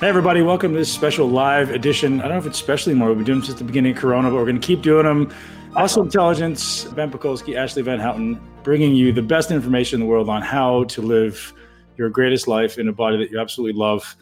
Hey, 0.00 0.08
everybody, 0.08 0.40
welcome 0.40 0.72
to 0.72 0.78
this 0.78 0.90
special 0.90 1.28
live 1.28 1.68
edition. 1.72 2.20
I 2.20 2.22
don't 2.22 2.30
know 2.30 2.38
if 2.38 2.46
it's 2.46 2.58
special 2.58 2.90
anymore. 2.90 3.08
We've 3.08 3.18
been 3.18 3.26
doing 3.26 3.40
them 3.40 3.44
since 3.44 3.58
the 3.58 3.66
beginning 3.66 3.92
of 3.94 3.98
Corona, 3.98 4.30
but 4.30 4.36
we're 4.36 4.46
going 4.46 4.58
to 4.58 4.66
keep 4.66 4.80
doing 4.80 5.04
them. 5.04 5.30
Muscle 5.72 6.02
Intelligence, 6.02 6.84
Ben 6.84 7.10
Pakulski, 7.10 7.54
Ashleigh 7.54 7.84
VanHouten, 7.84 8.40
bringing 8.62 8.94
you 8.94 9.12
the 9.12 9.20
best 9.20 9.50
information 9.50 10.00
in 10.00 10.06
the 10.06 10.10
world 10.10 10.30
on 10.30 10.40
how 10.40 10.84
to 10.84 11.02
live 11.02 11.52
your 11.98 12.08
greatest 12.08 12.48
life 12.48 12.78
in 12.78 12.88
a 12.88 12.94
body 12.94 13.18
that 13.18 13.30
you 13.30 13.38
absolutely 13.38 13.78
love. 13.78 14.16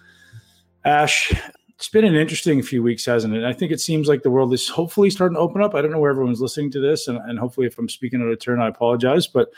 Ash, 0.84 1.32
it's 1.76 1.88
been 1.88 2.04
an 2.04 2.16
interesting 2.16 2.60
few 2.60 2.82
weeks, 2.82 3.06
hasn't 3.06 3.36
it? 3.36 3.44
I 3.44 3.52
think 3.52 3.70
it 3.70 3.80
seems 3.80 4.08
like 4.08 4.24
the 4.24 4.30
world 4.30 4.52
is 4.52 4.68
hopefully 4.68 5.10
starting 5.10 5.36
to 5.36 5.40
open 5.40 5.62
up. 5.62 5.76
I 5.76 5.80
don't 5.80 5.92
know 5.92 6.00
where 6.00 6.10
everyone's 6.10 6.40
listening 6.40 6.72
to 6.72 6.80
this, 6.80 7.06
and, 7.06 7.18
and 7.18 7.38
hopefully, 7.38 7.68
if 7.68 7.78
I'm 7.78 7.88
speaking 7.88 8.20
out 8.20 8.26
of 8.26 8.40
turn, 8.40 8.60
I 8.60 8.66
apologize, 8.66 9.28
but 9.28 9.50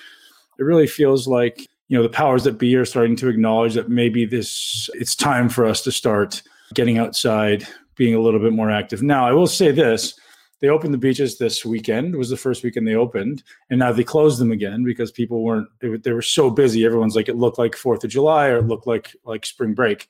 it 0.58 0.64
really 0.64 0.86
feels 0.86 1.26
like 1.26 1.66
you 1.90 1.96
know 1.96 2.04
the 2.04 2.08
powers 2.08 2.44
that 2.44 2.56
be 2.56 2.74
are 2.76 2.84
starting 2.84 3.16
to 3.16 3.28
acknowledge 3.28 3.74
that 3.74 3.88
maybe 3.88 4.24
this 4.24 4.88
it's 4.94 5.16
time 5.16 5.48
for 5.48 5.66
us 5.66 5.82
to 5.82 5.92
start 5.92 6.40
getting 6.72 6.98
outside 6.98 7.66
being 7.96 8.14
a 8.14 8.20
little 8.20 8.40
bit 8.40 8.52
more 8.52 8.70
active. 8.70 9.02
Now 9.02 9.26
i 9.26 9.32
will 9.32 9.48
say 9.48 9.72
this 9.72 10.14
they 10.60 10.68
opened 10.68 10.94
the 10.94 10.98
beaches 10.98 11.38
this 11.38 11.64
weekend 11.64 12.14
was 12.14 12.30
the 12.30 12.36
first 12.36 12.62
weekend 12.62 12.86
they 12.86 12.94
opened 12.94 13.42
and 13.70 13.80
now 13.80 13.92
they 13.92 14.04
closed 14.04 14.40
them 14.40 14.52
again 14.52 14.84
because 14.84 15.10
people 15.10 15.42
weren't 15.42 15.66
they, 15.80 15.88
were, 15.88 15.98
they 15.98 16.12
were 16.12 16.22
so 16.22 16.48
busy. 16.48 16.84
Everyone's 16.86 17.16
like 17.16 17.28
it 17.28 17.36
looked 17.36 17.58
like 17.58 17.74
fourth 17.74 18.04
of 18.04 18.10
july 18.10 18.46
or 18.46 18.58
it 18.58 18.66
looked 18.66 18.86
like 18.86 19.14
like 19.24 19.44
spring 19.44 19.74
break 19.74 20.08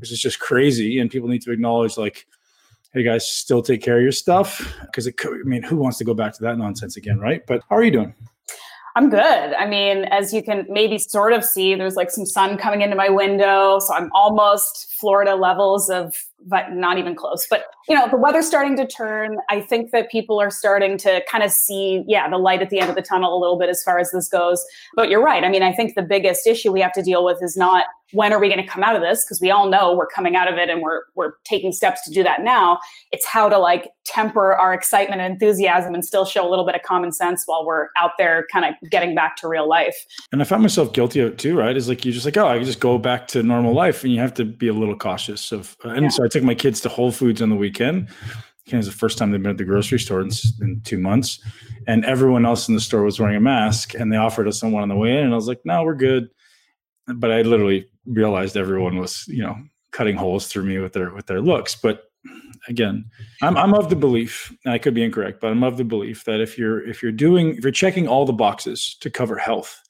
which 0.00 0.12
is 0.12 0.20
just 0.20 0.38
crazy. 0.38 0.98
And 0.98 1.10
people 1.10 1.30
need 1.30 1.42
to 1.42 1.52
acknowledge 1.52 1.96
like 1.96 2.26
hey 2.92 3.04
guys 3.04 3.26
still 3.26 3.62
take 3.62 3.82
care 3.82 3.96
of 3.96 4.02
your 4.02 4.12
stuff 4.12 4.76
because 4.82 5.06
it 5.06 5.16
could 5.16 5.40
i 5.40 5.44
mean 5.44 5.62
who 5.62 5.76
wants 5.76 5.96
to 5.96 6.04
go 6.04 6.12
back 6.12 6.34
to 6.34 6.42
that 6.42 6.58
nonsense 6.58 6.98
again 6.98 7.18
right? 7.18 7.40
But 7.46 7.62
how 7.70 7.76
are 7.76 7.82
you 7.82 7.90
doing 7.90 8.14
I'm 8.94 9.08
good. 9.08 9.20
I 9.54 9.66
mean, 9.66 10.04
as 10.04 10.34
you 10.34 10.42
can 10.42 10.66
maybe 10.68 10.98
sort 10.98 11.32
of 11.32 11.44
see, 11.44 11.74
there's 11.74 11.96
like 11.96 12.10
some 12.10 12.26
sun 12.26 12.58
coming 12.58 12.82
into 12.82 12.96
my 12.96 13.08
window. 13.08 13.78
So 13.78 13.94
I'm 13.94 14.10
almost 14.14 14.92
Florida 14.98 15.34
levels 15.34 15.88
of 15.88 16.14
but 16.46 16.72
not 16.72 16.98
even 16.98 17.14
close. 17.14 17.46
But 17.48 17.66
you 17.88 17.94
know, 17.94 18.08
the 18.08 18.16
weather's 18.16 18.46
starting 18.46 18.76
to 18.76 18.86
turn. 18.86 19.36
I 19.48 19.60
think 19.60 19.92
that 19.92 20.10
people 20.10 20.40
are 20.40 20.50
starting 20.50 20.98
to 20.98 21.22
kind 21.30 21.44
of 21.44 21.50
see, 21.50 22.04
yeah, 22.06 22.28
the 22.28 22.38
light 22.38 22.62
at 22.62 22.70
the 22.70 22.80
end 22.80 22.90
of 22.90 22.96
the 22.96 23.02
tunnel 23.02 23.36
a 23.36 23.40
little 23.40 23.58
bit 23.58 23.68
as 23.68 23.82
far 23.82 23.98
as 23.98 24.10
this 24.10 24.28
goes. 24.28 24.64
But 24.94 25.08
you're 25.08 25.22
right. 25.22 25.44
I 25.44 25.48
mean, 25.48 25.62
I 25.62 25.72
think 25.72 25.94
the 25.94 26.02
biggest 26.02 26.46
issue 26.46 26.72
we 26.72 26.80
have 26.80 26.92
to 26.92 27.02
deal 27.02 27.24
with 27.24 27.42
is 27.42 27.56
not 27.56 27.84
when 28.12 28.32
are 28.32 28.40
we 28.40 28.48
going 28.48 28.62
to 28.62 28.66
come 28.66 28.82
out 28.82 28.94
of 28.94 29.02
this 29.02 29.24
because 29.24 29.40
we 29.40 29.50
all 29.50 29.68
know 29.68 29.94
we're 29.94 30.06
coming 30.06 30.36
out 30.36 30.50
of 30.50 30.58
it 30.58 30.68
and 30.68 30.82
we're 30.82 31.02
we're 31.14 31.32
taking 31.44 31.72
steps 31.72 32.04
to 32.04 32.10
do 32.10 32.22
that 32.22 32.42
now. 32.42 32.78
It's 33.10 33.26
how 33.26 33.48
to 33.48 33.58
like 33.58 33.90
temper 34.04 34.54
our 34.54 34.74
excitement 34.74 35.20
and 35.20 35.32
enthusiasm 35.32 35.94
and 35.94 36.04
still 36.04 36.24
show 36.24 36.46
a 36.46 36.50
little 36.50 36.66
bit 36.66 36.74
of 36.74 36.82
common 36.82 37.12
sense 37.12 37.44
while 37.46 37.64
we're 37.64 37.88
out 37.98 38.12
there 38.18 38.46
kind 38.52 38.64
of 38.64 38.90
getting 38.90 39.14
back 39.14 39.36
to 39.36 39.48
real 39.48 39.68
life. 39.68 39.96
And 40.30 40.40
I 40.40 40.44
found 40.44 40.62
myself 40.62 40.92
guilty 40.92 41.20
of 41.20 41.32
it 41.32 41.38
too, 41.38 41.56
right? 41.56 41.76
Is 41.76 41.88
like 41.88 42.04
you're 42.04 42.14
just 42.14 42.26
like, 42.26 42.36
oh, 42.36 42.46
I 42.46 42.56
can 42.56 42.64
just 42.64 42.80
go 42.80 42.98
back 42.98 43.28
to 43.28 43.42
normal 43.42 43.74
life 43.74 44.04
and 44.04 44.12
you 44.12 44.20
have 44.20 44.34
to 44.34 44.44
be 44.44 44.68
a 44.68 44.72
little 44.72 44.96
cautious 44.96 45.52
of 45.52 45.76
uh, 45.84 45.90
and 45.90 46.04
yeah. 46.04 46.08
so 46.10 46.24
I 46.24 46.28
took 46.28 46.42
my 46.42 46.54
kids 46.54 46.80
to 46.82 46.88
Whole 46.88 47.12
Foods 47.12 47.42
on 47.42 47.50
the 47.50 47.56
weekend. 47.56 48.08
It 48.66 48.76
was 48.76 48.86
the 48.86 48.92
first 48.92 49.18
time 49.18 49.32
they've 49.32 49.42
been 49.42 49.50
at 49.50 49.58
the 49.58 49.64
grocery 49.64 49.98
store 49.98 50.20
in, 50.20 50.30
in, 50.60 50.80
two 50.82 50.98
months, 50.98 51.40
and 51.88 52.04
everyone 52.04 52.46
else 52.46 52.68
in 52.68 52.74
the 52.74 52.80
store 52.80 53.02
was 53.02 53.18
wearing 53.18 53.36
a 53.36 53.40
mask. 53.40 53.94
And 53.94 54.12
they 54.12 54.16
offered 54.16 54.46
us 54.46 54.62
one 54.62 54.74
on 54.82 54.88
the 54.88 54.94
way 54.94 55.10
in, 55.10 55.24
and 55.24 55.32
I 55.32 55.36
was 55.36 55.48
like, 55.48 55.60
"No, 55.64 55.82
we're 55.82 55.96
good." 55.96 56.28
But 57.08 57.32
I 57.32 57.42
literally 57.42 57.90
realized 58.06 58.56
everyone 58.56 58.98
was, 58.98 59.26
you 59.28 59.42
know, 59.42 59.56
cutting 59.90 60.16
holes 60.16 60.46
through 60.46 60.64
me 60.64 60.78
with 60.78 60.92
their 60.92 61.14
with 61.14 61.26
their 61.26 61.40
looks. 61.40 61.74
But 61.74 62.04
again, 62.68 63.04
I'm 63.42 63.56
I'm 63.56 63.74
of 63.74 63.90
the 63.90 63.96
belief, 63.96 64.52
and 64.64 64.72
I 64.72 64.78
could 64.78 64.94
be 64.94 65.02
incorrect, 65.02 65.40
but 65.40 65.50
I'm 65.50 65.62
of 65.62 65.76
the 65.76 65.84
belief 65.84 66.24
that 66.24 66.40
if 66.40 66.58
you're 66.58 66.86
if 66.88 67.02
you're 67.02 67.12
doing 67.12 67.56
if 67.56 67.62
you're 67.62 67.72
checking 67.72 68.08
all 68.08 68.24
the 68.24 68.32
boxes 68.32 68.96
to 69.00 69.10
cover 69.10 69.36
health, 69.36 69.80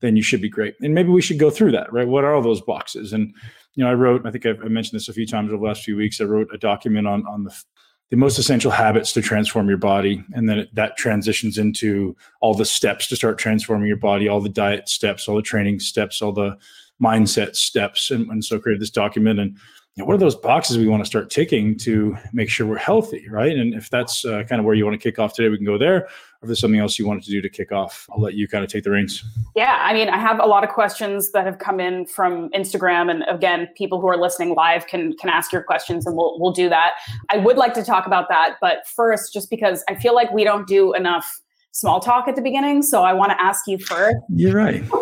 then 0.00 0.16
you 0.16 0.22
should 0.22 0.40
be 0.40 0.48
great. 0.48 0.74
And 0.80 0.94
maybe 0.94 1.10
we 1.10 1.22
should 1.22 1.38
go 1.38 1.50
through 1.50 1.72
that, 1.72 1.92
right? 1.92 2.08
What 2.08 2.24
are 2.24 2.34
all 2.34 2.42
those 2.42 2.60
boxes? 2.60 3.12
And 3.12 3.34
you 3.74 3.84
know, 3.84 3.90
I 3.90 3.94
wrote, 3.94 4.26
I 4.26 4.30
think 4.30 4.46
I've, 4.46 4.60
I 4.62 4.68
mentioned 4.68 4.98
this 4.98 5.08
a 5.08 5.12
few 5.12 5.26
times 5.26 5.48
over 5.50 5.58
the 5.58 5.66
last 5.66 5.84
few 5.84 5.96
weeks. 5.96 6.20
I 6.20 6.24
wrote 6.24 6.48
a 6.52 6.58
document 6.58 7.06
on 7.06 7.26
on 7.26 7.44
the 7.44 7.62
the 8.10 8.16
most 8.16 8.38
essential 8.40 8.72
habits 8.72 9.12
to 9.12 9.22
transform 9.22 9.68
your 9.68 9.78
body, 9.78 10.24
and 10.32 10.48
then 10.48 10.58
it, 10.60 10.74
that 10.74 10.96
transitions 10.96 11.58
into 11.58 12.16
all 12.40 12.54
the 12.54 12.64
steps 12.64 13.06
to 13.06 13.16
start 13.16 13.38
transforming 13.38 13.86
your 13.86 13.96
body, 13.96 14.26
all 14.26 14.40
the 14.40 14.48
diet 14.48 14.88
steps, 14.88 15.28
all 15.28 15.36
the 15.36 15.42
training 15.42 15.78
steps, 15.78 16.20
all 16.20 16.32
the 16.32 16.56
mindset 17.02 17.56
steps, 17.56 18.10
and, 18.10 18.28
and 18.30 18.44
so 18.44 18.58
created 18.58 18.80
this 18.80 18.90
document 18.90 19.40
and 19.40 19.56
you 19.96 20.02
know, 20.02 20.06
what 20.06 20.14
are 20.14 20.18
those 20.18 20.36
boxes 20.36 20.78
we 20.78 20.86
want 20.86 21.02
to 21.02 21.06
start 21.06 21.30
ticking 21.30 21.76
to 21.78 22.16
make 22.32 22.48
sure 22.48 22.66
we're 22.66 22.78
healthy, 22.78 23.26
right? 23.28 23.56
And 23.56 23.74
if 23.74 23.90
that's 23.90 24.24
uh, 24.24 24.44
kind 24.48 24.60
of 24.60 24.64
where 24.64 24.74
you 24.74 24.84
want 24.84 24.98
to 24.98 25.02
kick 25.02 25.18
off 25.18 25.34
today, 25.34 25.48
we 25.48 25.56
can 25.56 25.66
go 25.66 25.76
there. 25.76 25.96
Or 25.96 26.08
if 26.42 26.46
there's 26.46 26.60
something 26.60 26.78
else 26.78 26.96
you 26.96 27.06
wanted 27.06 27.24
to 27.24 27.30
do 27.30 27.42
to 27.42 27.48
kick 27.48 27.72
off, 27.72 28.06
I'll 28.12 28.20
let 28.20 28.34
you 28.34 28.46
kind 28.46 28.62
of 28.62 28.70
take 28.70 28.84
the 28.84 28.92
reins. 28.92 29.24
Yeah, 29.56 29.78
I 29.80 29.92
mean, 29.92 30.08
I 30.08 30.16
have 30.16 30.38
a 30.38 30.46
lot 30.46 30.62
of 30.62 30.70
questions 30.70 31.32
that 31.32 31.44
have 31.44 31.58
come 31.58 31.80
in 31.80 32.06
from 32.06 32.50
Instagram, 32.50 33.10
and 33.10 33.24
again, 33.28 33.68
people 33.76 34.00
who 34.00 34.06
are 34.06 34.16
listening 34.16 34.54
live 34.54 34.86
can 34.86 35.16
can 35.16 35.28
ask 35.28 35.52
your 35.52 35.62
questions, 35.62 36.06
and 36.06 36.16
we'll 36.16 36.38
we'll 36.38 36.52
do 36.52 36.68
that. 36.68 36.92
I 37.30 37.38
would 37.38 37.56
like 37.56 37.74
to 37.74 37.82
talk 37.82 38.06
about 38.06 38.28
that, 38.28 38.56
but 38.60 38.86
first, 38.86 39.32
just 39.32 39.50
because 39.50 39.84
I 39.88 39.96
feel 39.96 40.14
like 40.14 40.30
we 40.30 40.44
don't 40.44 40.68
do 40.68 40.94
enough 40.94 41.40
small 41.72 42.00
talk 42.00 42.26
at 42.28 42.36
the 42.36 42.42
beginning. 42.42 42.82
So 42.82 43.02
I 43.02 43.12
want 43.12 43.30
to 43.30 43.40
ask 43.40 43.66
you 43.66 43.78
first. 43.78 44.16
You're 44.28 44.54
right. 44.54 44.82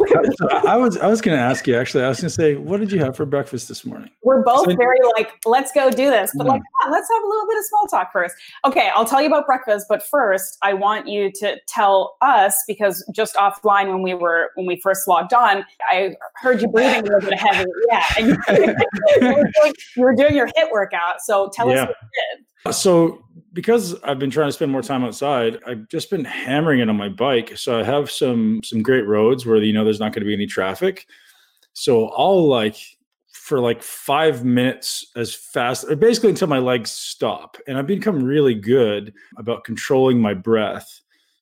I 0.67 0.77
was 0.77 0.97
I 0.99 1.07
was 1.07 1.21
going 1.21 1.37
to 1.37 1.43
ask 1.43 1.67
you 1.67 1.77
actually. 1.77 2.05
I 2.05 2.09
was 2.09 2.21
going 2.21 2.29
to 2.29 2.35
say, 2.35 2.57
what 2.57 2.81
did 2.81 2.93
you 2.93 2.99
have 3.01 3.17
for 3.17 3.25
breakfast 3.25 3.69
this 3.69 3.85
morning? 3.85 4.11
We're 4.23 4.43
both 4.43 4.71
so, 4.71 4.77
very 4.77 4.99
like, 5.17 5.33
let's 5.47 5.73
go 5.73 5.91
do 5.91 6.11
this, 6.11 6.33
but 6.37 6.45
hmm. 6.45 6.49
yeah. 6.49 6.53
like, 6.55 6.63
on, 6.85 6.93
let's 6.93 7.09
have 7.13 7.23
a 7.23 7.27
little 7.27 7.47
bit 7.47 7.59
of 7.59 7.65
small 7.65 7.87
talk 7.87 8.13
first. 8.13 8.35
Okay, 8.65 8.91
I'll 8.95 9.05
tell 9.05 9.21
you 9.21 9.29
about 9.29 9.47
breakfast, 9.47 9.87
but 9.89 10.03
first, 10.03 10.59
I 10.63 10.75
want 10.75 11.09
you 11.09 11.31
to 11.37 11.57
tell 11.69 12.17
us 12.21 12.63
because 12.67 13.05
just 13.15 13.35
offline 13.37 13.89
when 13.89 14.03
we 14.03 14.15
were 14.15 14.51
when 14.55 14.67
we 14.67 14.81
first 14.81 15.09
logged 15.09 15.33
on, 15.33 15.65
I 15.89 16.15
heard 16.37 16.61
you 16.61 16.69
breathing 16.69 17.01
a 17.01 17.03
little 17.03 17.21
bit 17.21 17.39
heavy. 17.39 17.71
Yeah, 17.91 18.05
and 18.19 18.29
you, 19.21 19.35
were 19.35 19.51
doing, 19.61 19.75
you 19.97 20.03
were 20.03 20.15
doing 20.15 20.37
your 20.37 20.49
HIIT 20.49 20.71
workout. 20.73 21.21
So 21.25 21.51
tell 21.55 21.69
yeah. 21.69 21.83
us 21.83 21.89
what 21.89 21.97
you 22.03 22.09
did. 22.37 22.45
So, 22.75 23.25
because 23.59 24.01
I've 24.05 24.21
been 24.21 24.31
trying 24.31 24.47
to 24.47 24.53
spend 24.53 24.71
more 24.71 24.83
time 24.83 25.03
outside, 25.03 25.59
I've 25.67 25.89
just 25.89 26.11
been 26.11 26.25
hammering 26.25 26.79
it 26.79 26.89
on 26.89 26.97
my 26.97 27.09
bike. 27.09 27.59
So 27.59 27.81
I 27.81 27.83
have 27.83 28.09
some 28.09 28.61
some 28.63 28.85
great 28.85 29.05
roads 29.05 29.45
where 29.45 29.57
you 29.57 29.73
know 29.73 29.83
there's 29.83 29.99
not 29.99 30.13
going 30.13 30.21
to 30.21 30.29
be 30.29 30.33
any 30.33 30.47
traffic. 30.47 31.09
So 31.73 32.11
I'll 32.11 32.47
like 32.47 32.77
for 33.33 33.59
like 33.59 33.83
five 33.83 34.45
minutes 34.45 35.11
as 35.17 35.35
fast, 35.35 35.87
basically 35.99 36.31
until 36.31 36.47
my 36.47 36.61
legs 36.61 36.93
stop. 36.93 37.57
And 37.67 37.77
I've 37.77 37.89
become 37.89 38.23
really 38.23 38.55
good 38.55 39.13
about 39.39 39.65
controlling 39.65 40.21
my 40.21 40.35
breath. 40.35 40.89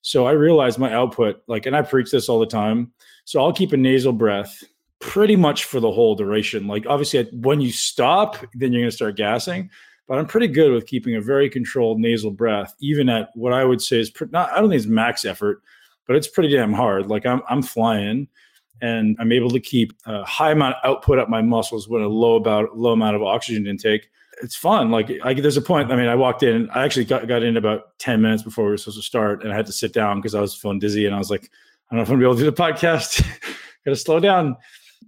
So 0.01 0.25
I 0.25 0.31
realize 0.31 0.79
my 0.79 0.91
output, 0.91 1.43
like, 1.45 1.67
and 1.67 1.75
I 1.75 1.83
preach 1.83 2.09
this 2.09 2.29
all 2.29 2.39
the 2.39 2.47
time. 2.47 2.93
So 3.25 3.43
I'll 3.43 3.53
keep 3.53 3.73
a 3.73 3.77
nasal 3.77 4.11
breath 4.13 4.63
pretty 4.99 5.35
much 5.35 5.65
for 5.65 5.79
the 5.79 5.91
whole 5.91 6.15
duration. 6.15 6.65
Like, 6.65 6.87
obviously, 6.87 7.29
when 7.31 7.61
you 7.61 7.71
stop, 7.71 8.37
then 8.55 8.73
you're 8.73 8.81
going 8.81 8.89
to 8.89 8.95
start 8.95 9.17
gassing 9.17 9.69
but 10.07 10.17
I'm 10.17 10.25
pretty 10.25 10.47
good 10.47 10.71
with 10.71 10.87
keeping 10.87 11.15
a 11.15 11.21
very 11.21 11.49
controlled 11.49 11.99
nasal 11.99 12.31
breath, 12.31 12.73
even 12.79 13.09
at 13.09 13.29
what 13.35 13.53
I 13.53 13.63
would 13.63 13.81
say 13.81 13.99
is 13.99 14.11
not, 14.31 14.51
I 14.51 14.59
don't 14.59 14.69
think 14.69 14.79
it's 14.79 14.87
max 14.87 15.25
effort, 15.25 15.61
but 16.07 16.15
it's 16.15 16.27
pretty 16.27 16.49
damn 16.49 16.73
hard. 16.73 17.07
Like 17.07 17.25
I'm, 17.25 17.41
I'm 17.49 17.61
flying 17.61 18.27
and 18.81 19.17
I'm 19.19 19.31
able 19.31 19.49
to 19.49 19.59
keep 19.59 19.93
a 20.05 20.23
high 20.23 20.51
amount 20.51 20.75
of 20.75 20.89
output 20.89 21.19
up 21.19 21.29
my 21.29 21.41
muscles 21.41 21.89
with 21.89 22.01
a 22.01 22.07
low 22.07 22.35
about 22.35 22.77
low 22.77 22.91
amount 22.91 23.15
of 23.15 23.23
oxygen 23.23 23.67
intake. 23.67 24.09
It's 24.41 24.55
fun. 24.55 24.91
Like 24.91 25.11
I, 25.23 25.33
there's 25.33 25.57
a 25.57 25.61
point. 25.61 25.91
I 25.91 25.95
mean, 25.95 26.07
I 26.07 26.15
walked 26.15 26.43
in. 26.43 26.69
I 26.69 26.85
actually 26.85 27.05
got, 27.05 27.27
got 27.27 27.41
in 27.41 27.57
about 27.57 27.97
ten 27.97 28.21
minutes 28.21 28.43
before 28.43 28.65
we 28.65 28.71
were 28.71 28.77
supposed 28.77 28.99
to 28.99 29.03
start, 29.03 29.43
and 29.43 29.51
I 29.51 29.55
had 29.55 29.65
to 29.65 29.71
sit 29.71 29.93
down 29.93 30.19
because 30.19 30.35
I 30.35 30.41
was 30.41 30.53
feeling 30.53 30.77
dizzy. 30.77 31.07
And 31.07 31.15
I 31.15 31.17
was 31.17 31.31
like, 31.31 31.49
I 31.89 31.95
don't 31.95 31.97
know 31.97 32.01
if 32.03 32.09
I'm 32.09 32.19
gonna 32.19 32.19
be 32.19 32.25
able 32.25 32.35
to 32.35 32.43
do 32.43 32.51
the 32.51 32.55
podcast. 32.55 33.25
Got 33.85 33.91
to 33.91 33.95
slow 33.95 34.19
down 34.19 34.57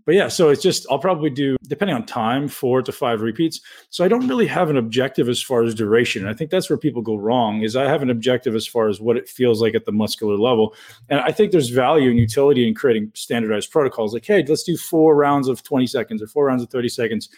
but 0.06 0.16
yeah, 0.16 0.28
so 0.28 0.50
it's 0.50 0.62
just 0.62 0.88
I'll 0.90 1.00
probably 1.00 1.30
do 1.30 1.56
depending 1.68 1.96
on 1.96 2.06
time, 2.06 2.47
four 2.47 2.82
to 2.82 2.91
five 2.91 3.22
repeats. 3.22 3.62
So 3.90 4.03
I 4.03 4.08
don't 4.08 4.28
really 4.28 4.47
have 4.47 4.70
an 4.70 4.78
objective 4.78 5.30
as 5.30 5.41
far 5.41 5.64
as 5.64 5.76
duration. 5.76 6.28
I 6.28 6.34
think 6.34 6.50
that's 6.50 6.70
where 6.70 6.78
people 6.78 7.02
go 7.02 7.16
wrong. 7.16 7.62
Is 7.62 7.76
I 7.76 7.84
have 7.84 8.02
an 8.02 8.09
objective 8.09 8.56
as 8.56 8.66
far 8.66 8.88
as 8.88 9.00
what 9.00 9.18
it 9.18 9.30
feels 9.30 9.62
like 9.62 9.76
at 9.76 9.86
the 9.86 9.91
muscular 9.91 10.36
level, 10.36 10.74
and 11.09 11.20
I 11.20 11.32
think 11.32 11.52
there's 11.52 11.70
value 11.70 12.09
and 12.09 12.20
utility 12.20 12.68
in 12.68 12.74
creating 12.74 13.12
standardized 13.14 13.72
protocols. 13.72 14.14
Like, 14.14 14.26
hey, 14.26 14.44
let's 14.47 14.64
do 14.64 14.78
four 14.78 15.16
rounds 15.16 15.47
of 15.47 15.64
20 15.64 15.86
seconds 15.88 16.22
or 16.24 16.28
four 16.28 16.46
rounds 16.46 16.64
of 16.64 16.70
30 16.70 16.90
seconds. 16.90 17.30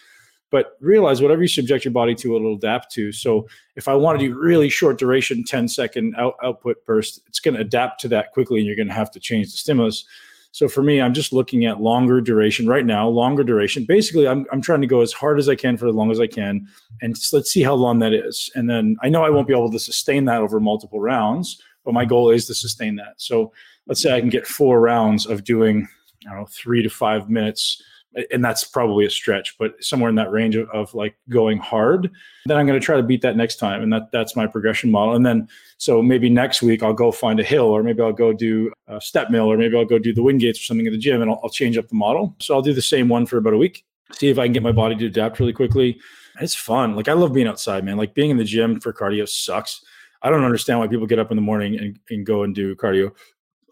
But 0.50 0.76
realize 0.80 1.22
whatever 1.22 1.40
you 1.40 1.48
subject 1.48 1.84
your 1.84 1.92
body 1.92 2.14
to, 2.16 2.36
it'll 2.36 2.56
adapt 2.56 2.92
to. 2.92 3.10
So 3.10 3.48
if 3.74 3.88
I 3.88 3.94
want 3.94 4.20
to 4.20 4.26
do 4.26 4.38
really 4.38 4.68
short 4.68 4.98
duration, 4.98 5.44
10 5.44 5.66
second 5.66 6.14
out, 6.16 6.34
output 6.42 6.84
burst, 6.84 7.22
it's 7.26 7.40
going 7.40 7.54
to 7.54 7.60
adapt 7.62 8.00
to 8.02 8.08
that 8.08 8.32
quickly, 8.32 8.58
and 8.60 8.66
you're 8.66 8.76
going 8.76 8.88
to 8.88 8.92
have 8.92 9.10
to 9.12 9.20
change 9.20 9.50
the 9.50 9.56
stimulus. 9.56 10.04
So 10.52 10.68
for 10.68 10.82
me, 10.82 11.00
I'm 11.00 11.14
just 11.14 11.32
looking 11.32 11.64
at 11.64 11.80
longer 11.80 12.20
duration 12.20 12.66
right 12.66 12.84
now, 12.84 13.08
longer 13.08 13.42
duration. 13.42 13.84
Basically, 13.86 14.28
I'm, 14.28 14.46
I'm 14.52 14.60
trying 14.60 14.82
to 14.82 14.86
go 14.86 15.00
as 15.00 15.12
hard 15.12 15.38
as 15.38 15.48
I 15.48 15.54
can 15.54 15.78
for 15.78 15.88
as 15.88 15.94
long 15.94 16.10
as 16.10 16.20
I 16.20 16.26
can. 16.26 16.68
And 17.00 17.16
let's 17.32 17.50
see 17.50 17.62
how 17.62 17.74
long 17.74 17.98
that 18.00 18.12
is. 18.12 18.50
And 18.54 18.68
then 18.68 18.96
I 19.02 19.08
know 19.08 19.24
I 19.24 19.30
won't 19.30 19.48
be 19.48 19.54
able 19.54 19.70
to 19.72 19.78
sustain 19.78 20.26
that 20.26 20.42
over 20.42 20.60
multiple 20.60 21.00
rounds, 21.00 21.60
but 21.84 21.94
my 21.94 22.04
goal 22.04 22.30
is 22.30 22.46
to 22.46 22.54
sustain 22.54 22.96
that. 22.96 23.14
So 23.16 23.52
let's 23.86 24.02
say 24.02 24.14
I 24.14 24.20
can 24.20 24.28
get 24.28 24.46
four 24.46 24.80
rounds 24.80 25.24
of 25.24 25.42
doing, 25.42 25.88
I 26.26 26.30
don't 26.30 26.40
know, 26.40 26.46
three 26.46 26.82
to 26.82 26.90
five 26.90 27.30
minutes 27.30 27.82
and 28.30 28.44
that's 28.44 28.64
probably 28.64 29.06
a 29.06 29.10
stretch, 29.10 29.56
but 29.58 29.82
somewhere 29.82 30.10
in 30.10 30.16
that 30.16 30.30
range 30.30 30.56
of, 30.56 30.68
of 30.70 30.92
like 30.94 31.16
going 31.28 31.58
hard, 31.58 32.10
then 32.46 32.56
I'm 32.56 32.66
going 32.66 32.78
to 32.78 32.84
try 32.84 32.96
to 32.96 33.02
beat 33.02 33.22
that 33.22 33.36
next 33.36 33.56
time. 33.56 33.82
And 33.82 33.92
that 33.92 34.12
that's 34.12 34.36
my 34.36 34.46
progression 34.46 34.90
model. 34.90 35.14
And 35.14 35.24
then, 35.24 35.48
so 35.78 36.02
maybe 36.02 36.28
next 36.28 36.62
week 36.62 36.82
I'll 36.82 36.92
go 36.92 37.10
find 37.10 37.40
a 37.40 37.44
hill, 37.44 37.66
or 37.66 37.82
maybe 37.82 38.02
I'll 38.02 38.12
go 38.12 38.32
do 38.32 38.72
a 38.86 39.00
step 39.00 39.30
mill, 39.30 39.50
or 39.50 39.56
maybe 39.56 39.76
I'll 39.76 39.84
go 39.84 39.98
do 39.98 40.12
the 40.12 40.22
Wingates 40.22 40.56
or 40.56 40.64
something 40.64 40.86
at 40.86 40.92
the 40.92 40.98
gym 40.98 41.22
and 41.22 41.30
I'll, 41.30 41.40
I'll 41.42 41.50
change 41.50 41.78
up 41.78 41.88
the 41.88 41.94
model. 41.94 42.36
So 42.40 42.54
I'll 42.54 42.62
do 42.62 42.74
the 42.74 42.82
same 42.82 43.08
one 43.08 43.26
for 43.26 43.38
about 43.38 43.54
a 43.54 43.58
week, 43.58 43.84
see 44.12 44.28
if 44.28 44.38
I 44.38 44.46
can 44.46 44.52
get 44.52 44.62
my 44.62 44.72
body 44.72 44.94
to 44.96 45.06
adapt 45.06 45.40
really 45.40 45.52
quickly. 45.52 46.00
It's 46.40 46.54
fun. 46.54 46.96
Like 46.96 47.08
I 47.08 47.12
love 47.12 47.32
being 47.32 47.46
outside, 47.46 47.84
man. 47.84 47.96
Like 47.96 48.14
being 48.14 48.30
in 48.30 48.36
the 48.36 48.44
gym 48.44 48.80
for 48.80 48.92
cardio 48.92 49.28
sucks. 49.28 49.82
I 50.22 50.30
don't 50.30 50.44
understand 50.44 50.78
why 50.78 50.86
people 50.86 51.06
get 51.06 51.18
up 51.18 51.30
in 51.30 51.36
the 51.36 51.42
morning 51.42 51.78
and, 51.78 51.98
and 52.10 52.24
go 52.24 52.42
and 52.42 52.54
do 52.54 52.76
cardio 52.76 53.12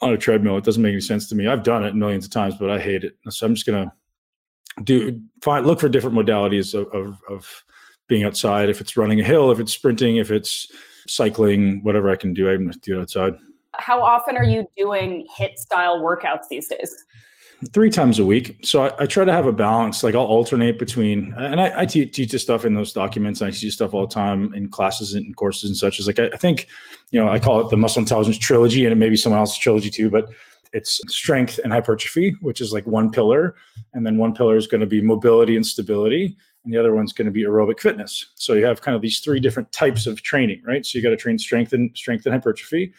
on 0.02 0.12
a 0.12 0.18
treadmill. 0.18 0.56
It 0.56 0.64
doesn't 0.64 0.82
make 0.82 0.92
any 0.92 1.00
sense 1.00 1.28
to 1.28 1.34
me. 1.34 1.46
I've 1.46 1.62
done 1.62 1.84
it 1.84 1.94
millions 1.94 2.24
of 2.24 2.32
times, 2.32 2.56
but 2.58 2.70
I 2.70 2.78
hate 2.78 3.04
it. 3.04 3.16
So 3.28 3.46
I'm 3.46 3.54
just 3.54 3.66
gonna 3.66 3.92
do 4.84 5.20
find 5.42 5.66
look 5.66 5.80
for 5.80 5.88
different 5.88 6.16
modalities 6.16 6.74
of, 6.74 6.88
of, 6.94 7.18
of 7.28 7.64
being 8.08 8.24
outside. 8.24 8.68
If 8.68 8.80
it's 8.80 8.96
running 8.96 9.20
a 9.20 9.24
hill, 9.24 9.50
if 9.50 9.60
it's 9.60 9.72
sprinting, 9.72 10.16
if 10.16 10.30
it's 10.30 10.70
cycling, 11.06 11.82
whatever 11.82 12.10
I 12.10 12.16
can 12.16 12.34
do, 12.34 12.50
I'm 12.50 12.64
gonna 12.64 12.76
do 12.82 12.98
it 12.98 13.02
outside. 13.02 13.34
How 13.74 14.02
often 14.02 14.36
are 14.36 14.44
you 14.44 14.66
doing 14.76 15.26
HIIT 15.38 15.56
style 15.56 16.00
workouts 16.00 16.48
these 16.50 16.68
days? 16.68 16.94
three 17.72 17.90
times 17.90 18.18
a 18.18 18.24
week. 18.24 18.58
So 18.62 18.84
I, 18.84 19.02
I, 19.02 19.06
try 19.06 19.24
to 19.24 19.32
have 19.32 19.46
a 19.46 19.52
balance. 19.52 20.02
Like 20.02 20.14
I'll 20.14 20.22
alternate 20.22 20.78
between, 20.78 21.34
and 21.36 21.60
I, 21.60 21.82
I 21.82 21.86
teach, 21.86 22.14
teach 22.14 22.32
this 22.32 22.42
stuff 22.42 22.64
in 22.64 22.74
those 22.74 22.92
documents. 22.92 23.40
And 23.40 23.48
I 23.48 23.50
teach 23.50 23.72
stuff 23.72 23.92
all 23.92 24.06
the 24.06 24.14
time 24.14 24.54
in 24.54 24.68
classes 24.68 25.14
and 25.14 25.36
courses 25.36 25.68
and 25.68 25.76
such. 25.76 26.00
As 26.00 26.06
like 26.06 26.18
I, 26.18 26.28
I, 26.28 26.36
think, 26.36 26.68
you 27.10 27.20
know, 27.20 27.28
I 27.28 27.38
call 27.38 27.60
it 27.60 27.70
the 27.70 27.76
muscle 27.76 28.00
intelligence 28.00 28.38
trilogy, 28.38 28.84
and 28.84 28.92
it 28.92 28.96
may 28.96 29.10
be 29.10 29.16
someone 29.16 29.40
else's 29.40 29.58
trilogy 29.58 29.90
too. 29.90 30.10
But 30.10 30.30
it's 30.72 31.00
strength 31.08 31.58
and 31.62 31.72
hypertrophy, 31.72 32.36
which 32.40 32.60
is 32.60 32.72
like 32.72 32.86
one 32.86 33.10
pillar, 33.10 33.56
and 33.92 34.06
then 34.06 34.18
one 34.18 34.34
pillar 34.34 34.56
is 34.56 34.66
going 34.66 34.80
to 34.80 34.86
be 34.86 35.00
mobility 35.00 35.56
and 35.56 35.66
stability, 35.66 36.36
and 36.64 36.72
the 36.72 36.78
other 36.78 36.94
one's 36.94 37.12
going 37.12 37.26
to 37.26 37.32
be 37.32 37.44
aerobic 37.44 37.80
fitness. 37.80 38.32
So 38.36 38.54
you 38.54 38.64
have 38.66 38.80
kind 38.80 38.94
of 38.94 39.02
these 39.02 39.20
three 39.20 39.40
different 39.40 39.72
types 39.72 40.06
of 40.06 40.22
training, 40.22 40.62
right? 40.64 40.84
So 40.84 40.98
you 40.98 41.02
got 41.02 41.10
to 41.10 41.16
train 41.16 41.38
strength 41.38 41.72
and 41.72 41.96
strength 41.96 42.26
and 42.26 42.34
hypertrophy, 42.34 42.92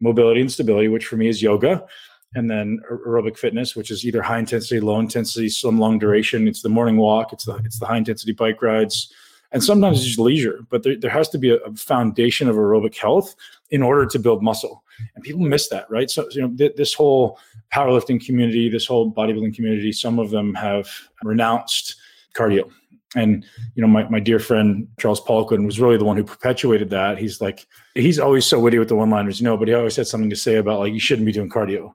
mobility 0.00 0.40
and 0.40 0.52
stability, 0.52 0.88
which 0.88 1.06
for 1.06 1.16
me 1.16 1.28
is 1.28 1.42
yoga 1.42 1.86
and 2.34 2.50
then 2.50 2.80
aerobic 2.90 3.38
fitness, 3.38 3.74
which 3.74 3.90
is 3.90 4.04
either 4.04 4.22
high 4.22 4.38
intensity, 4.38 4.80
low 4.80 5.00
intensity, 5.00 5.48
some 5.48 5.78
long 5.78 5.98
duration. 5.98 6.46
It's 6.46 6.62
the 6.62 6.68
morning 6.68 6.96
walk. 6.96 7.32
It's 7.32 7.44
the 7.44 7.54
it's 7.64 7.78
the 7.78 7.86
high 7.86 7.96
intensity 7.96 8.32
bike 8.32 8.60
rides, 8.62 9.12
and 9.52 9.62
sometimes 9.62 9.98
it's 9.98 10.06
just 10.06 10.18
leisure. 10.18 10.60
But 10.68 10.82
there, 10.82 10.96
there 10.96 11.10
has 11.10 11.28
to 11.30 11.38
be 11.38 11.50
a, 11.50 11.56
a 11.56 11.74
foundation 11.74 12.48
of 12.48 12.56
aerobic 12.56 12.96
health 12.96 13.34
in 13.70 13.82
order 13.82 14.06
to 14.06 14.18
build 14.18 14.42
muscle, 14.42 14.82
and 15.14 15.24
people 15.24 15.40
miss 15.40 15.68
that, 15.68 15.90
right? 15.90 16.10
So 16.10 16.28
you 16.30 16.42
know 16.42 16.56
th- 16.56 16.76
this 16.76 16.94
whole 16.94 17.38
powerlifting 17.72 18.24
community, 18.24 18.68
this 18.68 18.86
whole 18.86 19.12
bodybuilding 19.12 19.54
community, 19.54 19.92
some 19.92 20.18
of 20.18 20.30
them 20.30 20.54
have 20.54 20.88
renounced 21.22 21.96
cardio. 22.34 22.70
And 23.16 23.44
you 23.74 23.80
know, 23.80 23.88
my, 23.88 24.06
my 24.08 24.20
dear 24.20 24.38
friend 24.38 24.86
Charles 25.00 25.20
Poliquin 25.20 25.64
was 25.64 25.80
really 25.80 25.96
the 25.96 26.04
one 26.04 26.16
who 26.16 26.24
perpetuated 26.24 26.90
that. 26.90 27.18
He's 27.18 27.40
like, 27.40 27.66
he's 27.94 28.18
always 28.18 28.44
so 28.44 28.60
witty 28.60 28.78
with 28.78 28.88
the 28.88 28.96
one-liners, 28.96 29.40
you 29.40 29.44
know, 29.44 29.56
but 29.56 29.68
he 29.68 29.74
always 29.74 29.96
had 29.96 30.06
something 30.06 30.28
to 30.28 30.36
say 30.36 30.56
about 30.56 30.80
like 30.80 30.92
you 30.92 31.00
shouldn't 31.00 31.24
be 31.24 31.32
doing 31.32 31.48
cardio 31.48 31.94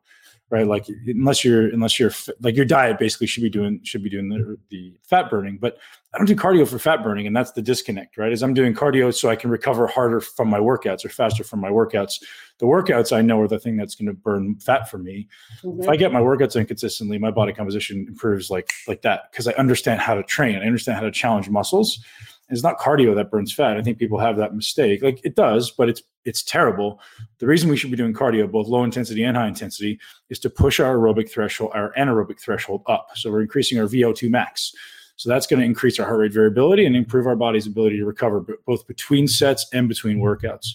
right? 0.54 0.68
Like 0.68 0.86
unless 1.08 1.44
you're 1.44 1.66
unless 1.70 2.00
you're 2.00 2.12
like 2.42 2.56
your 2.56 2.64
diet 2.64 3.00
basically 3.00 3.26
should 3.26 3.42
be 3.42 3.50
doing 3.50 3.82
should 3.84 4.04
be 4.04 4.10
doing 4.10 4.30
the, 4.30 4.56
the 4.70 4.94
fat 5.02 5.28
burning, 5.32 5.58
but 5.58 5.80
I 6.14 6.20
don't 6.20 6.28
do 6.28 6.36
cardio 6.36 6.68
for 6.68 6.78
fat 6.78 7.04
burning, 7.04 7.26
and 7.26 7.36
that's 7.36 7.54
the 7.54 7.62
disconnect, 7.64 8.18
right? 8.18 8.32
Is 8.32 8.44
I'm 8.44 8.54
doing 8.54 8.76
cardio 8.76 9.12
so 9.12 9.30
I 9.30 9.36
can 9.36 9.50
recover 9.50 9.88
harder 9.88 10.22
from 10.22 10.50
my 10.50 10.60
workouts 10.60 11.04
or 11.04 11.10
faster 11.10 11.44
from 11.44 11.60
my 11.60 11.72
workouts. 11.72 12.22
The 12.60 12.68
workouts 12.68 13.12
I 13.12 13.22
know 13.24 13.42
are 13.42 13.48
the 13.48 13.58
thing 13.58 13.78
that's 13.78 13.96
going 13.96 14.06
to 14.06 14.14
burn 14.14 14.56
fat 14.58 14.92
for 14.92 15.00
me. 15.00 15.28
Mm-hmm. 15.64 15.82
If 15.82 15.90
I 15.90 15.96
get 15.96 16.14
my 16.14 16.22
workouts 16.22 16.56
in 16.56 16.68
consistently, 16.68 17.18
my 17.18 17.32
body 17.32 17.52
composition 17.52 18.06
improves 18.08 18.52
like 18.52 18.72
like 18.88 19.02
that 19.02 19.32
because 19.32 19.48
I 19.48 19.54
understand 19.54 20.02
how 20.02 20.14
to 20.14 20.22
train. 20.22 20.58
I 20.58 20.68
understand 20.68 20.98
how 20.98 21.04
to 21.04 21.12
challenge 21.12 21.50
muscles 21.50 22.00
it's 22.50 22.64
not 22.64 22.80
cardio 22.80 23.16
that 23.16 23.32
burns 23.32 23.54
fat. 23.54 23.78
I 23.78 23.82
think 23.82 23.98
people 23.98 24.20
have 24.20 24.38
that 24.38 24.56
mistake. 24.56 25.02
Like 25.02 25.22
it 25.24 25.36
does, 25.36 25.72
but 25.72 25.90
it's 25.90 26.04
it's 26.26 26.44
terrible. 26.44 27.00
The 27.40 27.48
reason 27.48 27.70
we 27.70 27.78
should 27.78 27.92
be 27.92 27.98
doing 27.98 28.14
cardio, 28.14 28.50
both 28.50 28.68
low 28.68 28.84
intensity 28.84 29.24
and 29.24 29.36
high 29.36 29.48
intensity, 29.48 30.00
is 30.30 30.40
to 30.40 30.50
push 30.50 30.80
our 30.80 30.96
aerobic 30.96 31.30
threshold, 31.30 31.72
our 31.74 31.94
anaerobic 31.98 32.40
threshold 32.40 32.84
up. 32.88 33.10
So 33.16 33.32
we're 33.32 33.42
increasing 33.42 33.80
our 33.80 33.86
VO2 33.86 34.30
max. 34.30 34.74
So 35.16 35.30
that's 35.30 35.48
going 35.48 35.60
to 35.60 35.66
increase 35.66 36.00
our 36.00 36.06
heart 36.06 36.20
rate 36.20 36.34
variability 36.34 36.86
and 36.86 36.96
improve 36.96 37.28
our 37.28 37.36
body's 37.36 37.68
ability 37.68 37.98
to 37.98 38.06
recover 38.06 38.46
both 38.66 38.88
between 38.88 39.28
sets 39.28 39.66
and 39.74 39.88
between 39.88 40.20
workouts. 40.20 40.70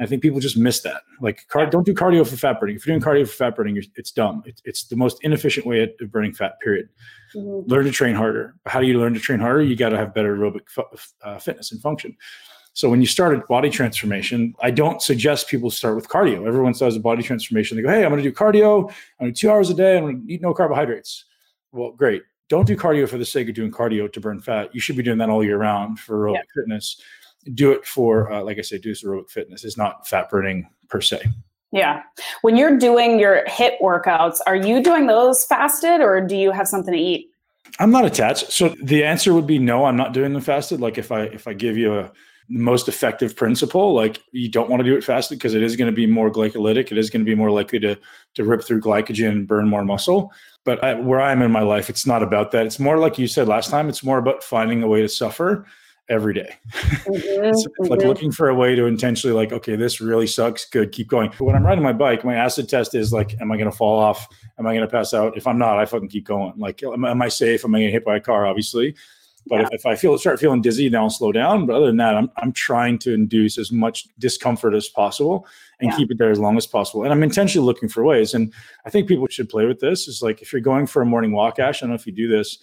I 0.00 0.06
think 0.06 0.22
people 0.22 0.40
just 0.40 0.56
miss 0.56 0.80
that. 0.80 1.02
Like, 1.20 1.46
don't 1.52 1.84
do 1.84 1.92
cardio 1.92 2.26
for 2.26 2.36
fat 2.36 2.58
burning. 2.58 2.76
If 2.76 2.86
you're 2.86 2.98
doing 2.98 3.04
cardio 3.04 3.28
for 3.28 3.34
fat 3.34 3.54
burning, 3.54 3.80
it's 3.96 4.10
dumb. 4.10 4.42
It's, 4.46 4.62
it's 4.64 4.84
the 4.84 4.96
most 4.96 5.18
inefficient 5.22 5.66
way 5.66 5.82
of 5.82 5.90
burning 6.10 6.32
fat. 6.32 6.58
Period. 6.60 6.88
Mm-hmm. 7.34 7.70
Learn 7.70 7.84
to 7.84 7.90
train 7.92 8.14
harder. 8.14 8.56
How 8.66 8.80
do 8.80 8.86
you 8.86 8.98
learn 8.98 9.12
to 9.12 9.20
train 9.20 9.40
harder? 9.40 9.62
You 9.62 9.76
got 9.76 9.90
to 9.90 9.98
have 9.98 10.14
better 10.14 10.34
aerobic 10.34 10.62
uh, 11.22 11.38
fitness 11.38 11.70
and 11.72 11.82
function. 11.82 12.16
So 12.72 12.88
when 12.88 13.00
you 13.00 13.06
start 13.06 13.34
a 13.34 13.38
body 13.46 13.68
transformation, 13.68 14.54
I 14.62 14.70
don't 14.70 15.02
suggest 15.02 15.48
people 15.48 15.70
start 15.70 15.96
with 15.96 16.08
cardio. 16.08 16.46
Everyone 16.46 16.72
starts 16.72 16.96
a 16.96 17.00
body 17.00 17.22
transformation. 17.22 17.76
They 17.76 17.82
go, 17.82 17.90
"Hey, 17.90 18.04
I'm 18.04 18.10
going 18.10 18.22
to 18.22 18.28
do 18.28 18.34
cardio. 18.34 18.88
I'm 18.88 19.26
going 19.26 19.32
to 19.34 19.40
do 19.40 19.48
two 19.48 19.50
hours 19.50 19.70
a 19.70 19.74
day. 19.74 19.98
I'm 19.98 20.04
going 20.04 20.26
to 20.26 20.32
eat 20.32 20.40
no 20.40 20.54
carbohydrates." 20.54 21.24
Well, 21.72 21.92
great. 21.92 22.22
Don't 22.48 22.66
do 22.66 22.76
cardio 22.76 23.08
for 23.08 23.18
the 23.18 23.24
sake 23.24 23.48
of 23.48 23.54
doing 23.54 23.70
cardio 23.70 24.12
to 24.12 24.20
burn 24.20 24.40
fat. 24.40 24.74
You 24.74 24.80
should 24.80 24.96
be 24.96 25.02
doing 25.02 25.18
that 25.18 25.28
all 25.28 25.44
year 25.44 25.58
round 25.58 26.00
for 26.00 26.26
aerobic 26.26 26.34
yeah. 26.34 26.42
fitness 26.54 27.00
do 27.54 27.72
it 27.72 27.86
for, 27.86 28.30
uh, 28.32 28.42
like 28.42 28.58
I 28.58 28.62
said, 28.62 28.82
do 28.82 28.92
aerobic 28.92 29.30
fitness. 29.30 29.64
It's 29.64 29.76
not 29.76 30.06
fat 30.06 30.28
burning 30.30 30.68
per 30.88 31.00
se. 31.00 31.22
Yeah. 31.72 32.02
When 32.42 32.56
you're 32.56 32.76
doing 32.76 33.18
your 33.18 33.44
HIIT 33.46 33.80
workouts, 33.80 34.38
are 34.46 34.56
you 34.56 34.82
doing 34.82 35.06
those 35.06 35.44
fasted 35.44 36.00
or 36.00 36.20
do 36.20 36.36
you 36.36 36.50
have 36.50 36.66
something 36.66 36.92
to 36.92 36.98
eat? 36.98 37.30
I'm 37.78 37.92
not 37.92 38.04
attached. 38.04 38.50
So 38.50 38.70
the 38.82 39.04
answer 39.04 39.32
would 39.32 39.46
be 39.46 39.58
no, 39.58 39.84
I'm 39.84 39.96
not 39.96 40.12
doing 40.12 40.32
them 40.32 40.42
fasted. 40.42 40.80
Like 40.80 40.98
if 40.98 41.12
I 41.12 41.22
if 41.22 41.46
I 41.46 41.54
give 41.54 41.76
you 41.76 41.98
a 41.98 42.10
most 42.48 42.88
effective 42.88 43.36
principle, 43.36 43.94
like 43.94 44.20
you 44.32 44.48
don't 44.48 44.68
want 44.68 44.80
to 44.80 44.88
do 44.88 44.96
it 44.96 45.04
fasted 45.04 45.38
because 45.38 45.54
it 45.54 45.62
is 45.62 45.76
going 45.76 45.86
to 45.86 45.94
be 45.94 46.06
more 46.06 46.30
glycolytic. 46.30 46.90
It 46.90 46.98
is 46.98 47.08
going 47.08 47.24
to 47.24 47.30
be 47.30 47.36
more 47.36 47.50
likely 47.52 47.78
to 47.80 47.96
to 48.34 48.44
rip 48.44 48.64
through 48.64 48.80
glycogen 48.80 49.28
and 49.28 49.46
burn 49.46 49.68
more 49.68 49.84
muscle. 49.84 50.32
But 50.64 50.82
I, 50.82 50.94
where 50.94 51.20
I 51.20 51.30
am 51.30 51.42
in 51.42 51.52
my 51.52 51.62
life, 51.62 51.88
it's 51.88 52.06
not 52.06 52.22
about 52.22 52.50
that. 52.50 52.66
It's 52.66 52.80
more 52.80 52.98
like 52.98 53.18
you 53.18 53.28
said 53.28 53.46
last 53.46 53.70
time. 53.70 53.88
It's 53.88 54.02
more 54.02 54.18
about 54.18 54.42
finding 54.42 54.82
a 54.82 54.88
way 54.88 55.00
to 55.00 55.08
suffer 55.08 55.64
every 56.10 56.34
day. 56.34 56.54
Mm-hmm, 56.72 57.14
it's, 57.44 57.64
it's 57.64 57.88
like 57.88 58.00
mm-hmm. 58.00 58.08
looking 58.08 58.32
for 58.32 58.48
a 58.48 58.54
way 58.54 58.74
to 58.74 58.84
intentionally 58.84 59.34
like, 59.34 59.52
okay, 59.52 59.76
this 59.76 60.00
really 60.00 60.26
sucks. 60.26 60.66
Good, 60.66 60.92
keep 60.92 61.08
going. 61.08 61.30
But 61.30 61.44
when 61.44 61.56
I'm 61.56 61.64
riding 61.64 61.84
my 61.84 61.92
bike, 61.92 62.24
my 62.24 62.34
acid 62.34 62.68
test 62.68 62.94
is 62.94 63.12
like, 63.12 63.40
am 63.40 63.50
I 63.50 63.56
going 63.56 63.70
to 63.70 63.76
fall 63.76 63.98
off? 63.98 64.28
Am 64.58 64.66
I 64.66 64.74
going 64.74 64.86
to 64.86 64.90
pass 64.90 65.14
out? 65.14 65.36
If 65.36 65.46
I'm 65.46 65.56
not, 65.56 65.78
I 65.78 65.86
fucking 65.86 66.08
keep 66.08 66.26
going. 66.26 66.52
Like, 66.58 66.82
am, 66.82 67.04
am 67.04 67.22
I 67.22 67.28
safe? 67.28 67.64
Am 67.64 67.74
I 67.74 67.78
getting 67.78 67.94
hit 67.94 68.04
by 68.04 68.16
a 68.16 68.20
car? 68.20 68.46
Obviously. 68.46 68.94
But 69.46 69.56
yeah. 69.56 69.62
if, 69.62 69.68
if, 69.72 69.86
I 69.86 69.94
feel 69.96 70.18
start 70.18 70.38
feeling 70.38 70.60
dizzy, 70.60 70.90
then 70.90 71.00
I'll 71.00 71.08
slow 71.08 71.32
down. 71.32 71.64
But 71.64 71.76
other 71.76 71.86
than 71.86 71.96
that, 71.96 72.14
I'm 72.14 72.30
I'm 72.36 72.52
trying 72.52 72.98
to 73.00 73.14
induce 73.14 73.56
as 73.56 73.72
much 73.72 74.06
discomfort 74.18 74.74
as 74.74 74.88
possible 74.88 75.46
and 75.80 75.90
yeah. 75.90 75.96
keep 75.96 76.10
it 76.10 76.18
there 76.18 76.30
as 76.30 76.38
long 76.38 76.58
as 76.58 76.66
possible. 76.66 77.04
And 77.04 77.12
I'm 77.12 77.22
intentionally 77.22 77.64
looking 77.64 77.88
for 77.88 78.04
ways. 78.04 78.34
And 78.34 78.52
I 78.84 78.90
think 78.90 79.08
people 79.08 79.26
should 79.28 79.48
play 79.48 79.64
with 79.64 79.80
this. 79.80 80.08
Is 80.08 80.20
like 80.20 80.42
if 80.42 80.52
you're 80.52 80.60
going 80.60 80.86
for 80.86 81.00
a 81.00 81.06
morning 81.06 81.32
walk, 81.32 81.58
Ash. 81.58 81.82
I 81.82 81.86
don't 81.86 81.90
know 81.90 81.94
if 81.94 82.06
you 82.06 82.12
do 82.12 82.28
this 82.28 82.58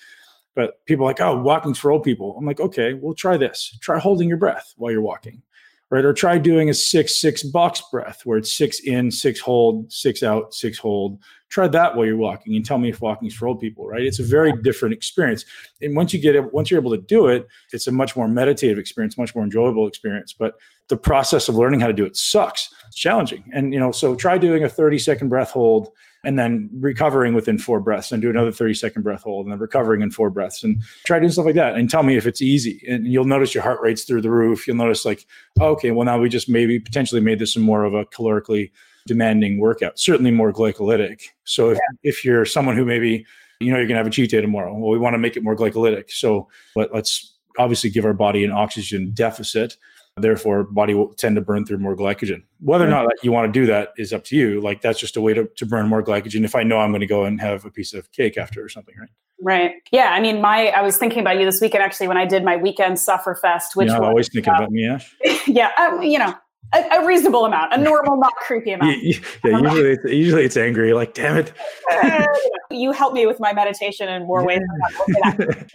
but 0.58 0.84
people 0.88 1.06
are 1.06 1.10
like, 1.10 1.22
oh, 1.22 1.38
walking's 1.38 1.78
for 1.78 1.92
old 1.92 2.02
people. 2.02 2.36
I'm 2.36 2.44
like, 2.44 2.60
okay, 2.60 2.96
well, 2.96 3.14
try 3.14 3.38
this. 3.38 3.78
Try 3.80 4.00
holding 4.00 4.28
your 4.28 4.40
breath 4.40 4.74
while 4.76 4.92
you're 4.92 5.04
walking, 5.04 5.44
right? 5.92 6.04
Or 6.04 6.14
try 6.14 6.40
doing 6.40 6.68
a 6.68 6.74
six, 6.74 7.22
six 7.22 7.44
box 7.44 7.84
breath 7.92 8.22
where 8.24 8.40
it's 8.40 8.52
six 8.52 8.80
in, 8.80 9.12
six 9.12 9.40
hold, 9.40 9.94
six 9.94 10.24
out, 10.24 10.56
six 10.56 10.80
hold. 10.80 11.20
Try 11.50 11.68
that 11.68 11.96
while 11.96 12.08
you're 12.08 12.18
walking 12.18 12.56
and 12.56 12.66
tell 12.66 12.80
me 12.80 12.90
if 12.90 13.02
walking's 13.02 13.36
for 13.36 13.48
old 13.48 13.60
people, 13.60 13.88
right? 13.88 14.02
It's 14.02 14.18
a 14.18 14.24
very 14.24 14.52
different 14.64 14.96
experience. 14.96 15.46
And 15.80 15.96
once 15.96 16.12
you 16.12 16.20
get 16.20 16.36
it, 16.36 16.52
once 16.52 16.72
you're 16.72 16.82
able 16.82 16.96
to 16.96 17.04
do 17.04 17.28
it, 17.28 17.48
it's 17.72 17.86
a 17.86 17.92
much 17.92 18.16
more 18.16 18.28
meditative 18.28 18.80
experience, 18.80 19.16
much 19.16 19.36
more 19.36 19.44
enjoyable 19.44 19.88
experience. 19.88 20.34
But 20.34 20.56
the 20.88 20.98
process 20.98 21.48
of 21.50 21.54
learning 21.54 21.82
how 21.82 21.88
to 21.88 21.94
do 21.94 22.04
it 22.04 22.18
sucks. 22.18 22.74
It's 22.88 22.98
challenging. 22.98 23.44
And, 23.54 23.76
you 23.76 23.80
know, 23.80 23.92
so 23.92 24.16
try 24.16 24.40
doing 24.40 24.64
a 24.64 24.70
30 24.70 24.98
second 24.98 25.30
breath 25.30 25.52
hold 25.52 25.90
and 26.28 26.38
then 26.38 26.70
recovering 26.74 27.34
within 27.34 27.58
four 27.58 27.80
breaths 27.80 28.12
and 28.12 28.22
do 28.22 28.30
another 28.30 28.52
30 28.52 28.74
second 28.74 29.02
breath 29.02 29.24
hold 29.24 29.46
and 29.46 29.54
then 29.54 29.60
recovering 29.60 30.02
in 30.02 30.12
four 30.12 30.30
breaths 30.30 30.62
and 30.62 30.84
try 31.06 31.18
doing 31.20 31.32
stuff 31.32 31.46
like 31.46 31.56
that. 31.56 31.76
And 31.76 31.90
tell 31.90 32.04
me 32.04 32.18
if 32.18 32.28
it's 32.28 32.42
easy. 32.42 32.84
And 32.86 33.08
you'll 33.08 33.24
notice 33.24 33.54
your 33.54 33.64
heart 33.64 33.80
rate's 33.82 34.04
through 34.04 34.24
the 34.24 34.30
roof. 34.30 34.68
You'll 34.68 34.76
notice 34.76 35.06
like 35.06 35.26
okay 35.58 35.92
well 35.92 36.04
now 36.04 36.20
we 36.20 36.28
just 36.28 36.50
maybe 36.50 36.80
potentially 36.80 37.22
made 37.22 37.40
this 37.40 37.56
more 37.56 37.86
of 37.86 37.94
a 37.94 38.04
calorically 38.04 38.72
demanding 39.08 39.58
workout 39.58 39.98
certainly 39.98 40.32
more 40.32 40.52
glycolytic. 40.52 41.22
So 41.46 41.70
if, 41.70 41.76
yeah. 41.78 42.10
if 42.10 42.26
you're 42.26 42.44
someone 42.44 42.76
who 42.76 42.84
maybe 42.84 43.26
you 43.62 43.72
know 43.72 43.78
you're 43.78 43.88
going 43.88 43.96
to 43.96 44.04
have 44.04 44.08
a 44.08 44.10
cheat 44.10 44.30
day 44.30 44.42
tomorrow 44.42 44.74
well 44.74 44.92
we 44.92 45.00
want 45.00 45.14
to 45.14 45.20
make 45.20 45.38
it 45.38 45.44
more 45.44 45.56
glycolytic. 45.56 46.12
So 46.12 46.50
let, 46.76 46.94
let's 46.94 47.38
obviously 47.58 47.90
give 47.90 48.04
our 48.04 48.14
body 48.14 48.44
an 48.44 48.52
oxygen 48.52 49.12
deficit 49.14 49.78
Therefore, 50.18 50.64
body 50.64 50.94
will 50.94 51.14
tend 51.14 51.36
to 51.36 51.42
burn 51.42 51.66
through 51.66 51.78
more 51.78 51.96
glycogen. 51.96 52.44
Whether 52.60 52.86
or 52.86 52.90
not 52.90 53.08
you 53.24 53.32
want 53.32 53.54
to 53.54 53.60
do 53.60 53.66
that 53.68 53.94
is 53.98 54.14
up 54.14 54.24
to 54.26 54.36
you. 54.36 54.62
Like 54.62 54.82
that's 54.82 55.00
just 55.00 55.16
a 55.18 55.22
way 55.22 55.34
to, 55.34 55.46
to 55.46 55.66
burn 55.66 55.88
more 55.88 56.04
glycogen. 56.04 56.44
If 56.44 56.56
I 56.56 56.64
know 56.64 56.80
I'm 56.80 56.92
going 56.92 57.02
to 57.02 57.08
go 57.08 57.26
and 57.26 57.40
have 57.40 57.66
a 57.66 57.72
piece 57.72 57.94
of 57.94 58.12
cake 58.12 58.38
after 58.38 58.64
or 58.64 58.70
something, 58.70 58.96
right? 59.00 59.10
Right. 59.40 59.74
Yeah. 59.92 60.14
I 60.14 60.20
mean, 60.20 60.42
my 60.42 60.70
I 60.70 60.82
was 60.82 60.98
thinking 60.98 61.20
about 61.20 61.40
you 61.40 61.46
this 61.46 61.62
weekend 61.62 61.84
actually 61.84 62.08
when 62.08 62.18
I 62.18 62.26
did 62.26 62.44
my 62.44 62.58
weekend 62.58 63.00
suffer 63.00 63.36
fest, 63.36 63.76
which 63.76 63.90
yeah, 63.90 63.98
I'm 63.98 64.04
always 64.04 64.30
thinking 64.30 64.52
about 64.52 64.72
me, 64.72 64.88
Ash. 64.88 65.16
yeah. 65.48 65.72
Um, 65.78 66.02
you 66.02 66.18
know, 66.18 66.34
a, 66.74 67.00
a, 67.00 67.06
reasonable 67.06 67.46
amount, 67.46 67.74
a 67.74 67.78
normal, 67.78 68.18
not 68.18 68.34
creepy 68.36 68.72
amount. 68.74 68.98
Yeah, 69.02 69.20
yeah 69.46 69.60
usually, 69.60 69.90
it's, 69.92 70.04
usually 70.06 70.44
it's 70.44 70.58
angry. 70.58 70.94
Like, 70.94 71.14
damn 71.14 71.38
it. 71.38 71.54
you 72.72 72.92
help 72.92 73.14
me 73.14 73.26
with 73.26 73.40
my 73.40 73.54
meditation 73.54 74.10
in 74.10 74.28
more 74.28 74.46
ways. 74.46 74.62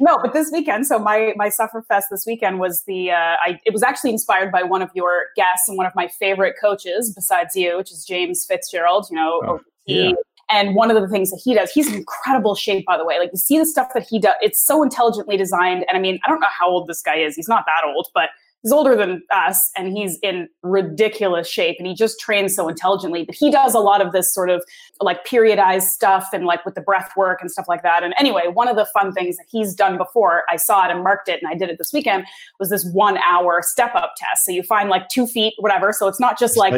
no, 0.00 0.18
but 0.22 0.32
this 0.32 0.50
weekend, 0.52 0.86
so 0.86 0.98
my 0.98 1.32
my 1.36 1.48
Suffer 1.48 1.82
Fest 1.82 2.08
this 2.10 2.24
weekend 2.26 2.58
was 2.58 2.82
the. 2.86 3.10
Uh, 3.10 3.36
I 3.40 3.58
it 3.64 3.72
was 3.72 3.82
actually 3.82 4.10
inspired 4.10 4.52
by 4.52 4.62
one 4.62 4.82
of 4.82 4.90
your 4.94 5.26
guests 5.36 5.68
and 5.68 5.76
one 5.76 5.86
of 5.86 5.94
my 5.94 6.08
favorite 6.08 6.56
coaches 6.60 7.12
besides 7.14 7.56
you, 7.56 7.76
which 7.76 7.90
is 7.90 8.04
James 8.04 8.44
Fitzgerald. 8.44 9.06
You 9.10 9.16
know, 9.16 9.40
oh, 9.46 9.60
yeah. 9.86 10.12
And 10.50 10.74
one 10.74 10.90
of 10.90 11.00
the 11.00 11.08
things 11.08 11.30
that 11.30 11.40
he 11.42 11.54
does, 11.54 11.70
he's 11.70 11.88
in 11.88 11.94
incredible 11.94 12.54
shape, 12.54 12.84
by 12.84 12.98
the 12.98 13.06
way. 13.06 13.18
Like 13.18 13.30
you 13.32 13.38
see 13.38 13.58
the 13.58 13.64
stuff 13.64 13.88
that 13.94 14.06
he 14.06 14.18
does, 14.18 14.34
it's 14.42 14.62
so 14.62 14.82
intelligently 14.82 15.38
designed. 15.38 15.86
And 15.88 15.96
I 15.96 16.00
mean, 16.00 16.18
I 16.26 16.28
don't 16.28 16.40
know 16.40 16.48
how 16.50 16.68
old 16.68 16.88
this 16.88 17.00
guy 17.00 17.16
is. 17.16 17.34
He's 17.34 17.48
not 17.48 17.64
that 17.64 17.88
old, 17.88 18.08
but 18.12 18.28
he's 18.62 18.72
older 18.72 18.96
than 18.96 19.22
us 19.30 19.70
and 19.76 19.96
he's 19.96 20.18
in 20.22 20.48
ridiculous 20.62 21.48
shape 21.48 21.76
and 21.78 21.86
he 21.86 21.94
just 21.94 22.18
trains 22.20 22.54
so 22.54 22.68
intelligently 22.68 23.24
but 23.24 23.34
he 23.34 23.50
does 23.50 23.74
a 23.74 23.78
lot 23.78 24.04
of 24.04 24.12
this 24.12 24.32
sort 24.32 24.50
of 24.50 24.64
like 25.00 25.24
periodized 25.26 25.82
stuff 25.82 26.28
and 26.32 26.44
like 26.44 26.64
with 26.64 26.74
the 26.74 26.80
breath 26.80 27.10
work 27.16 27.38
and 27.40 27.50
stuff 27.50 27.66
like 27.68 27.82
that 27.82 28.02
and 28.02 28.14
anyway 28.18 28.48
one 28.48 28.68
of 28.68 28.76
the 28.76 28.86
fun 28.86 29.12
things 29.12 29.36
that 29.36 29.46
he's 29.50 29.74
done 29.74 29.96
before 29.98 30.42
i 30.48 30.56
saw 30.56 30.84
it 30.84 30.90
and 30.90 31.02
marked 31.02 31.28
it 31.28 31.40
and 31.42 31.50
i 31.50 31.54
did 31.54 31.68
it 31.68 31.78
this 31.78 31.92
weekend 31.92 32.24
was 32.58 32.70
this 32.70 32.84
one 32.92 33.18
hour 33.18 33.60
step 33.62 33.94
up 33.94 34.14
test 34.16 34.44
so 34.44 34.52
you 34.52 34.62
find 34.62 34.88
like 34.88 35.08
two 35.08 35.26
feet 35.26 35.54
whatever 35.58 35.92
so 35.92 36.08
it's 36.08 36.20
not 36.20 36.38
just 36.38 36.56
like 36.56 36.74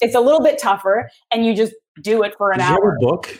it's 0.00 0.14
a 0.14 0.20
little 0.20 0.42
bit 0.42 0.58
tougher 0.58 1.10
and 1.30 1.46
you 1.46 1.54
just 1.54 1.72
do 2.02 2.22
it 2.22 2.34
for 2.36 2.50
an 2.50 2.58
Did 2.58 2.64
hour. 2.64 2.96
book 3.00 3.38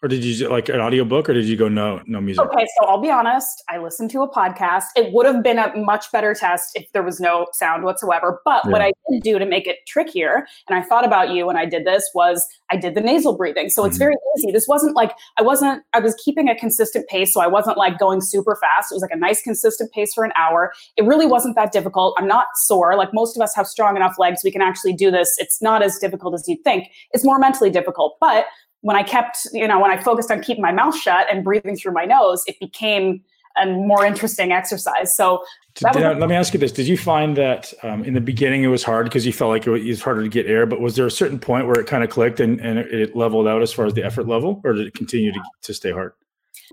or 0.00 0.08
did 0.08 0.24
you 0.24 0.48
like 0.48 0.68
an 0.68 0.80
audiobook 0.80 1.28
or 1.28 1.34
did 1.34 1.46
you 1.46 1.56
go 1.56 1.68
no 1.68 2.00
no 2.06 2.20
music? 2.20 2.44
Okay, 2.44 2.66
so 2.78 2.86
I'll 2.86 3.00
be 3.00 3.10
honest, 3.10 3.64
I 3.68 3.78
listened 3.78 4.10
to 4.12 4.22
a 4.22 4.30
podcast. 4.30 4.84
It 4.94 5.12
would 5.12 5.26
have 5.26 5.42
been 5.42 5.58
a 5.58 5.76
much 5.76 6.12
better 6.12 6.34
test 6.34 6.70
if 6.76 6.90
there 6.92 7.02
was 7.02 7.18
no 7.18 7.46
sound 7.52 7.82
whatsoever. 7.82 8.40
But 8.44 8.64
yeah. 8.64 8.70
what 8.70 8.80
I 8.80 8.92
did 9.10 9.22
do 9.22 9.38
to 9.40 9.46
make 9.46 9.66
it 9.66 9.78
trickier, 9.88 10.46
and 10.68 10.78
I 10.78 10.82
thought 10.82 11.04
about 11.04 11.30
you 11.30 11.46
when 11.46 11.56
I 11.56 11.66
did 11.66 11.84
this, 11.84 12.08
was 12.14 12.46
I 12.70 12.76
did 12.76 12.94
the 12.94 13.00
nasal 13.00 13.36
breathing. 13.36 13.70
So 13.70 13.82
mm-hmm. 13.82 13.88
it's 13.88 13.98
very 13.98 14.14
easy. 14.36 14.52
This 14.52 14.68
wasn't 14.68 14.94
like 14.94 15.12
I 15.36 15.42
wasn't 15.42 15.82
I 15.94 15.98
was 15.98 16.14
keeping 16.24 16.48
a 16.48 16.54
consistent 16.54 17.08
pace, 17.08 17.34
so 17.34 17.40
I 17.40 17.48
wasn't 17.48 17.76
like 17.76 17.98
going 17.98 18.20
super 18.20 18.56
fast. 18.60 18.92
It 18.92 18.94
was 18.94 19.02
like 19.02 19.10
a 19.12 19.18
nice 19.18 19.42
consistent 19.42 19.90
pace 19.92 20.14
for 20.14 20.24
an 20.24 20.32
hour. 20.36 20.72
It 20.96 21.06
really 21.06 21.26
wasn't 21.26 21.56
that 21.56 21.72
difficult. 21.72 22.14
I'm 22.18 22.28
not 22.28 22.46
sore. 22.54 22.96
Like 22.96 23.10
most 23.12 23.36
of 23.36 23.42
us 23.42 23.52
have 23.56 23.66
strong 23.66 23.96
enough 23.96 24.14
legs, 24.16 24.42
we 24.44 24.52
can 24.52 24.62
actually 24.62 24.92
do 24.92 25.10
this. 25.10 25.34
It's 25.38 25.60
not 25.60 25.82
as 25.82 25.98
difficult 25.98 26.34
as 26.34 26.44
you'd 26.46 26.62
think. 26.62 26.86
It's 27.10 27.24
more 27.24 27.40
mentally 27.40 27.70
difficult. 27.70 28.16
But 28.20 28.46
when 28.82 28.96
I 28.96 29.02
kept, 29.02 29.38
you 29.52 29.66
know, 29.66 29.80
when 29.80 29.90
I 29.90 30.00
focused 30.00 30.30
on 30.30 30.40
keeping 30.40 30.62
my 30.62 30.72
mouth 30.72 30.96
shut 30.96 31.26
and 31.30 31.44
breathing 31.44 31.76
through 31.76 31.92
my 31.92 32.04
nose, 32.04 32.42
it 32.46 32.56
became 32.60 33.22
a 33.60 33.66
more 33.66 34.04
interesting 34.04 34.52
exercise. 34.52 35.16
So 35.16 35.44
I, 35.84 36.12
let 36.12 36.28
me 36.28 36.34
ask 36.34 36.52
you 36.54 36.60
this: 36.60 36.72
Did 36.72 36.86
you 36.86 36.96
find 36.96 37.36
that 37.36 37.72
um, 37.82 38.04
in 38.04 38.14
the 38.14 38.20
beginning 38.20 38.62
it 38.62 38.68
was 38.68 38.84
hard 38.84 39.06
because 39.06 39.26
you 39.26 39.32
felt 39.32 39.50
like 39.50 39.66
it 39.66 39.70
was 39.70 40.02
harder 40.02 40.22
to 40.22 40.28
get 40.28 40.46
air? 40.46 40.66
But 40.66 40.80
was 40.80 40.96
there 40.96 41.06
a 41.06 41.10
certain 41.10 41.38
point 41.38 41.66
where 41.66 41.78
it 41.80 41.86
kind 41.86 42.04
of 42.04 42.10
clicked 42.10 42.40
and, 42.40 42.60
and 42.60 42.78
it 42.78 43.16
leveled 43.16 43.46
out 43.46 43.62
as 43.62 43.72
far 43.72 43.86
as 43.86 43.94
the 43.94 44.04
effort 44.04 44.26
level, 44.26 44.60
or 44.64 44.72
did 44.72 44.86
it 44.86 44.94
continue 44.94 45.32
to, 45.32 45.40
to 45.62 45.74
stay 45.74 45.92
hard? 45.92 46.12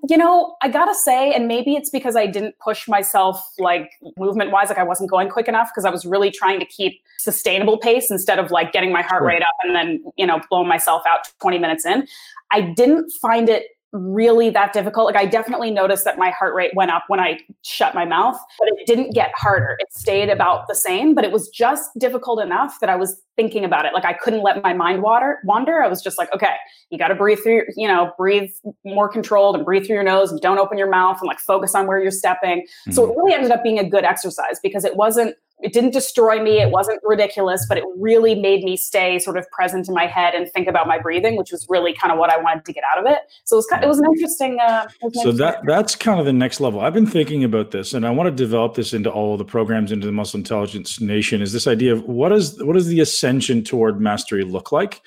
You 0.09 0.17
know, 0.17 0.55
I 0.61 0.69
gotta 0.69 0.93
say, 0.93 1.33
and 1.33 1.47
maybe 1.47 1.75
it's 1.75 1.89
because 1.89 2.15
I 2.15 2.25
didn't 2.27 2.55
push 2.59 2.87
myself 2.87 3.41
like 3.57 3.91
movement 4.17 4.51
wise, 4.51 4.69
like 4.69 4.77
I 4.77 4.83
wasn't 4.83 5.09
going 5.09 5.29
quick 5.29 5.47
enough 5.47 5.69
because 5.73 5.85
I 5.85 5.89
was 5.89 6.05
really 6.05 6.31
trying 6.31 6.59
to 6.59 6.65
keep 6.65 7.01
sustainable 7.17 7.77
pace 7.77 8.11
instead 8.11 8.39
of 8.39 8.51
like 8.51 8.71
getting 8.71 8.91
my 8.91 9.01
heart 9.01 9.23
rate 9.23 9.41
up 9.41 9.55
and 9.63 9.75
then, 9.75 10.03
you 10.17 10.27
know, 10.27 10.41
blowing 10.49 10.67
myself 10.67 11.03
out 11.07 11.29
20 11.41 11.59
minutes 11.59 11.85
in. 11.85 12.07
I 12.51 12.61
didn't 12.61 13.11
find 13.21 13.49
it 13.49 13.74
really 13.95 14.49
that 14.49 14.73
difficult. 14.73 15.05
Like 15.05 15.15
I 15.15 15.25
definitely 15.25 15.71
noticed 15.71 16.03
that 16.05 16.17
my 16.17 16.29
heart 16.29 16.53
rate 16.53 16.71
went 16.75 16.91
up 16.91 17.05
when 17.07 17.19
I 17.19 17.39
shut 17.63 17.95
my 17.95 18.05
mouth, 18.05 18.37
but 18.59 18.67
it 18.67 18.85
didn't 18.85 19.13
get 19.13 19.31
harder. 19.35 19.77
It 19.79 19.93
stayed 19.93 20.29
about 20.29 20.67
the 20.67 20.75
same, 20.75 21.15
but 21.15 21.23
it 21.23 21.31
was 21.31 21.49
just 21.49 21.89
difficult 21.97 22.41
enough 22.41 22.79
that 22.81 22.89
I 22.89 22.95
was 22.95 23.21
thinking 23.35 23.63
about 23.63 23.85
it. 23.85 23.93
Like 23.93 24.05
I 24.05 24.13
couldn't 24.13 24.43
let 24.43 24.61
my 24.61 24.73
mind 24.73 25.01
water 25.01 25.39
wander. 25.45 25.81
I 25.81 25.87
was 25.87 26.01
just 26.01 26.17
like, 26.17 26.33
okay, 26.33 26.55
you 26.89 26.97
got 26.97 27.07
to 27.09 27.15
breathe 27.15 27.39
through, 27.41 27.55
your, 27.55 27.65
you 27.75 27.87
know, 27.87 28.11
breathe 28.17 28.49
more 28.83 29.09
controlled 29.09 29.55
and 29.55 29.65
breathe 29.65 29.85
through 29.85 29.95
your 29.95 30.03
nose 30.03 30.31
and 30.31 30.41
don't 30.41 30.57
open 30.57 30.77
your 30.77 30.89
mouth 30.89 31.17
and 31.21 31.27
like 31.27 31.39
focus 31.39 31.75
on 31.75 31.87
where 31.87 31.99
you're 31.99 32.11
stepping. 32.11 32.61
Mm-hmm. 32.61 32.91
So 32.91 33.09
it 33.09 33.15
really 33.17 33.33
ended 33.33 33.51
up 33.51 33.63
being 33.63 33.79
a 33.79 33.89
good 33.89 34.03
exercise 34.03 34.59
because 34.61 34.85
it 34.85 34.95
wasn't 34.95 35.35
it 35.61 35.71
didn't 35.71 35.91
destroy 35.91 36.43
me. 36.43 36.59
It 36.59 36.69
wasn't 36.69 36.99
ridiculous, 37.03 37.65
but 37.67 37.77
it 37.77 37.85
really 37.97 38.35
made 38.35 38.63
me 38.63 38.75
stay 38.75 39.19
sort 39.19 39.37
of 39.37 39.49
present 39.51 39.87
in 39.87 39.93
my 39.93 40.05
head 40.05 40.35
and 40.35 40.51
think 40.51 40.67
about 40.67 40.85
my 40.85 40.99
breathing, 40.99 41.37
which 41.37 41.51
was 41.51 41.65
really 41.69 41.93
kind 41.93 42.11
of 42.11 42.19
what 42.19 42.29
I 42.29 42.37
wanted 42.37 42.65
to 42.65 42.73
get 42.73 42.83
out 42.91 42.99
of 42.99 43.09
it. 43.09 43.19
So 43.45 43.55
it 43.55 43.59
was 43.59 43.67
kind 43.67 43.83
of, 43.83 43.87
it 43.87 43.89
was 43.89 43.99
an 43.99 44.05
interesting. 44.05 44.59
Uh, 44.59 44.85
an 45.01 45.13
so 45.13 45.29
interesting 45.29 45.37
that 45.37 45.61
that's 45.65 45.95
kind 45.95 46.19
of 46.19 46.25
the 46.25 46.33
next 46.33 46.59
level. 46.59 46.81
I've 46.81 46.93
been 46.93 47.07
thinking 47.07 47.45
about 47.45 47.71
this, 47.71 47.93
and 47.93 48.05
I 48.05 48.09
want 48.09 48.27
to 48.27 48.31
develop 48.31 48.75
this 48.75 48.93
into 48.93 49.09
all 49.09 49.37
the 49.37 49.45
programs 49.45 49.91
into 49.93 50.05
the 50.05 50.11
Muscle 50.11 50.37
Intelligence 50.37 50.99
Nation. 50.99 51.41
Is 51.41 51.53
this 51.53 51.67
idea 51.67 51.93
of 51.93 52.03
what 52.03 52.33
is 52.33 52.61
what 52.61 52.73
does 52.73 52.87
the 52.87 52.99
ascension 52.99 53.63
toward 53.63 54.01
mastery 54.01 54.43
look 54.43 54.73
like? 54.73 55.01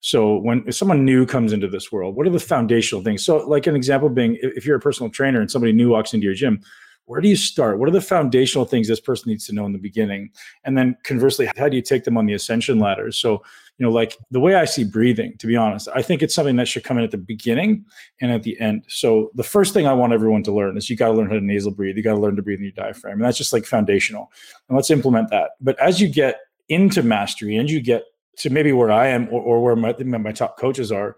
So 0.00 0.38
when 0.38 0.70
someone 0.72 1.04
new 1.04 1.26
comes 1.26 1.52
into 1.52 1.68
this 1.68 1.92
world, 1.92 2.16
what 2.16 2.26
are 2.26 2.30
the 2.30 2.40
foundational 2.40 3.04
things? 3.04 3.24
So, 3.24 3.38
like 3.46 3.66
an 3.66 3.76
example 3.76 4.08
being, 4.08 4.38
if 4.40 4.64
you're 4.64 4.76
a 4.76 4.80
personal 4.80 5.10
trainer 5.10 5.40
and 5.40 5.50
somebody 5.50 5.72
new 5.72 5.90
walks 5.90 6.14
into 6.14 6.24
your 6.24 6.34
gym, 6.34 6.62
where 7.10 7.20
do 7.20 7.28
you 7.28 7.34
start? 7.34 7.80
What 7.80 7.88
are 7.88 7.92
the 7.92 8.00
foundational 8.00 8.64
things 8.64 8.86
this 8.86 9.00
person 9.00 9.30
needs 9.30 9.44
to 9.46 9.52
know 9.52 9.66
in 9.66 9.72
the 9.72 9.80
beginning? 9.80 10.30
And 10.62 10.78
then 10.78 10.96
conversely, 11.02 11.50
how 11.56 11.68
do 11.68 11.74
you 11.74 11.82
take 11.82 12.04
them 12.04 12.16
on 12.16 12.24
the 12.24 12.34
ascension 12.34 12.78
ladder? 12.78 13.10
So, 13.10 13.42
you 13.78 13.84
know, 13.84 13.90
like 13.90 14.16
the 14.30 14.38
way 14.38 14.54
I 14.54 14.64
see 14.64 14.84
breathing, 14.84 15.36
to 15.38 15.48
be 15.48 15.56
honest, 15.56 15.88
I 15.92 16.02
think 16.02 16.22
it's 16.22 16.36
something 16.36 16.54
that 16.54 16.68
should 16.68 16.84
come 16.84 16.98
in 16.98 17.02
at 17.02 17.10
the 17.10 17.18
beginning 17.18 17.84
and 18.20 18.30
at 18.30 18.44
the 18.44 18.58
end. 18.60 18.84
So, 18.86 19.32
the 19.34 19.42
first 19.42 19.74
thing 19.74 19.88
I 19.88 19.92
want 19.92 20.12
everyone 20.12 20.44
to 20.44 20.52
learn 20.52 20.76
is 20.76 20.88
you 20.88 20.96
got 20.96 21.08
to 21.08 21.14
learn 21.14 21.26
how 21.26 21.34
to 21.34 21.40
nasal 21.40 21.72
breathe. 21.72 21.96
You 21.96 22.04
got 22.04 22.14
to 22.14 22.20
learn 22.20 22.36
to 22.36 22.42
breathe 22.42 22.60
in 22.60 22.66
your 22.66 22.72
diaphragm. 22.74 23.14
And 23.14 23.24
that's 23.24 23.38
just 23.38 23.52
like 23.52 23.66
foundational. 23.66 24.30
And 24.68 24.76
let's 24.76 24.90
implement 24.92 25.30
that. 25.30 25.56
But 25.60 25.76
as 25.80 26.00
you 26.00 26.06
get 26.06 26.38
into 26.68 27.02
mastery 27.02 27.56
and 27.56 27.68
you 27.68 27.80
get 27.80 28.04
to 28.36 28.50
maybe 28.50 28.70
where 28.70 28.92
I 28.92 29.08
am 29.08 29.26
or, 29.32 29.42
or 29.42 29.60
where 29.64 29.74
my, 29.74 29.94
my 29.94 30.30
top 30.30 30.60
coaches 30.60 30.92
are, 30.92 31.16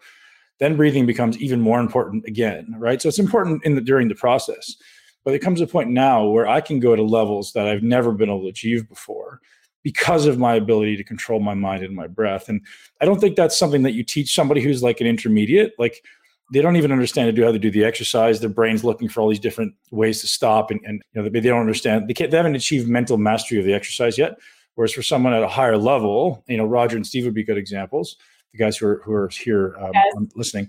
then 0.58 0.75
breathing 0.75 1.04
becomes 1.04 1.37
even 1.37 1.61
more 1.61 1.80
important 1.80 2.25
again, 2.25 2.75
right? 2.78 3.02
So 3.02 3.11
it's 3.11 3.18
important 3.18 3.62
in 3.64 3.75
the 3.75 3.82
during 3.82 4.08
the 4.08 4.14
process. 4.14 4.75
But 5.24 5.34
it 5.34 5.40
comes 5.40 5.60
a 5.60 5.66
point 5.66 5.90
now 5.90 6.26
where 6.26 6.48
I 6.48 6.60
can 6.60 6.80
go 6.80 6.96
to 6.96 7.02
levels 7.02 7.52
that 7.52 7.68
I've 7.68 7.82
never 7.82 8.12
been 8.12 8.28
able 8.28 8.42
to 8.42 8.48
achieve 8.48 8.88
before 8.88 9.40
because 9.82 10.26
of 10.26 10.38
my 10.38 10.54
ability 10.54 10.96
to 10.96 11.04
control 11.04 11.40
my 11.40 11.54
mind 11.54 11.84
and 11.84 11.94
my 11.94 12.06
breath. 12.06 12.48
And 12.48 12.64
I 13.00 13.04
don't 13.04 13.20
think 13.20 13.36
that's 13.36 13.58
something 13.58 13.82
that 13.82 13.92
you 13.92 14.04
teach 14.04 14.34
somebody 14.34 14.60
who's 14.60 14.82
like 14.82 15.00
an 15.00 15.06
intermediate. 15.06 15.74
Like 15.78 16.04
they 16.52 16.60
don't 16.60 16.76
even 16.76 16.92
understand 16.92 17.28
to 17.28 17.32
do 17.32 17.44
how 17.44 17.52
to 17.52 17.58
do 17.58 17.70
the 17.70 17.84
exercise. 17.84 18.40
Their 18.40 18.50
brain's 18.50 18.84
looking 18.84 19.08
for 19.08 19.20
all 19.20 19.28
these 19.28 19.40
different 19.40 19.74
ways 19.90 20.20
to 20.20 20.26
stop, 20.26 20.70
and, 20.70 20.80
and 20.84 21.02
you 21.12 21.22
know 21.22 21.28
they, 21.28 21.40
they 21.40 21.48
don't 21.48 21.60
understand. 21.60 22.08
They, 22.08 22.14
can't, 22.14 22.30
they 22.30 22.36
haven't 22.36 22.54
achieved 22.54 22.88
mental 22.88 23.16
mastery 23.16 23.58
of 23.58 23.64
the 23.64 23.72
exercise 23.72 24.18
yet. 24.18 24.34
Whereas 24.74 24.92
for 24.92 25.02
someone 25.02 25.34
at 25.34 25.42
a 25.42 25.48
higher 25.48 25.76
level, 25.76 26.44
you 26.48 26.56
know, 26.56 26.64
Roger 26.64 26.96
and 26.96 27.06
Steve 27.06 27.24
would 27.24 27.34
be 27.34 27.44
good 27.44 27.58
examples. 27.58 28.16
The 28.52 28.58
guys 28.58 28.76
who 28.76 28.86
are 28.86 29.02
who 29.04 29.12
are 29.12 29.28
here 29.28 29.76
um, 29.80 29.90
yes. 29.94 30.14
listening, 30.34 30.68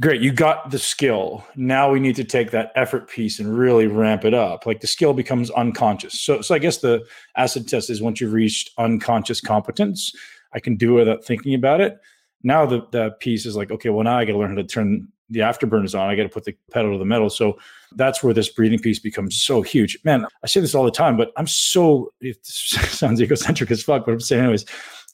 great 0.00 0.20
you 0.20 0.32
got 0.32 0.70
the 0.70 0.78
skill. 0.78 1.44
Now 1.56 1.90
we 1.90 2.00
need 2.00 2.16
to 2.16 2.24
take 2.24 2.50
that 2.52 2.72
effort 2.76 3.08
piece 3.08 3.38
and 3.38 3.56
really 3.56 3.86
ramp 3.86 4.24
it 4.24 4.34
up. 4.34 4.66
Like 4.66 4.80
the 4.80 4.86
skill 4.86 5.12
becomes 5.12 5.50
unconscious. 5.50 6.20
So 6.20 6.40
so 6.40 6.54
i 6.54 6.58
guess 6.58 6.78
the 6.78 7.04
acid 7.36 7.68
test 7.68 7.90
is 7.90 8.00
once 8.00 8.20
you've 8.20 8.32
reached 8.32 8.70
unconscious 8.78 9.40
competence 9.40 10.12
i 10.54 10.60
can 10.60 10.76
do 10.76 10.96
it 10.96 11.00
without 11.00 11.24
thinking 11.24 11.54
about 11.54 11.80
it. 11.80 11.98
Now 12.42 12.66
the, 12.66 12.86
the 12.92 13.10
piece 13.20 13.46
is 13.46 13.56
like 13.56 13.70
okay 13.70 13.90
well 13.90 14.04
now 14.04 14.18
i 14.18 14.24
got 14.24 14.32
to 14.32 14.38
learn 14.38 14.50
how 14.50 14.56
to 14.56 14.64
turn 14.64 15.08
the 15.30 15.40
afterburners 15.40 15.98
on. 15.98 16.08
I 16.08 16.16
got 16.16 16.22
to 16.22 16.30
put 16.30 16.44
the 16.44 16.56
pedal 16.72 16.92
to 16.92 16.98
the 16.98 17.04
metal. 17.04 17.28
So 17.28 17.58
that's 17.96 18.22
where 18.22 18.32
this 18.32 18.48
breathing 18.48 18.78
piece 18.78 18.98
becomes 18.98 19.36
so 19.42 19.62
huge. 19.62 19.98
Man 20.04 20.26
i 20.44 20.46
say 20.46 20.60
this 20.60 20.74
all 20.74 20.84
the 20.84 20.90
time 20.90 21.16
but 21.16 21.32
i'm 21.36 21.48
so 21.48 22.12
it 22.20 22.44
sounds 22.46 23.20
egocentric 23.20 23.70
as 23.70 23.82
fuck 23.82 24.06
but 24.06 24.12
i'm 24.12 24.20
saying 24.20 24.42
anyways. 24.42 24.64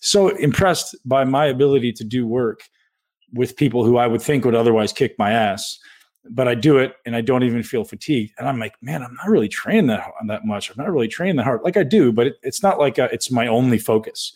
So 0.00 0.28
impressed 0.28 0.94
by 1.06 1.24
my 1.24 1.46
ability 1.46 1.92
to 1.92 2.04
do 2.04 2.26
work 2.26 2.68
with 3.34 3.56
people 3.56 3.84
who 3.84 3.98
I 3.98 4.06
would 4.06 4.22
think 4.22 4.44
would 4.44 4.54
otherwise 4.54 4.92
kick 4.92 5.18
my 5.18 5.32
ass. 5.32 5.78
But 6.30 6.48
I 6.48 6.54
do 6.54 6.78
it 6.78 6.94
and 7.04 7.14
I 7.14 7.20
don't 7.20 7.42
even 7.42 7.62
feel 7.62 7.84
fatigued. 7.84 8.32
And 8.38 8.48
I'm 8.48 8.58
like, 8.58 8.74
man, 8.80 9.02
I'm 9.02 9.14
not 9.14 9.28
really 9.28 9.48
trained 9.48 9.90
that 9.90 10.10
that 10.28 10.46
much. 10.46 10.70
I'm 10.70 10.76
not 10.78 10.90
really 10.90 11.08
trained 11.08 11.38
that 11.38 11.44
hard. 11.44 11.60
Like 11.62 11.76
I 11.76 11.82
do, 11.82 12.12
but 12.12 12.28
it, 12.28 12.36
it's 12.42 12.62
not 12.62 12.78
like 12.78 12.96
a, 12.96 13.12
it's 13.12 13.30
my 13.30 13.46
only 13.46 13.78
focus. 13.78 14.32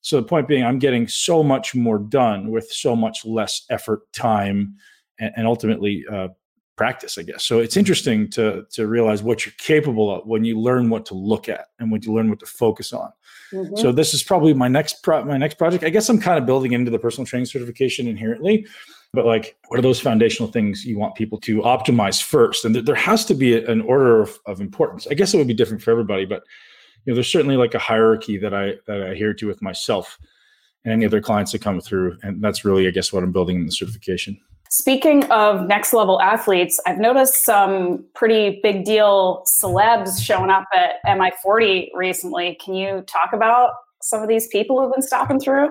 So 0.00 0.16
the 0.16 0.26
point 0.26 0.48
being, 0.48 0.64
I'm 0.64 0.78
getting 0.78 1.06
so 1.06 1.42
much 1.44 1.74
more 1.74 1.98
done 1.98 2.50
with 2.50 2.70
so 2.70 2.96
much 2.96 3.24
less 3.24 3.64
effort, 3.70 4.10
time, 4.12 4.76
and, 5.20 5.32
and 5.36 5.46
ultimately 5.46 6.04
uh, 6.10 6.28
practice, 6.78 7.18
I 7.18 7.22
guess. 7.22 7.44
So 7.44 7.58
it's 7.58 7.76
interesting 7.76 8.30
to 8.30 8.64
to 8.70 8.86
realize 8.86 9.22
what 9.22 9.44
you're 9.44 9.54
capable 9.58 10.14
of 10.14 10.26
when 10.26 10.44
you 10.44 10.58
learn 10.58 10.88
what 10.88 11.04
to 11.06 11.14
look 11.14 11.48
at 11.48 11.66
and 11.78 11.90
when 11.90 12.00
you 12.02 12.14
learn 12.14 12.30
what 12.30 12.40
to 12.40 12.46
focus 12.46 12.92
on. 12.94 13.10
Mm-hmm. 13.52 13.76
So 13.76 13.92
this 13.92 14.14
is 14.14 14.22
probably 14.22 14.54
my 14.54 14.68
next 14.68 15.02
pro- 15.02 15.24
my 15.24 15.36
next 15.36 15.58
project. 15.58 15.84
I 15.84 15.90
guess 15.90 16.08
I'm 16.08 16.20
kind 16.20 16.38
of 16.38 16.46
building 16.46 16.72
into 16.72 16.90
the 16.90 16.98
personal 16.98 17.26
training 17.26 17.46
certification 17.46 18.06
inherently, 18.06 18.66
but 19.12 19.26
like, 19.26 19.56
what 19.68 19.78
are 19.78 19.82
those 19.82 20.00
foundational 20.00 20.50
things 20.50 20.84
you 20.84 20.98
want 20.98 21.16
people 21.16 21.38
to 21.40 21.60
optimize 21.62 22.22
first? 22.22 22.64
And 22.64 22.74
th- 22.74 22.86
there 22.86 22.94
has 22.94 23.24
to 23.26 23.34
be 23.34 23.62
an 23.62 23.80
order 23.82 24.22
of, 24.22 24.38
of 24.46 24.60
importance. 24.60 25.06
I 25.10 25.14
guess 25.14 25.34
it 25.34 25.38
would 25.38 25.48
be 25.48 25.54
different 25.54 25.82
for 25.82 25.90
everybody, 25.90 26.24
but 26.24 26.44
you 27.04 27.12
know, 27.12 27.14
there's 27.14 27.32
certainly 27.32 27.56
like 27.56 27.74
a 27.74 27.78
hierarchy 27.78 28.38
that 28.38 28.54
I 28.54 28.74
that 28.86 29.02
I 29.02 29.08
adhere 29.08 29.34
to 29.34 29.46
with 29.46 29.60
myself 29.62 30.18
and 30.84 30.92
any 30.92 31.04
other 31.04 31.20
clients 31.20 31.52
that 31.52 31.60
come 31.60 31.80
through, 31.80 32.16
and 32.22 32.42
that's 32.42 32.64
really, 32.64 32.86
I 32.86 32.90
guess, 32.90 33.12
what 33.12 33.24
I'm 33.24 33.32
building 33.32 33.56
in 33.56 33.66
the 33.66 33.72
certification. 33.72 34.38
Speaking 34.70 35.24
of 35.30 35.66
next 35.66 35.92
level 35.92 36.20
athletes, 36.20 36.78
I've 36.86 36.98
noticed 36.98 37.44
some 37.44 38.04
pretty 38.14 38.60
big 38.62 38.84
deal 38.84 39.42
celebs 39.62 40.22
showing 40.22 40.50
up 40.50 40.64
at 40.76 40.96
MI40 41.06 41.88
recently. 41.94 42.58
Can 42.62 42.74
you 42.74 43.02
talk 43.06 43.30
about 43.32 43.70
some 44.02 44.22
of 44.22 44.28
these 44.28 44.46
people 44.48 44.80
who've 44.80 44.92
been 44.92 45.02
stopping 45.02 45.40
through? 45.40 45.70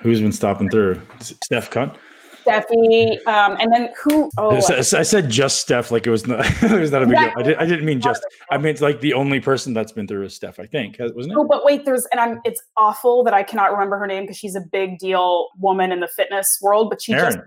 Who's 0.00 0.20
been 0.20 0.32
stopping 0.32 0.68
through? 0.68 1.00
Steph 1.20 1.70
Cunt? 1.70 1.96
Steffi, 2.44 3.26
um, 3.26 3.56
and 3.60 3.72
then 3.72 3.90
who? 4.02 4.30
Oh, 4.36 4.56
I 4.56 4.80
said 4.80 5.28
just 5.28 5.60
Steph, 5.60 5.90
like 5.90 6.06
it 6.06 6.10
was 6.10 6.26
not. 6.26 6.40
it 6.62 6.80
was 6.80 6.90
not 6.90 7.02
a 7.02 7.06
big 7.06 7.16
deal. 7.16 7.32
I, 7.36 7.42
did, 7.42 7.56
I 7.56 7.66
didn't 7.66 7.84
mean 7.84 8.00
just. 8.00 8.24
I 8.50 8.58
mean 8.58 8.68
it's 8.68 8.80
like 8.80 9.00
the 9.00 9.14
only 9.14 9.40
person 9.40 9.72
that's 9.74 9.92
been 9.92 10.06
through 10.06 10.24
is 10.24 10.34
Steph. 10.34 10.60
I 10.60 10.66
think 10.66 10.96
wasn't 10.98 11.32
it? 11.32 11.38
Oh, 11.38 11.44
but 11.44 11.64
wait, 11.64 11.84
there's 11.84 12.06
and 12.06 12.20
I'm. 12.20 12.40
It's 12.44 12.62
awful 12.76 13.24
that 13.24 13.34
I 13.34 13.42
cannot 13.42 13.72
remember 13.72 13.98
her 13.98 14.06
name 14.06 14.24
because 14.24 14.36
she's 14.36 14.54
a 14.54 14.60
big 14.60 14.98
deal 14.98 15.48
woman 15.58 15.92
in 15.92 16.00
the 16.00 16.08
fitness 16.08 16.58
world. 16.62 16.90
But 16.90 17.02
she 17.02 17.14
Erin. 17.14 17.34
just. 17.34 17.46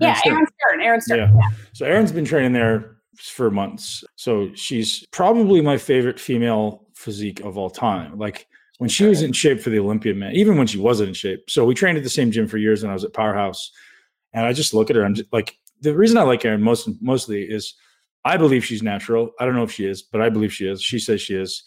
Yeah, 0.00 0.20
Erin 0.24 0.46
Stern. 0.46 0.82
Erin 0.82 1.00
Stern. 1.00 1.18
Yeah. 1.18 1.32
yeah. 1.34 1.56
So 1.72 1.86
Erin's 1.86 2.12
been 2.12 2.24
training 2.24 2.52
there 2.52 2.96
for 3.18 3.50
months. 3.50 4.04
So 4.16 4.50
she's 4.54 5.06
probably 5.10 5.60
my 5.60 5.78
favorite 5.78 6.20
female 6.20 6.86
physique 6.94 7.40
of 7.40 7.58
all 7.58 7.70
time. 7.70 8.18
Like 8.18 8.46
when 8.78 8.90
she 8.90 9.04
was 9.04 9.22
in 9.22 9.32
shape 9.32 9.60
for 9.60 9.70
the 9.70 9.78
Olympia, 9.78 10.14
man, 10.14 10.32
even 10.32 10.56
when 10.56 10.66
she 10.66 10.78
wasn't 10.78 11.08
in 11.08 11.14
shape. 11.14 11.48
So 11.50 11.64
we 11.64 11.74
trained 11.74 11.96
at 11.98 12.04
the 12.04 12.10
same 12.10 12.30
gym 12.30 12.46
for 12.46 12.58
years 12.58 12.82
when 12.82 12.90
I 12.90 12.94
was 12.94 13.04
at 13.04 13.12
Powerhouse. 13.12 13.70
And 14.36 14.46
I 14.46 14.52
just 14.52 14.72
look 14.74 14.90
at 14.90 14.96
her. 14.96 15.04
I'm 15.04 15.14
just 15.14 15.32
like, 15.32 15.58
the 15.80 15.96
reason 15.96 16.18
I 16.18 16.22
like 16.22 16.44
Erin 16.44 16.62
most 16.62 16.88
mostly 17.00 17.42
is 17.42 17.74
I 18.24 18.36
believe 18.36 18.64
she's 18.64 18.82
natural. 18.82 19.30
I 19.40 19.44
don't 19.44 19.54
know 19.54 19.62
if 19.62 19.72
she 19.72 19.86
is, 19.86 20.02
but 20.02 20.20
I 20.20 20.28
believe 20.28 20.52
she 20.52 20.68
is. 20.68 20.82
She 20.82 20.98
says 20.98 21.20
she 21.20 21.34
is. 21.34 21.64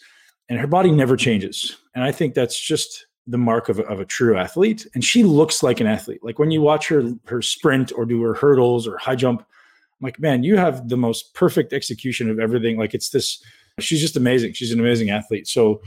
And 0.48 0.58
her 0.58 0.66
body 0.66 0.90
never 0.90 1.16
changes. 1.16 1.76
And 1.94 2.04
I 2.04 2.12
think 2.12 2.34
that's 2.34 2.58
just 2.58 3.06
the 3.26 3.38
mark 3.38 3.68
of 3.68 3.78
a, 3.78 3.82
of 3.84 4.00
a 4.00 4.04
true 4.04 4.36
athlete. 4.36 4.86
And 4.94 5.04
she 5.04 5.22
looks 5.22 5.62
like 5.62 5.80
an 5.80 5.86
athlete. 5.86 6.20
Like 6.22 6.38
when 6.38 6.50
you 6.50 6.62
watch 6.62 6.88
her 6.88 7.12
her 7.26 7.42
sprint 7.42 7.92
or 7.94 8.04
do 8.04 8.22
her 8.22 8.34
hurdles 8.34 8.86
or 8.86 8.98
high 8.98 9.16
jump, 9.16 9.40
I'm 9.40 10.04
like, 10.04 10.18
man, 10.18 10.42
you 10.42 10.56
have 10.56 10.88
the 10.88 10.96
most 10.96 11.34
perfect 11.34 11.72
execution 11.72 12.30
of 12.30 12.38
everything. 12.38 12.78
Like 12.78 12.94
it's 12.94 13.10
this, 13.10 13.42
she's 13.78 14.00
just 14.00 14.16
amazing. 14.16 14.54
She's 14.54 14.72
an 14.72 14.80
amazing 14.80 15.10
athlete. 15.10 15.46
So 15.46 15.80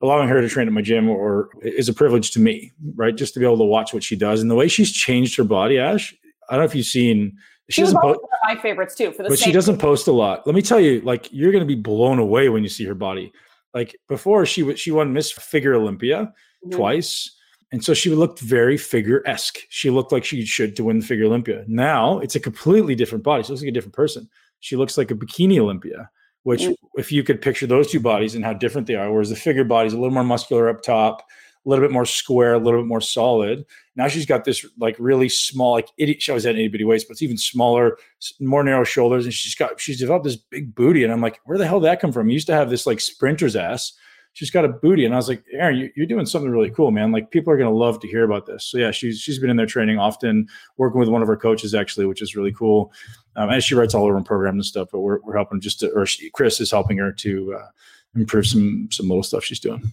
allowing 0.00 0.28
her 0.28 0.40
to 0.40 0.48
train 0.48 0.68
at 0.68 0.72
my 0.72 0.82
gym 0.82 1.08
or 1.08 1.50
is 1.62 1.88
a 1.88 1.94
privilege 1.94 2.30
to 2.32 2.40
me, 2.40 2.72
right? 2.94 3.16
Just 3.16 3.34
to 3.34 3.40
be 3.40 3.46
able 3.46 3.58
to 3.58 3.64
watch 3.64 3.92
what 3.92 4.04
she 4.04 4.16
does 4.16 4.40
and 4.40 4.50
the 4.50 4.54
way 4.54 4.68
she's 4.68 4.92
changed 4.92 5.36
her 5.36 5.44
body, 5.44 5.78
Ash. 5.78 6.14
I 6.48 6.54
don't 6.54 6.62
know 6.62 6.66
if 6.66 6.74
you've 6.74 6.86
seen. 6.86 7.38
She, 7.68 7.74
she 7.74 7.82
doesn't 7.82 8.00
post 8.00 8.20
my 8.44 8.56
favorites 8.56 8.94
too. 8.94 9.12
For 9.12 9.22
the 9.22 9.28
but 9.28 9.38
she 9.38 9.52
doesn't 9.52 9.74
reason. 9.74 9.88
post 9.88 10.06
a 10.08 10.12
lot. 10.12 10.46
Let 10.46 10.54
me 10.54 10.62
tell 10.62 10.80
you, 10.80 11.00
like 11.02 11.28
you're 11.32 11.52
going 11.52 11.62
to 11.62 11.66
be 11.66 11.80
blown 11.80 12.18
away 12.18 12.48
when 12.48 12.62
you 12.62 12.68
see 12.68 12.84
her 12.84 12.94
body. 12.94 13.32
Like 13.74 13.96
before, 14.08 14.46
she 14.46 14.74
she 14.76 14.90
won 14.90 15.12
Miss 15.12 15.30
Figure 15.30 15.74
Olympia 15.74 16.32
mm-hmm. 16.64 16.76
twice. 16.76 17.34
And 17.70 17.84
so 17.84 17.92
she 17.92 18.08
looked 18.08 18.40
very 18.40 18.78
figure 18.78 19.22
esque. 19.26 19.58
She 19.68 19.90
looked 19.90 20.10
like 20.10 20.24
she 20.24 20.42
should 20.46 20.74
to 20.76 20.84
win 20.84 21.00
the 21.00 21.04
Figure 21.04 21.26
Olympia. 21.26 21.64
Now 21.68 22.18
it's 22.20 22.34
a 22.34 22.40
completely 22.40 22.94
different 22.94 23.22
body. 23.22 23.42
She 23.42 23.50
looks 23.50 23.60
like 23.60 23.68
a 23.68 23.72
different 23.72 23.94
person. 23.94 24.26
She 24.60 24.74
looks 24.74 24.96
like 24.96 25.10
a 25.10 25.14
bikini 25.14 25.58
Olympia 25.58 26.10
which 26.48 26.62
mm. 26.62 26.74
if 26.94 27.12
you 27.12 27.22
could 27.22 27.42
picture 27.42 27.66
those 27.66 27.90
two 27.90 28.00
bodies 28.00 28.34
and 28.34 28.42
how 28.42 28.54
different 28.54 28.86
they 28.86 28.94
are, 28.94 29.12
whereas 29.12 29.28
the 29.28 29.36
figure 29.36 29.64
body 29.64 29.86
is 29.86 29.92
a 29.92 29.98
little 29.98 30.14
more 30.14 30.24
muscular 30.24 30.70
up 30.70 30.82
top, 30.82 31.20
a 31.20 31.68
little 31.68 31.84
bit 31.84 31.92
more 31.92 32.06
square, 32.06 32.54
a 32.54 32.58
little 32.58 32.80
bit 32.80 32.88
more 32.88 33.02
solid. 33.02 33.66
Now 33.98 34.06
she's 34.06 34.26
got 34.26 34.44
this 34.44 34.64
like 34.78 34.94
really 35.00 35.28
small, 35.28 35.72
like 35.72 35.88
it, 35.98 36.22
she 36.22 36.30
always 36.30 36.44
had 36.44 36.54
itty 36.54 36.68
bitty 36.68 36.84
waist, 36.84 37.08
but 37.08 37.14
it's 37.14 37.22
even 37.22 37.36
smaller, 37.36 37.98
more 38.38 38.62
narrow 38.62 38.84
shoulders, 38.84 39.24
and 39.24 39.34
she's 39.34 39.56
got 39.56 39.80
she's 39.80 39.98
developed 39.98 40.24
this 40.24 40.36
big 40.36 40.72
booty. 40.72 41.02
And 41.02 41.12
I'm 41.12 41.20
like, 41.20 41.40
where 41.46 41.58
the 41.58 41.66
hell 41.66 41.80
did 41.80 41.86
that 41.86 42.00
come 42.00 42.12
from? 42.12 42.28
You 42.28 42.34
used 42.34 42.46
to 42.46 42.54
have 42.54 42.70
this 42.70 42.86
like 42.86 43.00
sprinter's 43.00 43.56
ass. 43.56 43.92
She's 44.34 44.52
got 44.52 44.64
a 44.64 44.68
booty, 44.68 45.04
and 45.04 45.14
I 45.14 45.16
was 45.16 45.28
like, 45.28 45.42
Erin, 45.52 45.78
you, 45.78 45.90
you're 45.96 46.06
doing 46.06 46.26
something 46.26 46.48
really 46.48 46.70
cool, 46.70 46.92
man. 46.92 47.10
Like 47.10 47.32
people 47.32 47.52
are 47.52 47.58
gonna 47.58 47.72
love 47.72 47.98
to 47.98 48.06
hear 48.06 48.22
about 48.22 48.46
this. 48.46 48.66
So 48.66 48.78
yeah, 48.78 48.92
she's 48.92 49.18
she's 49.18 49.40
been 49.40 49.50
in 49.50 49.56
there 49.56 49.66
training 49.66 49.98
often, 49.98 50.46
working 50.76 51.00
with 51.00 51.08
one 51.08 51.20
of 51.20 51.26
her 51.26 51.36
coaches 51.36 51.74
actually, 51.74 52.06
which 52.06 52.22
is 52.22 52.36
really 52.36 52.52
cool. 52.52 52.92
Um, 53.34 53.50
and 53.50 53.64
she 53.64 53.74
writes 53.74 53.94
all 53.94 54.06
her 54.06 54.14
own 54.14 54.22
programs 54.22 54.58
and 54.58 54.64
stuff, 54.64 54.90
but 54.92 55.00
we're, 55.00 55.18
we're 55.22 55.34
helping 55.34 55.60
just 55.60 55.80
to, 55.80 55.90
or 55.90 56.06
she, 56.06 56.30
Chris 56.30 56.60
is 56.60 56.70
helping 56.70 56.98
her 56.98 57.10
to 57.10 57.54
uh, 57.54 57.66
improve 58.14 58.46
some 58.46 58.88
some 58.92 59.08
little 59.08 59.24
stuff 59.24 59.42
she's 59.42 59.58
doing. 59.58 59.92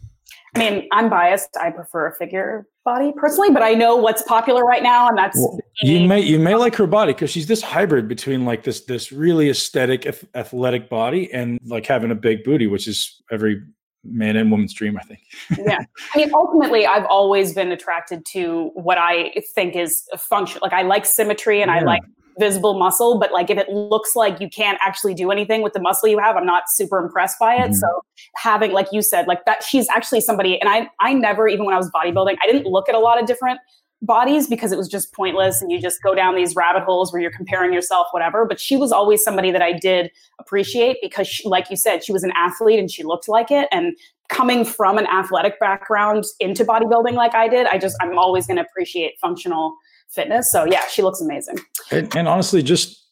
I 0.56 0.60
mean, 0.60 0.88
I'm 0.92 1.10
biased. 1.10 1.58
I 1.60 1.70
prefer 1.70 2.08
a 2.08 2.14
figure 2.14 2.68
body 2.84 3.12
personally, 3.18 3.52
but 3.52 3.62
I 3.62 3.74
know 3.74 3.96
what's 3.96 4.22
popular 4.24 4.64
right 4.64 4.84
now, 4.84 5.10
and 5.10 5.18
that's 5.18 5.38
well, 5.38 5.60
you 5.82 6.08
may 6.08 6.22
you 6.22 6.40
may 6.40 6.56
like 6.56 6.76
her 6.76 6.88
body 6.88 7.14
because 7.14 7.30
she's 7.30 7.48
this 7.48 7.62
hybrid 7.62 8.08
between 8.08 8.46
like 8.46 8.64
this 8.64 8.82
this 8.86 9.12
really 9.12 9.50
aesthetic 9.50 10.06
athletic 10.34 10.90
body 10.90 11.32
and 11.34 11.60
like 11.66 11.86
having 11.86 12.12
a 12.12 12.16
big 12.16 12.44
booty, 12.44 12.68
which 12.68 12.88
is 12.88 13.22
every 13.32 13.62
man 14.06 14.36
and 14.36 14.52
woman's 14.52 14.74
dream, 14.74 14.98
I 14.98 15.04
think. 15.04 15.22
yeah. 15.58 15.80
I 16.16 16.18
mean, 16.18 16.32
ultimately, 16.34 16.86
I've 16.86 17.06
always 17.06 17.54
been 17.54 17.72
attracted 17.72 18.24
to 18.34 18.72
what 18.76 18.98
I 18.98 19.34
think 19.56 19.76
is 19.76 20.04
a 20.14 20.18
function. 20.18 20.60
Like, 20.62 20.74
I 20.74 20.84
like 20.84 21.06
symmetry 21.06 21.62
and 21.62 21.70
yeah. 21.70 21.78
I 21.78 21.82
like 21.82 22.04
visible 22.40 22.78
muscle, 22.78 23.20
but 23.20 23.32
like 23.32 23.50
if 23.50 23.58
it 23.58 23.70
looks 23.70 24.16
like 24.16 24.40
you 24.40 24.50
can't 24.50 24.78
actually 24.86 25.14
do 25.14 25.32
anything 25.32 25.62
with 25.62 25.74
the 25.74 25.80
muscle 25.80 26.10
you 26.10 26.20
have, 26.20 26.36
I'm 26.36 26.46
not 26.46 26.64
super 26.68 27.00
impressed 27.00 27.40
by 27.40 27.56
it. 27.56 27.60
Mm-hmm. 27.60 27.74
So 27.74 27.88
having, 28.36 28.72
like 28.72 28.88
you 28.92 29.02
said, 29.02 29.28
like 29.28 29.46
that, 29.46 29.64
she's 29.64 29.88
actually 29.90 30.22
somebody, 30.22 30.60
and 30.60 30.70
I, 30.70 30.90
I 31.00 31.14
never, 31.14 31.48
even 31.48 31.66
when 31.66 31.74
I 31.74 31.78
was 31.78 31.90
bodybuilding, 31.92 32.38
I 32.42 32.48
didn't 32.48 32.66
look 32.66 32.90
at 32.90 32.96
a 32.96 33.00
lot 33.00 33.20
of 33.20 33.28
different 33.28 33.60
bodies 34.02 34.48
because 34.48 34.72
it 34.72 34.78
was 34.78 34.88
just 34.88 35.14
pointless 35.14 35.62
and 35.62 35.72
you 35.72 35.82
just 35.82 36.02
go 36.04 36.14
down 36.14 36.36
these 36.36 36.56
rabbit 36.56 36.84
holes 36.84 37.12
where 37.12 37.22
you're 37.22 37.32
comparing 37.32 37.74
yourself 37.74 38.08
whatever 38.12 38.46
but 38.46 38.60
she 38.60 38.76
was 38.76 38.92
always 38.92 39.24
somebody 39.24 39.52
that 39.52 39.62
i 39.62 39.72
did 39.72 40.12
appreciate 40.40 40.98
because 41.02 41.28
she, 41.28 41.48
like 41.48 41.70
you 41.70 41.78
said 41.78 42.04
she 42.04 42.12
was 42.12 42.24
an 42.24 42.32
athlete 42.36 42.78
and 42.78 42.92
she 42.92 43.04
looked 43.04 43.28
like 43.28 43.50
it 43.52 43.68
and 43.72 43.98
coming 44.28 44.66
from 44.66 44.98
an 44.98 45.08
athletic 45.08 45.60
background 45.60 46.24
into 46.40 46.66
bodybuilding 46.66 47.14
like 47.14 47.34
i 47.34 47.48
did 47.48 47.68
i 47.68 47.78
just 47.78 47.96
i'm 48.02 48.18
always 48.18 48.46
going 48.46 48.58
to 48.58 48.64
appreciate 48.64 49.18
functional 49.20 49.76
fitness 50.10 50.52
so 50.52 50.66
yeah 50.66 50.86
she 50.88 51.02
looks 51.02 51.22
amazing 51.22 51.58
and, 51.92 52.16
and 52.16 52.28
honestly 52.28 52.62
just 52.62 53.04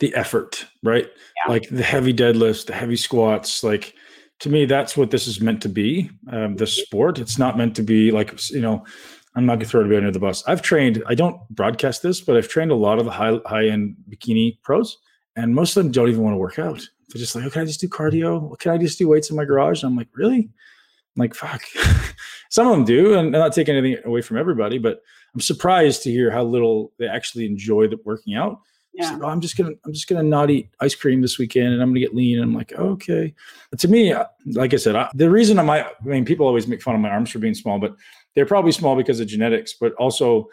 the 0.00 0.14
effort 0.14 0.66
right 0.82 1.06
yeah. 1.06 1.52
like 1.52 1.68
the 1.70 1.82
heavy 1.82 2.12
deadlifts 2.12 2.66
the 2.66 2.74
heavy 2.74 2.96
squats 2.96 3.62
like 3.62 3.94
to 4.38 4.48
me 4.48 4.64
that's 4.64 4.96
what 4.96 5.10
this 5.10 5.26
is 5.26 5.40
meant 5.40 5.60
to 5.60 5.68
be 5.68 6.10
um, 6.30 6.56
the 6.56 6.64
mm-hmm. 6.64 6.82
sport 6.82 7.18
it's 7.18 7.38
not 7.38 7.56
meant 7.56 7.74
to 7.74 7.82
be 7.82 8.10
like 8.10 8.32
you 8.50 8.60
know 8.60 8.84
I'm 9.38 9.46
not 9.46 9.56
gonna 9.56 9.66
throw 9.66 9.82
anybody 9.82 9.98
under 9.98 10.10
the 10.10 10.18
bus. 10.18 10.42
I've 10.48 10.62
trained. 10.62 11.00
I 11.06 11.14
don't 11.14 11.40
broadcast 11.50 12.02
this, 12.02 12.20
but 12.20 12.36
I've 12.36 12.48
trained 12.48 12.72
a 12.72 12.74
lot 12.74 12.98
of 12.98 13.04
the 13.04 13.12
high 13.12 13.38
high 13.46 13.68
end 13.68 13.94
bikini 14.10 14.60
pros, 14.62 14.98
and 15.36 15.54
most 15.54 15.76
of 15.76 15.84
them 15.84 15.92
don't 15.92 16.08
even 16.08 16.24
want 16.24 16.34
to 16.34 16.38
work 16.38 16.58
out. 16.58 16.80
They're 17.08 17.20
just 17.20 17.36
like, 17.36 17.44
"Oh, 17.44 17.50
can 17.50 17.62
I 17.62 17.64
just 17.64 17.80
do 17.80 17.88
cardio? 17.88 18.58
Can 18.58 18.72
I 18.72 18.78
just 18.78 18.98
do 18.98 19.06
weights 19.06 19.30
in 19.30 19.36
my 19.36 19.44
garage?" 19.44 19.84
And 19.84 19.90
I'm 19.90 19.96
like, 19.96 20.08
"Really?" 20.12 20.38
I'm 20.38 21.20
like, 21.20 21.34
"Fuck." 21.34 21.62
Some 22.50 22.66
of 22.66 22.72
them 22.72 22.84
do, 22.84 23.14
and 23.14 23.28
I'm 23.28 23.40
not 23.40 23.52
taking 23.52 23.76
anything 23.76 24.04
away 24.04 24.22
from 24.22 24.38
everybody, 24.38 24.78
but 24.78 25.02
I'm 25.34 25.40
surprised 25.40 26.02
to 26.02 26.10
hear 26.10 26.30
how 26.30 26.44
little 26.44 26.92
they 26.98 27.06
actually 27.06 27.46
enjoy 27.46 27.88
the 27.88 27.98
working 28.04 28.34
out. 28.34 28.60
Yeah. 28.94 29.12
Like, 29.12 29.22
oh, 29.22 29.28
I'm 29.28 29.40
just 29.40 29.56
gonna 29.56 29.72
I'm 29.84 29.92
just 29.92 30.08
gonna 30.08 30.22
not 30.22 30.50
eat 30.50 30.70
ice 30.80 30.94
cream 30.94 31.20
this 31.20 31.38
weekend, 31.38 31.72
and 31.72 31.82
I'm 31.82 31.90
gonna 31.90 32.00
get 32.00 32.14
lean. 32.14 32.38
And 32.38 32.44
I'm 32.44 32.54
like, 32.54 32.72
oh, 32.76 32.90
okay. 32.90 33.34
But 33.70 33.78
to 33.80 33.88
me, 33.88 34.12
uh, 34.12 34.24
like 34.46 34.74
I 34.74 34.76
said, 34.76 34.96
I, 34.96 35.10
the 35.14 35.30
reason 35.30 35.58
I 35.58 35.62
might, 35.62 35.84
I 35.86 36.04
mean, 36.04 36.24
people 36.24 36.46
always 36.46 36.66
make 36.66 36.82
fun 36.82 36.94
of 36.94 37.00
my 37.00 37.10
arms 37.10 37.30
for 37.30 37.38
being 37.38 37.54
small, 37.54 37.78
but 37.78 37.94
they're 38.34 38.46
probably 38.46 38.72
small 38.72 38.96
because 38.96 39.20
of 39.20 39.28
genetics, 39.28 39.74
but 39.74 39.92
also 39.94 40.48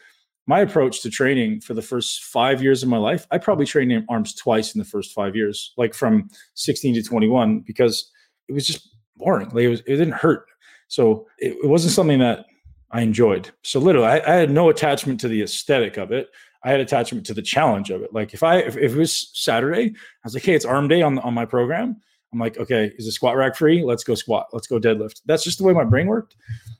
my 0.47 0.59
approach 0.59 1.01
to 1.01 1.09
training 1.09 1.61
for 1.61 1.73
the 1.73 1.81
first 1.81 2.23
five 2.25 2.61
years 2.61 2.83
of 2.83 2.89
my 2.89 2.97
life, 2.97 3.25
I 3.31 3.37
probably 3.37 3.65
trained 3.65 4.05
arms 4.09 4.35
twice 4.35 4.75
in 4.75 4.79
the 4.79 4.85
first 4.85 5.13
five 5.13 5.35
years, 5.35 5.73
like 5.77 5.93
from 5.93 6.29
16 6.53 6.95
to 6.95 7.03
21, 7.03 7.61
because 7.61 8.11
it 8.47 8.53
was 8.53 8.67
just 8.67 8.95
boring. 9.17 9.49
Like 9.49 9.63
it, 9.63 9.69
was, 9.69 9.79
it 9.81 9.97
didn't 9.97 10.13
hurt. 10.13 10.45
So 10.87 11.25
it, 11.39 11.57
it 11.63 11.67
wasn't 11.67 11.93
something 11.93 12.19
that 12.19 12.45
I 12.95 13.01
enjoyed. 13.01 13.51
So 13.61 13.81
literally, 13.81 14.07
I, 14.07 14.19
I, 14.25 14.35
had 14.35 14.49
no 14.49 14.69
attachment 14.69 15.19
to 15.19 15.27
the 15.27 15.41
aesthetic 15.41 15.97
of 15.97 16.13
it. 16.13 16.29
I 16.63 16.71
had 16.71 16.79
attachment 16.79 17.25
to 17.25 17.33
the 17.33 17.41
challenge 17.41 17.89
of 17.89 18.01
it. 18.01 18.13
Like 18.13 18.33
if 18.33 18.41
I 18.41 18.59
if, 18.59 18.77
if 18.77 18.93
it 18.93 18.97
was 18.97 19.31
Saturday, 19.33 19.89
I 19.89 20.23
was 20.23 20.33
like, 20.33 20.43
hey, 20.43 20.53
it's 20.53 20.63
arm 20.63 20.87
day 20.87 21.01
on 21.01 21.19
on 21.19 21.33
my 21.33 21.43
program. 21.43 22.01
I'm 22.31 22.39
like, 22.39 22.57
okay, 22.57 22.93
is 22.97 23.05
the 23.05 23.11
squat 23.11 23.35
rack 23.35 23.57
free? 23.57 23.83
Let's 23.83 24.05
go 24.05 24.15
squat. 24.15 24.47
Let's 24.53 24.67
go 24.67 24.79
deadlift. 24.79 25.21
That's 25.25 25.43
just 25.43 25.57
the 25.57 25.65
way 25.65 25.73
my 25.73 25.83
brain 25.83 26.07
worked. 26.07 26.37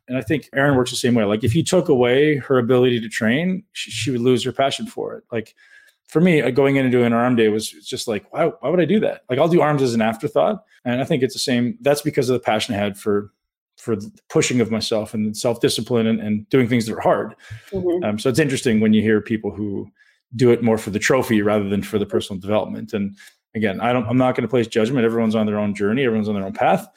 And 0.07 0.17
I 0.17 0.21
think 0.21 0.47
Erin 0.53 0.77
works 0.77 0.91
the 0.91 0.95
same 0.95 1.15
way. 1.15 1.25
Like 1.25 1.43
if 1.43 1.53
you 1.53 1.65
took 1.65 1.89
away 1.89 2.37
her 2.37 2.59
ability 2.59 3.01
to 3.01 3.09
train, 3.09 3.65
she, 3.73 3.91
she 3.91 4.11
would 4.11 4.21
lose 4.21 4.41
her 4.45 4.53
passion 4.53 4.85
for 4.85 5.15
it. 5.15 5.25
Like 5.33 5.53
for 6.07 6.21
me, 6.21 6.41
uh, 6.41 6.49
going 6.49 6.77
in 6.77 6.85
and 6.85 6.93
doing 6.93 7.07
an 7.07 7.13
arm 7.13 7.35
day 7.35 7.49
was 7.49 7.69
just 7.69 8.07
like, 8.07 8.31
why, 8.31 8.45
why 8.45 8.69
would 8.69 8.79
I 8.79 8.85
do 8.85 9.01
that? 9.01 9.23
Like 9.29 9.37
I'll 9.37 9.49
do 9.49 9.59
arms 9.59 9.81
as 9.81 9.93
an 9.93 10.01
afterthought. 10.01 10.63
And 10.85 11.01
I 11.01 11.03
think 11.03 11.23
it's 11.23 11.35
the 11.35 11.39
same. 11.39 11.77
That's 11.81 12.01
because 12.01 12.29
of 12.29 12.35
the 12.35 12.39
passion 12.39 12.73
I 12.73 12.77
had 12.77 12.97
for 12.97 13.33
for 13.77 13.95
the 13.95 14.11
pushing 14.29 14.61
of 14.61 14.71
myself 14.71 15.13
and 15.13 15.35
self-discipline 15.35 16.07
and, 16.07 16.19
and 16.21 16.49
doing 16.49 16.67
things 16.67 16.85
that 16.85 16.95
are 16.95 17.01
hard. 17.01 17.35
Mm-hmm. 17.71 18.03
Um, 18.03 18.19
so 18.19 18.29
it's 18.29 18.39
interesting 18.39 18.79
when 18.79 18.93
you 18.93 19.01
hear 19.01 19.21
people 19.21 19.51
who 19.51 19.87
do 20.35 20.51
it 20.51 20.63
more 20.63 20.77
for 20.77 20.89
the 20.89 20.99
trophy 20.99 21.41
rather 21.41 21.69
than 21.69 21.83
for 21.83 21.99
the 21.99 22.05
personal 22.05 22.39
development. 22.39 22.93
And 22.93 23.15
again, 23.53 23.79
I 23.81 23.93
don't, 23.93 24.07
I'm 24.07 24.17
not 24.17 24.35
going 24.35 24.43
to 24.43 24.49
place 24.49 24.67
judgment. 24.67 25.05
Everyone's 25.05 25.35
on 25.35 25.45
their 25.45 25.59
own 25.59 25.75
journey. 25.75 26.03
Everyone's 26.03 26.29
on 26.29 26.35
their 26.35 26.45
own 26.45 26.53
path. 26.53 26.87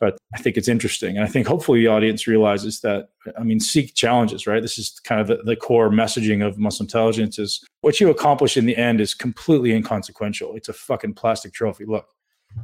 But 0.00 0.18
I 0.34 0.38
think 0.38 0.56
it's 0.56 0.68
interesting. 0.68 1.16
And 1.16 1.24
I 1.24 1.28
think 1.28 1.46
hopefully 1.46 1.80
the 1.80 1.86
audience 1.86 2.26
realizes 2.26 2.80
that, 2.80 3.10
I 3.38 3.44
mean, 3.44 3.60
seek 3.60 3.94
challenges, 3.94 4.46
right? 4.46 4.60
This 4.60 4.76
is 4.76 5.00
kind 5.04 5.20
of 5.20 5.28
the, 5.28 5.36
the 5.44 5.54
core 5.54 5.88
messaging 5.88 6.44
of 6.44 6.58
muscle 6.58 6.84
intelligence 6.84 7.38
is 7.38 7.64
what 7.80 8.00
you 8.00 8.10
accomplish 8.10 8.56
in 8.56 8.66
the 8.66 8.76
end 8.76 9.00
is 9.00 9.14
completely 9.14 9.72
inconsequential. 9.72 10.56
It's 10.56 10.68
a 10.68 10.72
fucking 10.72 11.14
plastic 11.14 11.52
trophy. 11.52 11.84
Look, 11.84 12.06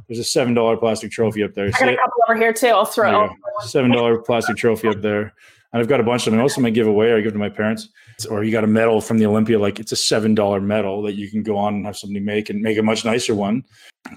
there's 0.07 0.19
a 0.19 0.23
seven 0.23 0.53
dollar 0.53 0.77
plastic 0.77 1.11
trophy 1.11 1.43
up 1.43 1.53
there. 1.53 1.67
I 1.67 1.71
got 1.71 1.89
a 1.89 1.95
couple 1.97 2.23
over 2.27 2.37
here 2.37 2.53
too. 2.53 2.67
I'll 2.67 2.85
throw 2.85 3.29
seven 3.65 3.91
dollar 3.91 4.19
plastic 4.19 4.57
trophy 4.57 4.87
up 4.87 5.01
there 5.01 5.33
and 5.73 5.81
I've 5.81 5.87
got 5.87 5.99
a 5.99 6.03
bunch 6.03 6.27
of 6.27 6.31
them. 6.31 6.41
Most 6.41 6.53
of 6.53 6.57
them 6.57 6.65
I 6.65 6.69
give 6.71 6.87
away 6.87 7.11
or 7.11 7.17
I 7.17 7.21
give 7.21 7.33
to 7.33 7.39
my 7.39 7.49
parents. 7.49 7.89
Or 8.29 8.43
you 8.43 8.51
got 8.51 8.63
a 8.63 8.67
medal 8.67 9.01
from 9.01 9.17
the 9.17 9.25
Olympia, 9.25 9.57
like 9.57 9.79
it's 9.79 9.91
a 9.91 9.95
seven 9.95 10.35
dollar 10.35 10.61
medal 10.61 11.01
that 11.03 11.13
you 11.13 11.29
can 11.29 11.43
go 11.43 11.57
on 11.57 11.75
and 11.75 11.85
have 11.85 11.97
somebody 11.97 12.19
make 12.19 12.49
and 12.49 12.61
make 12.61 12.77
a 12.77 12.83
much 12.83 13.05
nicer 13.05 13.33
one. 13.33 13.63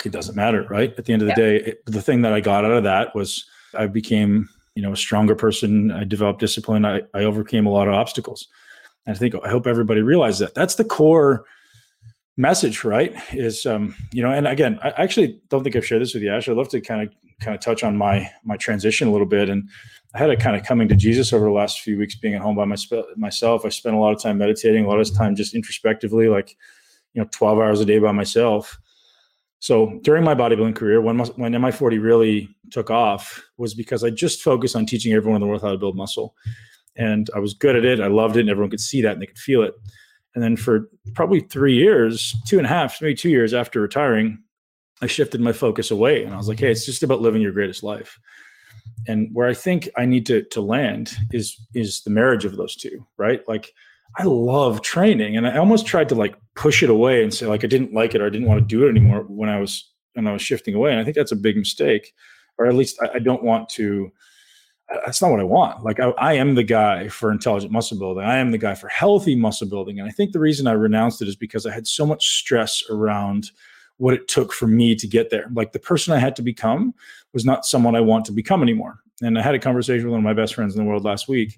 It 0.04 0.12
doesn't 0.12 0.34
matter, 0.34 0.66
right? 0.68 0.92
At 0.98 1.04
the 1.04 1.12
end 1.12 1.22
of 1.22 1.28
the 1.28 1.32
yeah. 1.32 1.48
day, 1.48 1.56
it, 1.70 1.86
the 1.86 2.02
thing 2.02 2.22
that 2.22 2.32
I 2.32 2.40
got 2.40 2.64
out 2.64 2.72
of 2.72 2.84
that 2.84 3.14
was 3.14 3.44
I 3.72 3.86
became, 3.86 4.48
you 4.74 4.82
know, 4.82 4.92
a 4.92 4.96
stronger 4.96 5.34
person. 5.34 5.90
I 5.90 6.04
developed 6.04 6.40
discipline. 6.40 6.84
I, 6.84 7.02
I 7.14 7.24
overcame 7.24 7.66
a 7.66 7.70
lot 7.70 7.88
of 7.88 7.94
obstacles. 7.94 8.48
And 9.06 9.14
I 9.16 9.18
think 9.18 9.34
I 9.42 9.48
hope 9.48 9.66
everybody 9.66 10.02
realizes 10.02 10.40
that. 10.40 10.54
That's 10.54 10.74
the 10.74 10.84
core 10.84 11.44
message, 12.36 12.84
right? 12.84 13.14
Is 13.32 13.66
um, 13.66 13.94
you 14.12 14.22
know, 14.22 14.30
and 14.30 14.46
again, 14.46 14.78
I 14.82 14.90
actually 14.90 15.40
don't 15.48 15.62
think 15.62 15.76
I've 15.76 15.86
shared 15.86 16.02
this 16.02 16.14
with 16.14 16.22
you, 16.22 16.32
Ash. 16.32 16.48
I'd 16.48 16.56
love 16.56 16.68
to 16.70 16.80
kind 16.80 17.02
of 17.02 17.14
kind 17.40 17.54
of 17.54 17.60
touch 17.60 17.82
on 17.82 17.96
my 17.96 18.30
my 18.44 18.56
transition 18.56 19.08
a 19.08 19.12
little 19.12 19.26
bit. 19.26 19.48
And 19.48 19.68
I 20.14 20.18
had 20.18 20.30
a 20.30 20.36
kind 20.36 20.56
of 20.56 20.64
coming 20.64 20.88
to 20.88 20.96
Jesus 20.96 21.32
over 21.32 21.44
the 21.44 21.52
last 21.52 21.80
few 21.80 21.98
weeks, 21.98 22.14
being 22.14 22.34
at 22.34 22.40
home 22.40 22.56
by 22.56 22.64
my, 22.64 22.76
myself. 23.16 23.64
I 23.64 23.68
spent 23.68 23.96
a 23.96 23.98
lot 23.98 24.14
of 24.14 24.22
time 24.22 24.38
meditating, 24.38 24.84
a 24.84 24.88
lot 24.88 25.00
of 25.00 25.14
time 25.14 25.34
just 25.34 25.54
introspectively, 25.54 26.28
like 26.28 26.56
you 27.14 27.22
know, 27.22 27.28
12 27.30 27.58
hours 27.58 27.80
a 27.80 27.84
day 27.84 27.98
by 27.98 28.12
myself. 28.12 28.78
So 29.60 29.98
during 30.02 30.24
my 30.24 30.34
bodybuilding 30.34 30.76
career, 30.76 31.00
when 31.00 31.18
when 31.18 31.52
MI40 31.52 32.02
really 32.02 32.54
took 32.70 32.90
off, 32.90 33.42
was 33.56 33.74
because 33.74 34.04
I 34.04 34.10
just 34.10 34.42
focused 34.42 34.76
on 34.76 34.86
teaching 34.86 35.12
everyone 35.12 35.36
in 35.36 35.40
the 35.40 35.46
world 35.46 35.62
how 35.62 35.72
to 35.72 35.78
build 35.78 35.96
muscle, 35.96 36.34
and 36.96 37.30
I 37.34 37.38
was 37.38 37.54
good 37.54 37.76
at 37.76 37.84
it. 37.84 38.00
I 38.00 38.08
loved 38.08 38.36
it, 38.36 38.40
and 38.40 38.50
everyone 38.50 38.70
could 38.70 38.80
see 38.80 39.00
that 39.02 39.12
and 39.12 39.22
they 39.22 39.26
could 39.26 39.38
feel 39.38 39.62
it. 39.62 39.74
And 40.34 40.42
then 40.42 40.56
for 40.56 40.88
probably 41.14 41.40
three 41.40 41.74
years, 41.74 42.34
two 42.46 42.58
and 42.58 42.66
a 42.66 42.68
half, 42.68 43.00
maybe 43.00 43.14
two 43.14 43.30
years 43.30 43.54
after 43.54 43.80
retiring, 43.80 44.38
I 45.00 45.06
shifted 45.06 45.40
my 45.40 45.52
focus 45.52 45.90
away, 45.90 46.24
and 46.24 46.32
I 46.32 46.36
was 46.36 46.48
like, 46.48 46.60
"Hey, 46.60 46.70
it's 46.70 46.86
just 46.86 47.02
about 47.02 47.20
living 47.20 47.42
your 47.42 47.52
greatest 47.52 47.82
life." 47.82 48.18
And 49.06 49.28
where 49.32 49.48
I 49.48 49.54
think 49.54 49.88
I 49.96 50.06
need 50.06 50.26
to 50.26 50.42
to 50.42 50.60
land 50.60 51.16
is 51.32 51.56
is 51.74 52.02
the 52.02 52.10
marriage 52.10 52.44
of 52.44 52.56
those 52.56 52.76
two, 52.76 53.06
right? 53.16 53.46
Like 53.48 53.72
I 54.16 54.24
love 54.24 54.82
training, 54.82 55.36
and 55.36 55.46
I 55.46 55.58
almost 55.58 55.86
tried 55.86 56.08
to 56.10 56.14
like 56.14 56.36
push 56.54 56.82
it 56.82 56.90
away 56.90 57.22
and 57.22 57.34
say 57.34 57.46
like 57.46 57.64
I 57.64 57.66
didn't 57.66 57.92
like 57.92 58.14
it 58.14 58.20
or 58.20 58.26
I 58.26 58.30
didn't 58.30 58.48
want 58.48 58.60
to 58.60 58.66
do 58.66 58.86
it 58.86 58.90
anymore 58.90 59.24
when 59.28 59.48
I 59.48 59.58
was 59.60 59.92
when 60.14 60.26
I 60.26 60.32
was 60.32 60.42
shifting 60.42 60.74
away. 60.74 60.92
And 60.92 61.00
I 61.00 61.04
think 61.04 61.16
that's 61.16 61.32
a 61.32 61.36
big 61.36 61.56
mistake, 61.56 62.14
or 62.58 62.66
at 62.66 62.74
least 62.74 62.98
I, 63.02 63.16
I 63.16 63.18
don't 63.18 63.42
want 63.42 63.68
to. 63.70 64.10
That's 65.04 65.22
not 65.22 65.30
what 65.30 65.40
I 65.40 65.44
want. 65.44 65.84
Like 65.84 66.00
I, 66.00 66.10
I 66.10 66.32
am 66.34 66.54
the 66.54 66.62
guy 66.62 67.08
for 67.08 67.30
intelligent 67.30 67.72
muscle 67.72 67.98
building. 67.98 68.24
I 68.24 68.38
am 68.38 68.50
the 68.50 68.58
guy 68.58 68.74
for 68.74 68.88
healthy 68.88 69.36
muscle 69.36 69.68
building, 69.68 69.98
and 69.98 70.08
I 70.08 70.12
think 70.12 70.32
the 70.32 70.40
reason 70.40 70.66
I 70.66 70.72
renounced 70.72 71.22
it 71.22 71.28
is 71.28 71.36
because 71.36 71.66
I 71.66 71.72
had 71.72 71.86
so 71.86 72.06
much 72.06 72.38
stress 72.38 72.82
around 72.90 73.50
what 73.98 74.14
it 74.14 74.28
took 74.28 74.52
for 74.52 74.66
me 74.66 74.94
to 74.96 75.06
get 75.06 75.30
there. 75.30 75.48
Like 75.52 75.72
the 75.72 75.78
person 75.78 76.12
I 76.12 76.18
had 76.18 76.36
to 76.36 76.42
become 76.42 76.94
was 77.32 77.44
not 77.44 77.64
someone 77.64 77.94
I 77.94 78.00
want 78.00 78.24
to 78.26 78.32
become 78.32 78.62
anymore. 78.62 79.00
And 79.22 79.38
I 79.38 79.42
had 79.42 79.54
a 79.54 79.60
conversation 79.60 80.04
with 80.04 80.12
one 80.12 80.20
of 80.20 80.24
my 80.24 80.34
best 80.34 80.54
friends 80.54 80.74
in 80.74 80.82
the 80.82 80.88
world 80.88 81.04
last 81.04 81.28
week. 81.28 81.56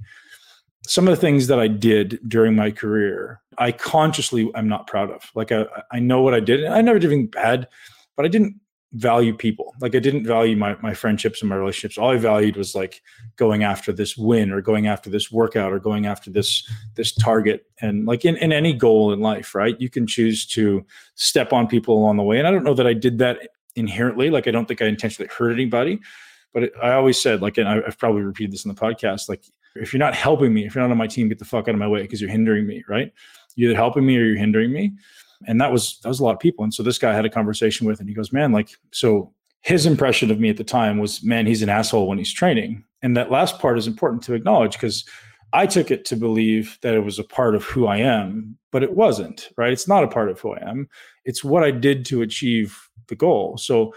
Some 0.87 1.09
of 1.09 1.14
the 1.14 1.20
things 1.20 1.46
that 1.46 1.59
I 1.59 1.68
did 1.68 2.20
during 2.29 2.55
my 2.55 2.70
career, 2.70 3.40
I 3.59 3.72
consciously 3.72 4.51
am 4.55 4.68
not 4.68 4.87
proud 4.87 5.11
of. 5.11 5.31
Like 5.35 5.51
I, 5.51 5.64
I 5.90 5.99
know 5.99 6.20
what 6.20 6.35
I 6.35 6.40
did. 6.40 6.62
And 6.62 6.75
I 6.75 6.83
never 6.83 6.99
did 6.99 7.11
anything 7.11 7.29
bad, 7.29 7.68
but 8.16 8.27
I 8.27 8.29
didn't 8.29 8.61
value 8.97 9.37
people. 9.37 9.75
Like 9.81 9.95
I 9.95 9.99
didn't 9.99 10.25
value 10.25 10.57
my 10.57 10.77
my 10.83 10.95
friendships 10.95 11.43
and 11.43 11.51
my 11.51 11.57
relationships. 11.57 11.99
All 11.99 12.11
I 12.11 12.17
valued 12.17 12.57
was 12.57 12.75
like 12.75 13.03
going 13.37 13.63
after 13.63 13.93
this 13.93 14.17
win 14.17 14.51
or 14.51 14.61
going 14.61 14.87
after 14.87 15.11
this 15.11 15.31
workout 15.31 15.73
or 15.73 15.79
going 15.79 16.07
after 16.07 16.31
this 16.31 16.69
this 16.95 17.13
target. 17.15 17.67
And 17.81 18.07
like 18.07 18.25
in, 18.25 18.37
in 18.37 18.53
any 18.53 18.73
goal 18.73 19.13
in 19.13 19.21
life, 19.21 19.55
right? 19.55 19.79
You 19.79 19.91
can 19.91 20.07
choose 20.07 20.47
to 20.47 20.85
step 21.15 21.53
on 21.53 21.67
people 21.67 21.97
along 21.97 22.17
the 22.17 22.23
way. 22.23 22.39
And 22.39 22.47
I 22.47 22.51
don't 22.51 22.65
know 22.65 22.75
that 22.75 22.87
I 22.87 22.95
did 22.95 23.19
that 23.19 23.49
inherently. 23.77 24.31
Like 24.31 24.49
I 24.49 24.51
don't 24.51 24.67
think 24.67 24.81
I 24.81 24.87
intentionally 24.87 25.31
hurt 25.37 25.53
anybody. 25.53 26.01
But 26.55 26.65
it, 26.65 26.73
I 26.83 26.93
always 26.93 27.21
said, 27.21 27.43
like, 27.43 27.59
and 27.59 27.69
I, 27.69 27.83
I've 27.87 27.99
probably 27.99 28.23
repeated 28.23 28.53
this 28.53 28.65
in 28.65 28.75
the 28.75 28.81
podcast, 28.81 29.29
like 29.29 29.45
if 29.75 29.93
you're 29.93 30.01
not 30.01 30.15
helping 30.15 30.55
me, 30.55 30.65
if 30.65 30.75
you're 30.75 30.83
not 30.83 30.91
on 30.91 30.97
my 30.97 31.07
team, 31.07 31.29
get 31.29 31.39
the 31.39 31.45
fuck 31.45 31.69
out 31.69 31.75
of 31.75 31.79
my 31.79 31.89
way 31.89 32.01
because 32.01 32.19
you're 32.19 32.31
hindering 32.31 32.67
me, 32.67 32.83
right? 32.89 33.13
You're 33.57 33.71
either 33.71 33.77
helping 33.77 34.07
me 34.07 34.17
or 34.17 34.25
you're 34.25 34.39
hindering 34.39 34.73
me 34.73 34.95
and 35.46 35.61
that 35.61 35.72
was 35.72 35.99
that 36.03 36.09
was 36.09 36.20
a 36.20 36.25
lot 36.25 36.35
of 36.35 36.40
people. 36.40 36.64
And 36.64 36.72
so 36.72 36.83
this 36.83 36.99
guy 36.99 37.14
had 37.14 37.25
a 37.25 37.31
conversation 37.31 37.87
with 37.87 38.01
and 38.01 38.09
he 38.09 38.14
goes 38.14 38.33
man 38.33 38.53
like 38.53 38.70
so 38.92 39.33
his 39.62 39.87
impression 39.87 40.31
of 40.31 40.38
me 40.38 40.49
at 40.49 40.57
the 40.57 40.64
time 40.64 40.99
was 40.99 41.22
man 41.22 41.46
he's 41.46 41.62
an 41.62 41.68
asshole 41.68 42.09
when 42.09 42.18
he's 42.18 42.33
training. 42.33 42.85
And 43.03 43.16
that 43.16 43.31
last 43.31 43.59
part 43.59 43.79
is 43.79 43.87
important 43.87 44.22
to 44.25 44.35
acknowledge 44.35 44.72
because 44.72 45.05
i 45.53 45.66
took 45.66 45.90
it 45.90 46.05
to 46.07 46.16
believe 46.16 46.79
that 46.83 46.94
it 46.94 47.05
was 47.05 47.18
a 47.18 47.25
part 47.25 47.55
of 47.55 47.64
who 47.64 47.87
i 47.87 47.96
am 47.99 48.59
but 48.72 48.83
it 48.83 48.94
wasn't 48.94 49.49
right? 49.57 49.72
It's 49.72 49.88
not 49.88 50.05
a 50.05 50.09
part 50.09 50.29
of 50.29 50.40
who 50.40 50.53
i 50.53 50.68
am. 50.68 50.88
It's 51.25 51.44
what 51.44 51.64
i 51.64 51.70
did 51.70 52.05
to 52.07 52.22
achieve 52.22 52.88
the 53.09 53.16
goal. 53.16 53.57
So 53.59 53.94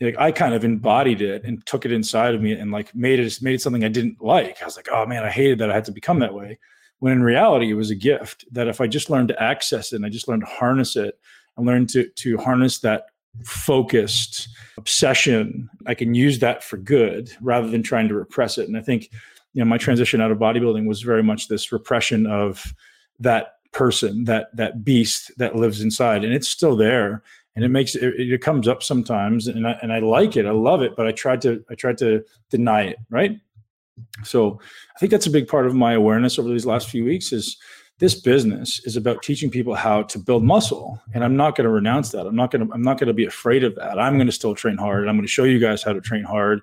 like 0.00 0.18
i 0.18 0.30
kind 0.30 0.54
of 0.54 0.64
embodied 0.64 1.22
it 1.22 1.44
and 1.44 1.64
took 1.66 1.84
it 1.86 1.92
inside 1.92 2.34
of 2.34 2.42
me 2.42 2.52
and 2.52 2.70
like 2.70 2.94
made 2.94 3.18
it 3.18 3.38
made 3.40 3.54
it 3.54 3.62
something 3.62 3.84
i 3.84 3.88
didn't 3.88 4.20
like. 4.20 4.60
I 4.62 4.64
was 4.64 4.76
like 4.76 4.88
oh 4.92 5.06
man 5.06 5.24
i 5.24 5.30
hated 5.30 5.58
that 5.58 5.70
i 5.70 5.74
had 5.74 5.86
to 5.86 5.92
become 5.92 6.18
that 6.20 6.34
way 6.34 6.58
when 7.00 7.12
in 7.12 7.22
reality 7.22 7.70
it 7.70 7.74
was 7.74 7.90
a 7.90 7.94
gift 7.94 8.44
that 8.50 8.68
if 8.68 8.80
i 8.80 8.86
just 8.86 9.10
learned 9.10 9.28
to 9.28 9.42
access 9.42 9.92
it 9.92 9.96
and 9.96 10.06
i 10.06 10.08
just 10.08 10.28
learned 10.28 10.42
to 10.42 10.50
harness 10.50 10.96
it 10.96 11.18
and 11.56 11.66
learn 11.66 11.86
to 11.86 12.08
to 12.10 12.36
harness 12.38 12.78
that 12.78 13.06
focused 13.44 14.48
obsession 14.78 15.68
i 15.86 15.94
can 15.94 16.14
use 16.14 16.38
that 16.38 16.64
for 16.64 16.76
good 16.76 17.30
rather 17.40 17.68
than 17.68 17.82
trying 17.82 18.08
to 18.08 18.14
repress 18.14 18.58
it. 18.58 18.68
And 18.68 18.76
i 18.76 18.80
think 18.80 19.10
you 19.52 19.60
know 19.60 19.68
my 19.68 19.78
transition 19.78 20.20
out 20.20 20.30
of 20.30 20.38
bodybuilding 20.38 20.86
was 20.86 21.02
very 21.02 21.22
much 21.22 21.48
this 21.48 21.72
repression 21.72 22.26
of 22.26 22.74
that 23.18 23.54
person 23.72 24.24
that 24.24 24.54
that 24.56 24.84
beast 24.84 25.30
that 25.36 25.56
lives 25.56 25.82
inside. 25.82 26.24
And 26.24 26.32
it's 26.32 26.48
still 26.48 26.76
there 26.76 27.22
and 27.56 27.64
it 27.64 27.68
makes 27.68 27.94
it, 27.94 28.14
it 28.18 28.42
comes 28.42 28.68
up 28.68 28.82
sometimes 28.82 29.48
and 29.48 29.66
I, 29.66 29.78
and 29.82 29.92
I 29.92 29.98
like 29.98 30.36
it 30.36 30.46
i 30.46 30.50
love 30.50 30.82
it 30.82 30.94
but 30.94 31.06
i 31.06 31.12
tried 31.12 31.40
to 31.42 31.64
i 31.70 31.74
tried 31.74 31.98
to 31.98 32.22
deny 32.50 32.82
it 32.82 32.98
right 33.10 33.40
so 34.24 34.60
I 34.94 34.98
think 34.98 35.10
that's 35.10 35.26
a 35.26 35.30
big 35.30 35.48
part 35.48 35.66
of 35.66 35.74
my 35.74 35.92
awareness 35.92 36.38
over 36.38 36.48
these 36.48 36.66
last 36.66 36.88
few 36.88 37.04
weeks 37.04 37.32
is 37.32 37.56
this 37.98 38.14
business 38.14 38.80
is 38.84 38.96
about 38.96 39.22
teaching 39.22 39.50
people 39.50 39.74
how 39.74 40.02
to 40.02 40.18
build 40.18 40.44
muscle 40.44 41.00
and 41.14 41.24
i'm 41.24 41.36
not 41.36 41.56
going 41.56 41.64
to 41.64 41.70
renounce 41.70 42.10
that. 42.10 42.26
I'm 42.26 42.36
not 42.36 42.50
going 42.50 42.66
to 42.66 42.72
i'm 42.74 42.82
not 42.82 42.98
going 42.98 43.08
to 43.08 43.14
be 43.14 43.24
afraid 43.24 43.64
of 43.64 43.74
that. 43.76 43.98
I'm 43.98 44.16
going 44.16 44.26
to 44.26 44.32
still 44.32 44.54
train 44.54 44.76
hard 44.76 45.08
i'm 45.08 45.16
going 45.16 45.26
to 45.26 45.30
show 45.30 45.44
you 45.44 45.58
guys 45.58 45.82
how 45.82 45.92
to 45.92 46.00
train 46.00 46.24
hard 46.24 46.60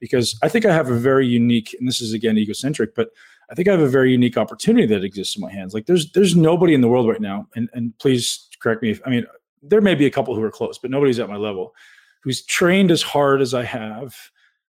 because 0.00 0.38
i 0.42 0.48
think 0.48 0.66
i 0.66 0.72
have 0.72 0.90
a 0.90 0.98
very 0.98 1.26
unique 1.26 1.74
and 1.78 1.88
this 1.88 2.00
is 2.00 2.12
again 2.12 2.36
egocentric 2.36 2.94
but 2.94 3.10
i 3.50 3.54
think 3.54 3.68
i 3.68 3.70
have 3.70 3.80
a 3.80 3.88
very 3.88 4.12
unique 4.12 4.36
opportunity 4.36 4.86
that 4.86 5.04
exists 5.04 5.36
in 5.36 5.42
my 5.42 5.50
hands. 5.50 5.74
Like 5.74 5.86
there's 5.86 6.12
there's 6.12 6.36
nobody 6.36 6.74
in 6.74 6.80
the 6.80 6.88
world 6.88 7.08
right 7.08 7.20
now 7.20 7.46
and 7.56 7.68
and 7.72 7.96
please 7.98 8.48
correct 8.60 8.82
me 8.82 8.90
if 8.90 9.00
i 9.06 9.10
mean 9.10 9.26
there 9.62 9.80
may 9.80 9.94
be 9.94 10.06
a 10.06 10.10
couple 10.10 10.34
who 10.34 10.42
are 10.42 10.50
close 10.50 10.78
but 10.78 10.90
nobody's 10.90 11.18
at 11.18 11.28
my 11.28 11.36
level 11.36 11.74
who's 12.22 12.44
trained 12.44 12.90
as 12.90 13.02
hard 13.02 13.40
as 13.40 13.54
i 13.54 13.62
have 13.62 14.14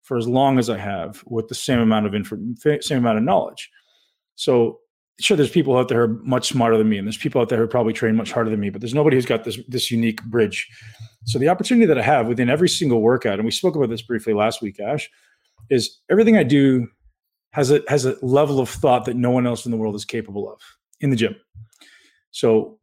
for 0.06 0.16
as 0.16 0.28
long 0.28 0.58
as 0.58 0.70
I 0.70 0.78
have 0.78 1.22
with 1.26 1.48
the 1.48 1.54
same 1.54 1.80
amount 1.80 2.06
of 2.06 2.14
information, 2.14 2.80
same 2.80 2.98
amount 2.98 3.18
of 3.18 3.24
knowledge. 3.24 3.68
So 4.36 4.78
sure, 5.18 5.36
there's 5.36 5.50
people 5.50 5.76
out 5.76 5.88
there 5.88 6.06
who 6.06 6.14
are 6.14 6.18
much 6.22 6.46
smarter 6.46 6.78
than 6.78 6.88
me, 6.88 6.96
and 6.96 7.06
there's 7.06 7.16
people 7.16 7.40
out 7.40 7.48
there 7.48 7.58
who 7.58 7.66
probably 7.66 7.92
train 7.92 8.14
much 8.14 8.30
harder 8.30 8.48
than 8.48 8.60
me, 8.60 8.70
but 8.70 8.80
there's 8.80 8.94
nobody 8.94 9.16
who's 9.16 9.26
got 9.26 9.42
this 9.42 9.58
this 9.66 9.90
unique 9.90 10.22
bridge. 10.24 10.68
So 11.24 11.40
the 11.40 11.48
opportunity 11.48 11.86
that 11.86 11.98
I 11.98 12.02
have 12.02 12.28
within 12.28 12.48
every 12.48 12.68
single 12.68 13.02
workout, 13.02 13.40
and 13.40 13.44
we 13.44 13.50
spoke 13.50 13.74
about 13.74 13.88
this 13.88 14.02
briefly 14.02 14.32
last 14.32 14.62
week, 14.62 14.78
Ash, 14.78 15.10
is 15.70 15.98
everything 16.08 16.36
I 16.36 16.44
do 16.44 16.86
has 17.50 17.72
a 17.72 17.82
has 17.88 18.06
a 18.06 18.16
level 18.24 18.60
of 18.60 18.68
thought 18.70 19.06
that 19.06 19.16
no 19.16 19.30
one 19.30 19.44
else 19.44 19.66
in 19.66 19.72
the 19.72 19.76
world 19.76 19.96
is 19.96 20.04
capable 20.04 20.50
of 20.50 20.60
in 21.00 21.10
the 21.10 21.16
gym. 21.16 21.34
So 22.30 22.78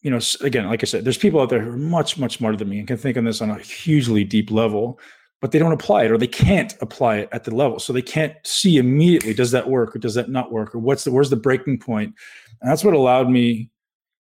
you 0.00 0.10
know, 0.10 0.18
again, 0.40 0.66
like 0.66 0.82
I 0.82 0.86
said, 0.86 1.04
there's 1.04 1.18
people 1.18 1.40
out 1.40 1.48
there 1.48 1.60
who 1.60 1.70
are 1.70 1.76
much, 1.76 2.18
much 2.18 2.38
smarter 2.38 2.56
than 2.56 2.68
me 2.68 2.80
and 2.80 2.88
can 2.88 2.96
think 2.96 3.16
on 3.16 3.24
this 3.24 3.40
on 3.40 3.50
a 3.50 3.58
hugely 3.58 4.24
deep 4.24 4.50
level 4.50 4.98
but 5.42 5.50
they 5.50 5.58
don't 5.58 5.72
apply 5.72 6.04
it 6.04 6.12
or 6.12 6.16
they 6.16 6.28
can't 6.28 6.74
apply 6.80 7.16
it 7.16 7.28
at 7.32 7.42
the 7.42 7.54
level. 7.54 7.80
So 7.80 7.92
they 7.92 8.00
can't 8.00 8.34
see 8.44 8.78
immediately 8.78 9.34
does 9.34 9.50
that 9.50 9.68
work 9.68 9.94
or 9.94 9.98
does 9.98 10.14
that 10.14 10.30
not 10.30 10.52
work 10.52 10.72
or 10.72 10.78
what's 10.78 11.02
the 11.02 11.10
where's 11.10 11.30
the 11.30 11.36
breaking 11.36 11.80
point? 11.80 12.14
And 12.62 12.70
that's 12.70 12.84
what 12.84 12.94
allowed 12.94 13.28
me 13.28 13.68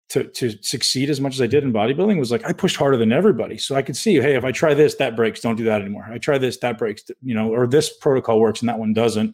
to 0.09 0.25
to 0.25 0.51
succeed 0.61 1.09
as 1.09 1.21
much 1.21 1.33
as 1.33 1.41
I 1.41 1.47
did 1.47 1.63
in 1.63 1.71
bodybuilding 1.71 2.19
was 2.19 2.29
like 2.29 2.45
I 2.45 2.51
pushed 2.51 2.75
harder 2.75 2.97
than 2.97 3.13
everybody. 3.13 3.57
So 3.57 3.73
I 3.73 3.81
could 3.81 3.95
see, 3.95 4.15
hey, 4.15 4.35
if 4.35 4.43
I 4.43 4.51
try 4.51 4.73
this, 4.73 4.95
that 4.95 5.15
breaks, 5.15 5.39
don't 5.39 5.55
do 5.55 5.63
that 5.63 5.81
anymore. 5.81 6.05
I 6.11 6.17
try 6.17 6.37
this, 6.37 6.57
that 6.57 6.77
breaks, 6.77 7.03
you 7.23 7.33
know, 7.33 7.53
or 7.53 7.67
this 7.67 7.97
protocol 7.97 8.41
works 8.41 8.59
and 8.59 8.67
that 8.67 8.77
one 8.77 8.93
doesn't. 8.93 9.33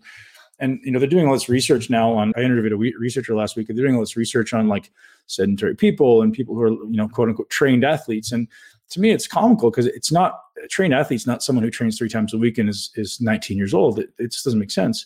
And 0.59 0.79
you 0.83 0.91
know, 0.91 0.99
they're 0.99 1.09
doing 1.09 1.25
all 1.25 1.33
this 1.33 1.49
research 1.49 1.89
now 1.89 2.13
on 2.13 2.33
I 2.37 2.41
interviewed 2.41 2.73
a 2.73 2.77
researcher 2.99 3.35
last 3.35 3.55
week. 3.55 3.65
They're 3.65 3.75
doing 3.75 3.95
all 3.95 4.01
this 4.01 4.15
research 4.15 4.53
on 4.53 4.67
like 4.67 4.91
sedentary 5.25 5.75
people 5.75 6.21
and 6.21 6.31
people 6.31 6.53
who 6.53 6.61
are, 6.61 6.69
you 6.69 6.97
know, 6.97 7.07
quote 7.07 7.29
unquote 7.29 7.49
trained 7.49 7.83
athletes. 7.83 8.31
And 8.31 8.47
to 8.91 8.99
me, 8.99 9.11
it's 9.11 9.27
comical 9.27 9.71
because 9.71 9.87
it's 9.87 10.11
not 10.11 10.39
a 10.63 10.67
trained 10.67 10.93
athlete's 10.93 11.27
not 11.27 11.43
someone 11.43 11.63
who 11.63 11.71
trains 11.71 11.97
three 11.97 12.09
times 12.09 12.33
a 12.33 12.37
week 12.37 12.57
and 12.57 12.69
is, 12.69 12.91
is 12.95 13.19
19 13.19 13.57
years 13.57 13.73
old. 13.73 13.99
It, 13.99 14.09
it 14.19 14.31
just 14.31 14.45
doesn't 14.45 14.59
make 14.59 14.71
sense. 14.71 15.05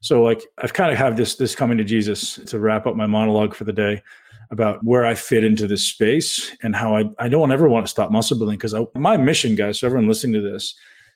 So 0.00 0.22
like 0.22 0.42
I've 0.58 0.74
kind 0.74 0.92
of 0.92 0.98
have 0.98 1.16
this 1.16 1.36
this 1.36 1.54
coming 1.54 1.78
to 1.78 1.84
Jesus 1.84 2.36
to 2.46 2.58
wrap 2.58 2.86
up 2.86 2.94
my 2.94 3.06
monologue 3.06 3.54
for 3.54 3.64
the 3.64 3.72
day 3.72 4.02
about 4.50 4.84
where 4.84 5.06
I 5.06 5.14
fit 5.14 5.44
into 5.44 5.66
this 5.66 5.82
space 5.82 6.54
and 6.62 6.76
how 6.76 6.96
I, 6.96 7.04
I 7.18 7.28
don't 7.28 7.50
ever 7.50 7.68
want 7.68 7.86
to 7.86 7.90
stop 7.90 8.10
muscle 8.10 8.36
building 8.36 8.58
because 8.58 8.74
my 8.94 9.16
mission, 9.16 9.54
guys, 9.54 9.80
so 9.80 9.86
everyone 9.86 10.06
listening 10.06 10.34
to 10.34 10.42
this, 10.42 10.74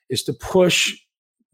is 0.08 0.22
to 0.24 0.32
push 0.32 0.96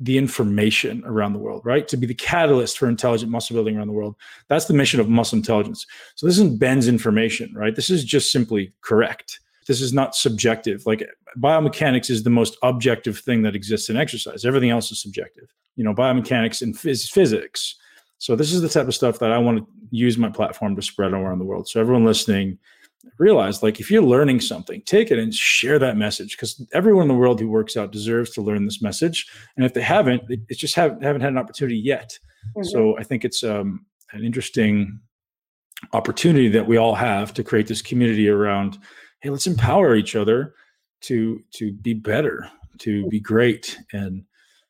the 0.01 0.17
information 0.17 1.03
around 1.07 1.33
the 1.33 1.39
world, 1.39 1.63
right? 1.65 1.87
To 1.89 1.97
be 1.97 2.07
the 2.07 2.15
catalyst 2.15 2.79
for 2.79 2.89
intelligent 2.89 3.31
muscle 3.31 3.55
building 3.55 3.77
around 3.77 3.87
the 3.87 3.93
world. 3.93 4.17
That's 4.49 4.67
the 4.67 4.75
mission 4.75 5.01
of 5.01 5.09
muscle 5.09 5.37
intelligence. 5.37 5.87
So 6.15 6.27
this 6.27 6.37
isn't 6.37 6.59
Ben's 6.59 6.89
information, 6.89 7.53
right? 7.55 7.75
This 7.75 7.91
is 7.91 8.05
just 8.05 8.33
simply 8.33 8.73
correct 8.81 9.41
this 9.67 9.81
is 9.81 9.93
not 9.93 10.15
subjective. 10.15 10.85
Like 10.87 11.09
biomechanics 11.39 12.11
is 12.11 12.23
the 12.23 12.31
most 12.31 12.57
objective 12.63 13.19
thing 13.19 13.43
that 13.43 13.57
exists 13.57 13.89
in 13.89 13.97
exercise. 13.97 14.45
Everything 14.45 14.71
else 14.71 14.91
is 14.91 15.01
subjective. 15.01 15.53
You 15.77 15.85
know, 15.85 15.95
biomechanics 15.95 16.63
and 16.63 16.75
phys- 16.75 17.11
physics. 17.11 17.77
So 18.19 18.37
this 18.37 18.53
is 18.53 18.63
the 18.63 18.69
type 18.69 18.87
of 18.87 18.95
stuff 18.95 19.19
that 19.19 19.33
I 19.33 19.39
want 19.39 19.59
to 19.59 19.67
use 19.91 20.17
my 20.17 20.31
platform 20.31 20.77
to 20.77 20.83
spread 20.83 21.13
around 21.13 21.39
the 21.39 21.45
world. 21.45 21.69
So 21.69 21.81
everyone 21.81 22.05
listening, 22.05 22.59
realize 23.19 23.63
like 23.63 23.81
if 23.81 23.91
you're 23.91 24.03
learning 24.03 24.41
something, 24.41 24.83
take 24.83 25.11
it 25.11 25.19
and 25.19 25.35
share 25.35 25.79
that 25.79 25.97
message 25.97 26.37
because 26.37 26.65
everyone 26.73 27.03
in 27.03 27.09
the 27.09 27.15
world 27.15 27.41
who 27.41 27.49
works 27.49 27.77
out 27.77 27.93
deserves 27.93 28.31
to 28.31 28.43
learn 28.43 28.65
this 28.65 28.83
message. 28.83 29.27
And 29.57 29.65
if 29.65 29.75
they 29.75 29.83
haven't, 29.83 30.23
it's 30.49 30.61
just 30.61 30.75
haven't, 30.75 31.03
haven't 31.03 31.23
had 31.23 31.33
an 31.33 31.39
opportunity 31.39 31.79
yet. 31.79 32.19
Mm-hmm. 32.57 32.65
So 32.65 32.97
I 32.99 33.03
think 33.03 33.25
it's 33.25 33.43
um, 33.43 33.85
an 34.13 34.25
interesting 34.25 35.01
opportunity 35.93 36.49
that 36.49 36.67
we 36.67 36.77
all 36.77 36.95
have 36.95 37.35
to 37.35 37.45
create 37.45 37.67
this 37.67 37.83
community 37.83 38.29
around 38.29 38.79
hey 39.25 39.31
let's 39.31 39.47
empower 39.47 39.97
each 39.97 40.15
other 40.15 40.55
to 41.01 41.43
to 41.51 41.73
be 41.73 41.95
better 41.95 42.49
to 42.79 43.09
be 43.09 43.19
great 43.19 43.79
and 43.95 44.23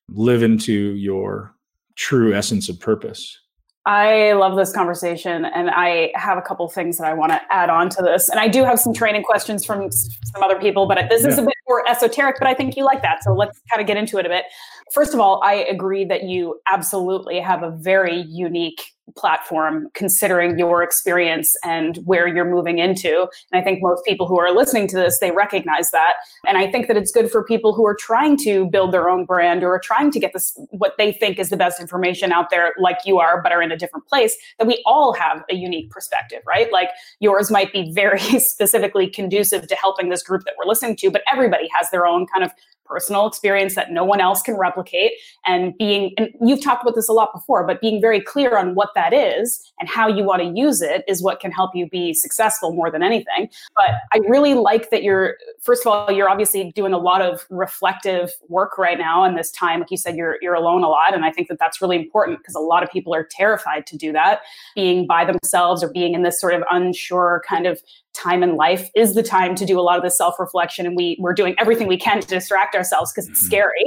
live 0.08 0.44
into 0.44 0.94
your 0.94 1.52
true 1.96 2.32
essence 2.32 2.68
of 2.68 2.80
purpose 2.80 3.40
I 3.86 4.32
love 4.32 4.56
this 4.56 4.72
conversation, 4.72 5.44
and 5.44 5.68
I 5.68 6.10
have 6.14 6.38
a 6.38 6.40
couple 6.40 6.66
things 6.70 6.96
that 6.96 7.06
I 7.06 7.12
want 7.12 7.32
to 7.32 7.40
add 7.50 7.68
on 7.68 7.90
to 7.90 8.02
this. 8.02 8.30
And 8.30 8.40
I 8.40 8.48
do 8.48 8.64
have 8.64 8.80
some 8.80 8.94
mm-hmm. 8.94 8.98
training 8.98 9.22
questions 9.24 9.66
from 9.66 9.92
some 9.92 10.42
other 10.42 10.58
people, 10.58 10.86
but 10.86 11.06
this 11.10 11.22
yeah. 11.22 11.28
is 11.28 11.36
a 11.36 11.42
bit 11.42 11.54
more 11.68 11.88
esoteric. 11.88 12.36
But 12.38 12.48
I 12.48 12.54
think 12.54 12.76
you 12.76 12.84
like 12.84 13.02
that, 13.02 13.22
so 13.22 13.32
let's 13.32 13.60
kind 13.70 13.80
of 13.80 13.86
get 13.86 13.96
into 13.96 14.18
it 14.18 14.26
a 14.26 14.28
bit. 14.28 14.44
First 14.92 15.14
of 15.14 15.20
all, 15.20 15.40
I 15.42 15.54
agree 15.54 16.04
that 16.04 16.24
you 16.24 16.60
absolutely 16.70 17.40
have 17.40 17.62
a 17.62 17.70
very 17.70 18.22
unique 18.22 18.82
platform 19.16 19.88
considering 19.94 20.58
your 20.58 20.82
experience 20.82 21.54
and 21.62 21.98
where 22.04 22.26
you're 22.26 22.50
moving 22.50 22.78
into 22.78 23.26
and 23.52 23.60
i 23.60 23.62
think 23.62 23.80
most 23.82 24.02
people 24.06 24.26
who 24.26 24.38
are 24.38 24.50
listening 24.50 24.88
to 24.88 24.96
this 24.96 25.18
they 25.20 25.30
recognize 25.30 25.90
that 25.90 26.14
and 26.46 26.56
i 26.56 26.70
think 26.70 26.88
that 26.88 26.96
it's 26.96 27.12
good 27.12 27.30
for 27.30 27.44
people 27.44 27.74
who 27.74 27.86
are 27.86 27.94
trying 27.94 28.36
to 28.36 28.66
build 28.70 28.92
their 28.92 29.10
own 29.10 29.26
brand 29.26 29.62
or 29.62 29.74
are 29.74 29.80
trying 29.80 30.10
to 30.10 30.18
get 30.18 30.32
this 30.32 30.58
what 30.70 30.94
they 30.96 31.12
think 31.12 31.38
is 31.38 31.50
the 31.50 31.56
best 31.56 31.80
information 31.80 32.32
out 32.32 32.48
there 32.50 32.72
like 32.78 32.96
you 33.04 33.18
are 33.18 33.42
but 33.42 33.52
are 33.52 33.62
in 33.62 33.70
a 33.70 33.76
different 33.76 34.06
place 34.08 34.36
that 34.58 34.66
we 34.66 34.82
all 34.86 35.12
have 35.12 35.44
a 35.50 35.54
unique 35.54 35.90
perspective 35.90 36.40
right 36.46 36.72
like 36.72 36.88
yours 37.20 37.50
might 37.50 37.72
be 37.72 37.92
very 37.92 38.18
specifically 38.40 39.08
conducive 39.08 39.68
to 39.68 39.74
helping 39.74 40.08
this 40.08 40.22
group 40.22 40.44
that 40.44 40.54
we're 40.58 40.68
listening 40.68 40.96
to 40.96 41.10
but 41.10 41.22
everybody 41.30 41.53
has 41.78 41.90
their 41.90 42.06
own 42.06 42.26
kind 42.26 42.44
of 42.44 42.52
personal 42.84 43.26
experience 43.26 43.74
that 43.74 43.90
no 43.90 44.04
one 44.04 44.20
else 44.20 44.42
can 44.42 44.56
replicate. 44.56 45.12
And 45.46 45.76
being 45.78 46.12
and 46.16 46.30
you've 46.40 46.62
talked 46.62 46.82
about 46.82 46.94
this 46.94 47.08
a 47.08 47.12
lot 47.12 47.32
before 47.32 47.66
but 47.66 47.80
being 47.80 48.00
very 48.00 48.20
clear 48.20 48.56
on 48.56 48.74
what 48.74 48.90
that 48.94 49.12
is 49.12 49.72
and 49.80 49.88
how 49.88 50.08
you 50.08 50.24
want 50.24 50.42
to 50.42 50.48
use 50.48 50.82
it 50.82 51.04
is 51.08 51.22
what 51.22 51.40
can 51.40 51.50
help 51.50 51.74
you 51.74 51.88
be 51.88 52.14
successful 52.14 52.72
more 52.72 52.90
than 52.90 53.02
anything. 53.02 53.48
But 53.74 53.90
i 54.12 54.18
really 54.28 54.54
like 54.54 54.90
that 54.90 55.02
you're 55.02 55.36
first 55.60 55.86
of 55.86 55.92
all 55.92 56.10
you're 56.10 56.28
obviously 56.28 56.72
doing 56.72 56.92
a 56.92 56.98
lot 56.98 57.22
of 57.22 57.44
reflective 57.50 58.30
work 58.48 58.78
right 58.78 58.98
now 58.98 59.24
in 59.24 59.34
this 59.34 59.50
time. 59.50 59.80
Like 59.80 59.90
you 59.90 59.96
said 59.96 60.16
you're 60.16 60.38
you're 60.40 60.54
alone 60.54 60.82
a 60.82 60.88
lot 60.88 61.14
and 61.14 61.24
i 61.24 61.30
think 61.30 61.48
that 61.48 61.58
that's 61.58 61.80
really 61.80 61.96
important 61.96 62.38
because 62.38 62.54
a 62.54 62.60
lot 62.60 62.82
of 62.82 62.90
people 62.90 63.14
are 63.14 63.24
terrified 63.30 63.86
to 63.86 63.96
do 63.96 64.12
that. 64.12 64.40
Being 64.74 65.06
by 65.06 65.24
themselves 65.24 65.82
or 65.82 65.90
being 65.92 66.14
in 66.14 66.22
this 66.22 66.40
sort 66.40 66.54
of 66.54 66.62
unsure 66.70 67.42
kind 67.48 67.66
of 67.66 67.80
time 68.14 68.42
in 68.42 68.56
life 68.56 68.90
is 68.94 69.14
the 69.14 69.22
time 69.22 69.54
to 69.56 69.66
do 69.66 69.78
a 69.78 69.82
lot 69.82 69.96
of 69.96 70.04
the 70.04 70.10
self-reflection 70.10 70.86
and 70.86 70.96
we 70.96 71.16
we're 71.18 71.34
doing 71.34 71.54
everything 71.58 71.88
we 71.88 71.96
can 71.96 72.20
to 72.20 72.26
distract 72.26 72.73
ourselves 72.74 73.12
because 73.12 73.28
it's 73.28 73.40
mm-hmm. 73.40 73.46
scary. 73.46 73.84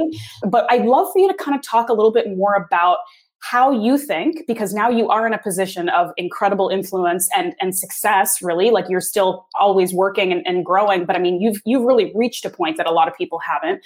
But 0.49 0.65
i'd 0.71 0.85
love 0.85 1.07
for 1.11 1.19
you 1.19 1.27
to 1.27 1.33
kind 1.33 1.55
of 1.55 1.61
talk 1.61 1.89
a 1.89 1.93
little 1.93 2.11
bit 2.11 2.35
more 2.35 2.55
about 2.55 2.97
how 3.39 3.71
you 3.71 3.97
think 3.97 4.45
because 4.47 4.73
now 4.73 4.89
you 4.89 5.07
are 5.09 5.27
in 5.27 5.33
a 5.33 5.37
position 5.37 5.89
of 5.89 6.11
incredible 6.17 6.69
influence 6.69 7.29
and 7.35 7.53
and 7.61 7.77
success 7.77 8.41
really. 8.41 8.71
Like 8.71 8.85
you're 8.89 9.01
still 9.01 9.47
always 9.59 9.93
working 9.93 10.31
and, 10.31 10.45
and 10.45 10.65
growing 10.65 11.05
but 11.05 11.15
i 11.15 11.19
mean 11.19 11.41
you've 11.41 11.61
you've 11.65 11.83
really 11.83 12.11
reached 12.15 12.45
a 12.45 12.49
point 12.49 12.77
that 12.77 12.87
a 12.87 12.91
lot 12.91 13.07
of 13.07 13.15
people 13.15 13.39
haven't. 13.39 13.81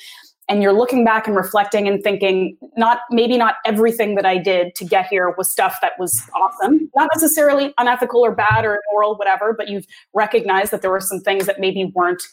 And 0.50 0.62
you're 0.62 0.74
looking 0.74 1.06
back 1.06 1.28
and 1.28 1.36
reflecting 1.36 1.88
and 1.88 2.04
thinking 2.04 2.58
not 2.76 3.00
maybe 3.10 3.38
not 3.38 3.56
everything 3.66 4.16
that 4.16 4.26
i 4.26 4.38
did 4.38 4.74
to 4.76 4.86
get 4.86 5.08
here 5.08 5.34
was 5.38 5.52
stuff 5.52 5.80
that 5.82 5.94
was 6.00 6.22
awesome. 6.36 6.90
Not 6.96 7.10
necessarily 7.14 7.74
unethical 7.78 8.24
or 8.24 8.34
bad 8.34 8.66
or 8.66 8.80
immoral 8.90 9.16
whatever 9.18 9.54
but 9.54 9.68
you've 9.68 9.86
recognized 10.14 10.72
that 10.72 10.82
there 10.82 10.92
were 10.92 11.02
some 11.02 11.20
things 11.20 11.46
that 11.46 11.60
maybe 11.60 11.92
weren't 11.94 12.24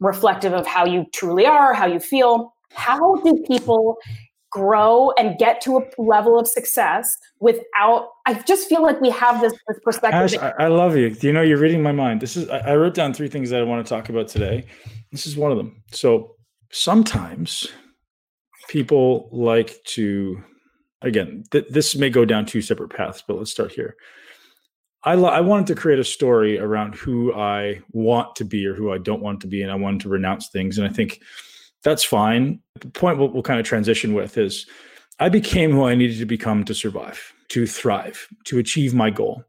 reflective 0.00 0.52
of 0.52 0.66
how 0.66 0.84
you 0.84 1.06
truly 1.12 1.46
are 1.46 1.74
how 1.74 1.86
you 1.86 2.00
feel. 2.00 2.54
How 2.74 3.16
do 3.16 3.42
people 3.46 3.96
grow 4.50 5.12
and 5.18 5.38
get 5.38 5.60
to 5.60 5.78
a 5.78 5.82
level 5.98 6.38
of 6.38 6.48
success 6.48 7.18
without 7.38 8.08
i 8.24 8.32
just 8.32 8.66
feel 8.66 8.82
like 8.82 8.98
we 8.98 9.10
have 9.10 9.42
this, 9.42 9.52
this 9.68 9.78
perspective 9.84 10.40
Ash, 10.40 10.52
I, 10.58 10.64
I, 10.64 10.68
love 10.68 10.96
you. 10.96 11.14
You 11.20 11.34
know 11.34 11.42
you're 11.42 11.58
reading 11.58 11.82
my 11.82 11.92
mind. 11.92 12.22
This 12.22 12.34
is 12.34 12.48
I, 12.48 12.58
I 12.58 12.76
wrote 12.76 12.94
down 12.94 13.12
three 13.12 13.28
things 13.28 13.50
that 13.50 13.60
i 13.60 13.62
want 13.62 13.84
to 13.84 13.88
talk 13.88 14.08
about 14.08 14.28
today. 14.28 14.64
This 15.12 15.26
is 15.26 15.36
one 15.36 15.52
of 15.52 15.58
them. 15.58 15.82
So 15.92 16.36
sometimes 16.70 17.68
people 18.68 19.28
like 19.32 19.82
to 19.84 20.42
again 21.02 21.44
th- 21.50 21.68
this 21.70 21.96
may 21.96 22.10
go 22.10 22.24
down 22.24 22.46
two 22.46 22.60
separate 22.60 22.90
paths 22.90 23.22
but 23.26 23.36
let's 23.36 23.50
start 23.50 23.72
here 23.72 23.96
I, 25.04 25.14
lo- 25.14 25.28
I 25.28 25.40
wanted 25.40 25.68
to 25.68 25.74
create 25.74 25.98
a 25.98 26.04
story 26.04 26.58
around 26.58 26.94
who 26.94 27.32
i 27.34 27.80
want 27.92 28.36
to 28.36 28.44
be 28.44 28.66
or 28.66 28.74
who 28.74 28.92
i 28.92 28.98
don't 28.98 29.22
want 29.22 29.40
to 29.42 29.46
be 29.46 29.62
and 29.62 29.70
i 29.70 29.74
wanted 29.74 30.00
to 30.00 30.08
renounce 30.08 30.48
things 30.48 30.78
and 30.78 30.86
i 30.86 30.90
think 30.90 31.20
that's 31.82 32.04
fine 32.04 32.60
the 32.80 32.88
point 32.88 33.18
we'll, 33.18 33.28
we'll 33.28 33.42
kind 33.42 33.60
of 33.60 33.66
transition 33.66 34.14
with 34.14 34.36
is 34.36 34.66
i 35.20 35.28
became 35.28 35.70
who 35.70 35.84
i 35.84 35.94
needed 35.94 36.18
to 36.18 36.26
become 36.26 36.64
to 36.64 36.74
survive 36.74 37.32
to 37.48 37.66
thrive 37.66 38.28
to 38.44 38.58
achieve 38.58 38.94
my 38.94 39.10
goal 39.10 39.44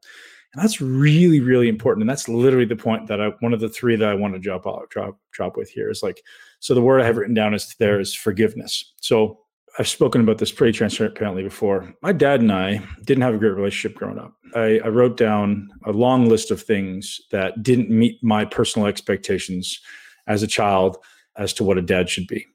and 0.54 0.64
that's 0.64 0.82
really 0.82 1.40
really 1.40 1.68
important 1.68 2.04
and 2.04 2.10
that's 2.10 2.30
literally 2.30 2.66
the 2.66 2.76
point 2.76 3.08
that 3.08 3.20
i 3.20 3.30
one 3.40 3.54
of 3.54 3.60
the 3.60 3.70
three 3.70 3.96
that 3.96 4.10
i 4.10 4.14
want 4.14 4.34
to 4.34 4.40
drop 4.40 4.68
out 4.68 4.90
drop 4.90 5.18
drop 5.32 5.58
with 5.58 5.70
here 5.70 5.90
is 5.90 6.04
like 6.04 6.22
so 6.60 6.74
the 6.74 6.82
word 6.82 7.02
I 7.02 7.06
have 7.06 7.18
written 7.18 7.34
down 7.34 7.54
is 7.54 7.76
there 7.80 8.00
is 8.00 8.14
forgiveness. 8.14 8.94
So 8.98 9.40
I've 9.80 9.88
spoken 9.88 10.20
about 10.20 10.40
this 10.40 10.52
pretty 10.52 10.78
transparently 10.78 11.42
before. 11.42 11.94
My 12.02 12.12
dad 12.12 12.42
and 12.42 12.52
I 12.52 12.86
didn't 13.06 13.24
have 13.24 13.34
a 13.34 13.38
great 13.38 13.56
relationship 13.56 13.98
growing 13.98 14.20
up. 14.20 14.34
I, 14.54 14.82
I, 14.84 14.90
wrote 14.90 15.16
down 15.16 15.70
a 15.86 15.94
long 15.94 16.28
list 16.28 16.52
of 16.52 16.62
things 16.62 17.22
that 17.32 17.64
didn't 17.64 17.90
meet 17.90 18.22
my 18.22 18.44
personal 18.44 18.90
expectations 18.90 19.80
as 20.28 20.44
a 20.44 20.48
child 20.48 20.98
as 21.38 21.54
to 21.54 21.64
what 21.64 21.78
a 21.78 21.82
dad 21.82 22.10
should 22.10 22.28
be. 22.28 22.46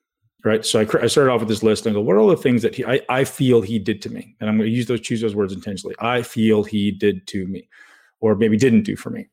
Right. 0.44 0.66
So 0.66 0.80
I, 0.80 0.82
I 1.02 1.06
started 1.06 1.32
off 1.32 1.40
with 1.40 1.48
this 1.48 1.62
list 1.62 1.86
and 1.86 1.94
I 1.94 1.98
go, 1.98 2.02
what 2.02 2.14
are 2.14 2.18
all 2.18 2.28
the 2.28 2.36
things 2.36 2.60
that 2.60 2.74
he, 2.74 2.84
I, 2.84 3.00
I 3.08 3.24
feel 3.24 3.62
he 3.62 3.78
did 3.78 4.02
to 4.02 4.10
me? 4.10 4.36
And 4.38 4.50
I'm 4.50 4.58
going 4.58 4.68
to 4.68 4.76
use 4.76 4.86
those, 4.86 5.00
choose 5.00 5.22
those 5.22 5.34
words 5.34 5.54
intentionally. 5.54 5.94
I 6.00 6.20
feel 6.20 6.62
he 6.62 6.90
did 6.90 7.26
to 7.28 7.46
me, 7.46 7.70
or 8.20 8.34
maybe 8.34 8.58
didn't 8.58 8.82
do 8.82 8.96
for 8.96 9.08
me. 9.08 9.28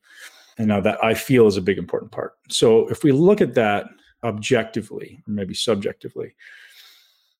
And 0.56 0.68
now 0.68 0.80
that 0.80 1.04
I 1.04 1.12
feel 1.12 1.46
is 1.46 1.58
a 1.58 1.62
big 1.62 1.76
important 1.76 2.12
part. 2.12 2.32
So 2.48 2.88
if 2.88 3.04
we 3.04 3.12
look 3.12 3.42
at 3.42 3.52
that 3.54 3.88
objectively, 4.24 5.22
or 5.28 5.34
maybe 5.34 5.52
subjectively, 5.52 6.34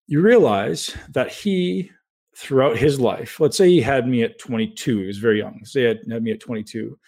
you 0.07 0.21
realize 0.21 0.97
that 1.11 1.31
he, 1.31 1.91
throughout 2.37 2.77
his 2.77 2.99
life, 2.99 3.41
let's 3.41 3.57
say 3.57 3.69
he 3.69 3.81
had 3.81 4.07
me 4.07 4.23
at 4.23 4.39
22, 4.39 4.99
he 5.01 5.07
was 5.07 5.19
very 5.19 5.39
young, 5.39 5.65
say 5.65 5.81
he 5.81 5.87
had, 5.87 5.99
had 6.11 6.23
me 6.23 6.33
at 6.33 6.41
22, 6.41 6.99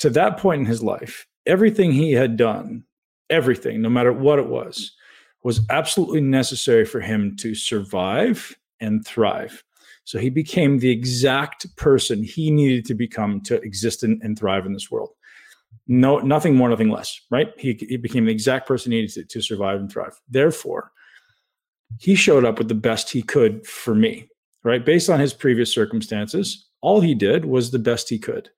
to 0.00 0.10
that 0.10 0.38
point 0.38 0.60
in 0.60 0.66
his 0.66 0.82
life, 0.82 1.26
everything 1.46 1.92
he 1.92 2.12
had 2.12 2.36
done, 2.36 2.84
everything, 3.30 3.82
no 3.82 3.88
matter 3.88 4.12
what 4.12 4.38
it 4.38 4.46
was, 4.46 4.92
was 5.42 5.60
absolutely 5.70 6.20
necessary 6.20 6.84
for 6.84 7.00
him 7.00 7.36
to 7.36 7.54
survive 7.54 8.56
and 8.80 9.06
thrive. 9.06 9.62
So 10.04 10.18
he 10.18 10.30
became 10.30 10.78
the 10.78 10.90
exact 10.90 11.74
person 11.76 12.22
he 12.22 12.50
needed 12.50 12.84
to 12.86 12.94
become 12.94 13.40
to 13.42 13.56
exist 13.62 14.02
and, 14.02 14.38
thrive 14.38 14.66
in 14.66 14.72
this 14.72 14.90
world. 14.90 15.10
No 15.86 16.18
nothing 16.18 16.54
more 16.54 16.68
nothing 16.68 16.90
less 16.90 17.20
right? 17.30 17.52
He, 17.58 17.76
he 17.88 17.96
became 17.96 18.24
the 18.24 18.32
exact 18.32 18.66
person 18.66 18.92
he 18.92 19.02
needed 19.02 19.14
to, 19.14 19.24
to 19.24 19.42
survive 19.42 19.80
and 19.80 19.90
thrive. 19.90 20.18
Therefore 20.28 20.92
he 21.98 22.14
showed 22.14 22.44
up 22.44 22.58
with 22.58 22.68
the 22.68 22.74
best 22.74 23.10
he 23.10 23.22
could 23.22 23.66
for 23.66 23.94
me 23.94 24.28
right? 24.62 24.86
Based 24.86 25.10
on 25.10 25.20
his 25.20 25.34
previous 25.34 25.72
circumstances 25.72 26.68
all 26.80 27.00
he 27.00 27.14
did 27.14 27.44
was 27.44 27.70
the 27.70 27.78
best 27.78 28.08
he 28.08 28.18
could 28.18 28.50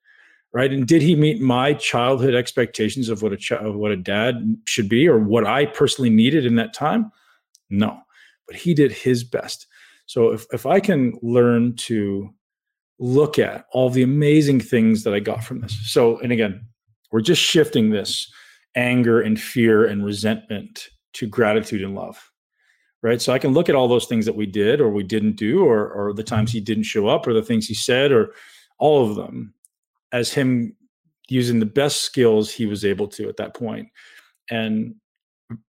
right? 0.53 0.73
And 0.73 0.87
did 0.87 1.03
he 1.03 1.15
meet 1.17 1.41
my 1.41 1.75
childhood 1.75 2.35
expectations 2.35 3.09
of 3.09 3.21
what 3.21 3.33
a 3.33 3.37
ch- 3.37 3.53
of 3.53 3.75
what 3.75 3.93
a 3.93 3.97
dad 3.97 4.57
should 4.67 4.89
be 4.89 5.07
or 5.07 5.19
what 5.19 5.47
i 5.47 5.67
personally 5.67 6.11
needed 6.11 6.47
in 6.47 6.57
that 6.57 6.75
time? 6.75 7.11
No 7.71 8.01
but 8.47 8.57
he 8.57 8.75
did 8.75 8.93
his 8.93 9.25
best. 9.25 9.67
So 10.07 10.31
if, 10.31 10.47
if 10.53 10.67
i 10.67 10.81
can 10.81 11.19
learn 11.23 11.75
to 11.77 12.31
look 12.99 13.39
at 13.39 13.67
all 13.73 13.91
the 13.91 14.03
amazing 14.03 14.61
things 14.61 15.03
that 15.05 15.13
i 15.13 15.21
got 15.21 15.45
from 15.45 15.61
this. 15.61 15.77
So 15.91 16.19
and 16.21 16.33
again 16.33 16.67
we're 17.11 17.21
just 17.21 17.43
shifting 17.43 17.91
this 17.91 18.31
anger 18.75 19.21
and 19.21 19.41
fear 19.41 19.87
and 19.87 20.05
resentment 20.05 20.89
to 21.15 21.27
gratitude 21.27 21.83
and 21.83 21.95
love. 21.95 22.31
Right. 23.03 23.23
So 23.23 23.33
I 23.33 23.39
can 23.39 23.53
look 23.53 23.69
at 23.69 23.75
all 23.75 23.87
those 23.87 24.07
things 24.07 24.25
that 24.27 24.35
we 24.35 24.47
did 24.47 24.81
or 24.81 24.91
we 24.91 25.05
didn't 25.05 25.37
do, 25.37 25.65
or, 25.65 25.89
or 25.89 26.13
the 26.13 26.25
times 26.25 26.51
mm-hmm. 26.51 26.59
he 26.59 26.65
didn't 26.65 26.85
show 26.85 27.07
up, 27.07 27.27
or 27.27 27.35
the 27.35 27.43
things 27.43 27.67
he 27.67 27.75
said, 27.75 28.11
or 28.11 28.33
all 28.79 29.09
of 29.09 29.17
them 29.17 29.55
as 30.13 30.33
him 30.33 30.75
using 31.29 31.61
the 31.61 31.67
best 31.67 32.03
skills 32.03 32.51
he 32.51 32.67
was 32.67 32.85
able 32.85 33.07
to 33.09 33.29
at 33.29 33.37
that 33.37 33.55
point 33.55 33.89
and 34.51 34.95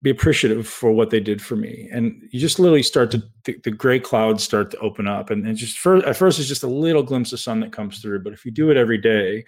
be 0.03 0.11
appreciative 0.11 0.69
for 0.69 0.93
what 0.93 1.11
they 1.11 1.19
did 1.19 1.43
for 1.43 1.57
me. 1.57 1.89
And 1.93 2.23
you 2.31 2.39
just 2.39 2.61
literally 2.61 2.83
start 2.83 3.11
to, 3.13 3.23
the, 3.45 3.59
the 3.65 3.71
gray 3.71 3.99
clouds 3.99 4.45
start 4.45 4.71
to 4.71 4.79
open 4.79 5.09
up. 5.09 5.31
And, 5.31 5.47
and 5.47 5.57
just 5.57 5.79
first, 5.79 6.07
at 6.07 6.17
first, 6.17 6.39
it's 6.39 6.47
just 6.47 6.63
a 6.63 6.69
little 6.69 7.03
glimpse 7.03 7.33
of 7.33 7.41
sun 7.41 7.59
that 7.61 7.73
comes 7.73 8.01
through. 8.01 8.23
But 8.23 8.33
if 8.33 8.45
you 8.45 8.53
do 8.53 8.71
it 8.71 8.77
every 8.77 8.99
day, 8.99 9.45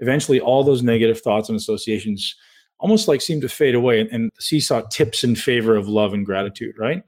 eventually 0.00 0.40
all 0.40 0.64
those 0.64 0.82
negative 0.82 1.20
thoughts 1.20 1.48
and 1.48 1.56
associations 1.56 2.34
almost 2.80 3.08
like 3.08 3.20
seem 3.20 3.40
to 3.40 3.48
fade 3.48 3.74
away 3.74 4.00
and, 4.00 4.10
and 4.10 4.30
the 4.36 4.42
seesaw 4.42 4.82
tips 4.90 5.24
in 5.24 5.34
favor 5.34 5.76
of 5.76 5.88
love 5.88 6.12
and 6.12 6.26
gratitude 6.26 6.74
right? 6.78 7.02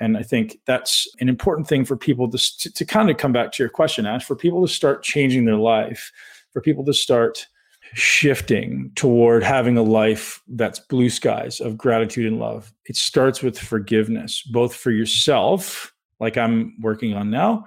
And 0.00 0.16
i 0.16 0.22
think 0.22 0.58
that's 0.66 1.08
an 1.20 1.28
important 1.28 1.66
thing 1.66 1.84
for 1.84 1.96
people 1.96 2.30
to, 2.30 2.58
to, 2.58 2.72
to 2.72 2.84
kind 2.84 3.10
of 3.10 3.16
come 3.16 3.32
back 3.32 3.52
to 3.52 3.62
your 3.62 3.70
question 3.70 4.06
ash 4.06 4.24
for 4.24 4.36
people 4.36 4.66
to 4.66 4.72
start 4.72 5.02
changing 5.02 5.44
their 5.44 5.56
life 5.56 6.12
for 6.52 6.60
people 6.60 6.84
to 6.84 6.94
start 6.94 7.46
shifting 7.94 8.90
toward 8.96 9.42
having 9.42 9.78
a 9.78 9.82
life 9.82 10.42
that's 10.48 10.78
blue 10.78 11.08
skies 11.08 11.58
of 11.58 11.78
gratitude 11.78 12.26
and 12.26 12.38
love. 12.38 12.70
It 12.84 12.96
starts 12.96 13.42
with 13.42 13.58
forgiveness 13.58 14.42
both 14.42 14.74
for 14.74 14.90
yourself 14.90 15.94
like 16.20 16.36
i'm 16.36 16.74
working 16.80 17.14
on 17.14 17.30
now 17.30 17.66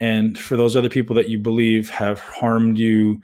and 0.00 0.38
for 0.38 0.56
those 0.56 0.76
other 0.76 0.88
people 0.88 1.14
that 1.16 1.28
you 1.28 1.38
believe 1.38 1.90
have 1.90 2.20
harmed 2.20 2.78
you, 2.78 3.20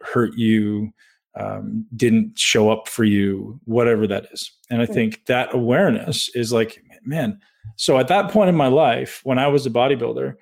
hurt 0.00 0.34
you, 0.36 0.92
um, 1.34 1.86
didn't 1.96 2.38
show 2.38 2.70
up 2.70 2.88
for 2.88 3.04
you, 3.04 3.58
whatever 3.64 4.06
that 4.06 4.26
is. 4.32 4.52
And 4.70 4.82
I 4.82 4.86
think 4.86 5.24
that 5.26 5.54
awareness 5.54 6.28
is 6.34 6.52
like, 6.52 6.82
man. 7.04 7.40
So 7.76 7.98
at 7.98 8.08
that 8.08 8.30
point 8.30 8.48
in 8.48 8.54
my 8.54 8.66
life, 8.66 9.20
when 9.24 9.38
I 9.38 9.46
was 9.46 9.66
a 9.66 9.70
bodybuilder, 9.70 10.34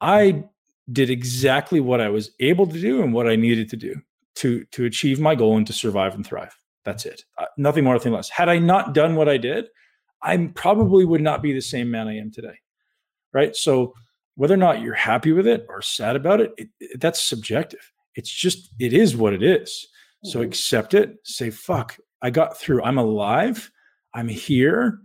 I 0.00 0.44
did 0.92 1.10
exactly 1.10 1.80
what 1.80 2.00
I 2.00 2.08
was 2.08 2.32
able 2.40 2.66
to 2.66 2.80
do 2.80 3.02
and 3.02 3.14
what 3.14 3.28
I 3.28 3.36
needed 3.36 3.70
to 3.70 3.76
do 3.76 3.94
to 4.36 4.64
to 4.72 4.84
achieve 4.84 5.20
my 5.20 5.34
goal 5.34 5.56
and 5.56 5.66
to 5.66 5.72
survive 5.72 6.14
and 6.14 6.26
thrive. 6.26 6.56
That's 6.84 7.06
it. 7.06 7.24
Uh, 7.38 7.46
nothing 7.56 7.84
more, 7.84 7.94
nothing 7.94 8.12
less. 8.12 8.28
Had 8.28 8.48
I 8.48 8.58
not 8.58 8.94
done 8.94 9.14
what 9.14 9.28
I 9.28 9.36
did, 9.36 9.66
I 10.22 10.50
probably 10.54 11.04
would 11.04 11.20
not 11.20 11.42
be 11.42 11.52
the 11.52 11.60
same 11.60 11.90
man 11.90 12.08
I 12.08 12.16
am 12.16 12.30
today. 12.30 12.58
Right. 13.32 13.54
So 13.54 13.94
whether 14.34 14.54
or 14.54 14.58
not 14.58 14.80
you're 14.80 14.94
happy 14.94 15.32
with 15.32 15.46
it 15.46 15.66
or 15.68 15.82
sad 15.82 16.16
about 16.16 16.40
it, 16.40 16.52
it, 16.56 16.68
it 16.80 17.00
that's 17.00 17.20
subjective. 17.20 17.92
It's 18.16 18.30
just, 18.30 18.72
it 18.78 18.92
is 18.92 19.16
what 19.16 19.34
it 19.34 19.42
is. 19.42 19.86
So 20.24 20.38
mm-hmm. 20.38 20.48
accept 20.48 20.94
it, 20.94 21.16
say, 21.24 21.50
fuck, 21.50 21.98
I 22.22 22.30
got 22.30 22.58
through. 22.58 22.82
I'm 22.82 22.98
alive. 22.98 23.70
I'm 24.14 24.28
here. 24.28 25.00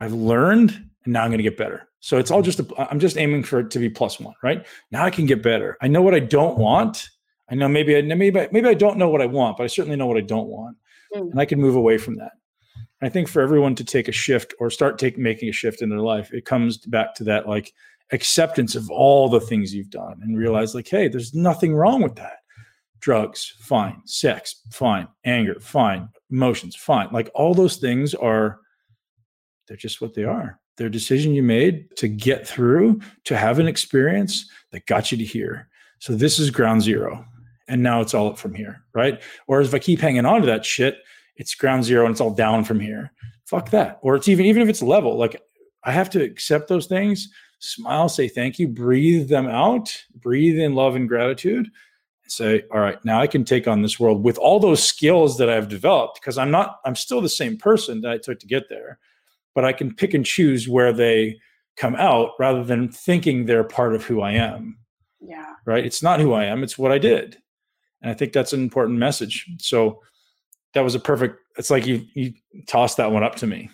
I've 0.00 0.12
learned, 0.12 0.70
and 1.04 1.12
now 1.12 1.22
I'm 1.22 1.30
going 1.30 1.38
to 1.38 1.44
get 1.44 1.56
better. 1.56 1.88
So 2.00 2.18
it's 2.18 2.30
all 2.30 2.42
just, 2.42 2.60
i 2.78 2.88
am 2.90 3.00
just 3.00 3.16
aiming 3.16 3.44
for 3.44 3.60
it 3.60 3.70
to 3.72 3.78
be 3.78 3.88
plus 3.88 4.20
one, 4.20 4.34
right? 4.42 4.66
Now 4.90 5.04
I 5.04 5.10
can 5.10 5.26
get 5.26 5.42
better. 5.42 5.76
I 5.80 5.88
know 5.88 6.02
what 6.02 6.14
I 6.14 6.20
don't 6.20 6.58
want. 6.58 7.08
I 7.50 7.54
know 7.54 7.68
maybe 7.68 7.96
I 7.96 8.02
maybe 8.02 8.48
maybe 8.52 8.68
I 8.68 8.74
don't 8.74 8.96
know 8.96 9.10
what 9.10 9.20
I 9.20 9.26
want, 9.26 9.58
but 9.58 9.64
I 9.64 9.66
certainly 9.66 9.96
know 9.96 10.06
what 10.06 10.16
I 10.16 10.22
don't 10.22 10.48
want, 10.48 10.76
mm. 11.14 11.30
and 11.30 11.38
I 11.38 11.44
can 11.44 11.60
move 11.60 11.76
away 11.76 11.98
from 11.98 12.14
that. 12.16 12.32
I 13.02 13.10
think 13.10 13.28
for 13.28 13.42
everyone 13.42 13.74
to 13.76 13.84
take 13.84 14.08
a 14.08 14.12
shift 14.12 14.54
or 14.58 14.70
start 14.70 14.98
take, 14.98 15.18
making 15.18 15.50
a 15.50 15.52
shift 15.52 15.82
in 15.82 15.90
their 15.90 16.00
life, 16.00 16.32
it 16.32 16.46
comes 16.46 16.78
back 16.78 17.14
to 17.16 17.24
that 17.24 17.46
like 17.46 17.74
acceptance 18.12 18.74
of 18.74 18.90
all 18.90 19.28
the 19.28 19.40
things 19.40 19.74
you've 19.74 19.90
done 19.90 20.20
and 20.22 20.38
realize 20.38 20.74
like, 20.74 20.88
hey, 20.88 21.08
there's 21.08 21.34
nothing 21.34 21.74
wrong 21.74 22.02
with 22.02 22.14
that. 22.16 22.38
Drugs, 23.04 23.52
fine. 23.58 24.00
Sex, 24.06 24.62
fine. 24.70 25.06
Anger, 25.26 25.60
fine. 25.60 26.08
Emotions, 26.30 26.74
fine. 26.74 27.08
Like 27.12 27.30
all 27.34 27.52
those 27.52 27.76
things 27.76 28.14
are, 28.14 28.60
they're 29.68 29.76
just 29.76 30.00
what 30.00 30.14
they 30.14 30.24
are. 30.24 30.58
They're 30.78 30.88
decision 30.88 31.34
you 31.34 31.42
made 31.42 31.94
to 31.98 32.08
get 32.08 32.48
through, 32.48 33.02
to 33.24 33.36
have 33.36 33.58
an 33.58 33.68
experience 33.68 34.48
that 34.72 34.86
got 34.86 35.12
you 35.12 35.18
to 35.18 35.24
here. 35.24 35.68
So 35.98 36.14
this 36.14 36.38
is 36.38 36.50
ground 36.50 36.80
zero. 36.80 37.22
And 37.68 37.82
now 37.82 38.00
it's 38.00 38.14
all 38.14 38.30
up 38.30 38.38
from 38.38 38.54
here, 38.54 38.82
right? 38.94 39.20
Whereas 39.44 39.68
if 39.68 39.74
I 39.74 39.80
keep 39.80 40.00
hanging 40.00 40.24
on 40.24 40.40
to 40.40 40.46
that 40.46 40.64
shit, 40.64 40.96
it's 41.36 41.54
ground 41.54 41.84
zero 41.84 42.06
and 42.06 42.12
it's 42.12 42.22
all 42.22 42.32
down 42.32 42.64
from 42.64 42.80
here. 42.80 43.12
Fuck 43.44 43.68
that. 43.68 43.98
Or 44.00 44.16
it's 44.16 44.28
even 44.28 44.46
even 44.46 44.62
if 44.62 44.68
it's 44.70 44.80
level, 44.80 45.18
like 45.18 45.42
I 45.82 45.92
have 45.92 46.08
to 46.10 46.22
accept 46.22 46.68
those 46.68 46.86
things, 46.86 47.28
smile, 47.58 48.08
say 48.08 48.28
thank 48.28 48.58
you, 48.58 48.66
breathe 48.66 49.28
them 49.28 49.46
out, 49.46 49.94
breathe 50.14 50.58
in 50.58 50.74
love 50.74 50.96
and 50.96 51.06
gratitude, 51.06 51.68
and 52.24 52.32
say, 52.32 52.64
all 52.72 52.80
right, 52.80 53.02
now 53.04 53.20
I 53.20 53.26
can 53.26 53.44
take 53.44 53.68
on 53.68 53.82
this 53.82 54.00
world 54.00 54.24
with 54.24 54.38
all 54.38 54.58
those 54.58 54.82
skills 54.82 55.38
that 55.38 55.48
I've 55.50 55.68
developed 55.68 56.20
because 56.20 56.38
I'm 56.38 56.50
not, 56.50 56.80
I'm 56.84 56.96
still 56.96 57.20
the 57.20 57.28
same 57.28 57.56
person 57.56 58.00
that 58.00 58.10
I 58.10 58.18
took 58.18 58.40
to 58.40 58.46
get 58.46 58.68
there, 58.68 58.98
but 59.54 59.64
I 59.64 59.72
can 59.72 59.94
pick 59.94 60.14
and 60.14 60.24
choose 60.24 60.68
where 60.68 60.92
they 60.92 61.38
come 61.76 61.94
out 61.96 62.30
rather 62.38 62.64
than 62.64 62.90
thinking 62.90 63.46
they're 63.46 63.64
part 63.64 63.94
of 63.94 64.04
who 64.04 64.20
I 64.20 64.32
am. 64.32 64.78
Yeah. 65.20 65.54
Right. 65.66 65.84
It's 65.84 66.02
not 66.02 66.20
who 66.20 66.32
I 66.32 66.44
am, 66.44 66.62
it's 66.62 66.78
what 66.78 66.92
I 66.92 66.98
did. 66.98 67.38
And 68.02 68.10
I 68.10 68.14
think 68.14 68.32
that's 68.32 68.52
an 68.52 68.62
important 68.62 68.98
message. 68.98 69.46
So 69.58 70.00
that 70.74 70.82
was 70.82 70.94
a 70.94 71.00
perfect 71.00 71.40
it's 71.56 71.70
like 71.70 71.86
you 71.86 72.04
you 72.14 72.34
tossed 72.66 72.96
that 72.98 73.12
one 73.12 73.22
up 73.22 73.36
to 73.36 73.46
me 73.46 73.70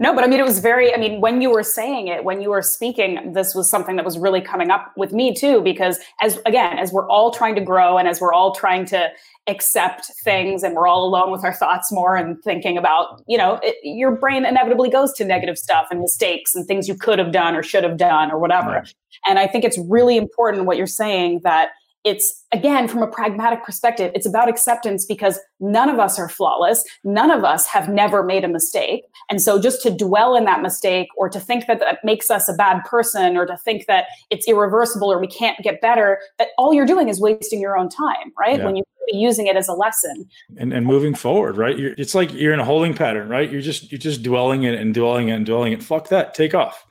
no 0.00 0.14
but 0.14 0.24
i 0.24 0.26
mean 0.26 0.40
it 0.40 0.44
was 0.44 0.58
very 0.58 0.94
i 0.94 0.96
mean 0.96 1.20
when 1.20 1.40
you 1.40 1.50
were 1.50 1.62
saying 1.62 2.08
it 2.08 2.24
when 2.24 2.40
you 2.40 2.50
were 2.50 2.62
speaking 2.62 3.32
this 3.32 3.54
was 3.54 3.70
something 3.70 3.96
that 3.96 4.04
was 4.04 4.18
really 4.18 4.40
coming 4.40 4.70
up 4.70 4.92
with 4.96 5.12
me 5.12 5.34
too 5.34 5.60
because 5.60 5.98
as 6.20 6.38
again 6.46 6.78
as 6.78 6.92
we're 6.92 7.08
all 7.08 7.30
trying 7.30 7.54
to 7.54 7.60
grow 7.60 7.98
and 7.98 8.08
as 8.08 8.20
we're 8.20 8.32
all 8.32 8.54
trying 8.54 8.84
to 8.84 9.08
accept 9.46 10.06
things 10.22 10.62
and 10.62 10.74
we're 10.74 10.86
all 10.86 11.04
alone 11.04 11.30
with 11.30 11.44
our 11.44 11.52
thoughts 11.52 11.92
more 11.92 12.16
and 12.16 12.42
thinking 12.42 12.78
about 12.78 13.22
you 13.26 13.36
know 13.36 13.60
it, 13.62 13.76
your 13.82 14.12
brain 14.12 14.44
inevitably 14.44 14.88
goes 14.88 15.12
to 15.12 15.24
negative 15.24 15.58
stuff 15.58 15.86
and 15.90 16.00
mistakes 16.00 16.54
and 16.54 16.66
things 16.66 16.88
you 16.88 16.94
could 16.94 17.18
have 17.18 17.32
done 17.32 17.54
or 17.54 17.62
should 17.62 17.84
have 17.84 17.96
done 17.96 18.30
or 18.30 18.38
whatever 18.38 18.70
right. 18.70 18.94
and 19.26 19.38
i 19.38 19.46
think 19.46 19.64
it's 19.64 19.78
really 19.88 20.16
important 20.16 20.64
what 20.64 20.76
you're 20.76 20.86
saying 20.86 21.40
that 21.44 21.70
it's 22.04 22.44
again 22.52 22.86
from 22.86 23.02
a 23.02 23.06
pragmatic 23.06 23.64
perspective 23.64 24.12
it's 24.14 24.26
about 24.26 24.48
acceptance 24.48 25.06
because 25.06 25.38
none 25.58 25.88
of 25.88 25.98
us 25.98 26.18
are 26.18 26.28
flawless. 26.28 26.84
None 27.02 27.30
of 27.30 27.44
us 27.44 27.66
have 27.66 27.88
never 27.88 28.22
made 28.22 28.44
a 28.44 28.48
mistake. 28.48 29.04
And 29.30 29.40
so 29.40 29.60
just 29.60 29.82
to 29.82 29.90
dwell 29.90 30.36
in 30.36 30.44
that 30.44 30.60
mistake 30.60 31.08
or 31.16 31.28
to 31.30 31.40
think 31.40 31.66
that 31.66 31.80
that 31.80 31.98
makes 32.04 32.30
us 32.30 32.48
a 32.48 32.52
bad 32.52 32.84
person 32.84 33.36
or 33.36 33.46
to 33.46 33.56
think 33.56 33.86
that 33.86 34.06
it's 34.30 34.46
irreversible 34.46 35.10
or 35.10 35.18
we 35.18 35.26
can't 35.26 35.58
get 35.62 35.80
better 35.80 36.20
that 36.38 36.48
all 36.58 36.74
you're 36.74 36.86
doing 36.86 37.08
is 37.08 37.20
wasting 37.20 37.60
your 37.60 37.76
own 37.76 37.88
time 37.88 38.32
right? 38.38 38.58
Yeah. 38.58 38.66
when 38.66 38.76
you 38.76 38.84
be 39.10 39.18
using 39.18 39.46
it 39.46 39.56
as 39.56 39.68
a 39.68 39.74
lesson. 39.74 40.28
And, 40.56 40.72
and 40.72 40.86
moving 40.86 41.14
forward 41.14 41.56
right? 41.56 41.78
You're, 41.78 41.94
it's 41.96 42.14
like 42.14 42.32
you're 42.32 42.52
in 42.52 42.60
a 42.60 42.64
holding 42.64 42.94
pattern 42.94 43.28
right? 43.28 43.50
You're 43.50 43.62
just 43.62 43.90
you're 43.90 43.98
just 43.98 44.22
dwelling 44.22 44.64
it 44.64 44.74
and 44.74 44.92
dwelling 44.92 45.28
it 45.28 45.32
and 45.32 45.46
dwelling 45.46 45.72
it. 45.72 45.82
Fuck 45.82 46.08
that. 46.08 46.34
Take 46.34 46.54
off. 46.54 46.84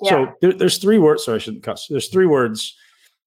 Yeah. 0.00 0.10
so 0.10 0.32
there, 0.40 0.52
there's 0.52 0.78
three 0.78 0.98
words. 0.98 1.24
Sorry 1.24 1.36
i 1.36 1.38
shouldn't 1.38 1.62
cuss. 1.62 1.86
There's 1.88 2.08
three 2.08 2.26
words 2.26 2.76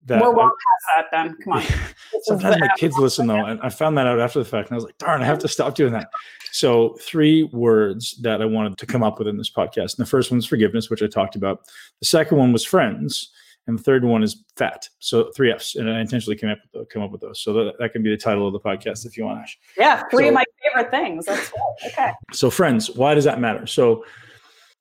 that 0.05 0.21
we're 0.21 0.33
well 0.33 0.51
past 0.51 0.85
that 0.95 1.05
then. 1.11 1.35
Come 1.43 1.53
on. 1.53 1.63
Sometimes 2.23 2.59
my 2.59 2.69
kids 2.77 2.97
listen 2.97 3.27
though 3.27 3.45
and 3.45 3.59
i 3.61 3.69
found 3.69 3.97
that 3.97 4.07
out 4.07 4.19
after 4.19 4.39
the 4.39 4.45
fact 4.45 4.69
and 4.69 4.75
i 4.75 4.77
was 4.77 4.85
like 4.85 4.97
darn 4.97 5.21
i 5.21 5.25
have 5.25 5.39
to 5.39 5.47
stop 5.47 5.75
doing 5.75 5.93
that. 5.93 6.09
So 6.51 6.97
three 7.01 7.43
words 7.43 8.17
that 8.21 8.41
i 8.41 8.45
wanted 8.45 8.77
to 8.77 8.85
come 8.85 9.03
up 9.03 9.19
with 9.19 9.27
in 9.27 9.37
this 9.37 9.51
podcast 9.51 9.97
and 9.97 10.05
the 10.05 10.09
first 10.09 10.31
one 10.31 10.37
is 10.37 10.45
forgiveness 10.45 10.89
which 10.89 11.01
i 11.01 11.07
talked 11.07 11.35
about. 11.35 11.65
The 11.99 12.07
second 12.07 12.37
one 12.37 12.53
was 12.53 12.63
friends 12.63 13.31
and 13.67 13.79
the 13.79 13.83
third 13.83 14.03
one 14.03 14.21
is 14.21 14.43
fat. 14.57 14.87
So 14.99 15.31
three 15.35 15.51
f's 15.51 15.75
and 15.75 15.89
i 15.89 15.99
intentionally 15.99 16.37
came 16.37 16.51
up 16.51 16.59
with 16.73 16.89
come 16.89 17.01
up 17.01 17.11
with 17.11 17.21
those. 17.21 17.41
So 17.41 17.53
that, 17.53 17.73
that 17.79 17.93
can 17.93 18.03
be 18.03 18.09
the 18.09 18.17
title 18.17 18.47
of 18.47 18.53
the 18.53 18.59
podcast 18.59 19.05
if 19.05 19.17
you 19.17 19.25
want 19.25 19.41
Ash. 19.41 19.57
yeah 19.77 20.03
three 20.11 20.25
so, 20.25 20.29
of 20.29 20.33
my 20.35 20.43
favorite 20.63 20.91
things. 20.91 21.25
That's 21.25 21.49
cool. 21.49 21.75
okay. 21.87 22.11
So 22.31 22.49
friends 22.49 22.91
why 22.91 23.15
does 23.15 23.23
that 23.23 23.39
matter? 23.39 23.65
So 23.67 24.05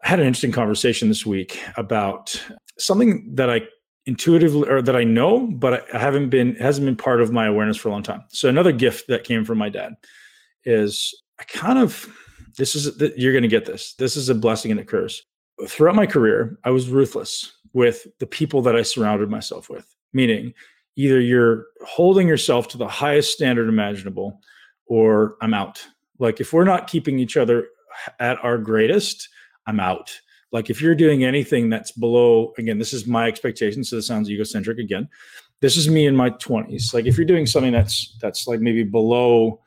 I 0.04 0.08
had 0.08 0.20
an 0.20 0.26
interesting 0.26 0.52
conversation 0.52 1.08
this 1.08 1.24
week 1.24 1.58
about 1.78 2.38
something 2.78 3.34
that 3.34 3.48
I 3.48 3.62
intuitively 4.06 4.68
or 4.68 4.82
that 4.82 4.96
I 4.96 5.04
know, 5.04 5.46
but 5.46 5.86
I 5.94 5.98
haven't 5.98 6.30
been 6.30 6.56
hasn't 6.56 6.84
been 6.84 6.96
part 6.96 7.20
of 7.20 7.32
my 7.32 7.46
awareness 7.46 7.76
for 7.76 7.88
a 7.88 7.92
long 7.92 8.02
time. 8.02 8.22
So 8.28 8.48
another 8.48 8.72
gift 8.72 9.08
that 9.08 9.24
came 9.24 9.44
from 9.44 9.58
my 9.58 9.68
dad 9.68 9.94
is 10.64 11.14
I 11.40 11.44
kind 11.44 11.78
of 11.78 12.08
this 12.56 12.74
is 12.74 13.00
you're 13.16 13.32
going 13.32 13.42
to 13.42 13.48
get 13.48 13.64
this. 13.64 13.94
This 13.94 14.16
is 14.16 14.28
a 14.28 14.34
blessing 14.34 14.70
and 14.70 14.80
a 14.80 14.84
curse. 14.84 15.22
Throughout 15.68 15.94
my 15.94 16.06
career, 16.06 16.58
I 16.64 16.70
was 16.70 16.88
ruthless 16.88 17.52
with 17.72 18.06
the 18.18 18.26
people 18.26 18.62
that 18.62 18.76
I 18.76 18.82
surrounded 18.82 19.30
myself 19.30 19.68
with. 19.68 19.86
Meaning, 20.12 20.54
either 20.96 21.20
you're 21.20 21.66
holding 21.84 22.28
yourself 22.28 22.68
to 22.68 22.78
the 22.78 22.88
highest 22.88 23.32
standard 23.32 23.68
imaginable, 23.68 24.40
or 24.86 25.36
I'm 25.40 25.54
out. 25.54 25.84
Like 26.18 26.40
if 26.40 26.52
we're 26.52 26.64
not 26.64 26.86
keeping 26.86 27.18
each 27.18 27.36
other 27.36 27.68
at 28.20 28.42
our 28.44 28.58
greatest, 28.58 29.28
I'm 29.66 29.80
out 29.80 30.20
like 30.54 30.70
if 30.70 30.80
you're 30.80 30.94
doing 30.94 31.24
anything 31.24 31.68
that's 31.68 31.90
below, 31.90 32.52
again, 32.58 32.78
this 32.78 32.92
is 32.92 33.08
my 33.08 33.26
expectation, 33.26 33.82
so 33.82 33.96
this 33.96 34.06
sounds 34.06 34.30
egocentric 34.30 34.78
again. 34.78 35.08
This 35.60 35.76
is 35.76 35.88
me 35.88 36.06
in 36.06 36.14
my 36.14 36.30
20s. 36.30 36.94
Like 36.94 37.06
if 37.06 37.16
you're 37.16 37.26
doing 37.26 37.44
something 37.44 37.72
that's 37.72 38.16
that's 38.20 38.46
like 38.46 38.60
maybe 38.60 38.84
below 38.84 39.60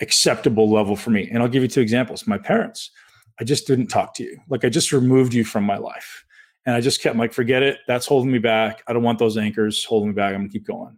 acceptable 0.00 0.70
level 0.70 0.96
for 0.96 1.10
me. 1.10 1.28
And 1.30 1.42
I'll 1.42 1.48
give 1.48 1.62
you 1.62 1.68
two 1.68 1.82
examples. 1.82 2.26
My 2.26 2.38
parents, 2.38 2.90
I 3.38 3.44
just 3.44 3.66
didn't 3.66 3.88
talk 3.88 4.14
to 4.14 4.22
you. 4.22 4.38
Like 4.48 4.64
I 4.64 4.70
just 4.70 4.92
removed 4.92 5.34
you 5.34 5.44
from 5.44 5.64
my 5.64 5.76
life. 5.76 6.24
And 6.64 6.74
I 6.74 6.80
just 6.80 7.02
kept 7.02 7.16
like, 7.16 7.34
forget 7.34 7.62
it. 7.62 7.80
That's 7.86 8.06
holding 8.06 8.32
me 8.32 8.38
back. 8.38 8.82
I 8.88 8.94
don't 8.94 9.02
want 9.02 9.18
those 9.18 9.36
anchors 9.36 9.84
holding 9.84 10.08
me 10.08 10.14
back. 10.14 10.32
I'm 10.32 10.40
gonna 10.40 10.48
keep 10.48 10.66
going. 10.66 10.96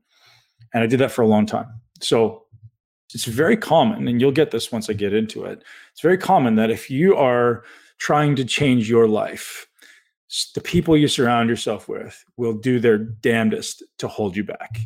And 0.72 0.84
I 0.84 0.86
did 0.86 1.00
that 1.00 1.10
for 1.10 1.22
a 1.22 1.26
long 1.26 1.46
time. 1.46 1.80
So 2.00 2.44
it's 3.12 3.24
very 3.24 3.56
common, 3.56 4.06
and 4.06 4.20
you'll 4.20 4.30
get 4.30 4.52
this 4.52 4.70
once 4.70 4.88
I 4.88 4.92
get 4.92 5.14
into 5.14 5.46
it. 5.46 5.64
It's 5.90 6.00
very 6.00 6.18
common 6.18 6.54
that 6.56 6.70
if 6.70 6.90
you 6.90 7.16
are 7.16 7.64
trying 7.98 8.36
to 8.36 8.44
change 8.44 8.88
your 8.88 9.08
life, 9.08 9.66
the 10.54 10.60
people 10.60 10.96
you 10.96 11.08
surround 11.08 11.48
yourself 11.48 11.88
with 11.88 12.24
will 12.36 12.54
do 12.54 12.80
their 12.80 12.98
damnedest 12.98 13.82
to 13.98 14.08
hold 14.08 14.36
you 14.36 14.44
back. 14.44 14.80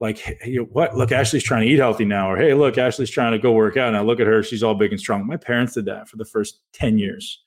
Like, 0.00 0.18
hey, 0.18 0.56
what? 0.56 0.96
Look, 0.96 1.12
Ashley's 1.12 1.44
trying 1.44 1.66
to 1.66 1.72
eat 1.72 1.78
healthy 1.78 2.04
now, 2.04 2.30
or 2.30 2.36
hey, 2.36 2.54
look, 2.54 2.76
Ashley's 2.76 3.10
trying 3.10 3.32
to 3.32 3.38
go 3.38 3.52
work 3.52 3.76
out 3.76 3.92
now. 3.92 4.02
Look 4.02 4.18
at 4.18 4.26
her; 4.26 4.42
she's 4.42 4.62
all 4.62 4.74
big 4.74 4.90
and 4.90 4.98
strong. 4.98 5.26
My 5.26 5.36
parents 5.36 5.74
did 5.74 5.84
that 5.84 6.08
for 6.08 6.16
the 6.16 6.24
first 6.24 6.60
ten 6.72 6.98
years. 6.98 7.42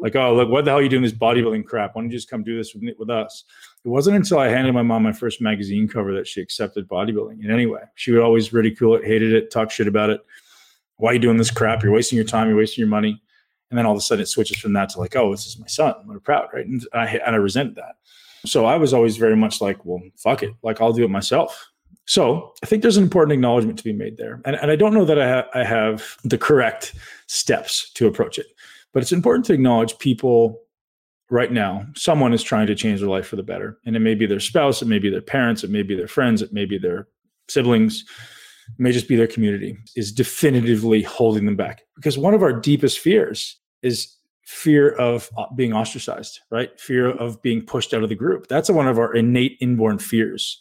Like, 0.00 0.16
oh, 0.16 0.34
look, 0.34 0.48
what 0.48 0.64
the 0.64 0.70
hell 0.70 0.78
are 0.78 0.82
you 0.82 0.88
doing 0.88 1.02
this 1.02 1.12
bodybuilding 1.12 1.66
crap? 1.66 1.94
Why 1.94 2.02
don't 2.02 2.10
you 2.10 2.16
just 2.16 2.30
come 2.30 2.42
do 2.42 2.56
this 2.56 2.74
with, 2.74 2.84
with 2.98 3.10
us? 3.10 3.44
It 3.84 3.88
wasn't 3.88 4.16
until 4.16 4.38
I 4.38 4.48
handed 4.48 4.72
my 4.72 4.82
mom 4.82 5.02
my 5.02 5.12
first 5.12 5.42
magazine 5.42 5.88
cover 5.88 6.14
that 6.14 6.26
she 6.26 6.40
accepted 6.40 6.88
bodybuilding 6.88 7.44
in 7.44 7.50
any 7.50 7.66
way. 7.66 7.82
She 7.96 8.12
would 8.12 8.22
always 8.22 8.52
ridicule 8.52 8.94
it, 8.94 9.04
hated 9.04 9.34
it, 9.34 9.50
talk 9.50 9.70
shit 9.70 9.88
about 9.88 10.10
it. 10.10 10.20
Why 10.96 11.10
are 11.10 11.14
you 11.14 11.20
doing 11.20 11.36
this 11.36 11.50
crap? 11.50 11.82
You're 11.82 11.92
wasting 11.92 12.16
your 12.16 12.24
time. 12.24 12.48
You're 12.48 12.56
wasting 12.56 12.80
your 12.80 12.88
money. 12.88 13.22
And 13.74 13.78
then 13.80 13.86
all 13.86 13.92
of 13.92 13.98
a 13.98 14.02
sudden 14.02 14.22
it 14.22 14.26
switches 14.26 14.56
from 14.56 14.72
that 14.74 14.90
to 14.90 15.00
like, 15.00 15.16
oh, 15.16 15.32
this 15.32 15.46
is 15.46 15.58
my 15.58 15.66
son. 15.66 15.94
I'm 16.08 16.20
proud, 16.20 16.46
right? 16.54 16.64
And 16.64 16.86
I 16.92 17.06
and 17.06 17.34
I 17.34 17.38
resented 17.38 17.74
that. 17.74 17.96
So 18.46 18.66
I 18.66 18.76
was 18.76 18.94
always 18.94 19.16
very 19.16 19.34
much 19.34 19.60
like, 19.60 19.84
well, 19.84 20.00
fuck 20.16 20.44
it, 20.44 20.54
like 20.62 20.80
I'll 20.80 20.92
do 20.92 21.02
it 21.02 21.10
myself. 21.10 21.72
So 22.06 22.54
I 22.62 22.66
think 22.66 22.82
there's 22.82 22.96
an 22.96 23.02
important 23.02 23.32
acknowledgement 23.32 23.76
to 23.78 23.84
be 23.84 23.92
made 23.92 24.16
there, 24.16 24.40
and, 24.44 24.54
and 24.54 24.70
I 24.70 24.76
don't 24.76 24.94
know 24.94 25.04
that 25.06 25.18
I, 25.18 25.28
ha- 25.28 25.48
I 25.54 25.64
have 25.64 26.18
the 26.22 26.38
correct 26.38 26.94
steps 27.26 27.90
to 27.94 28.06
approach 28.06 28.38
it, 28.38 28.46
but 28.92 29.02
it's 29.02 29.10
important 29.10 29.44
to 29.46 29.54
acknowledge 29.54 29.98
people 29.98 30.60
right 31.30 31.50
now 31.50 31.84
someone 31.96 32.32
is 32.32 32.44
trying 32.44 32.68
to 32.68 32.76
change 32.76 33.00
their 33.00 33.08
life 33.08 33.26
for 33.26 33.34
the 33.34 33.42
better 33.42 33.78
and 33.86 33.96
it 33.96 34.00
may 34.00 34.14
be 34.14 34.26
their 34.26 34.38
spouse 34.38 34.82
it 34.82 34.88
may 34.88 34.98
be 34.98 35.08
their 35.08 35.22
parents 35.22 35.64
it 35.64 35.70
may 35.70 35.82
be 35.82 35.96
their 35.96 36.06
friends 36.06 36.42
it 36.42 36.52
may 36.52 36.66
be 36.66 36.76
their 36.76 37.08
siblings 37.48 38.04
it 38.68 38.78
may 38.78 38.92
just 38.92 39.08
be 39.08 39.16
their 39.16 39.26
community 39.26 39.74
is 39.96 40.12
definitively 40.12 41.00
holding 41.02 41.46
them 41.46 41.56
back 41.56 41.80
because 41.96 42.18
one 42.18 42.34
of 42.34 42.42
our 42.42 42.52
deepest 42.52 42.98
fears 42.98 43.58
is 43.84 44.16
fear 44.42 44.90
of 44.96 45.30
uh, 45.38 45.46
being 45.54 45.72
ostracized 45.72 46.40
right? 46.50 46.78
Fear 46.78 47.10
of 47.10 47.40
being 47.42 47.64
pushed 47.64 47.94
out 47.94 48.02
of 48.02 48.08
the 48.08 48.14
group. 48.14 48.46
That's 48.46 48.70
one 48.70 48.88
of 48.88 48.98
our 48.98 49.14
innate 49.14 49.56
inborn 49.60 49.98
fears. 49.98 50.60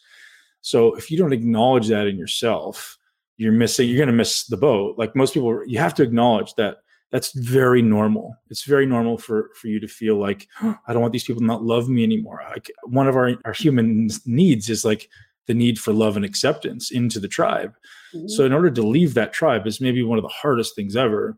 So 0.61 0.93
if 0.95 1.11
you 1.11 1.17
don't 1.17 1.33
acknowledge 1.33 1.87
that 1.87 2.07
in 2.07 2.17
yourself 2.17 2.97
you're 3.37 3.51
missing 3.51 3.89
you're 3.89 3.97
going 3.97 4.07
to 4.07 4.13
miss 4.13 4.45
the 4.45 4.57
boat. 4.57 4.97
Like 4.97 5.15
most 5.15 5.33
people 5.33 5.63
you 5.65 5.79
have 5.79 5.93
to 5.95 6.03
acknowledge 6.03 6.53
that 6.55 6.77
that's 7.11 7.31
very 7.33 7.81
normal. 7.81 8.35
It's 8.49 8.63
very 8.63 8.85
normal 8.85 9.17
for 9.17 9.49
for 9.55 9.67
you 9.67 9.79
to 9.79 9.87
feel 9.87 10.17
like 10.17 10.47
oh, 10.61 10.77
i 10.87 10.93
don't 10.93 11.01
want 11.01 11.13
these 11.13 11.23
people 11.23 11.41
to 11.41 11.45
not 11.45 11.63
love 11.63 11.89
me 11.89 12.03
anymore. 12.03 12.41
Like 12.49 12.71
one 12.83 13.07
of 13.07 13.15
our 13.15 13.35
our 13.45 13.53
human 13.53 14.09
needs 14.25 14.69
is 14.69 14.85
like 14.85 15.09
the 15.45 15.53
need 15.53 15.77
for 15.77 15.91
love 15.91 16.15
and 16.15 16.23
acceptance 16.23 16.91
into 16.91 17.19
the 17.19 17.27
tribe. 17.27 17.75
Mm-hmm. 18.15 18.27
so 18.27 18.45
in 18.45 18.53
order 18.53 18.69
to 18.69 18.83
leave 18.83 19.15
that 19.15 19.33
tribe 19.33 19.65
is 19.65 19.81
maybe 19.81 20.03
one 20.03 20.19
of 20.19 20.21
the 20.21 20.27
hardest 20.27 20.75
things 20.75 20.95
ever 20.95 21.35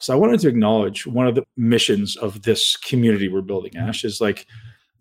so 0.00 0.12
i 0.12 0.16
wanted 0.16 0.40
to 0.40 0.48
acknowledge 0.48 1.06
one 1.06 1.26
of 1.26 1.34
the 1.34 1.44
missions 1.56 2.16
of 2.16 2.42
this 2.42 2.76
community 2.76 3.28
we're 3.28 3.40
building 3.40 3.76
ash 3.76 4.04
is 4.04 4.20
like 4.20 4.46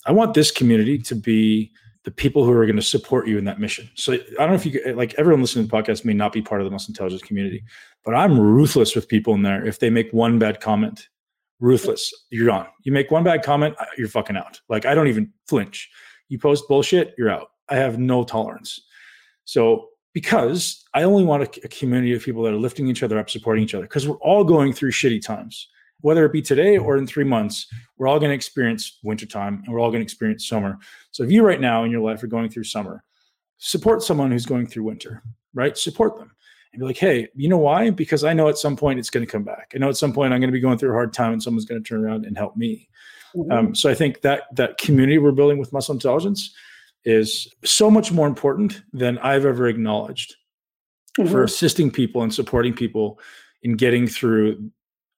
i 0.06 0.12
want 0.12 0.34
this 0.34 0.52
community 0.52 0.98
to 0.98 1.16
be 1.16 1.72
the 2.06 2.12
people 2.12 2.44
who 2.44 2.52
are 2.52 2.66
going 2.66 2.76
to 2.76 2.82
support 2.82 3.28
you 3.28 3.38
in 3.38 3.46
that 3.46 3.60
mission. 3.60 3.90
So 3.96 4.14
I 4.14 4.18
don't 4.18 4.50
know 4.50 4.56
if 4.56 4.66
you 4.66 4.94
like 4.96 5.14
everyone 5.18 5.42
listening 5.42 5.66
to 5.66 5.72
the 5.72 5.78
podcast 5.78 6.06
may 6.06 6.14
not 6.14 6.32
be 6.32 6.42
part 6.42 6.62
of 6.62 6.66
the 6.66 6.72
Muscle 6.72 6.92
Intelligence 6.92 7.22
community, 7.22 7.64
but 8.06 8.16
I'm 8.16 8.40
ruthless 8.40 8.96
with 8.96 9.08
people 9.08 9.34
in 9.34 9.44
there. 9.44 9.66
If 9.66 9.80
they 9.80 9.90
make 9.90 10.12
one 10.12 10.40
bad 10.40 10.62
comment, 10.62 11.10
ruthless, 11.60 12.14
you're 12.30 12.48
gone. 12.48 12.68
You 12.84 12.94
make 12.94 13.12
one 13.12 13.24
bad 13.24 13.44
comment, 13.44 13.76
uh, 13.80 13.86
you're 13.98 14.08
fucking 14.08 14.38
out. 14.38 14.62
Like 14.70 14.86
I 14.86 14.96
don't 14.96 15.08
even 15.08 15.32
flinch. 15.48 15.90
You 16.30 16.40
post 16.40 16.68
bullshit, 16.68 17.14
you're 17.18 17.30
out. 17.30 17.50
I 17.68 17.76
have 17.76 18.00
no 18.00 18.24
tolerance. 18.24 18.80
So 19.44 19.90
because 20.20 20.84
I 20.94 21.04
only 21.04 21.24
want 21.24 21.44
a, 21.44 21.66
a 21.66 21.70
community 21.70 22.14
of 22.14 22.22
people 22.22 22.44
that 22.44 22.54
are 22.54 22.58
lifting 22.58 22.88
each 22.88 23.04
other 23.04 23.18
up, 23.18 23.30
supporting 23.30 23.64
each 23.64 23.74
other, 23.74 23.86
because 23.86 24.08
we're 24.08 24.18
all 24.18 24.44
going 24.44 24.74
through 24.74 24.92
shitty 24.92 25.22
times 25.22 25.70
whether 26.02 26.26
it 26.26 26.32
be 26.32 26.42
today 26.42 26.78
or 26.78 26.98
in 26.98 27.06
three 27.06 27.24
months, 27.24 27.68
we're 27.98 28.08
all 28.08 28.20
going 28.20 28.30
to 28.30 28.36
experience 28.36 29.00
wintertime 29.04 29.62
and 29.66 29.74
we're 29.74 29.80
all 29.80 29.90
going 29.90 30.00
to 30.00 30.04
experience 30.04 30.48
summer. 30.48 30.78
So 31.12 31.24
if 31.24 31.32
you 31.32 31.46
right 31.46 31.60
now 31.60 31.84
in 31.84 31.92
your 31.92 32.02
life 32.02 32.24
are 32.24 32.28
going 32.28 32.50
through 32.50 32.64
summer, 32.64 33.04
support 33.58 34.02
someone 34.02 34.32
who's 34.32 34.46
going 34.46 34.68
through 34.68 34.84
winter, 34.84 35.22
right? 35.54 35.78
Support 35.78 36.18
them 36.18 36.32
and 36.72 36.80
be 36.80 36.86
like, 36.86 36.98
hey, 36.98 37.28
you 37.36 37.50
know 37.50 37.58
why? 37.58 37.90
Because 37.90 38.24
I 38.24 38.34
know 38.34 38.48
at 38.48 38.58
some 38.58 38.78
point 38.78 39.00
it's 39.00 39.10
going 39.10 39.26
to 39.26 39.32
come 39.32 39.44
back. 39.44 39.74
I 39.76 39.80
know 39.80 39.90
at 39.90 39.98
some 39.98 40.14
point 40.14 40.34
I'm 40.34 40.40
going 40.40 40.52
to 40.52 40.54
be 40.54 40.62
going 40.62 40.78
through 40.78 40.92
a 40.92 40.94
hard 40.94 41.12
time 41.12 41.34
and 41.34 41.44
someone's 41.44 41.66
going 41.66 41.84
to 41.84 41.88
turn 41.88 42.06
around 42.06 42.26
and 42.26 42.38
help 42.38 42.56
me. 42.56 42.88
Mm-hmm. 43.36 43.52
Um, 43.52 43.76
so 43.76 43.90
I 43.90 43.94
think 43.94 44.22
that 44.22 44.44
that 44.56 44.78
community 44.78 45.18
we're 45.18 45.32
building 45.32 45.58
with 45.58 45.74
muscle 45.74 45.94
intelligence 45.94 46.56
is 47.06 47.48
so 47.64 47.90
much 47.90 48.12
more 48.12 48.28
important 48.28 48.82
than 48.94 49.18
I've 49.20 49.46
ever 49.46 49.68
acknowledged 49.68 50.36
mm-hmm. 51.18 51.32
for 51.32 51.44
assisting 51.44 51.92
people 51.92 52.22
and 52.22 52.34
supporting 52.34 52.74
people 52.74 53.20
in 53.64 53.76
getting 53.76 54.08
through 54.08 54.72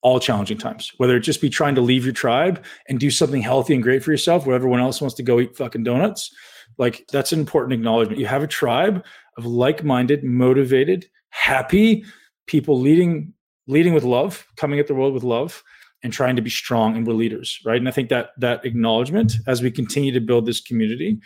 all 0.04 0.20
challenging 0.20 0.58
times, 0.58 0.92
whether 0.98 1.16
it 1.16 1.22
just 1.22 1.42
be 1.42 1.50
trying 1.50 1.76
to 1.76 1.82
leave 1.82 2.04
your 2.04 2.14
tribe 2.14 2.64
and 2.90 3.00
do 3.00 3.12
something 3.12 3.42
healthy 3.42 3.74
and 3.74 3.84
great 3.84 4.04
for 4.04 4.12
yourself, 4.12 4.46
where 4.46 4.56
everyone 4.56 4.80
else 4.80 5.00
wants 5.00 5.16
to 5.16 5.24
go 5.24 5.40
eat 5.40 5.56
fucking 5.56 5.84
donuts. 5.84 6.34
Like 6.78 7.06
that's 7.12 7.32
an 7.32 7.40
important 7.40 7.74
acknowledgement. 7.74 8.20
You 8.20 8.26
have 8.26 8.42
a 8.42 8.48
tribe 8.48 9.06
of 9.38 9.46
like-minded, 9.46 10.24
motivated, 10.24 11.06
happy 11.30 12.04
people 12.48 12.80
leading 12.80 13.34
leading 13.68 13.94
with 13.94 14.04
love, 14.04 14.46
coming 14.58 14.80
at 14.80 14.88
the 14.88 14.96
world 14.96 15.14
with 15.14 15.24
love 15.24 15.64
and 16.04 16.12
trying 16.12 16.36
to 16.36 16.42
be 16.42 16.50
strong 16.50 16.96
and 16.96 17.06
we're 17.06 17.14
leaders, 17.14 17.60
right? 17.64 17.78
And 17.78 17.88
I 17.88 17.92
think 17.92 18.10
that 18.10 18.32
that 18.38 18.66
acknowledgement 18.66 19.34
as 19.48 19.62
we 19.62 19.70
continue 19.70 20.12
to 20.12 20.20
build 20.20 20.46
this 20.46 20.60
community 20.60 21.20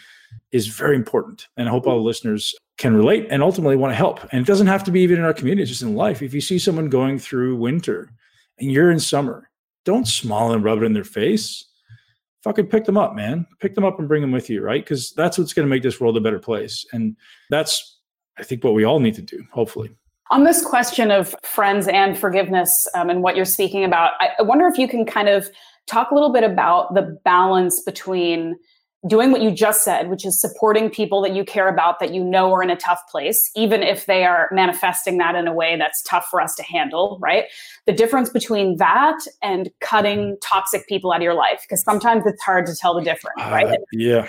is 0.51 0.67
very 0.67 0.95
important. 0.95 1.47
And 1.55 1.67
I 1.67 1.71
hope 1.71 1.87
all 1.87 1.95
the 1.95 2.03
listeners 2.03 2.53
can 2.77 2.95
relate 2.95 3.27
and 3.29 3.41
ultimately 3.41 3.77
want 3.77 3.91
to 3.91 3.95
help. 3.95 4.21
And 4.31 4.41
it 4.41 4.47
doesn't 4.47 4.67
have 4.67 4.83
to 4.83 4.91
be 4.91 5.01
even 5.01 5.19
in 5.19 5.23
our 5.23 5.33
community, 5.33 5.65
just 5.65 5.81
in 5.81 5.95
life. 5.95 6.21
If 6.21 6.33
you 6.33 6.41
see 6.41 6.59
someone 6.59 6.89
going 6.89 7.19
through 7.19 7.55
winter, 7.55 8.11
and 8.59 8.71
you're 8.71 8.91
in 8.91 8.99
summer, 8.99 9.49
don't 9.83 10.07
smile 10.07 10.51
and 10.51 10.63
rub 10.63 10.81
it 10.81 10.85
in 10.85 10.93
their 10.93 11.03
face. 11.03 11.65
Fucking 12.43 12.67
pick 12.67 12.85
them 12.85 12.97
up, 12.97 13.15
man. 13.15 13.45
Pick 13.59 13.75
them 13.75 13.83
up 13.83 13.99
and 13.99 14.07
bring 14.07 14.21
them 14.21 14.31
with 14.31 14.49
you, 14.49 14.61
right? 14.61 14.83
Because 14.83 15.11
that's 15.13 15.37
what's 15.37 15.53
going 15.53 15.65
to 15.65 15.69
make 15.69 15.83
this 15.83 15.99
world 15.99 16.17
a 16.17 16.21
better 16.21 16.39
place. 16.39 16.85
And 16.93 17.15
that's, 17.49 17.99
I 18.37 18.43
think, 18.43 18.63
what 18.63 18.73
we 18.73 18.83
all 18.83 18.99
need 18.99 19.15
to 19.15 19.21
do, 19.21 19.43
hopefully. 19.51 19.89
On 20.31 20.43
this 20.43 20.65
question 20.65 21.11
of 21.11 21.35
friends 21.43 21.87
and 21.87 22.17
forgiveness 22.17 22.87
um, 22.95 23.09
and 23.09 23.21
what 23.21 23.35
you're 23.35 23.45
speaking 23.45 23.83
about, 23.83 24.13
I, 24.19 24.41
wonder 24.41 24.67
if 24.67 24.77
you 24.77 24.87
can 24.87 25.05
kind 25.05 25.29
of 25.29 25.49
talk 25.85 26.09
a 26.09 26.15
little 26.15 26.33
bit 26.33 26.43
about 26.43 26.95
the 26.95 27.19
balance 27.23 27.81
between 27.83 28.55
doing 29.07 29.31
what 29.31 29.41
you 29.41 29.51
just 29.51 29.83
said, 29.83 30.09
which 30.09 30.25
is 30.25 30.39
supporting 30.39 30.89
people 30.89 31.21
that 31.21 31.35
you 31.35 31.45
care 31.45 31.67
about 31.67 31.99
that 31.99 32.11
you 32.11 32.23
know 32.23 32.51
are 32.53 32.63
in 32.63 32.71
a 32.71 32.75
tough 32.75 33.01
place, 33.09 33.51
even 33.55 33.83
if 33.83 34.07
they 34.07 34.25
are 34.25 34.49
manifesting 34.51 35.17
that 35.19 35.35
in 35.35 35.47
a 35.47 35.53
way 35.53 35.77
that's 35.77 36.01
tough 36.01 36.25
for 36.29 36.41
us 36.41 36.55
to 36.55 36.63
handle, 36.63 37.19
right? 37.21 37.45
The 37.85 37.93
difference 37.93 38.29
between 38.31 38.77
that 38.77 39.19
and 39.43 39.69
cutting 39.79 40.37
toxic 40.41 40.87
people 40.87 41.11
out 41.11 41.17
of 41.17 41.23
your 41.23 41.35
life, 41.35 41.61
because 41.61 41.83
sometimes 41.83 42.23
it's 42.25 42.41
hard 42.41 42.65
to 42.65 42.75
tell 42.75 42.95
the 42.95 43.03
difference, 43.03 43.37
right? 43.37 43.67
Uh, 43.67 43.77
yeah. 43.91 44.27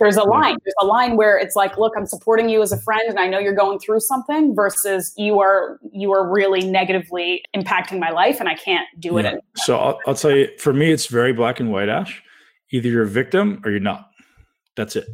There's 0.00 0.16
a 0.16 0.24
line. 0.24 0.56
There's 0.64 0.74
a 0.80 0.86
line 0.86 1.16
where 1.16 1.38
it's 1.38 1.54
like, 1.54 1.78
look, 1.78 1.92
I'm 1.96 2.06
supporting 2.06 2.48
you 2.48 2.62
as 2.62 2.72
a 2.72 2.80
friend, 2.80 3.02
and 3.08 3.20
I 3.20 3.28
know 3.28 3.38
you're 3.38 3.54
going 3.54 3.78
through 3.78 4.00
something. 4.00 4.54
Versus 4.56 5.12
you 5.16 5.38
are 5.38 5.78
you 5.92 6.12
are 6.12 6.28
really 6.28 6.66
negatively 6.66 7.44
impacting 7.54 8.00
my 8.00 8.10
life, 8.10 8.40
and 8.40 8.48
I 8.48 8.54
can't 8.54 8.88
do 8.98 9.18
it. 9.18 9.26
Anymore. 9.26 9.42
So 9.56 9.76
I'll, 9.76 9.98
I'll 10.08 10.14
tell 10.14 10.32
you, 10.32 10.48
for 10.58 10.72
me, 10.72 10.90
it's 10.90 11.06
very 11.06 11.32
black 11.32 11.60
and 11.60 11.70
white, 11.70 11.88
Ash. 11.88 12.22
Either 12.72 12.88
you're 12.88 13.04
a 13.04 13.08
victim 13.08 13.60
or 13.64 13.70
you're 13.70 13.80
not 13.80 14.10
that's 14.80 14.96
it. 14.96 15.08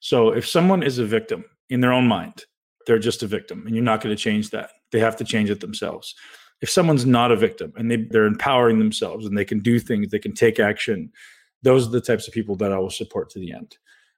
So 0.00 0.30
if 0.30 0.46
someone 0.46 0.82
is 0.82 0.98
a 0.98 1.04
victim 1.04 1.44
in 1.70 1.80
their 1.80 1.92
own 1.92 2.06
mind, 2.06 2.44
they're 2.86 2.98
just 2.98 3.22
a 3.22 3.26
victim 3.26 3.64
and 3.66 3.74
you're 3.74 3.84
not 3.84 4.00
going 4.00 4.14
to 4.14 4.20
change 4.20 4.50
that. 4.50 4.70
They 4.92 5.00
have 5.00 5.16
to 5.16 5.24
change 5.24 5.50
it 5.50 5.60
themselves. 5.60 6.14
If 6.60 6.68
someone's 6.68 7.06
not 7.06 7.30
a 7.30 7.36
victim 7.36 7.72
and 7.76 7.90
they, 7.90 7.96
they're 7.96 8.26
empowering 8.26 8.78
themselves 8.78 9.24
and 9.26 9.36
they 9.36 9.44
can 9.44 9.60
do 9.60 9.78
things, 9.78 10.08
they 10.08 10.18
can 10.18 10.34
take 10.34 10.58
action, 10.58 11.10
those 11.62 11.86
are 11.86 11.90
the 11.90 12.00
types 12.00 12.28
of 12.28 12.34
people 12.34 12.56
that 12.56 12.72
I 12.72 12.78
will 12.78 12.90
support 12.90 13.30
to 13.30 13.38
the 13.38 13.52
end. 13.52 13.76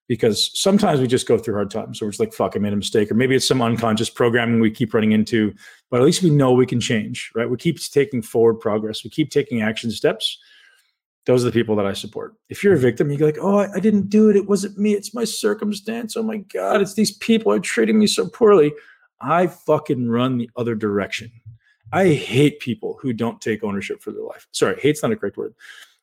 Because 0.09 0.51
sometimes 0.59 1.01
we 1.01 1.07
just 1.07 1.27
go 1.27 1.37
through 1.37 1.55
hard 1.55 1.71
times. 1.71 1.99
So 1.99 2.07
we're 2.07 2.13
just 2.13 2.21
like, 2.21 2.33
fuck, 2.33 2.55
I 2.55 2.61
made 2.61 2.73
a 2.73 2.77
mistake. 2.77 3.11
Or 3.11 3.15
maybe 3.15 3.35
it's 3.35 3.49
some 3.49 3.61
unconscious 3.61 4.09
programming 4.09 4.61
we 4.61 4.71
keep 4.71 4.95
running 4.95 5.13
into, 5.13 5.53
but 5.91 6.01
at 6.01 6.07
least 6.07 6.23
we 6.23 6.31
know 6.31 6.53
we 6.53 6.67
can 6.67 6.81
change, 6.81 7.33
right? 7.35 7.51
We 7.51 7.57
keep 7.57 7.81
taking 7.81 8.23
forward 8.23 8.61
progress. 8.61 9.03
We 9.03 9.11
keep 9.11 9.31
taking 9.31 9.63
action 9.63 9.91
steps 9.91 10.39
those 11.27 11.43
are 11.43 11.51
the 11.51 11.53
people 11.53 11.75
that 11.77 11.87
I 11.87 11.93
support. 11.93 12.35
If 12.49 12.63
you're 12.63 12.75
a 12.75 12.79
victim, 12.79 13.11
you 13.11 13.19
go 13.19 13.27
like, 13.27 13.39
"Oh, 13.41 13.59
I, 13.59 13.81
didn't 13.81 14.09
do 14.09 14.31
it. 14.31 14.37
It 14.37 14.49
wasn't 14.49 14.79
me. 14.79 14.95
It's 14.95 15.13
my 15.13 15.25
circumstance. 15.25 16.17
Oh 16.17 16.23
my 16.23 16.39
god, 16.39 16.81
it's 16.81 16.95
these 16.95 17.17
people 17.19 17.53
are 17.53 17.59
treating 17.59 17.99
me 17.99 18.07
so 18.07 18.29
poorly." 18.29 18.73
I 19.21 19.49
fucking 19.49 20.09
run 20.09 20.39
the 20.39 20.51
other 20.57 20.75
direction. 20.75 21.31
I 21.93 22.09
hate 22.09 22.61
people 22.61 22.99
who 23.01 23.13
don't 23.13 23.41
take 23.41 23.65
ownership 23.65 24.03
for 24.03 24.13
their 24.13 24.23
life. 24.23 24.47
Sorry, 24.53 24.79
hate's 24.81 25.03
not 25.03 25.13
a 25.13 25.17
correct 25.17 25.37
word. 25.37 25.55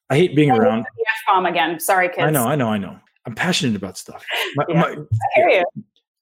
I 0.10 0.18
hate 0.18 0.36
being 0.36 0.51
around. 0.51 0.82
F 0.82 0.88
bomb 1.28 1.45
again. 1.45 1.80
Sorry, 1.80 2.10
kids. 2.10 2.20
I 2.20 2.30
know, 2.30 2.45
I 2.45 2.56
know, 2.56 2.70
I 2.70 2.78
know. 2.78 2.99
I'm 3.26 3.36
passionate 3.36 3.76
about 3.76 3.98
stuff. 3.98 4.26
My, 4.56 4.66
yeah, 4.70 4.80
my, 4.80 4.98
I. 5.38 5.64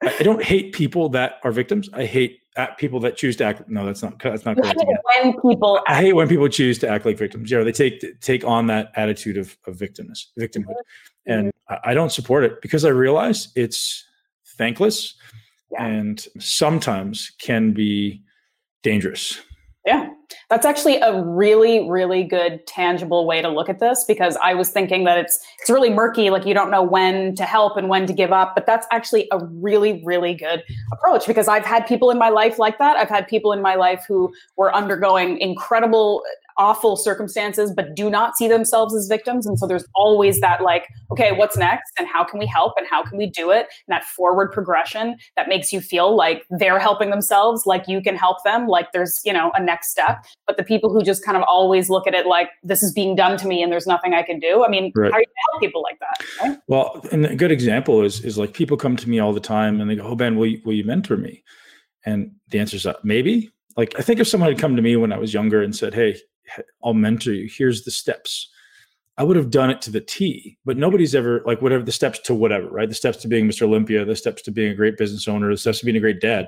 I 0.04 0.24
don't 0.24 0.42
hate 0.44 0.74
people 0.74 1.10
that 1.10 1.40
are 1.44 1.52
victims. 1.52 1.88
I 1.94 2.06
hate 2.06 2.40
at 2.58 2.78
people 2.78 3.00
that 3.02 3.18
choose 3.18 3.36
to 3.38 3.46
act. 3.46 3.70
No, 3.70 3.86
that's 3.86 4.02
not. 4.02 4.20
That's 4.20 4.46
not 4.46 4.58
correct. 4.58 4.84
When 5.22 5.34
people, 5.34 5.82
I 5.88 5.96
hate 5.96 6.14
when 6.14 6.28
people 6.28 6.48
choose 6.50 6.80
to 6.80 6.90
act 6.90 7.06
like 7.06 7.18
victims. 7.18 7.52
Yeah, 7.52 7.64
they 7.64 7.72
take 7.72 8.20
take 8.20 8.44
on 8.44 8.68
that 8.68 8.92
attitude 8.96 9.38
of, 9.38 9.56
of 9.68 9.76
victimness, 9.76 10.28
victimhood, 10.40 10.74
mm-hmm. 11.28 11.32
and 11.32 11.52
I, 11.70 11.80
I 11.86 11.94
don't 11.94 12.12
support 12.12 12.44
it 12.44 12.62
because 12.62 12.84
I 12.84 12.90
realize 12.90 13.50
it's 13.56 14.06
thankless 14.58 15.16
yeah. 15.72 15.86
and 15.86 16.26
sometimes 16.40 17.32
can 17.40 17.72
be 17.72 18.24
dangerous. 18.84 19.40
Yeah. 19.86 20.10
That's 20.50 20.66
actually 20.66 20.98
a 20.98 21.22
really, 21.24 21.90
really 21.90 22.24
good 22.24 22.66
tangible 22.68 23.26
way 23.26 23.42
to 23.42 23.50
look 23.50 23.68
at 23.68 23.80
this 23.80 24.04
because 24.08 24.38
I 24.38 24.54
was 24.54 24.70
thinking 24.70 25.06
that 25.06 25.18
it's 25.18 25.40
it's 25.60 25.70
really 25.70 25.90
murky, 25.90 26.30
like 26.30 26.46
you 26.46 26.54
don't 26.54 26.70
know 26.70 26.84
when 26.84 27.36
to 27.36 27.46
help 27.46 27.78
and 27.78 27.90
when 27.90 28.06
to 28.06 28.14
give 28.14 28.32
up. 28.32 28.54
But 28.54 28.66
that's 28.66 28.86
actually 28.92 29.28
a 29.32 29.44
really, 29.46 30.02
really 30.06 30.36
good 30.36 30.64
approach 30.92 31.26
because 31.26 31.48
I've 31.48 31.66
had 31.66 31.88
people 31.88 32.12
in 32.12 32.18
my 32.20 32.30
life 32.30 32.60
like 32.60 32.78
that. 32.78 32.96
I've 32.98 33.10
had 33.10 33.28
people 33.28 33.54
in 33.54 33.62
my 33.62 33.76
life 33.76 34.06
who 34.08 34.32
were 34.56 34.74
undergoing 34.76 35.40
incredible 35.40 36.24
awful 36.62 36.96
circumstances 36.96 37.74
but 37.76 37.96
do 37.96 38.08
not 38.08 38.38
see 38.38 38.48
themselves 38.48 38.94
as 38.94 39.08
victims. 39.08 39.48
And 39.48 39.58
so 39.58 39.66
there's 39.66 39.86
always 39.96 40.40
that 40.42 40.62
like 40.62 40.88
okay 41.12 41.32
what's 41.32 41.58
next? 41.58 41.92
And 41.98 42.08
how 42.08 42.24
can 42.24 42.40
we 42.40 42.46
help? 42.46 42.74
And 42.78 42.86
how 42.88 43.04
can 43.04 43.18
we 43.18 43.26
do 43.26 43.50
it? 43.50 43.66
And 43.88 43.96
that 43.96 44.04
forward 44.04 44.52
progression 44.52 45.18
that 45.36 45.48
makes 45.48 45.74
you 45.74 45.82
feel 45.82 46.16
like 46.16 46.46
they're 46.52 46.78
helping 46.78 47.10
themselves 47.10 47.66
like 47.66 47.88
you 47.88 48.00
can 48.00 48.16
help 48.16 48.44
them 48.44 48.68
like 48.68 48.92
there's 48.92 49.20
you 49.26 49.34
know 49.34 49.52
a 49.56 49.64
next 49.64 49.90
step. 49.90 50.24
But 50.46 50.58
the 50.58 50.64
people 50.64 50.94
who 50.94 51.02
just 51.02 51.26
kind 51.26 51.36
of 51.36 51.44
always 51.48 51.90
look 51.90 52.06
at 52.06 52.14
it 52.14 52.28
like 52.28 52.50
this 52.62 52.84
is 52.84 52.94
being 52.94 53.16
done 53.16 53.38
to 53.40 53.48
me 53.48 53.64
and 53.64 53.72
there's 53.72 53.88
nothing 53.88 54.14
i 54.14 54.22
can 54.22 54.40
do. 54.40 54.64
I 54.64 54.70
mean 54.70 54.92
right. 54.96 55.12
how 55.12 55.18
do 55.18 55.24
you 55.24 55.34
help 55.52 55.62
people 55.62 55.82
like 55.82 55.98
that 56.00 56.26
right? 56.44 56.60
well 56.68 57.04
and 57.12 57.26
a 57.26 57.36
good 57.36 57.52
example 57.52 58.04
is 58.04 58.24
is 58.24 58.38
like 58.38 58.54
people 58.54 58.78
come 58.78 58.96
to 58.98 59.10
me 59.10 59.18
all 59.18 59.34
the 59.34 59.40
time 59.40 59.82
and 59.82 59.90
they 59.90 59.96
go 59.96 60.04
oh 60.04 60.16
ben 60.16 60.36
will 60.36 60.46
you, 60.46 60.62
will 60.64 60.74
you 60.74 60.84
mentor 60.84 61.18
me? 61.18 61.44
And 62.06 62.32
the 62.50 62.60
answer 62.60 62.76
is 62.76 62.86
uh, 62.86 62.94
maybe. 63.04 63.50
Like 63.78 63.98
i 63.98 64.04
think 64.04 64.20
if 64.20 64.28
someone 64.28 64.52
had 64.52 64.60
come 64.60 64.76
to 64.76 64.82
me 64.82 64.96
when 64.98 65.14
i 65.14 65.18
was 65.18 65.34
younger 65.34 65.62
and 65.64 65.74
said 65.74 65.94
hey 65.94 66.20
I'll 66.84 66.94
mentor 66.94 67.34
you. 67.34 67.50
Here's 67.50 67.84
the 67.84 67.92
steps. 67.92 68.50
I 69.18 69.24
would 69.24 69.36
have 69.36 69.52
done 69.52 69.70
it 69.70 69.82
to 69.84 69.92
the 69.92 70.02
T, 70.02 70.58
but 70.66 70.78
nobody's 70.78 71.14
ever 71.14 71.44
like 71.46 71.62
whatever 71.62 71.84
the 71.84 71.92
steps 71.92 72.20
to 72.20 72.34
whatever, 72.34 72.70
right? 72.70 72.90
The 72.90 72.96
steps 72.96 73.18
to 73.20 73.28
being 73.28 73.48
Mr. 73.48 73.64
Olympia, 73.64 74.06
the 74.06 74.16
steps 74.16 74.42
to 74.44 74.52
being 74.52 74.72
a 74.72 74.76
great 74.76 74.98
business 74.98 75.28
owner, 75.28 75.50
the 75.52 75.58
steps 75.58 75.80
to 75.80 75.86
being 75.86 75.98
a 75.98 76.02
great 76.02 76.22
dad. 76.22 76.48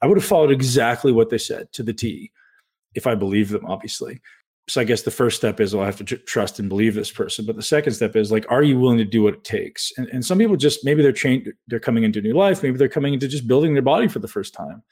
I 0.00 0.06
would 0.06 0.16
have 0.16 0.24
followed 0.24 0.50
exactly 0.50 1.12
what 1.12 1.30
they 1.30 1.38
said 1.38 1.72
to 1.74 1.82
the 1.82 1.92
T 1.92 2.32
if 2.94 3.06
I 3.06 3.14
believe 3.14 3.50
them, 3.50 3.64
obviously. 3.66 4.20
So 4.68 4.80
I 4.80 4.84
guess 4.84 5.02
the 5.02 5.10
first 5.10 5.36
step 5.36 5.60
is 5.60 5.74
well, 5.74 5.82
I 5.82 5.86
have 5.86 5.96
to 5.96 6.04
tr- 6.04 6.16
trust 6.26 6.58
and 6.58 6.68
believe 6.68 6.94
this 6.94 7.10
person. 7.10 7.44
But 7.44 7.56
the 7.56 7.62
second 7.62 7.92
step 7.94 8.16
is 8.16 8.30
like, 8.30 8.46
are 8.48 8.62
you 8.62 8.78
willing 8.78 8.98
to 8.98 9.04
do 9.04 9.22
what 9.22 9.34
it 9.34 9.44
takes? 9.44 9.92
And, 9.96 10.08
and 10.08 10.24
some 10.24 10.38
people 10.38 10.56
just 10.56 10.84
maybe 10.84 11.02
they're 11.02 11.12
trained, 11.12 11.52
they're 11.66 11.80
coming 11.80 12.04
into 12.04 12.20
a 12.20 12.22
new 12.22 12.34
life, 12.34 12.62
maybe 12.62 12.78
they're 12.78 12.88
coming 12.88 13.12
into 13.12 13.28
just 13.28 13.48
building 13.48 13.74
their 13.74 13.82
body 13.82 14.08
for 14.08 14.20
the 14.20 14.28
first 14.28 14.54
time. 14.54 14.82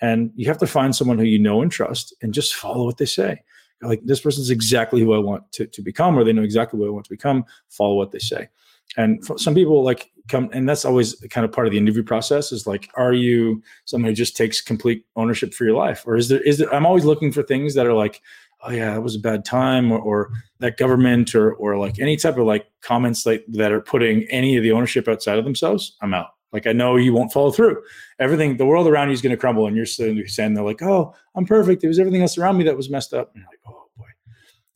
And 0.00 0.32
you 0.34 0.46
have 0.46 0.58
to 0.58 0.66
find 0.66 0.96
someone 0.96 1.18
who 1.18 1.24
you 1.24 1.38
know 1.38 1.62
and 1.62 1.70
trust 1.70 2.14
and 2.22 2.34
just 2.34 2.54
follow 2.54 2.84
what 2.84 2.98
they 2.98 3.04
say. 3.04 3.42
Like 3.82 4.00
this 4.04 4.20
person's 4.20 4.50
exactly 4.50 5.00
who 5.00 5.12
I 5.12 5.18
want 5.18 5.50
to, 5.52 5.66
to 5.66 5.82
become, 5.82 6.16
or 6.18 6.24
they 6.24 6.32
know 6.32 6.42
exactly 6.42 6.78
what 6.78 6.86
I 6.86 6.90
want 6.90 7.04
to 7.04 7.10
become, 7.10 7.44
follow 7.68 7.94
what 7.94 8.12
they 8.12 8.18
say. 8.18 8.48
And 8.96 9.24
some 9.38 9.54
people 9.54 9.82
like 9.82 10.10
come, 10.28 10.50
and 10.52 10.68
that's 10.68 10.84
always 10.84 11.14
kind 11.30 11.44
of 11.44 11.52
part 11.52 11.66
of 11.66 11.72
the 11.72 11.78
interview 11.78 12.02
process 12.02 12.52
is 12.52 12.66
like, 12.66 12.90
are 12.94 13.14
you 13.14 13.62
someone 13.86 14.10
who 14.10 14.14
just 14.14 14.36
takes 14.36 14.60
complete 14.60 15.06
ownership 15.16 15.54
for 15.54 15.64
your 15.64 15.76
life? 15.76 16.04
Or 16.06 16.16
is 16.16 16.28
there, 16.28 16.40
is 16.42 16.58
there, 16.58 16.72
I'm 16.74 16.84
always 16.84 17.04
looking 17.04 17.32
for 17.32 17.42
things 17.42 17.74
that 17.74 17.86
are 17.86 17.94
like, 17.94 18.20
oh 18.64 18.70
yeah, 18.70 18.94
it 18.94 19.00
was 19.00 19.16
a 19.16 19.20
bad 19.20 19.44
time, 19.44 19.90
or, 19.90 19.98
or 19.98 20.30
that 20.58 20.76
government, 20.76 21.34
or, 21.34 21.54
or 21.54 21.78
like 21.78 21.98
any 21.98 22.16
type 22.16 22.36
of 22.36 22.46
like 22.46 22.66
comments 22.82 23.24
like 23.24 23.44
that 23.48 23.72
are 23.72 23.80
putting 23.80 24.24
any 24.24 24.56
of 24.56 24.62
the 24.62 24.72
ownership 24.72 25.08
outside 25.08 25.38
of 25.38 25.44
themselves, 25.44 25.96
I'm 26.02 26.14
out. 26.14 26.31
Like 26.52 26.66
I 26.66 26.72
know 26.72 26.96
you 26.96 27.12
won't 27.12 27.32
follow 27.32 27.50
through. 27.50 27.82
Everything, 28.18 28.56
the 28.56 28.66
world 28.66 28.86
around 28.86 29.08
you 29.08 29.14
is 29.14 29.22
going 29.22 29.34
to 29.34 29.36
crumble, 29.36 29.66
and 29.66 29.76
you're 29.76 29.86
sitting 29.86 30.26
saying 30.26 30.54
they're 30.54 30.64
like, 30.64 30.82
"Oh, 30.82 31.14
I'm 31.34 31.46
perfect." 31.46 31.82
It 31.84 31.88
was 31.88 31.98
everything 31.98 32.22
else 32.22 32.36
around 32.36 32.58
me 32.58 32.64
that 32.64 32.76
was 32.76 32.90
messed 32.90 33.14
up. 33.14 33.32
And 33.34 33.42
you're 33.42 33.50
like, 33.50 33.60
"Oh 33.66 33.88
boy." 33.96 34.08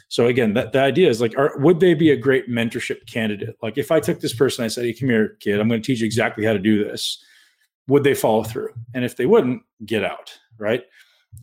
So 0.09 0.27
again, 0.27 0.55
that 0.55 0.73
the 0.73 0.81
idea 0.81 1.09
is 1.09 1.21
like, 1.21 1.37
are, 1.37 1.53
would 1.59 1.81
they 1.81 1.95
be 1.95 2.11
a 2.11 2.17
great 2.17 2.49
mentorship 2.49 3.07
candidate? 3.07 3.57
Like 3.63 3.77
if 3.77 3.91
I 3.91 4.01
took 4.01 4.21
this 4.21 4.35
person, 4.35 4.65
I 4.65 4.69
said, 4.69 4.85
"Hey, 4.85 4.95
come 4.95 5.09
here, 5.09 5.37
kid. 5.41 5.61
I'm 5.61 5.69
going 5.69 5.83
to 5.83 5.87
teach 5.87 6.01
you 6.01 6.07
exactly 6.07 6.45
how 6.45 6.53
to 6.53 6.59
do 6.59 6.85
this." 6.85 7.23
Would 7.89 8.05
they 8.05 8.15
follow 8.15 8.43
through? 8.43 8.71
And 8.95 9.05
if 9.05 9.17
they 9.17 9.27
wouldn't, 9.27 9.63
get 9.85 10.03
out. 10.03 10.37
Right. 10.59 10.83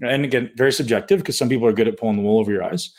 And 0.02 0.26
again, 0.26 0.52
very 0.58 0.74
subjective 0.74 1.20
because 1.20 1.38
some 1.38 1.48
people 1.48 1.68
are 1.68 1.74
good 1.74 1.88
at 1.88 1.98
pulling 1.98 2.18
the 2.18 2.24
wool 2.24 2.40
over 2.40 2.52
your 2.52 2.64
eyes 2.64 2.94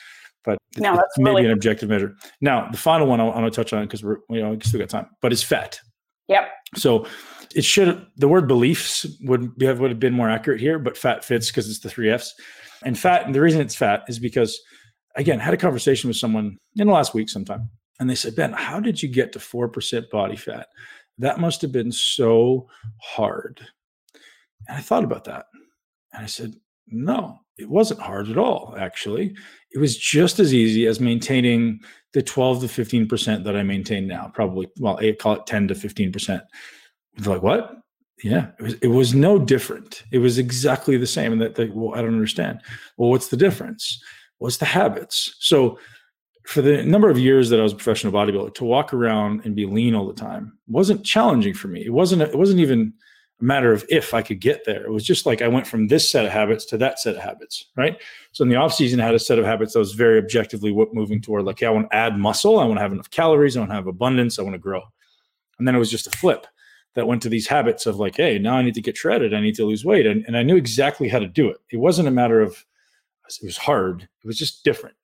but 0.44 0.58
no, 0.76 0.94
that's 0.94 1.18
maybe 1.18 1.30
really- 1.30 1.46
an 1.46 1.52
objective 1.52 1.88
measure. 1.88 2.14
Now, 2.40 2.68
the 2.70 2.76
final 2.76 3.06
one 3.06 3.20
I 3.20 3.24
want 3.24 3.44
to 3.44 3.50
touch 3.50 3.72
on 3.72 3.84
because 3.84 4.04
we're 4.04 4.18
you 4.30 4.40
know 4.40 4.50
we 4.50 4.60
still 4.60 4.78
got 4.78 4.90
time, 4.90 5.08
but 5.20 5.32
is 5.32 5.42
fat. 5.42 5.80
Yep. 6.28 6.48
So 6.76 7.06
it 7.54 7.64
should 7.64 8.06
the 8.16 8.28
word 8.28 8.48
beliefs 8.48 9.06
would 9.22 9.56
be, 9.56 9.66
have 9.66 9.80
would 9.80 9.90
have 9.90 10.00
been 10.00 10.14
more 10.14 10.30
accurate 10.30 10.60
here, 10.60 10.78
but 10.78 10.96
fat 10.96 11.24
fits 11.24 11.48
because 11.48 11.68
it's 11.68 11.80
the 11.80 11.90
three 11.90 12.10
F's. 12.10 12.34
And 12.84 12.98
fat, 12.98 13.24
and 13.24 13.34
the 13.34 13.40
reason 13.40 13.60
it's 13.60 13.76
fat 13.76 14.02
is 14.08 14.18
because 14.18 14.60
again, 15.16 15.40
I 15.40 15.44
had 15.44 15.54
a 15.54 15.58
conversation 15.58 16.08
with 16.08 16.16
someone 16.16 16.58
in 16.76 16.86
the 16.86 16.92
last 16.92 17.14
week 17.14 17.28
sometime, 17.28 17.70
and 18.00 18.10
they 18.10 18.14
said, 18.14 18.34
Ben, 18.34 18.52
how 18.52 18.80
did 18.80 19.02
you 19.02 19.08
get 19.08 19.32
to 19.32 19.40
four 19.40 19.68
percent 19.68 20.10
body 20.10 20.36
fat? 20.36 20.68
That 21.18 21.38
must 21.38 21.62
have 21.62 21.72
been 21.72 21.92
so 21.92 22.68
hard. 23.00 23.60
And 24.66 24.76
I 24.76 24.80
thought 24.80 25.04
about 25.04 25.24
that. 25.24 25.46
And 26.12 26.24
I 26.24 26.26
said, 26.26 26.54
no, 26.88 27.38
it 27.56 27.68
wasn't 27.68 28.00
hard 28.00 28.28
at 28.28 28.38
all, 28.38 28.74
actually. 28.78 29.34
It 29.72 29.78
was 29.78 29.96
just 29.96 30.38
as 30.38 30.52
easy 30.52 30.86
as 30.86 31.00
maintaining 31.00 31.80
the 32.12 32.22
12 32.22 32.60
to 32.62 32.66
15% 32.66 33.44
that 33.44 33.56
I 33.56 33.62
maintain 33.62 34.06
now, 34.06 34.30
probably, 34.32 34.68
well, 34.78 34.98
I 34.98 35.12
call 35.12 35.34
it 35.34 35.46
10 35.46 35.68
to 35.68 35.74
15%. 35.74 36.42
They're 37.16 37.34
like, 37.34 37.42
what? 37.42 37.76
Yeah, 38.22 38.50
it 38.58 38.62
was, 38.62 38.74
it 38.74 38.88
was 38.88 39.14
no 39.14 39.38
different. 39.38 40.04
It 40.12 40.18
was 40.18 40.38
exactly 40.38 40.96
the 40.96 41.06
same. 41.06 41.32
And 41.32 41.42
that, 41.42 41.74
well, 41.74 41.94
I 41.94 42.02
don't 42.02 42.14
understand. 42.14 42.60
Well, 42.96 43.10
what's 43.10 43.28
the 43.28 43.36
difference? 43.36 44.02
What's 44.38 44.56
the 44.56 44.64
habits? 44.64 45.34
So, 45.40 45.78
for 46.46 46.60
the 46.60 46.84
number 46.84 47.08
of 47.08 47.18
years 47.18 47.48
that 47.48 47.58
I 47.58 47.62
was 47.62 47.72
a 47.72 47.76
professional 47.76 48.12
bodybuilder, 48.12 48.54
to 48.56 48.64
walk 48.64 48.92
around 48.92 49.44
and 49.44 49.56
be 49.56 49.64
lean 49.64 49.94
all 49.94 50.06
the 50.06 50.12
time 50.12 50.58
wasn't 50.68 51.04
challenging 51.04 51.54
for 51.54 51.68
me. 51.68 51.84
It 51.84 51.92
wasn't. 51.92 52.20
It 52.22 52.36
wasn't 52.36 52.60
even 52.60 52.92
a 53.40 53.44
matter 53.44 53.72
of 53.72 53.84
if 53.88 54.14
I 54.14 54.22
could 54.22 54.40
get 54.40 54.64
there. 54.64 54.84
It 54.84 54.90
was 54.92 55.04
just 55.04 55.26
like 55.26 55.42
I 55.42 55.48
went 55.48 55.66
from 55.66 55.88
this 55.88 56.08
set 56.10 56.24
of 56.24 56.30
habits 56.30 56.64
to 56.66 56.78
that 56.78 56.98
set 56.98 57.16
of 57.16 57.22
habits, 57.22 57.66
right? 57.76 58.00
So 58.32 58.42
in 58.42 58.48
the 58.48 58.56
off 58.56 58.74
season, 58.74 59.00
I 59.00 59.06
had 59.06 59.14
a 59.14 59.18
set 59.18 59.38
of 59.38 59.44
habits 59.44 59.72
that 59.72 59.80
was 59.80 59.92
very 59.92 60.18
objectively 60.18 60.70
what 60.70 60.94
moving 60.94 61.20
toward 61.20 61.44
like, 61.44 61.60
yeah, 61.60 61.68
I 61.68 61.72
want 61.72 61.90
to 61.90 61.96
add 61.96 62.16
muscle, 62.16 62.58
I 62.58 62.64
want 62.64 62.78
to 62.78 62.82
have 62.82 62.92
enough 62.92 63.10
calories, 63.10 63.56
I 63.56 63.60
want 63.60 63.70
to 63.70 63.76
have 63.76 63.86
abundance, 63.86 64.38
I 64.38 64.42
want 64.42 64.54
to 64.54 64.58
grow. 64.60 64.82
And 65.58 65.66
then 65.66 65.74
it 65.74 65.78
was 65.78 65.90
just 65.90 66.06
a 66.06 66.10
flip 66.10 66.46
that 66.94 67.06
went 67.08 67.22
to 67.22 67.28
these 67.28 67.46
habits 67.46 67.86
of 67.86 67.96
like, 67.96 68.16
hey, 68.16 68.38
now 68.38 68.56
I 68.56 68.62
need 68.62 68.74
to 68.74 68.80
get 68.80 68.96
shredded, 68.96 69.34
I 69.34 69.40
need 69.40 69.56
to 69.56 69.66
lose 69.66 69.84
weight, 69.84 70.06
and, 70.06 70.24
and 70.26 70.36
I 70.36 70.42
knew 70.42 70.56
exactly 70.56 71.08
how 71.08 71.18
to 71.18 71.26
do 71.26 71.48
it. 71.48 71.58
It 71.70 71.78
wasn't 71.78 72.08
a 72.08 72.12
matter 72.12 72.40
of 72.40 72.64
it 73.26 73.46
was 73.46 73.56
hard; 73.56 74.02
it 74.02 74.26
was 74.26 74.38
just 74.38 74.64
different, 74.64 74.96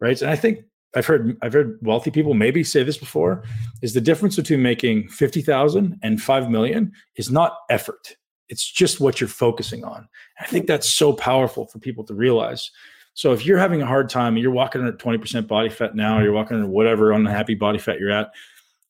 right? 0.00 0.20
And 0.22 0.30
I 0.30 0.36
think 0.36 0.60
I've 0.94 1.06
heard 1.06 1.36
I've 1.42 1.52
heard 1.52 1.78
wealthy 1.82 2.10
people 2.10 2.34
maybe 2.34 2.64
say 2.64 2.82
this 2.82 2.98
before 2.98 3.42
is 3.82 3.94
the 3.94 4.00
difference 4.00 4.36
between 4.36 4.62
making 4.62 5.08
50,000 5.08 5.98
and 6.02 6.22
5 6.22 6.50
million 6.50 6.92
is 7.16 7.30
not 7.30 7.58
effort. 7.70 8.16
It's 8.48 8.70
just 8.70 9.00
what 9.00 9.20
you're 9.20 9.28
focusing 9.28 9.84
on. 9.84 10.08
I 10.40 10.46
think 10.46 10.66
that's 10.66 10.88
so 10.88 11.12
powerful 11.12 11.66
for 11.66 11.78
people 11.78 12.04
to 12.04 12.14
realize. 12.14 12.70
So 13.14 13.32
if 13.32 13.46
you're 13.46 13.58
having 13.58 13.80
a 13.80 13.86
hard 13.86 14.08
time, 14.08 14.34
and 14.34 14.42
you're 14.42 14.50
walking 14.50 14.80
under 14.80 14.96
20% 14.96 15.46
body 15.46 15.68
fat 15.68 15.94
now, 15.94 16.20
you're 16.20 16.32
walking 16.32 16.56
under 16.56 16.68
whatever 16.68 17.12
unhappy 17.12 17.54
body 17.54 17.78
fat 17.78 18.00
you're 18.00 18.10
at, 18.10 18.32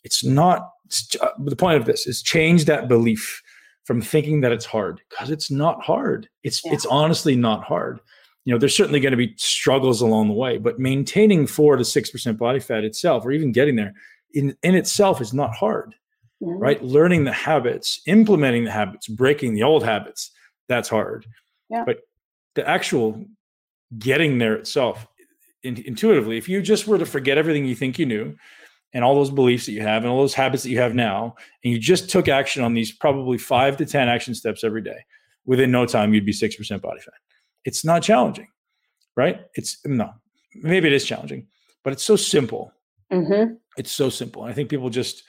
it's 0.02 0.24
not 0.24 0.70
it's, 0.86 1.16
uh, 1.20 1.30
the 1.38 1.57
point 1.57 1.76
of 1.76 1.84
this 1.84 2.07
is 2.07 2.22
change 2.22 2.64
that 2.66 2.88
belief 2.88 3.42
from 3.84 4.00
thinking 4.00 4.40
that 4.40 4.52
it's 4.52 4.64
hard 4.64 5.00
because 5.09 5.30
it's 5.30 5.50
not 5.50 5.82
hard. 5.82 6.28
It's 6.42 6.64
yeah. 6.64 6.72
it's 6.72 6.86
honestly 6.86 7.36
not 7.36 7.64
hard 7.64 8.00
you 8.45 8.53
know, 8.53 8.59
there's 8.59 8.76
certainly 8.76 9.01
going 9.01 9.12
to 9.12 9.16
be 9.16 9.34
struggles 9.36 10.01
along 10.01 10.28
the 10.28 10.34
way, 10.34 10.59
but 10.59 10.78
maintaining 10.78 11.47
four 11.47 11.76
to 11.76 11.84
six 11.84 12.11
percent 12.11 12.38
body 12.38 12.61
fat 12.61 12.84
itself, 12.84 13.24
or 13.24 13.32
even 13.32 13.53
getting 13.53 13.76
there, 13.76 13.95
in 14.34 14.57
in 14.62 14.74
itself 14.74 15.20
is 15.20 15.32
not 15.32 15.55
hard, 15.55 15.95
mm-hmm. 16.42 16.59
right? 16.59 16.82
Learning 16.84 17.24
the 17.24 17.32
habits, 17.32 18.01
implementing 18.07 18.64
the 18.64 18.70
habits, 18.70 19.09
breaking 19.09 19.55
the 19.55 19.62
old 19.62 19.82
habits, 19.82 20.30
that's 20.68 20.88
hard. 20.88 21.26
Yeah. 21.70 21.84
But 21.86 22.01
the 22.55 22.68
actual 22.68 23.24
getting 23.99 24.38
there 24.38 24.55
itself, 24.55 25.07
in, 25.62 25.82
intuitively, 25.86 26.36
if 26.36 26.49
you 26.49 26.61
just 26.61 26.86
were 26.86 26.99
to 26.99 27.07
forget 27.07 27.38
everything 27.38 27.64
you 27.64 27.74
think 27.74 27.99
you 27.99 28.07
knew, 28.07 28.36
and 28.92 29.03
all 29.03 29.14
those 29.14 29.30
beliefs 29.30 29.66
that 29.66 29.72
you 29.72 29.80
have, 29.80 30.03
and 30.03 30.12
all 30.12 30.20
those 30.20 30.34
habits 30.34 30.62
that 30.64 30.70
you 30.70 30.78
have 30.78 30.95
now, 30.95 31.34
and 31.64 31.72
you 31.72 31.78
just 31.78 32.11
took 32.11 32.28
action 32.28 32.62
on 32.62 32.74
these 32.74 32.92
probably 32.92 33.38
five 33.38 33.78
to 33.78 33.86
ten 33.86 34.09
action 34.09 34.34
steps 34.34 34.62
every 34.62 34.82
day, 34.82 34.99
within 35.47 35.70
no 35.70 35.86
time 35.86 36.12
you'd 36.12 36.26
be 36.26 36.32
six 36.32 36.57
percent 36.57 36.82
body 36.82 37.01
fat 37.01 37.14
it's 37.64 37.84
not 37.84 38.02
challenging, 38.02 38.48
right? 39.16 39.42
It's 39.54 39.78
no, 39.84 40.10
maybe 40.54 40.86
it 40.86 40.92
is 40.92 41.04
challenging, 41.04 41.46
but 41.82 41.92
it's 41.92 42.04
so 42.04 42.16
simple. 42.16 42.72
Mm-hmm. 43.12 43.54
It's 43.76 43.92
so 43.92 44.08
simple. 44.10 44.42
And 44.42 44.52
I 44.52 44.54
think 44.54 44.68
people 44.68 44.90
just 44.90 45.24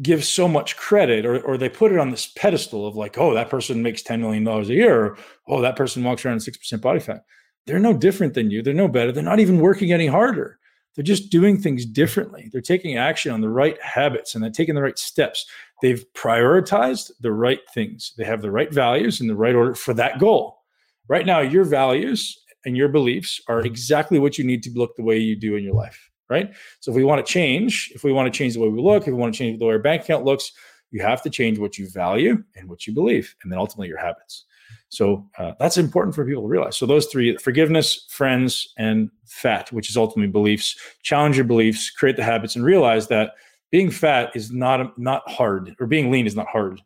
give 0.00 0.24
so 0.24 0.48
much 0.48 0.76
credit 0.76 1.26
or, 1.26 1.40
or 1.42 1.58
they 1.58 1.68
put 1.68 1.92
it 1.92 1.98
on 1.98 2.10
this 2.10 2.26
pedestal 2.26 2.86
of 2.86 2.96
like, 2.96 3.18
oh, 3.18 3.34
that 3.34 3.50
person 3.50 3.82
makes 3.82 4.02
$10 4.02 4.20
million 4.20 4.46
a 4.46 4.62
year. 4.62 5.04
Or, 5.04 5.18
oh, 5.48 5.60
that 5.60 5.76
person 5.76 6.02
walks 6.02 6.24
around 6.24 6.38
6% 6.38 6.80
body 6.80 7.00
fat. 7.00 7.24
They're 7.66 7.78
no 7.78 7.92
different 7.92 8.34
than 8.34 8.50
you. 8.50 8.62
They're 8.62 8.74
no 8.74 8.88
better. 8.88 9.12
They're 9.12 9.22
not 9.22 9.40
even 9.40 9.60
working 9.60 9.92
any 9.92 10.06
harder. 10.06 10.58
They're 10.94 11.04
just 11.04 11.30
doing 11.30 11.58
things 11.58 11.86
differently. 11.86 12.50
They're 12.52 12.60
taking 12.60 12.96
action 12.96 13.32
on 13.32 13.40
the 13.40 13.48
right 13.48 13.80
habits 13.80 14.34
and 14.34 14.42
they're 14.42 14.50
taking 14.50 14.74
the 14.74 14.82
right 14.82 14.98
steps. 14.98 15.46
They've 15.80 16.04
prioritized 16.12 17.12
the 17.20 17.32
right 17.32 17.60
things. 17.72 18.12
They 18.16 18.24
have 18.24 18.42
the 18.42 18.50
right 18.50 18.72
values 18.72 19.20
in 19.20 19.26
the 19.26 19.36
right 19.36 19.54
order 19.54 19.74
for 19.74 19.94
that 19.94 20.18
goal. 20.18 20.61
Right 21.08 21.26
now, 21.26 21.40
your 21.40 21.64
values 21.64 22.38
and 22.64 22.76
your 22.76 22.88
beliefs 22.88 23.40
are 23.48 23.60
exactly 23.60 24.18
what 24.18 24.38
you 24.38 24.44
need 24.44 24.62
to 24.62 24.70
look 24.74 24.96
the 24.96 25.02
way 25.02 25.18
you 25.18 25.36
do 25.36 25.56
in 25.56 25.64
your 25.64 25.74
life. 25.74 26.10
Right. 26.30 26.54
So 26.80 26.90
if 26.90 26.96
we 26.96 27.04
want 27.04 27.24
to 27.24 27.30
change, 27.30 27.92
if 27.94 28.04
we 28.04 28.12
want 28.12 28.32
to 28.32 28.36
change 28.36 28.54
the 28.54 28.60
way 28.60 28.68
we 28.68 28.80
look, 28.80 29.02
if 29.02 29.08
we 29.08 29.14
want 29.14 29.34
to 29.34 29.38
change 29.38 29.58
the 29.58 29.66
way 29.66 29.74
our 29.74 29.78
bank 29.78 30.04
account 30.04 30.24
looks, 30.24 30.50
you 30.90 31.02
have 31.02 31.20
to 31.22 31.30
change 31.30 31.58
what 31.58 31.76
you 31.76 31.90
value 31.90 32.42
and 32.56 32.70
what 32.70 32.86
you 32.86 32.94
believe, 32.94 33.34
and 33.42 33.52
then 33.52 33.58
ultimately 33.58 33.88
your 33.88 33.98
habits. 33.98 34.44
So 34.88 35.26
uh, 35.38 35.52
that's 35.58 35.76
important 35.76 36.14
for 36.14 36.24
people 36.24 36.42
to 36.42 36.48
realize. 36.48 36.76
So 36.76 36.86
those 36.86 37.06
three: 37.06 37.36
forgiveness, 37.36 38.06
friends, 38.08 38.72
and 38.78 39.10
fat, 39.26 39.72
which 39.72 39.90
is 39.90 39.96
ultimately 39.96 40.30
beliefs. 40.30 40.76
Challenge 41.02 41.36
your 41.36 41.44
beliefs, 41.44 41.90
create 41.90 42.16
the 42.16 42.24
habits, 42.24 42.56
and 42.56 42.64
realize 42.64 43.08
that 43.08 43.32
being 43.70 43.90
fat 43.90 44.30
is 44.34 44.50
not 44.50 44.98
not 44.98 45.28
hard, 45.30 45.74
or 45.80 45.86
being 45.86 46.10
lean 46.10 46.26
is 46.26 46.36
not 46.36 46.46
hard. 46.46 46.80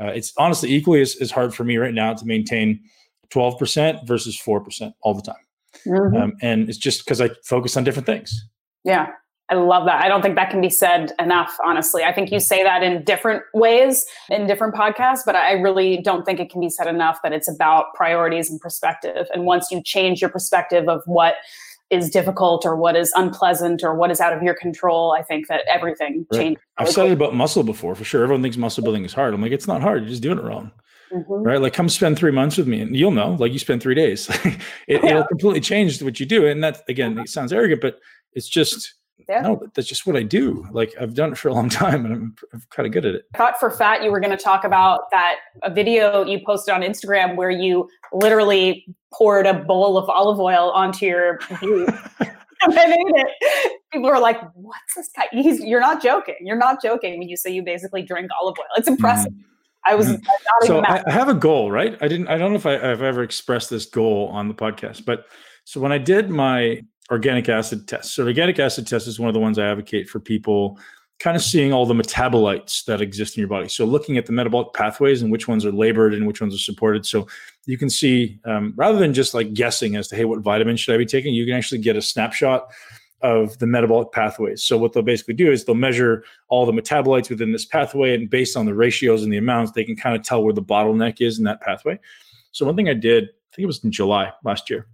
Uh, 0.00 0.06
it's 0.06 0.32
honestly 0.36 0.72
equally 0.72 1.00
as, 1.00 1.16
as 1.20 1.30
hard 1.30 1.54
for 1.54 1.64
me 1.64 1.76
right 1.76 1.94
now 1.94 2.12
to 2.12 2.26
maintain 2.26 2.80
12% 3.30 4.06
versus 4.06 4.40
4% 4.40 4.92
all 5.02 5.14
the 5.14 5.22
time. 5.22 5.36
Mm-hmm. 5.86 6.16
Um, 6.16 6.32
and 6.40 6.68
it's 6.68 6.78
just 6.78 7.04
because 7.04 7.20
I 7.20 7.30
focus 7.44 7.76
on 7.76 7.84
different 7.84 8.06
things. 8.06 8.48
Yeah. 8.84 9.08
I 9.50 9.54
love 9.54 9.84
that. 9.84 10.02
I 10.02 10.08
don't 10.08 10.22
think 10.22 10.36
that 10.36 10.48
can 10.48 10.62
be 10.62 10.70
said 10.70 11.12
enough, 11.18 11.54
honestly. 11.66 12.02
I 12.02 12.14
think 12.14 12.32
you 12.32 12.40
say 12.40 12.62
that 12.62 12.82
in 12.82 13.04
different 13.04 13.42
ways 13.52 14.06
in 14.30 14.46
different 14.46 14.74
podcasts, 14.74 15.20
but 15.26 15.36
I 15.36 15.52
really 15.52 16.00
don't 16.02 16.24
think 16.24 16.40
it 16.40 16.50
can 16.50 16.62
be 16.62 16.70
said 16.70 16.86
enough 16.86 17.18
that 17.22 17.32
it's 17.34 17.48
about 17.48 17.92
priorities 17.94 18.50
and 18.50 18.58
perspective. 18.58 19.26
And 19.34 19.44
once 19.44 19.70
you 19.70 19.82
change 19.82 20.22
your 20.22 20.30
perspective 20.30 20.88
of 20.88 21.02
what 21.04 21.34
is 21.90 22.08
difficult 22.08 22.64
or 22.64 22.74
what 22.74 22.96
is 22.96 23.12
unpleasant 23.14 23.84
or 23.84 23.94
what 23.94 24.10
is 24.10 24.18
out 24.18 24.32
of 24.32 24.42
your 24.42 24.54
control, 24.54 25.12
I 25.12 25.22
think 25.22 25.48
that 25.48 25.60
everything 25.70 26.26
right. 26.32 26.40
changes. 26.40 26.62
I've 26.78 26.88
said 26.88 27.08
it 27.08 27.12
about 27.12 27.34
muscle 27.34 27.62
before 27.62 27.94
for 27.94 28.04
sure. 28.04 28.22
Everyone 28.22 28.40
thinks 28.40 28.56
muscle 28.56 28.82
building 28.82 29.04
is 29.04 29.12
hard. 29.12 29.34
I'm 29.34 29.42
like, 29.42 29.52
it's 29.52 29.68
not 29.68 29.82
hard. 29.82 30.00
You're 30.00 30.08
just 30.08 30.22
doing 30.22 30.38
it 30.38 30.44
wrong 30.44 30.72
mm-hmm. 31.14 31.32
right? 31.32 31.60
Like, 31.60 31.72
come 31.72 31.88
spend 31.88 32.18
three 32.18 32.32
months 32.32 32.56
with 32.56 32.66
me, 32.66 32.80
and 32.80 32.96
you'll 32.96 33.10
know. 33.10 33.36
Like, 33.38 33.52
you 33.52 33.58
spend 33.58 33.82
three 33.82 33.94
days, 33.94 34.28
it, 34.88 35.02
will 35.02 35.26
completely 35.26 35.60
change 35.60 36.02
what 36.02 36.18
you 36.18 36.26
do. 36.26 36.46
And 36.46 36.62
that 36.64 36.82
again, 36.88 37.18
it 37.18 37.28
sounds 37.28 37.52
arrogant, 37.52 37.80
but 37.80 38.00
it's 38.32 38.48
just 38.48 38.94
yeah. 39.28 39.40
no, 39.40 39.62
that's 39.74 39.88
just 39.88 40.06
what 40.06 40.16
I 40.16 40.22
do. 40.22 40.66
Like 40.72 40.94
I've 41.00 41.14
done 41.14 41.32
it 41.32 41.38
for 41.38 41.48
a 41.48 41.54
long 41.54 41.68
time 41.70 42.04
and 42.04 42.14
I'm, 42.14 42.34
I'm 42.52 42.62
kind 42.70 42.86
of 42.86 42.92
good 42.92 43.06
at 43.06 43.14
it. 43.14 43.24
I 43.34 43.38
thought 43.38 43.58
for 43.58 43.70
fat, 43.70 44.02
you 44.02 44.10
were 44.10 44.20
going 44.20 44.36
to 44.36 44.42
talk 44.42 44.64
about 44.64 45.10
that 45.12 45.36
a 45.62 45.70
video 45.72 46.24
you 46.24 46.40
posted 46.44 46.74
on 46.74 46.82
Instagram 46.82 47.36
where 47.36 47.50
you 47.50 47.88
literally 48.12 48.86
poured 49.12 49.46
a 49.46 49.54
bowl 49.54 49.96
of 49.96 50.08
olive 50.08 50.40
oil 50.40 50.70
onto 50.70 51.06
your 51.06 51.38
and 52.66 52.78
I 52.78 52.84
ate 52.84 52.96
it. 52.98 53.80
People 53.92 54.08
are 54.08 54.20
like, 54.20 54.40
"What's 54.54 54.94
this 54.96 55.10
guy?" 55.14 55.26
He's, 55.30 55.60
you're 55.60 55.80
not 55.80 56.02
joking. 56.02 56.36
You're 56.40 56.56
not 56.56 56.82
joking 56.82 57.18
when 57.18 57.28
you 57.28 57.36
say 57.36 57.50
you 57.50 57.62
basically 57.62 58.02
drink 58.02 58.30
olive 58.40 58.56
oil. 58.58 58.66
It's 58.76 58.88
impressive. 58.88 59.32
Mm. 59.32 59.44
I 59.86 59.94
was 59.94 60.08
mm. 60.08 60.24
so 60.62 60.80
I, 60.80 61.02
I, 61.06 61.10
have 61.10 61.28
a 61.28 61.34
goal, 61.34 61.70
right? 61.70 61.96
I 62.00 62.08
didn't. 62.08 62.28
I 62.28 62.38
don't 62.38 62.52
know 62.52 62.56
if 62.56 62.66
I, 62.66 62.72
have 62.72 63.02
ever 63.02 63.22
expressed 63.22 63.70
this 63.70 63.86
goal 63.86 64.28
on 64.32 64.48
the 64.48 64.54
podcast, 64.54 65.04
but 65.04 65.26
so 65.64 65.80
when 65.80 65.92
I 65.92 65.98
did 65.98 66.30
my 66.30 66.82
organic 67.10 67.48
acid 67.48 67.86
test, 67.86 68.14
so 68.14 68.24
organic 68.24 68.58
acid 68.58 68.86
test 68.86 69.06
is 69.06 69.18
one 69.18 69.28
of 69.28 69.34
the 69.34 69.40
ones 69.40 69.58
I 69.58 69.66
advocate 69.66 70.08
for 70.08 70.20
people 70.20 70.78
kind 71.20 71.36
of 71.36 71.42
seeing 71.42 71.72
all 71.72 71.86
the 71.86 71.94
metabolites 71.94 72.84
that 72.86 73.00
exist 73.00 73.36
in 73.36 73.40
your 73.40 73.48
body. 73.48 73.68
So 73.68 73.84
looking 73.84 74.18
at 74.18 74.26
the 74.26 74.32
metabolic 74.32 74.72
pathways 74.72 75.22
and 75.22 75.30
which 75.30 75.46
ones 75.46 75.64
are 75.64 75.72
labored 75.72 76.12
and 76.12 76.26
which 76.26 76.40
ones 76.40 76.54
are 76.54 76.58
supported. 76.58 77.06
So 77.06 77.28
you 77.66 77.78
can 77.78 77.88
see 77.88 78.40
um, 78.44 78.74
rather 78.76 78.98
than 78.98 79.14
just 79.14 79.32
like 79.32 79.54
guessing 79.54 79.96
as 79.96 80.08
to 80.08 80.16
hey, 80.16 80.24
what 80.24 80.40
vitamin 80.40 80.76
should 80.76 80.94
I 80.94 80.98
be 80.98 81.06
taking, 81.06 81.32
you 81.32 81.46
can 81.46 81.54
actually 81.54 81.78
get 81.78 81.96
a 81.96 82.02
snapshot 82.02 82.68
of 83.24 83.58
the 83.58 83.66
metabolic 83.66 84.12
pathways. 84.12 84.62
So 84.62 84.76
what 84.76 84.92
they'll 84.92 85.02
basically 85.02 85.34
do 85.34 85.50
is 85.50 85.64
they'll 85.64 85.74
measure 85.74 86.24
all 86.48 86.66
the 86.66 86.72
metabolites 86.72 87.30
within 87.30 87.52
this 87.52 87.64
pathway, 87.64 88.14
and 88.14 88.28
based 88.28 88.56
on 88.56 88.66
the 88.66 88.74
ratios 88.74 89.24
and 89.24 89.32
the 89.32 89.38
amounts, 89.38 89.72
they 89.72 89.82
can 89.82 89.96
kind 89.96 90.14
of 90.14 90.22
tell 90.22 90.44
where 90.44 90.52
the 90.52 90.62
bottleneck 90.62 91.20
is 91.20 91.38
in 91.38 91.44
that 91.44 91.62
pathway. 91.62 91.98
So 92.52 92.66
one 92.66 92.76
thing 92.76 92.88
I 92.88 92.94
did, 92.94 93.24
I 93.24 93.56
think 93.56 93.64
it 93.64 93.66
was 93.66 93.82
in 93.82 93.90
July 93.90 94.30
last 94.44 94.68
year, 94.68 94.86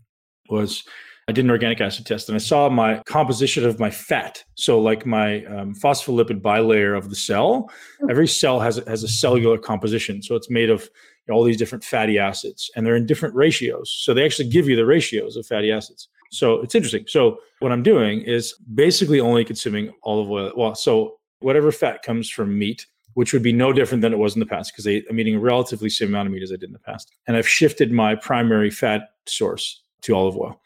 was 0.49 0.85
I 1.29 1.33
did 1.33 1.45
an 1.45 1.51
organic 1.51 1.81
acid 1.81 2.07
test 2.07 2.29
and 2.29 2.37
I 2.37 2.39
saw 2.39 2.69
my 2.69 3.03
composition 3.05 3.65
of 3.65 3.81
my 3.81 3.91
fat. 3.91 4.43
So, 4.55 4.81
like 4.81 5.07
my 5.07 5.45
um, 5.47 5.75
phospholipid 5.75 6.41
bilayer 6.41 6.97
of 6.97 7.11
the 7.11 7.17
cell, 7.17 7.69
hmm. 8.01 8.11
every 8.11 8.29
cell 8.29 8.61
has, 8.61 8.77
has 8.87 9.03
a 9.03 9.09
cellular 9.09 9.59
composition. 9.59 10.23
So, 10.23 10.37
it's 10.37 10.51
made 10.51 10.71
of 10.71 10.83
you 10.83 10.89
know, 11.29 11.35
all 11.35 11.45
these 11.45 11.57
different 11.57 11.85
fatty 11.85 12.19
acids 12.19 12.71
and 12.75 12.87
they're 12.87 12.97
in 12.97 13.07
different 13.07 13.35
ratios. 13.35 13.93
So, 14.03 14.15
they 14.15 14.25
actually 14.25 14.49
give 14.51 14.69
you 14.69 14.77
the 14.77 14.87
ratios 14.87 15.37
of 15.37 15.47
fatty 15.47 15.73
acids. 15.73 16.09
So, 16.31 16.61
it's 16.63 16.75
interesting. 16.75 17.05
So, 17.07 17.39
what 17.61 17.73
I'm 17.73 17.83
doing 17.83 18.23
is 18.23 18.55
basically 18.75 19.21
only 19.21 19.45
consuming 19.45 19.93
olive 20.05 20.31
oil. 20.31 20.53
Well, 20.57 20.75
so 20.75 21.19
whatever 21.41 21.71
fat 21.71 22.03
comes 22.03 22.31
from 22.31 22.59
meat, 22.59 22.87
which 23.15 23.33
would 23.33 23.43
be 23.43 23.53
no 23.53 23.73
different 23.73 24.03
than 24.03 24.13
it 24.13 24.19
was 24.19 24.35
in 24.35 24.41
the 24.41 24.47
past 24.47 24.73
because 24.73 24.87
I'm 24.87 25.19
eating 25.19 25.37
a 25.37 25.41
relatively 25.41 25.91
same 25.91 26.09
amount 26.09 26.29
of 26.29 26.33
meat 26.33 26.43
as 26.43 26.53
I 26.53 26.57
did 26.57 26.65
in 26.65 26.73
the 26.73 26.79
past. 26.79 27.13
And 27.27 27.37
I've 27.37 27.49
shifted 27.49 27.93
my 27.93 28.15
primary 28.15 28.71
fat 28.71 29.11
source 29.27 29.83
to 30.03 30.15
olive 30.15 30.37
oil 30.37 30.61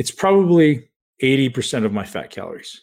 it's 0.00 0.10
probably 0.10 0.88
80% 1.22 1.84
of 1.84 1.92
my 1.92 2.04
fat 2.04 2.30
calories. 2.30 2.82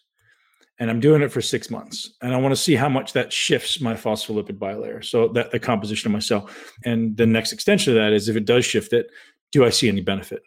And 0.79 0.91
I'm 0.91 0.99
doing 0.99 1.23
it 1.23 1.31
for 1.31 1.41
six 1.41 1.71
months. 1.71 2.11
And 2.21 2.31
I 2.31 2.37
want 2.37 2.51
to 2.51 2.61
see 2.61 2.75
how 2.75 2.87
much 2.87 3.13
that 3.13 3.33
shifts 3.33 3.81
my 3.81 3.95
phospholipid 3.95 4.59
bilayer. 4.59 5.03
So 5.03 5.27
that 5.29 5.49
the 5.49 5.59
composition 5.59 6.09
of 6.09 6.13
my 6.13 6.19
cell. 6.19 6.47
And 6.85 7.17
the 7.17 7.25
next 7.25 7.51
extension 7.51 7.93
of 7.93 8.03
that 8.03 8.13
is 8.13 8.29
if 8.29 8.35
it 8.35 8.45
does 8.45 8.63
shift 8.65 8.93
it, 8.93 9.09
do 9.51 9.65
I 9.65 9.69
see 9.69 9.87
any 9.87 10.01
benefit? 10.01 10.43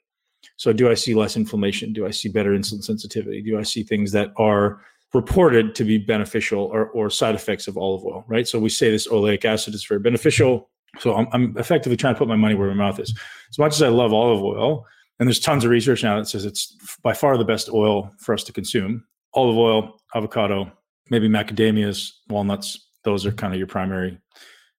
So 0.60 0.74
do 0.74 0.90
I 0.90 0.94
see 0.94 1.14
less 1.14 1.38
inflammation? 1.38 1.94
Do 1.94 2.06
I 2.06 2.10
see 2.10 2.28
better 2.28 2.50
insulin 2.50 2.84
sensitivity? 2.84 3.40
Do 3.40 3.58
I 3.58 3.62
see 3.62 3.82
things 3.82 4.12
that 4.12 4.30
are 4.36 4.82
reported 5.14 5.74
to 5.76 5.84
be 5.84 5.96
beneficial 5.96 6.64
or, 6.64 6.90
or 6.90 7.08
side 7.08 7.34
effects 7.34 7.66
of 7.66 7.78
olive 7.78 8.04
oil, 8.04 8.26
right? 8.28 8.46
So 8.46 8.58
we 8.58 8.68
say 8.68 8.90
this 8.90 9.08
oleic 9.08 9.46
acid 9.46 9.72
is 9.72 9.86
very 9.86 10.00
beneficial. 10.00 10.68
So 10.98 11.14
I'm, 11.14 11.28
I'm 11.32 11.56
effectively 11.56 11.96
trying 11.96 12.12
to 12.12 12.18
put 12.18 12.28
my 12.28 12.36
money 12.36 12.54
where 12.56 12.68
my 12.68 12.74
mouth 12.74 13.00
is. 13.00 13.18
As 13.48 13.58
much 13.58 13.72
as 13.72 13.80
I 13.80 13.88
love 13.88 14.12
olive 14.12 14.42
oil, 14.42 14.84
and 15.18 15.26
there's 15.26 15.40
tons 15.40 15.64
of 15.64 15.70
research 15.70 16.02
now 16.02 16.18
that 16.18 16.26
says 16.26 16.44
it's 16.44 16.76
by 17.02 17.14
far 17.14 17.38
the 17.38 17.44
best 17.44 17.70
oil 17.70 18.14
for 18.18 18.34
us 18.34 18.44
to 18.44 18.52
consume. 18.52 19.02
Olive 19.32 19.56
oil, 19.56 19.98
avocado, 20.14 20.70
maybe 21.08 21.26
macadamias, 21.26 22.10
walnuts. 22.28 22.90
Those 23.04 23.24
are 23.24 23.32
kind 23.32 23.54
of 23.54 23.58
your 23.58 23.66
primary. 23.66 24.18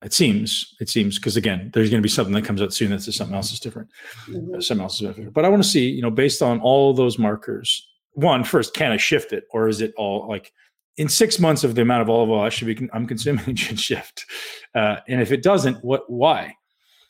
It 0.04 0.14
seems, 0.14 0.76
it 0.80 0.90
seems, 0.90 1.20
because 1.20 1.38
again, 1.38 1.70
there's 1.74 1.92
going 1.92 2.02
to 2.02 2.06
be 2.06 2.10
something 2.10 2.34
that 2.34 2.44
comes 2.44 2.62
out 2.62 2.74
soon 2.74 2.90
that 2.90 3.04
says 3.04 3.16
something 3.16 3.36
else 3.36 3.54
is 3.54 3.60
different. 3.60 3.90
Mm-hmm. 4.28 4.60
Something 4.60 4.84
else 4.84 5.00
is 5.00 5.08
different. 5.08 5.34
But 5.34 5.46
I 5.46 5.50
want 5.50 5.62
to 5.62 5.70
see, 5.70 5.90
you 5.90 6.02
know, 6.02 6.10
based 6.10 6.42
on 6.42 6.60
all 6.60 6.94
those 6.94 7.20
markers, 7.20 7.88
one, 8.14 8.44
first, 8.44 8.74
can 8.74 8.92
I 8.92 8.98
shift 8.98 9.32
it, 9.32 9.46
or 9.52 9.68
is 9.68 9.80
it 9.80 9.94
all 9.98 10.28
like 10.28 10.52
in 10.98 11.08
six 11.08 11.40
months 11.40 11.64
of 11.64 11.76
the 11.76 11.82
amount 11.82 12.02
of 12.02 12.10
olive 12.10 12.30
oil 12.30 12.42
I 12.42 12.50
should 12.50 12.68
be 12.68 12.90
I'm 12.94 13.06
consuming 13.06 13.56
should 13.56 13.80
shift? 13.80 14.26
Uh, 14.74 14.98
and 15.08 15.22
if 15.22 15.32
it 15.32 15.44
doesn't, 15.44 15.84
what? 15.84 16.10
Why? 16.10 16.56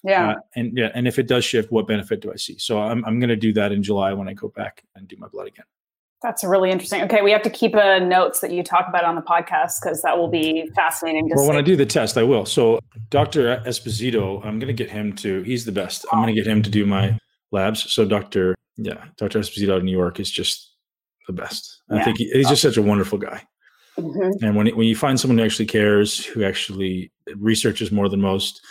Yeah. 0.04 0.32
Uh, 0.32 0.36
and 0.56 0.78
yeah, 0.78 0.92
and 0.94 1.08
if 1.08 1.18
it 1.18 1.28
does 1.28 1.46
shift, 1.46 1.72
what 1.72 1.88
benefit 1.88 2.22
do 2.22 2.32
I 2.32 2.36
see? 2.36 2.58
So 2.58 2.80
I'm 2.82 3.06
I'm 3.06 3.20
going 3.20 3.30
to 3.30 3.36
do 3.36 3.54
that 3.54 3.72
in 3.72 3.84
July 3.84 4.14
when 4.14 4.28
I 4.28 4.34
go 4.34 4.50
back 4.50 4.84
and 4.96 5.08
do 5.08 5.16
my 5.18 5.28
blood 5.28 5.48
again. 5.48 5.66
That's 6.22 6.44
really 6.44 6.70
interesting. 6.70 7.02
Okay, 7.04 7.22
we 7.24 7.32
have 7.32 7.42
to 7.42 7.50
keep 7.50 7.74
a 7.74 8.00
notes 8.00 8.42
that 8.42 8.52
you 8.52 8.64
talk 8.64 8.86
about 8.88 9.04
on 9.06 9.16
the 9.16 9.22
podcast 9.22 9.82
because 9.82 10.04
that 10.04 10.18
will 10.18 10.28
be 10.28 10.70
fascinating. 10.76 11.28
well, 11.30 11.40
see. 11.40 11.48
when 11.48 11.58
I 11.58 11.62
do 11.62 11.76
the 11.76 11.86
test, 11.86 12.18
I 12.18 12.24
will. 12.24 12.46
So 12.46 12.80
Dr. 13.10 13.58
Esposito, 13.66 14.38
I'm 14.46 14.60
going 14.60 14.68
to 14.68 14.74
get 14.74 14.90
him 14.90 15.14
to. 15.18 15.42
He's 15.42 15.66
the 15.66 15.72
best. 15.72 16.06
I'm 16.12 16.20
going 16.20 16.34
to 16.34 16.40
get 16.40 16.46
him 16.46 16.62
to 16.62 16.70
do 16.70 16.86
my 16.86 17.18
labs. 17.52 17.92
So 17.92 18.06
Dr. 18.06 18.56
Yeah, 18.78 19.04
Dr. 19.18 19.40
Esposito 19.40 19.80
in 19.80 19.86
New 19.86 19.92
York 19.92 20.20
is 20.20 20.30
just 20.30 20.76
the 21.28 21.34
best. 21.34 21.82
Yeah. 21.90 21.98
I 21.98 22.04
think 22.04 22.18
he, 22.18 22.30
he's 22.32 22.50
just 22.50 22.62
such 22.62 22.78
a 22.78 22.82
wonderful 22.82 23.18
guy. 23.18 23.44
Mm-hmm. 23.98 24.46
And 24.46 24.56
when 24.56 24.68
when 24.70 24.88
you 24.88 24.96
find 24.96 25.20
someone 25.20 25.38
who 25.38 25.44
actually 25.44 25.66
cares, 25.66 26.24
who 26.26 26.44
actually 26.44 27.12
researches 27.36 27.92
more 27.92 28.10
than 28.10 28.22
most, 28.22 28.62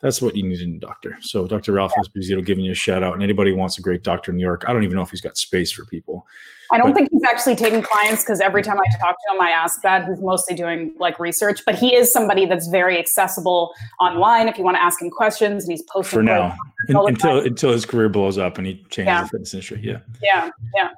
that's 0.00 0.22
what 0.22 0.34
you 0.34 0.42
need 0.42 0.60
in 0.60 0.76
a 0.76 0.78
doctor. 0.78 1.16
So 1.20 1.46
Dr. 1.46 1.72
Ralph 1.72 1.92
Esposito 1.94 2.44
giving 2.44 2.64
you 2.64 2.72
a 2.72 2.74
shout 2.74 3.02
out. 3.02 3.14
And 3.14 3.22
anybody 3.22 3.52
wants 3.52 3.78
a 3.78 3.82
great 3.82 4.02
doctor 4.02 4.30
in 4.30 4.38
New 4.38 4.42
York, 4.42 4.64
I 4.66 4.72
don't 4.72 4.82
even 4.82 4.96
know 4.96 5.02
if 5.02 5.10
he's 5.10 5.20
got 5.20 5.36
space 5.36 5.70
for 5.70 5.84
people. 5.84 6.26
I 6.72 6.78
don't 6.78 6.92
but, 6.92 6.98
think 6.98 7.10
he's 7.10 7.24
actually 7.24 7.56
taking 7.56 7.82
clients 7.82 8.22
because 8.22 8.40
every 8.40 8.62
time 8.62 8.78
I 8.78 8.98
talk 8.98 9.16
to 9.16 9.34
him, 9.34 9.40
I 9.40 9.50
ask 9.50 9.82
that. 9.82 10.06
He's 10.06 10.20
mostly 10.20 10.54
doing 10.54 10.94
like 10.98 11.18
research, 11.18 11.62
but 11.66 11.74
he 11.74 11.94
is 11.94 12.12
somebody 12.12 12.46
that's 12.46 12.68
very 12.68 12.96
accessible 12.98 13.74
online 14.00 14.48
if 14.48 14.56
you 14.56 14.62
want 14.62 14.76
to 14.76 14.82
ask 14.82 15.02
him 15.02 15.10
questions 15.10 15.64
and 15.64 15.72
he's 15.72 15.82
posting 15.82 16.18
for 16.18 16.22
now 16.22 16.56
until 16.88 17.38
until 17.40 17.72
his 17.72 17.84
career 17.84 18.08
blows 18.08 18.38
up 18.38 18.56
and 18.56 18.68
he 18.68 18.74
changes 18.88 19.06
yeah. 19.06 19.22
the 19.22 19.28
fitness 19.28 19.54
industry. 19.54 19.80
Yeah. 19.82 19.98
Yeah. 20.22 20.50
Yeah. 20.76 20.90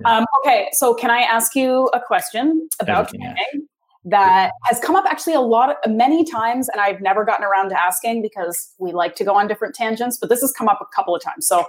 yeah. 0.00 0.16
Um, 0.16 0.26
okay. 0.40 0.68
So 0.72 0.94
can 0.94 1.10
I 1.10 1.20
ask 1.20 1.54
you 1.54 1.88
a 1.94 2.00
question 2.00 2.68
about 2.80 3.10
training? 3.10 3.68
That 4.04 4.52
has 4.64 4.80
come 4.80 4.96
up 4.96 5.04
actually 5.06 5.34
a 5.34 5.40
lot 5.40 5.70
of, 5.70 5.92
many 5.92 6.24
times 6.24 6.68
and 6.68 6.80
I've 6.80 7.00
never 7.00 7.24
gotten 7.24 7.44
around 7.44 7.68
to 7.68 7.80
asking 7.80 8.22
because 8.22 8.72
we 8.78 8.92
like 8.92 9.14
to 9.16 9.24
go 9.24 9.34
on 9.34 9.46
different 9.46 9.74
tangents, 9.74 10.16
but 10.18 10.30
this 10.30 10.40
has 10.40 10.52
come 10.52 10.68
up 10.68 10.80
a 10.80 10.96
couple 10.96 11.14
of 11.14 11.22
times. 11.22 11.46
So 11.46 11.66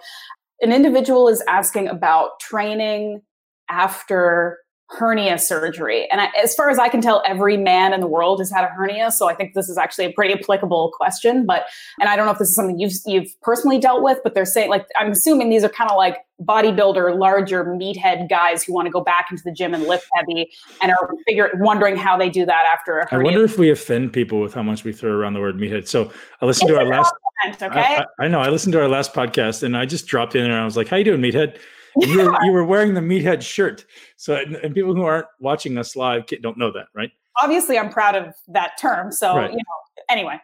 an 0.62 0.72
individual 0.72 1.28
is 1.28 1.44
asking 1.48 1.90
about 1.90 2.40
training 2.40 3.22
after 3.70 4.60
hernia 4.92 5.38
surgery. 5.38 6.10
And 6.12 6.22
I, 6.22 6.30
as 6.42 6.54
far 6.54 6.70
as 6.70 6.78
I 6.78 6.90
can 6.90 7.02
tell, 7.02 7.24
every 7.26 7.58
man 7.58 7.94
in 7.94 8.02
the 8.02 8.08
world 8.08 8.40
has 8.40 8.52
had 8.52 8.64
a 8.64 8.68
hernia. 8.68 9.12
So 9.12 9.30
I 9.30 9.34
think 9.34 9.54
this 9.54 9.70
is 9.70 9.78
actually 9.78 10.06
a 10.06 10.12
pretty 10.12 10.34
applicable 10.34 10.92
question. 10.96 11.46
But 11.46 11.66
and 12.00 12.10
I 12.10 12.16
don't 12.16 12.26
know 12.26 12.32
if 12.32 12.40
this 12.40 12.50
is 12.50 12.56
something 12.56 12.80
you've 12.80 12.94
you've 13.06 13.30
personally 13.42 13.80
dealt 13.80 14.04
with, 14.04 14.20
but 14.24 14.34
they're 14.34 14.46
saying 14.46 14.70
like 14.70 14.86
I'm 15.00 15.12
assuming 15.12 15.50
these 15.50 15.64
are 15.64 15.70
kind 15.70 15.90
of 15.90 15.98
like 15.98 16.18
bodybuilder, 16.44 17.18
larger 17.18 17.64
meathead 17.66 18.30
guys 18.30 18.64
who 18.64 18.74
want 18.74 18.88
to 18.88 18.92
go 18.92 19.02
back 19.02 19.28
into 19.32 19.44
the 19.44 19.52
gym 19.52 19.74
and 19.74 19.84
lift 19.84 20.08
heavy 20.16 20.52
and 20.82 20.92
are 20.92 21.14
figure 21.28 21.52
wondering 21.56 21.96
how 21.96 22.18
they 22.18 22.30
do 22.30 22.46
that 22.46 22.66
after 22.72 23.00
a 23.00 23.10
hernia. 23.10 23.30
I 23.30 23.32
wonder 23.32 23.46
if 23.46 23.58
we 23.58 23.70
offend 23.70 24.12
people 24.12 24.42
with 24.42 24.54
how 24.54 24.64
much 24.64 24.84
we 24.84 24.92
throw 24.92 25.12
around 25.12 25.34
the 25.34 25.40
word 25.40 25.58
meathead. 25.58 25.88
So 25.88 26.12
I 26.42 26.46
listened 26.46 26.70
it's 26.70 26.78
to 26.78 26.84
our 26.84 26.90
last. 26.90 27.14
Okay. 27.62 27.80
I, 27.80 28.06
I, 28.20 28.26
I 28.26 28.28
know. 28.28 28.40
I 28.40 28.50
listened 28.50 28.74
to 28.74 28.82
our 28.82 28.90
last 28.90 29.14
podcast 29.14 29.64
and 29.64 29.76
I 29.76 29.86
just 29.86 30.06
dropped 30.08 30.36
in 30.36 30.44
there 30.44 30.52
and 30.52 30.62
I 30.62 30.66
was 30.66 30.78
like, 30.78 30.88
"How 30.88 30.98
are 30.98 31.00
you 31.00 31.06
doing, 31.06 31.22
meathead?" 31.22 31.58
You, 31.98 32.18
were, 32.18 32.38
you 32.44 32.52
were 32.52 32.64
wearing 32.64 32.94
the 32.94 33.02
meathead 33.02 33.42
shirt. 33.42 33.86
So, 34.18 34.36
and 34.36 34.74
people 34.74 34.96
who 34.96 35.04
aren't 35.04 35.28
watching 35.40 35.78
us 35.78 35.96
live 35.96 36.26
don't 36.42 36.58
know 36.58 36.72
that, 36.72 36.88
right? 36.96 37.12
Obviously, 37.42 37.78
I'm 37.78 37.90
proud 37.90 38.16
of 38.16 38.34
that 38.50 38.72
term. 38.80 39.12
So, 39.12 39.36
right. 39.36 39.52
you 39.52 39.58
know, 39.58 40.04
anyway. 40.10 40.40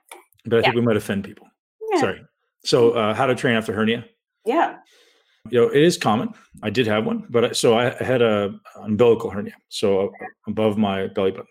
But 0.45 0.53
I 0.53 0.57
yeah. 0.59 0.63
think 0.63 0.75
we 0.75 0.81
might 0.81 0.97
offend 0.97 1.23
people. 1.23 1.47
Yeah. 1.93 1.99
Sorry. 1.99 2.21
So, 2.63 2.91
uh, 2.91 3.13
how 3.13 3.25
to 3.25 3.35
train 3.35 3.55
after 3.55 3.73
hernia? 3.73 4.05
Yeah. 4.45 4.77
You 5.49 5.61
know, 5.61 5.67
it 5.69 5.81
is 5.81 5.97
common. 5.97 6.33
I 6.61 6.69
did 6.69 6.87
have 6.87 7.05
one, 7.05 7.25
but 7.29 7.45
I, 7.45 7.51
so 7.53 7.77
I 7.77 7.91
had 8.03 8.21
a 8.21 8.53
umbilical 8.81 9.29
hernia, 9.29 9.53
so 9.69 10.11
above 10.45 10.77
my 10.77 11.07
belly 11.07 11.31
button, 11.31 11.47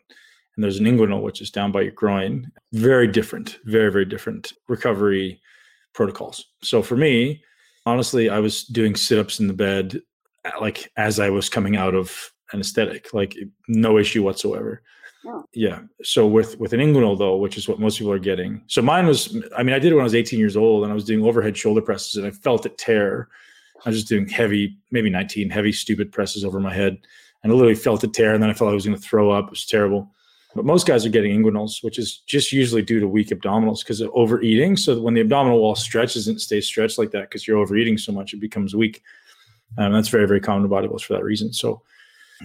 and 0.54 0.62
there's 0.62 0.78
an 0.78 0.84
inguinal, 0.84 1.22
which 1.22 1.40
is 1.40 1.50
down 1.50 1.72
by 1.72 1.80
your 1.82 1.92
groin. 1.92 2.50
Very 2.72 3.06
different, 3.06 3.58
very 3.64 3.90
very 3.90 4.04
different 4.04 4.52
recovery 4.68 5.40
protocols. 5.94 6.44
So 6.62 6.82
for 6.82 6.96
me, 6.96 7.42
honestly, 7.86 8.28
I 8.28 8.40
was 8.40 8.64
doing 8.64 8.94
sit 8.94 9.18
ups 9.18 9.40
in 9.40 9.46
the 9.46 9.54
bed 9.54 10.00
like 10.60 10.90
as 10.96 11.18
I 11.18 11.30
was 11.30 11.48
coming 11.48 11.76
out 11.76 11.94
of 11.94 12.32
anesthetic, 12.52 13.12
like 13.14 13.36
no 13.68 13.98
issue 13.98 14.22
whatsoever. 14.22 14.82
Oh. 15.26 15.44
Yeah. 15.54 15.80
So 16.02 16.26
with 16.26 16.58
with 16.58 16.72
an 16.72 16.80
inguinal 16.80 17.18
though, 17.18 17.36
which 17.36 17.56
is 17.56 17.68
what 17.68 17.80
most 17.80 17.98
people 17.98 18.12
are 18.12 18.18
getting. 18.18 18.62
So 18.66 18.82
mine 18.82 19.06
was, 19.06 19.36
I 19.56 19.62
mean, 19.62 19.74
I 19.74 19.78
did 19.78 19.92
it 19.92 19.94
when 19.94 20.02
I 20.02 20.04
was 20.04 20.14
18 20.14 20.38
years 20.38 20.56
old, 20.56 20.82
and 20.82 20.92
I 20.92 20.94
was 20.94 21.04
doing 21.04 21.24
overhead 21.24 21.56
shoulder 21.56 21.80
presses, 21.80 22.16
and 22.16 22.26
I 22.26 22.30
felt 22.30 22.66
it 22.66 22.78
tear. 22.78 23.28
I 23.84 23.90
was 23.90 23.98
just 23.98 24.08
doing 24.08 24.28
heavy, 24.28 24.78
maybe 24.90 25.10
19 25.10 25.50
heavy, 25.50 25.72
stupid 25.72 26.12
presses 26.12 26.44
over 26.44 26.60
my 26.60 26.72
head, 26.72 26.96
and 27.42 27.52
I 27.52 27.54
literally 27.54 27.74
felt 27.74 28.04
it 28.04 28.14
tear, 28.14 28.34
and 28.34 28.42
then 28.42 28.50
I 28.50 28.54
felt 28.54 28.70
I 28.70 28.74
was 28.74 28.86
going 28.86 28.96
to 28.96 29.02
throw 29.02 29.30
up. 29.30 29.46
It 29.46 29.50
was 29.50 29.66
terrible. 29.66 30.12
But 30.56 30.64
most 30.64 30.86
guys 30.86 31.04
are 31.04 31.10
getting 31.10 31.38
inguinals, 31.38 31.84
which 31.84 31.98
is 31.98 32.18
just 32.26 32.50
usually 32.50 32.82
due 32.82 32.98
to 32.98 33.06
weak 33.06 33.28
abdominals 33.28 33.80
because 33.80 34.00
of 34.00 34.10
overeating. 34.14 34.76
So 34.76 35.00
when 35.00 35.14
the 35.14 35.20
abdominal 35.20 35.60
wall 35.60 35.74
stretches 35.74 36.26
and 36.26 36.40
stays 36.40 36.66
stretched 36.66 36.98
like 36.98 37.10
that 37.10 37.28
because 37.28 37.46
you're 37.46 37.58
overeating 37.58 37.98
so 37.98 38.12
much, 38.12 38.32
it 38.32 38.40
becomes 38.40 38.74
weak. 38.74 39.02
Um, 39.78 39.92
that's 39.92 40.08
very, 40.08 40.26
very 40.26 40.40
common 40.40 40.68
to 40.68 40.74
bodybuilders 40.74 41.02
for 41.02 41.12
that 41.12 41.24
reason. 41.24 41.52
So 41.52 41.82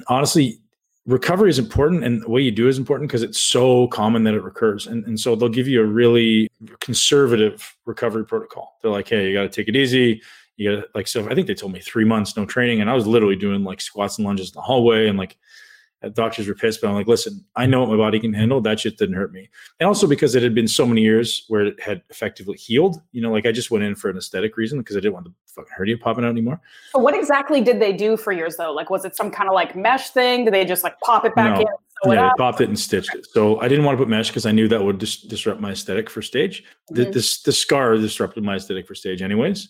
honestly, 0.07 0.59
recovery 1.05 1.49
is 1.49 1.57
important 1.57 2.03
and 2.03 2.21
the 2.21 2.29
way 2.29 2.41
you 2.41 2.51
do 2.51 2.67
is 2.67 2.77
important 2.77 3.09
because 3.09 3.23
it's 3.23 3.39
so 3.39 3.87
common 3.87 4.23
that 4.23 4.33
it 4.33 4.43
recurs. 4.43 4.87
And, 4.87 5.03
and 5.05 5.19
so 5.19 5.35
they'll 5.35 5.49
give 5.49 5.67
you 5.67 5.81
a 5.81 5.85
really 5.85 6.49
conservative 6.79 7.75
recovery 7.85 8.25
protocol. 8.25 8.77
They're 8.81 8.91
like, 8.91 9.07
hey, 9.07 9.27
you 9.27 9.33
got 9.33 9.43
to 9.43 9.49
take 9.49 9.67
it 9.67 9.75
easy. 9.75 10.21
You 10.57 10.75
got 10.75 10.81
to, 10.81 10.87
like, 10.93 11.07
so 11.07 11.27
I 11.29 11.33
think 11.33 11.47
they 11.47 11.55
told 11.55 11.73
me 11.73 11.79
three 11.79 12.05
months, 12.05 12.37
no 12.37 12.45
training. 12.45 12.81
And 12.81 12.89
I 12.89 12.93
was 12.93 13.07
literally 13.07 13.35
doing 13.35 13.63
like 13.63 13.81
squats 13.81 14.17
and 14.17 14.27
lunges 14.27 14.49
in 14.49 14.55
the 14.55 14.61
hallway 14.61 15.07
and 15.07 15.17
like 15.17 15.37
doctors 16.09 16.47
were 16.47 16.55
pissed, 16.55 16.81
but 16.81 16.87
I'm 16.87 16.95
like, 16.95 17.07
listen, 17.07 17.45
I 17.55 17.65
know 17.65 17.81
what 17.81 17.89
my 17.89 17.97
body 17.97 18.19
can 18.19 18.33
handle. 18.33 18.59
That 18.59 18.79
shit 18.79 18.97
didn't 18.97 19.15
hurt 19.15 19.31
me. 19.31 19.49
And 19.79 19.87
also 19.87 20.07
because 20.07 20.33
it 20.33 20.41
had 20.41 20.55
been 20.55 20.67
so 20.67 20.85
many 20.85 21.01
years 21.01 21.45
where 21.47 21.65
it 21.67 21.79
had 21.79 22.01
effectively 22.09 22.57
healed. 22.57 23.01
You 23.11 23.21
know, 23.21 23.31
like 23.31 23.45
I 23.45 23.51
just 23.51 23.69
went 23.69 23.83
in 23.83 23.95
for 23.95 24.09
an 24.09 24.17
aesthetic 24.17 24.57
reason 24.57 24.79
because 24.79 24.97
I 24.97 24.99
didn't 24.99 25.13
want 25.13 25.25
the 25.25 25.33
fucking 25.47 25.71
hernia 25.75 25.97
popping 25.97 26.25
out 26.25 26.31
anymore. 26.31 26.59
So 26.91 26.99
what 26.99 27.15
exactly 27.15 27.61
did 27.61 27.79
they 27.79 27.93
do 27.93 28.17
for 28.17 28.31
yours 28.31 28.57
though? 28.57 28.73
Like, 28.73 28.89
was 28.89 29.05
it 29.05 29.15
some 29.15 29.29
kind 29.29 29.47
of 29.47 29.53
like 29.53 29.75
mesh 29.75 30.09
thing? 30.09 30.45
Did 30.45 30.53
they 30.53 30.65
just 30.65 30.83
like 30.83 30.99
pop 31.01 31.23
it 31.25 31.35
back 31.35 31.55
no. 31.55 31.61
in? 31.61 31.67
Yeah, 32.03 32.29
they 32.29 32.31
popped 32.35 32.61
it 32.61 32.67
and 32.67 32.79
stitched 32.79 33.13
it. 33.13 33.27
So 33.31 33.59
I 33.59 33.67
didn't 33.67 33.85
want 33.85 33.95
to 33.95 34.03
put 34.03 34.09
mesh 34.09 34.29
because 34.29 34.47
I 34.47 34.51
knew 34.51 34.67
that 34.69 34.83
would 34.83 34.97
dis- 34.97 35.21
disrupt 35.21 35.61
my 35.61 35.71
aesthetic 35.71 36.09
for 36.09 36.23
stage. 36.23 36.63
Mm-hmm. 36.63 36.95
The, 36.95 37.11
this 37.11 37.43
the 37.43 37.51
scar 37.51 37.95
disrupted 37.95 38.43
my 38.43 38.55
aesthetic 38.55 38.87
for 38.87 38.95
stage, 38.95 39.21
anyways 39.21 39.69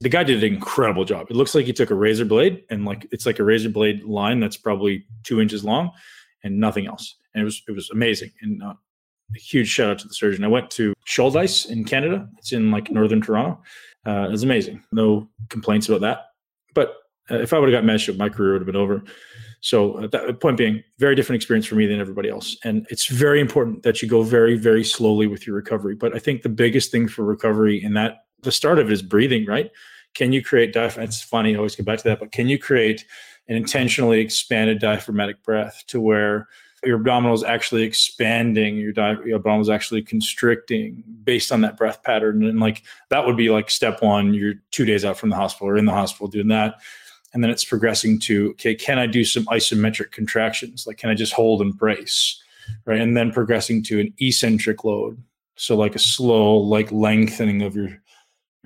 the 0.00 0.08
guy 0.08 0.24
did 0.24 0.42
an 0.42 0.54
incredible 0.54 1.04
job. 1.04 1.26
It 1.30 1.36
looks 1.36 1.54
like 1.54 1.64
he 1.64 1.72
took 1.72 1.90
a 1.90 1.94
razor 1.94 2.24
blade 2.24 2.62
and 2.70 2.84
like 2.84 3.06
it's 3.12 3.26
like 3.26 3.38
a 3.38 3.44
razor 3.44 3.70
blade 3.70 4.04
line 4.04 4.40
that's 4.40 4.56
probably 4.56 5.06
two 5.22 5.40
inches 5.40 5.64
long 5.64 5.90
and 6.44 6.60
nothing 6.60 6.86
else. 6.86 7.16
And 7.34 7.42
it 7.42 7.44
was 7.44 7.62
it 7.68 7.72
was 7.72 7.90
amazing. 7.90 8.30
And 8.42 8.62
uh, 8.62 8.74
a 9.34 9.38
huge 9.38 9.68
shout 9.68 9.90
out 9.90 9.98
to 10.00 10.08
the 10.08 10.14
surgeon. 10.14 10.44
I 10.44 10.48
went 10.48 10.70
to 10.72 10.94
Shouldice 11.06 11.68
in 11.68 11.84
Canada. 11.84 12.28
It's 12.38 12.52
in 12.52 12.70
like 12.70 12.90
northern 12.90 13.20
Toronto. 13.20 13.60
Uh, 14.06 14.26
it 14.28 14.30
was 14.30 14.42
amazing. 14.42 14.82
No 14.92 15.28
complaints 15.48 15.88
about 15.88 16.02
that. 16.02 16.26
But 16.74 16.94
uh, 17.30 17.38
if 17.38 17.52
I 17.52 17.58
would 17.58 17.72
have 17.72 17.76
got 17.76 17.84
mesh, 17.84 18.08
my 18.14 18.28
career 18.28 18.52
would 18.52 18.62
have 18.62 18.66
been 18.66 18.76
over. 18.76 19.02
So 19.60 19.98
uh, 19.98 20.06
that 20.08 20.40
point 20.40 20.58
being, 20.58 20.82
very 20.98 21.16
different 21.16 21.36
experience 21.36 21.66
for 21.66 21.74
me 21.74 21.86
than 21.86 21.98
everybody 21.98 22.28
else. 22.28 22.56
And 22.62 22.86
it's 22.88 23.06
very 23.06 23.40
important 23.40 23.82
that 23.82 24.00
you 24.00 24.08
go 24.08 24.22
very, 24.22 24.56
very 24.56 24.84
slowly 24.84 25.26
with 25.26 25.46
your 25.46 25.56
recovery. 25.56 25.96
But 25.96 26.14
I 26.14 26.18
think 26.20 26.42
the 26.42 26.48
biggest 26.48 26.92
thing 26.92 27.08
for 27.08 27.24
recovery 27.24 27.82
in 27.82 27.94
that 27.94 28.25
the 28.42 28.52
start 28.52 28.78
of 28.78 28.86
it 28.86 28.92
is 28.92 29.02
breathing, 29.02 29.46
right? 29.46 29.70
Can 30.14 30.32
you 30.32 30.42
create 30.42 30.72
diaphragm? 30.72 31.04
It's 31.04 31.22
funny, 31.22 31.54
I 31.54 31.58
always 31.58 31.76
come 31.76 31.84
back 31.84 31.98
to 31.98 32.04
that, 32.04 32.20
but 32.20 32.32
can 32.32 32.48
you 32.48 32.58
create 32.58 33.04
an 33.48 33.56
intentionally 33.56 34.20
expanded 34.20 34.80
diaphragmatic 34.80 35.42
breath 35.42 35.84
to 35.88 36.00
where 36.00 36.48
your 36.84 36.98
abdominal 36.98 37.34
is 37.34 37.42
actually 37.42 37.82
expanding, 37.82 38.76
your, 38.76 38.92
di- 38.92 39.18
your 39.24 39.36
abdominal 39.36 39.62
is 39.62 39.70
actually 39.70 40.02
constricting 40.02 41.02
based 41.24 41.50
on 41.50 41.60
that 41.62 41.76
breath 41.76 42.02
pattern. 42.02 42.44
And 42.44 42.60
like 42.60 42.82
that 43.08 43.26
would 43.26 43.36
be 43.36 43.50
like 43.50 43.70
step 43.70 44.02
one, 44.02 44.34
you're 44.34 44.54
two 44.70 44.84
days 44.84 45.04
out 45.04 45.16
from 45.16 45.30
the 45.30 45.36
hospital 45.36 45.68
or 45.68 45.76
in 45.76 45.86
the 45.86 45.92
hospital 45.92 46.28
doing 46.28 46.48
that. 46.48 46.76
And 47.32 47.42
then 47.42 47.50
it's 47.50 47.64
progressing 47.64 48.18
to, 48.20 48.50
okay, 48.50 48.74
can 48.74 48.98
I 48.98 49.06
do 49.06 49.24
some 49.24 49.46
isometric 49.46 50.12
contractions? 50.12 50.86
Like, 50.86 50.96
can 50.96 51.10
I 51.10 51.14
just 51.14 51.32
hold 51.32 51.60
and 51.60 51.76
brace? 51.76 52.42
Right. 52.84 53.00
And 53.00 53.16
then 53.16 53.30
progressing 53.30 53.82
to 53.84 54.00
an 54.00 54.14
eccentric 54.18 54.84
load. 54.84 55.22
So 55.56 55.76
like 55.76 55.94
a 55.94 56.00
slow, 56.00 56.56
like 56.56 56.90
lengthening 56.92 57.62
of 57.62 57.76
your 57.76 57.90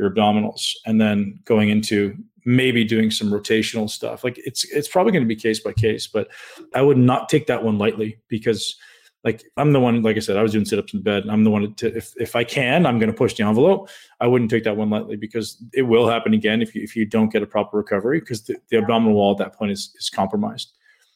your 0.00 0.10
abdominals 0.10 0.72
and 0.86 1.00
then 1.00 1.38
going 1.44 1.68
into 1.68 2.16
maybe 2.44 2.84
doing 2.84 3.10
some 3.10 3.30
rotational 3.30 3.88
stuff. 3.88 4.24
Like 4.24 4.38
it's 4.38 4.64
it's 4.72 4.88
probably 4.88 5.12
going 5.12 5.24
to 5.24 5.28
be 5.28 5.36
case 5.36 5.60
by 5.60 5.72
case 5.72 6.06
but 6.06 6.28
i 6.74 6.82
would 6.82 6.98
not 6.98 7.28
take 7.28 7.46
that 7.46 7.62
one 7.62 7.78
lightly 7.78 8.18
because 8.28 8.76
like 9.24 9.44
i'm 9.56 9.72
the 9.72 9.80
one 9.80 10.02
like 10.02 10.16
i 10.16 10.20
said 10.20 10.36
i 10.36 10.42
was 10.42 10.52
doing 10.52 10.64
sit-ups 10.64 10.94
in 10.94 11.02
bed 11.02 11.24
i'm 11.28 11.44
the 11.44 11.50
one 11.50 11.74
to 11.74 11.94
if, 11.96 12.14
if 12.16 12.34
i 12.34 12.44
can 12.44 12.86
i'm 12.86 12.98
going 12.98 13.10
to 13.10 13.16
push 13.16 13.34
the 13.34 13.42
envelope. 13.42 13.88
I 14.20 14.26
wouldn't 14.26 14.50
take 14.50 14.64
that 14.64 14.76
one 14.76 14.90
lightly 14.90 15.16
because 15.16 15.62
it 15.72 15.82
will 15.82 16.08
happen 16.08 16.34
again 16.34 16.62
if 16.62 16.74
you 16.74 16.82
if 16.82 16.96
you 16.96 17.04
don't 17.06 17.30
get 17.30 17.42
a 17.42 17.46
proper 17.46 17.76
recovery 17.76 18.20
because 18.20 18.42
the, 18.42 18.56
the 18.70 18.78
abdominal 18.78 19.14
wall 19.14 19.32
at 19.32 19.38
that 19.38 19.54
point 19.54 19.72
is 19.72 19.94
is 19.98 20.10
compromised. 20.10 20.72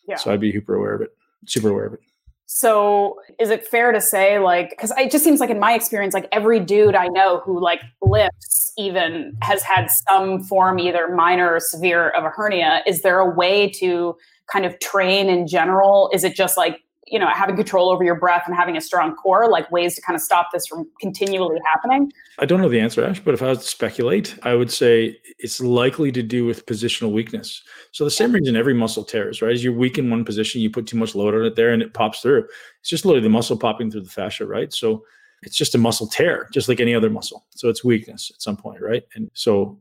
Yeah. 0.06 0.16
so 0.16 0.32
i'd 0.32 0.40
be 0.40 0.52
super 0.52 0.74
aware 0.74 0.94
of 0.94 1.00
it 1.00 1.16
super 1.46 1.70
aware 1.70 1.86
of 1.86 1.94
it 1.94 2.00
so 2.46 3.18
is 3.38 3.50
it 3.50 3.66
fair 3.66 3.90
to 3.92 4.00
say 4.00 4.38
like 4.38 4.70
because 4.70 4.92
it 4.98 5.10
just 5.10 5.24
seems 5.24 5.40
like 5.40 5.50
in 5.50 5.58
my 5.58 5.72
experience 5.72 6.14
like 6.14 6.28
every 6.30 6.60
dude 6.60 6.94
i 6.94 7.08
know 7.08 7.40
who 7.44 7.60
like 7.60 7.80
lifts 8.02 8.72
even 8.76 9.36
has 9.42 9.62
had 9.62 9.88
some 10.08 10.42
form 10.42 10.78
either 10.78 11.14
minor 11.14 11.54
or 11.54 11.60
severe 11.60 12.10
of 12.10 12.24
a 12.24 12.30
hernia 12.30 12.82
is 12.86 13.02
there 13.02 13.18
a 13.18 13.34
way 13.34 13.68
to 13.68 14.14
kind 14.52 14.64
of 14.64 14.78
train 14.80 15.28
in 15.28 15.46
general? 15.46 16.10
Is 16.12 16.24
it 16.24 16.34
just 16.34 16.56
like 16.56 16.80
you 17.14 17.20
know 17.20 17.28
having 17.28 17.54
control 17.54 17.90
over 17.90 18.02
your 18.02 18.16
breath 18.16 18.42
and 18.46 18.56
having 18.56 18.76
a 18.76 18.80
strong 18.80 19.14
core 19.14 19.48
like 19.48 19.70
ways 19.70 19.94
to 19.94 20.02
kind 20.02 20.16
of 20.16 20.20
stop 20.20 20.48
this 20.52 20.66
from 20.66 20.84
continually 21.00 21.60
happening? 21.64 22.12
I 22.40 22.44
don't 22.44 22.60
know 22.60 22.68
the 22.68 22.80
answer 22.80 23.04
ash 23.04 23.20
but 23.20 23.34
if 23.34 23.40
i 23.40 23.46
was 23.46 23.58
to 23.58 23.68
speculate 23.68 24.36
i 24.42 24.52
would 24.52 24.72
say 24.72 25.16
it's 25.38 25.60
likely 25.60 26.10
to 26.10 26.22
do 26.22 26.44
with 26.44 26.66
positional 26.66 27.12
weakness. 27.12 27.62
So 27.92 28.02
the 28.04 28.10
same 28.10 28.32
reason 28.32 28.56
every 28.56 28.74
muscle 28.74 29.04
tears 29.04 29.40
right 29.42 29.52
as 29.52 29.62
you're 29.62 29.72
weak 29.72 29.96
in 29.96 30.10
one 30.10 30.24
position 30.24 30.60
you 30.60 30.70
put 30.70 30.88
too 30.88 30.96
much 30.96 31.14
load 31.14 31.34
on 31.34 31.44
it 31.44 31.54
there 31.54 31.72
and 31.72 31.82
it 31.82 31.94
pops 31.94 32.20
through. 32.20 32.48
It's 32.80 32.88
just 32.88 33.04
literally 33.04 33.22
the 33.22 33.30
muscle 33.30 33.56
popping 33.56 33.90
through 33.90 34.02
the 34.02 34.10
fascia 34.10 34.44
right? 34.46 34.72
So 34.72 35.04
it's 35.44 35.56
just 35.56 35.76
a 35.76 35.78
muscle 35.78 36.08
tear 36.08 36.48
just 36.52 36.68
like 36.68 36.80
any 36.80 36.94
other 36.96 37.10
muscle. 37.10 37.46
So 37.50 37.68
it's 37.68 37.84
weakness 37.84 38.32
at 38.34 38.42
some 38.42 38.56
point 38.56 38.80
right? 38.80 39.04
And 39.14 39.30
so 39.34 39.78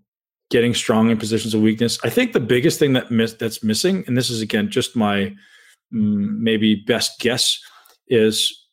getting 0.52 0.76
strong 0.76 1.10
in 1.10 1.18
positions 1.18 1.56
of 1.56 1.62
weakness. 1.62 1.98
I 2.04 2.12
think 2.12 2.34
the 2.34 2.40
biggest 2.40 2.78
thing 2.78 2.94
that 2.94 3.10
miss, 3.10 3.34
that's 3.34 3.64
missing 3.64 4.04
and 4.06 4.16
this 4.16 4.30
is 4.30 4.42
again 4.42 4.70
just 4.70 4.96
my 4.96 5.34
Mm, 5.94 6.40
maybe 6.40 6.76
best 6.76 7.20
guess 7.20 7.60
is 8.08 8.64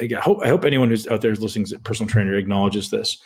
I 0.00 0.08
hope 0.20 0.40
I 0.42 0.48
hope 0.48 0.64
anyone 0.64 0.88
who's 0.88 1.06
out 1.06 1.20
there 1.20 1.34
listening 1.34 1.66
a 1.74 1.78
personal 1.78 2.10
trainer 2.10 2.34
acknowledges 2.34 2.90
this. 2.90 3.18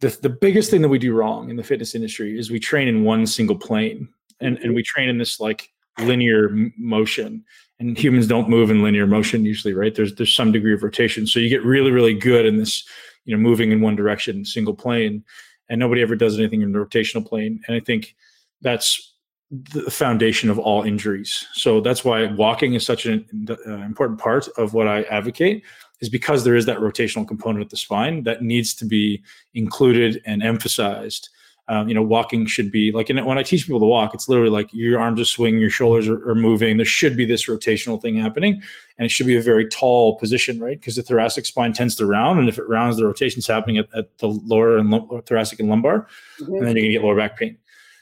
The, 0.00 0.16
the 0.22 0.30
biggest 0.30 0.70
thing 0.70 0.82
that 0.82 0.88
we 0.88 0.98
do 0.98 1.12
wrong 1.12 1.50
in 1.50 1.56
the 1.56 1.62
fitness 1.62 1.94
industry 1.94 2.38
is 2.38 2.50
we 2.50 2.58
train 2.58 2.88
in 2.88 3.04
one 3.04 3.26
single 3.26 3.58
plane 3.58 4.08
and, 4.40 4.56
and 4.58 4.74
we 4.74 4.82
train 4.82 5.10
in 5.10 5.18
this 5.18 5.40
like 5.40 5.68
linear 5.98 6.50
motion. 6.78 7.44
And 7.78 7.98
humans 7.98 8.26
don't 8.26 8.48
move 8.48 8.70
in 8.70 8.82
linear 8.82 9.06
motion 9.06 9.44
usually 9.44 9.74
right? 9.74 9.94
There's 9.94 10.14
there's 10.14 10.34
some 10.34 10.52
degree 10.52 10.74
of 10.74 10.82
rotation. 10.82 11.26
So 11.26 11.40
you 11.40 11.48
get 11.48 11.64
really 11.64 11.90
really 11.90 12.14
good 12.14 12.46
in 12.46 12.56
this 12.56 12.84
you 13.24 13.36
know 13.36 13.42
moving 13.42 13.72
in 13.72 13.80
one 13.80 13.96
direction 13.96 14.44
single 14.44 14.74
plane 14.74 15.24
and 15.68 15.78
nobody 15.78 16.02
ever 16.02 16.16
does 16.16 16.38
anything 16.38 16.62
in 16.62 16.72
the 16.72 16.78
rotational 16.78 17.26
plane. 17.26 17.60
And 17.66 17.76
i 17.76 17.80
think 17.80 18.14
that's 18.62 19.09
the 19.50 19.90
foundation 19.90 20.48
of 20.48 20.58
all 20.58 20.82
injuries. 20.82 21.46
So 21.52 21.80
that's 21.80 22.04
why 22.04 22.26
walking 22.26 22.74
is 22.74 22.86
such 22.86 23.06
an 23.06 23.26
uh, 23.48 23.72
important 23.78 24.20
part 24.20 24.48
of 24.56 24.74
what 24.74 24.86
I 24.86 25.02
advocate 25.04 25.64
is 26.00 26.08
because 26.08 26.44
there 26.44 26.56
is 26.56 26.66
that 26.66 26.78
rotational 26.78 27.26
component 27.26 27.62
of 27.62 27.68
the 27.68 27.76
spine 27.76 28.22
that 28.24 28.42
needs 28.42 28.74
to 28.74 28.84
be 28.84 29.22
included 29.54 30.22
and 30.24 30.42
emphasized. 30.42 31.28
Um, 31.68 31.88
you 31.88 31.94
know, 31.94 32.02
walking 32.02 32.46
should 32.46 32.72
be 32.72 32.90
like, 32.90 33.08
when 33.08 33.38
I 33.38 33.44
teach 33.44 33.64
people 33.64 33.78
to 33.78 33.86
walk, 33.86 34.12
it's 34.12 34.28
literally 34.28 34.50
like 34.50 34.68
your 34.72 34.98
arms 34.98 35.20
are 35.20 35.24
swinging, 35.24 35.60
your 35.60 35.70
shoulders 35.70 36.08
are, 36.08 36.28
are 36.28 36.34
moving. 36.34 36.78
There 36.78 36.86
should 36.86 37.16
be 37.16 37.24
this 37.24 37.46
rotational 37.46 38.00
thing 38.00 38.16
happening, 38.16 38.60
and 38.98 39.06
it 39.06 39.10
should 39.10 39.26
be 39.26 39.36
a 39.36 39.42
very 39.42 39.68
tall 39.68 40.18
position, 40.18 40.58
right? 40.58 40.80
Because 40.80 40.96
the 40.96 41.02
thoracic 41.02 41.46
spine 41.46 41.72
tends 41.72 41.94
to 41.96 42.06
round, 42.06 42.40
and 42.40 42.48
if 42.48 42.58
it 42.58 42.68
rounds, 42.68 42.96
the 42.96 43.06
rotation's 43.06 43.46
happening 43.46 43.78
at, 43.78 43.86
at 43.94 44.18
the 44.18 44.26
lower 44.26 44.78
and 44.78 44.92
thoracic 45.26 45.60
and 45.60 45.68
lumbar, 45.68 46.08
mm-hmm. 46.40 46.54
and 46.54 46.66
then 46.66 46.74
you're 46.74 46.84
gonna 46.86 46.92
get 46.92 47.04
lower 47.04 47.16
back 47.16 47.38
pain. 47.38 47.56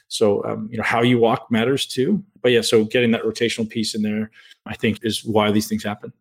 So, 0.09 0.43
um, 0.43 0.67
you 0.71 0.77
know, 0.77 0.83
how 0.83 1.01
you 1.01 1.17
walk 1.17 1.49
matters 1.49 1.85
too. 1.85 2.23
But 2.41 2.51
yeah, 2.51 2.61
so 2.61 2.83
getting 2.83 3.11
that 3.11 3.23
rotational 3.23 3.69
piece 3.69 3.95
in 3.95 4.01
there, 4.01 4.31
I 4.65 4.75
think, 4.75 4.99
is 5.03 5.23
why 5.23 5.51
these 5.51 5.67
things 5.67 5.83
happen. 5.83 6.11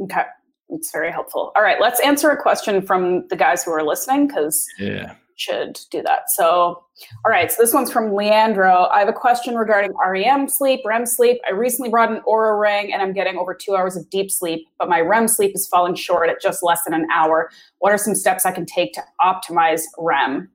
Okay. 0.00 0.24
It's 0.68 0.90
very 0.90 1.12
helpful. 1.12 1.52
All 1.54 1.62
right, 1.62 1.80
let's 1.80 2.00
answer 2.00 2.28
a 2.30 2.40
question 2.40 2.84
from 2.84 3.26
the 3.28 3.36
guys 3.36 3.62
who 3.62 3.70
are 3.70 3.84
listening 3.84 4.26
because 4.26 4.66
yeah, 4.80 5.14
should 5.36 5.78
do 5.90 6.02
that. 6.02 6.30
So, 6.30 6.44
all 6.44 7.30
right, 7.30 7.52
so 7.52 7.62
this 7.62 7.72
one's 7.72 7.92
from 7.92 8.12
Leandro. 8.12 8.88
I 8.92 8.98
have 8.98 9.08
a 9.08 9.12
question 9.12 9.54
regarding 9.54 9.92
REM 10.04 10.48
sleep, 10.48 10.80
REM 10.84 11.06
sleep. 11.06 11.38
I 11.48 11.52
recently 11.52 11.90
brought 11.90 12.10
an 12.10 12.20
Oura 12.26 12.60
ring 12.60 12.92
and 12.92 13.02
I'm 13.02 13.12
getting 13.12 13.36
over 13.36 13.54
two 13.54 13.76
hours 13.76 13.96
of 13.96 14.08
deep 14.10 14.30
sleep, 14.30 14.66
but 14.78 14.88
my 14.88 15.00
REM 15.00 15.28
sleep 15.28 15.54
is 15.54 15.68
falling 15.68 15.94
short 15.94 16.30
at 16.30 16.40
just 16.40 16.62
less 16.62 16.82
than 16.84 16.94
an 16.94 17.06
hour. 17.12 17.50
What 17.78 17.92
are 17.92 17.98
some 17.98 18.14
steps 18.14 18.44
I 18.44 18.52
can 18.52 18.66
take 18.66 18.92
to 18.94 19.02
optimize 19.20 19.82
REM? 19.98 20.50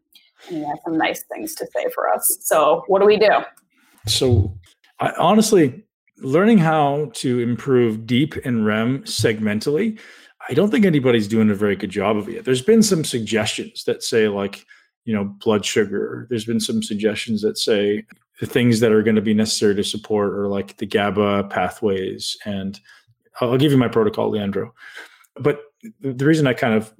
And 0.50 0.66
he 0.66 0.72
some 0.84 0.98
nice 0.98 1.24
things 1.24 1.56
to 1.56 1.68
say 1.68 1.86
for 1.94 2.10
us. 2.10 2.38
So, 2.42 2.84
what 2.88 3.00
do 3.00 3.06
we 3.06 3.18
do? 3.18 3.30
So, 4.08 4.58
I, 5.00 5.12
honestly, 5.18 5.84
learning 6.18 6.58
how 6.58 7.12
to 7.16 7.40
improve 7.40 8.06
deep 8.06 8.36
and 8.46 8.66
REM 8.66 9.04
segmentally, 9.04 10.00
I 10.50 10.54
don't 10.54 10.72
think 10.72 10.86
anybody's 10.86 11.28
doing 11.28 11.50
a 11.50 11.56
very 11.56 11.76
good 11.76 11.90
job 11.90 12.18
of 12.18 12.28
it. 12.30 12.46
There's 12.46 12.62
been 12.62 12.84
some 12.84 13.04
suggestions 13.04 13.84
that 13.86 14.04
say, 14.04 14.28
like, 14.28 14.66
you 15.06 15.14
know, 15.14 15.26
blood 15.26 15.66
sugar. 15.66 16.28
There's 16.30 16.46
been 16.46 16.60
some 16.60 16.84
suggestions 16.84 17.42
that 17.42 17.58
say 17.58 18.06
the 18.40 18.46
things 18.46 18.80
that 18.80 18.92
are 18.92 19.04
going 19.04 19.16
to 19.16 19.22
be 19.22 19.34
necessary 19.34 19.76
to 19.76 19.84
support 19.84 20.34
are 20.34 20.48
like 20.48 20.78
the 20.78 20.86
GABA 20.86 21.46
pathways. 21.50 22.38
And 22.46 22.80
I'll 23.40 23.58
give 23.58 23.72
you 23.72 23.78
my 23.78 23.88
protocol, 23.88 24.30
Leandro. 24.30 24.74
But 25.36 25.62
the 26.02 26.26
reason 26.26 26.48
I 26.48 26.54
kind 26.54 26.74
of 26.74 26.94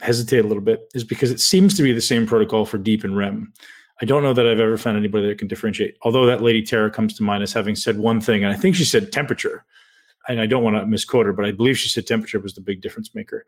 hesitate 0.00 0.44
a 0.44 0.48
little 0.48 0.62
bit 0.62 0.88
is 0.94 1.04
because 1.04 1.30
it 1.30 1.40
seems 1.40 1.76
to 1.76 1.82
be 1.82 1.92
the 1.92 2.00
same 2.00 2.26
protocol 2.26 2.64
for 2.64 2.78
deep 2.78 3.04
and 3.04 3.16
REM. 3.16 3.52
I 4.00 4.04
don't 4.04 4.22
know 4.22 4.32
that 4.32 4.46
I've 4.46 4.60
ever 4.60 4.78
found 4.78 4.96
anybody 4.96 5.26
that 5.26 5.38
can 5.38 5.48
differentiate. 5.48 5.96
Although 6.02 6.26
that 6.26 6.42
lady 6.42 6.62
Tara 6.62 6.90
comes 6.90 7.14
to 7.14 7.22
mind 7.22 7.42
as 7.42 7.52
having 7.52 7.74
said 7.74 7.98
one 7.98 8.20
thing, 8.20 8.44
and 8.44 8.52
I 8.52 8.56
think 8.56 8.76
she 8.76 8.84
said 8.84 9.12
temperature. 9.12 9.64
And 10.28 10.40
I 10.40 10.46
don't 10.46 10.62
want 10.62 10.76
to 10.76 10.86
misquote 10.86 11.26
her, 11.26 11.32
but 11.32 11.46
I 11.46 11.52
believe 11.52 11.78
she 11.78 11.88
said 11.88 12.06
temperature 12.06 12.38
was 12.38 12.54
the 12.54 12.60
big 12.60 12.80
difference 12.80 13.14
maker. 13.14 13.44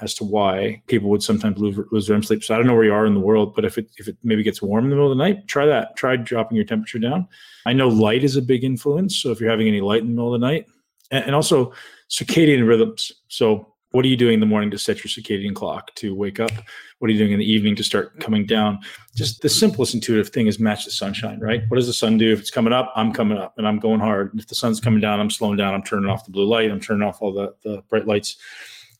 as 0.00 0.14
to 0.14 0.24
why 0.24 0.82
people 0.88 1.08
would 1.10 1.22
sometimes 1.22 1.58
lose, 1.58 1.78
lose 1.92 2.10
REM 2.10 2.22
sleep. 2.22 2.42
So 2.42 2.54
I 2.54 2.58
don't 2.58 2.66
know 2.66 2.74
where 2.74 2.84
you 2.84 2.92
are 2.92 3.06
in 3.06 3.14
the 3.14 3.20
world, 3.20 3.54
but 3.54 3.64
if 3.64 3.78
it 3.78 3.88
if 3.96 4.08
it 4.08 4.16
maybe 4.22 4.42
gets 4.42 4.60
warm 4.60 4.84
in 4.84 4.90
the 4.90 4.96
middle 4.96 5.10
of 5.10 5.16
the 5.16 5.22
night, 5.22 5.46
try 5.46 5.66
that. 5.66 5.96
Try 5.96 6.16
dropping 6.16 6.56
your 6.56 6.64
temperature 6.64 6.98
down. 6.98 7.28
I 7.66 7.72
know 7.72 7.88
light 7.88 8.24
is 8.24 8.36
a 8.36 8.42
big 8.42 8.64
influence. 8.64 9.16
So 9.16 9.30
if 9.30 9.40
you're 9.40 9.50
having 9.50 9.68
any 9.68 9.80
light 9.80 10.00
in 10.02 10.08
the 10.08 10.14
middle 10.14 10.34
of 10.34 10.40
the 10.40 10.46
night, 10.46 10.66
and, 11.10 11.24
and 11.26 11.34
also 11.34 11.72
circadian 12.10 12.66
rhythms. 12.66 13.12
So 13.28 13.74
what 13.90 14.04
are 14.04 14.08
you 14.08 14.16
doing 14.16 14.34
in 14.34 14.40
the 14.40 14.46
morning 14.46 14.70
to 14.70 14.78
set 14.78 14.98
your 14.98 15.08
circadian 15.08 15.54
clock 15.54 15.94
to 15.94 16.14
wake 16.14 16.40
up? 16.40 16.50
What 16.98 17.08
are 17.08 17.12
you 17.12 17.18
doing 17.18 17.32
in 17.32 17.38
the 17.38 17.50
evening 17.50 17.74
to 17.76 17.84
start 17.84 18.20
coming 18.20 18.44
down? 18.44 18.80
Just 19.14 19.40
the 19.40 19.48
simplest 19.48 19.94
intuitive 19.94 20.28
thing 20.28 20.46
is 20.46 20.58
match 20.58 20.84
the 20.84 20.90
sunshine, 20.90 21.40
right? 21.40 21.62
What 21.68 21.76
does 21.76 21.86
the 21.86 21.92
sun 21.92 22.18
do? 22.18 22.32
If 22.32 22.40
it's 22.40 22.50
coming 22.50 22.72
up, 22.72 22.92
I'm 22.96 23.12
coming 23.12 23.38
up 23.38 23.54
and 23.56 23.66
I'm 23.66 23.78
going 23.78 24.00
hard. 24.00 24.32
and 24.32 24.40
If 24.40 24.48
the 24.48 24.54
sun's 24.54 24.80
coming 24.80 25.00
down, 25.00 25.20
I'm 25.20 25.30
slowing 25.30 25.56
down. 25.56 25.74
I'm 25.74 25.82
turning 25.82 26.10
off 26.10 26.26
the 26.26 26.30
blue 26.30 26.46
light. 26.46 26.70
I'm 26.70 26.80
turning 26.80 27.06
off 27.06 27.22
all 27.22 27.32
the, 27.32 27.54
the 27.62 27.82
bright 27.88 28.06
lights. 28.06 28.36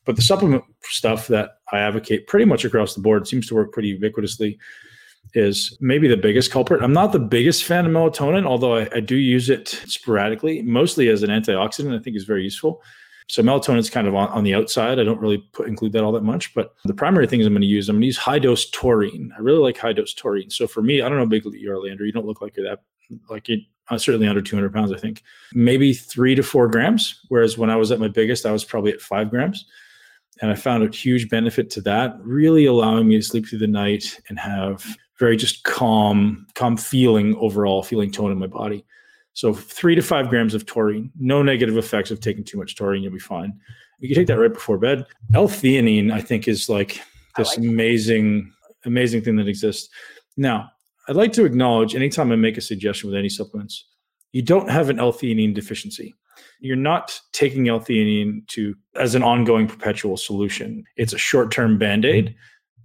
But 0.05 0.15
the 0.15 0.21
supplement 0.23 0.63
stuff 0.83 1.27
that 1.27 1.57
I 1.71 1.79
advocate 1.79 2.25
pretty 2.25 2.45
much 2.45 2.65
across 2.65 2.95
the 2.95 3.01
board 3.01 3.27
seems 3.27 3.47
to 3.47 3.55
work 3.55 3.71
pretty 3.71 3.95
ubiquitously 3.95 4.57
is 5.35 5.77
maybe 5.79 6.07
the 6.07 6.17
biggest 6.17 6.49
culprit. 6.49 6.81
I'm 6.81 6.93
not 6.93 7.11
the 7.11 7.19
biggest 7.19 7.63
fan 7.63 7.85
of 7.85 7.91
melatonin, 7.91 8.45
although 8.45 8.77
I, 8.77 8.89
I 8.95 8.99
do 9.01 9.15
use 9.15 9.51
it 9.51 9.67
sporadically, 9.67 10.63
mostly 10.63 11.09
as 11.09 11.21
an 11.21 11.29
antioxidant. 11.29 11.95
I 11.95 12.01
think 12.01 12.15
is 12.15 12.23
very 12.23 12.43
useful. 12.43 12.81
So 13.29 13.43
melatonin 13.43 13.77
is 13.77 13.89
kind 13.89 14.07
of 14.07 14.15
on, 14.15 14.27
on 14.29 14.43
the 14.43 14.55
outside. 14.55 14.99
I 14.99 15.03
don't 15.03 15.21
really 15.21 15.37
put, 15.53 15.67
include 15.67 15.93
that 15.93 16.03
all 16.03 16.11
that 16.11 16.23
much, 16.23 16.53
but 16.53 16.73
the 16.83 16.93
primary 16.93 17.27
things 17.27 17.45
I'm 17.45 17.53
going 17.53 17.61
to 17.61 17.67
use, 17.67 17.87
I'm 17.87 17.95
going 17.95 18.01
to 18.01 18.07
use 18.07 18.17
high 18.17 18.39
dose 18.39 18.69
taurine. 18.71 19.31
I 19.37 19.41
really 19.41 19.59
like 19.59 19.77
high 19.77 19.93
dose 19.93 20.13
taurine. 20.13 20.49
So 20.49 20.67
for 20.67 20.81
me, 20.81 21.01
I 21.01 21.07
don't 21.07 21.17
know 21.17 21.25
how 21.25 21.29
big 21.29 21.45
you 21.45 21.71
are, 21.71 21.79
Leander. 21.79 22.05
You 22.05 22.11
don't 22.11 22.25
look 22.25 22.41
like 22.41 22.57
you're 22.57 22.67
that 22.67 22.81
like 23.29 23.47
you 23.49 23.61
uh, 23.89 23.97
certainly 23.97 24.27
under 24.27 24.41
200 24.41 24.73
pounds, 24.73 24.91
I 24.91 24.97
think. 24.97 25.23
Maybe 25.53 25.93
three 25.93 26.35
to 26.35 26.43
four 26.43 26.67
grams. 26.67 27.19
Whereas 27.29 27.57
when 27.57 27.69
I 27.69 27.75
was 27.75 27.91
at 27.91 27.99
my 27.99 28.07
biggest, 28.07 28.45
I 28.45 28.51
was 28.51 28.63
probably 28.63 28.91
at 28.91 29.01
five 29.01 29.29
grams. 29.29 29.65
And 30.41 30.51
I 30.51 30.55
found 30.55 30.83
a 30.83 30.95
huge 30.95 31.27
benefit 31.29 31.69
to 31.71 31.81
that, 31.81 32.15
really 32.21 32.65
allowing 32.65 33.07
me 33.07 33.17
to 33.17 33.23
sleep 33.23 33.47
through 33.47 33.59
the 33.59 33.67
night 33.67 34.19
and 34.29 34.39
have 34.39 34.85
very 35.17 35.35
just 35.35 35.63
calm, 35.63 36.47
calm 36.55 36.77
feeling 36.77 37.35
overall, 37.37 37.83
feeling 37.83 38.11
tone 38.11 38.31
in 38.31 38.37
my 38.37 38.47
body. 38.47 38.85
So 39.33 39.53
three 39.53 39.95
to 39.95 40.01
five 40.01 40.29
grams 40.29 40.53
of 40.53 40.65
taurine, 40.65 41.11
no 41.17 41.41
negative 41.41 41.77
effects 41.77 42.11
of 42.11 42.19
taking 42.19 42.43
too 42.43 42.57
much 42.57 42.75
taurine, 42.75 43.03
you'll 43.03 43.13
be 43.13 43.19
fine. 43.19 43.53
You 43.99 44.09
can 44.09 44.15
take 44.15 44.27
that 44.27 44.39
right 44.39 44.53
before 44.53 44.77
bed. 44.77 45.05
L-theanine, 45.33 46.11
I 46.11 46.21
think, 46.21 46.47
is 46.47 46.69
like 46.69 47.01
this 47.37 47.57
like 47.57 47.57
amazing, 47.57 48.51
amazing 48.85 49.21
thing 49.21 49.35
that 49.37 49.47
exists. 49.47 49.89
Now, 50.35 50.71
I'd 51.07 51.15
like 51.15 51.33
to 51.33 51.45
acknowledge 51.45 51.95
anytime 51.95 52.31
I 52.31 52.35
make 52.35 52.57
a 52.57 52.61
suggestion 52.61 53.09
with 53.09 53.17
any 53.17 53.29
supplements, 53.29 53.85
you 54.31 54.41
don't 54.41 54.69
have 54.69 54.89
an 54.89 54.99
L-theanine 54.99 55.53
deficiency. 55.53 56.15
You're 56.59 56.75
not 56.75 57.19
taking 57.33 57.67
L-theanine 57.67 58.47
to 58.49 58.75
as 58.95 59.15
an 59.15 59.23
ongoing 59.23 59.67
perpetual 59.67 60.17
solution. 60.17 60.83
It's 60.97 61.13
a 61.13 61.17
short-term 61.17 61.77
band-aid. 61.77 62.35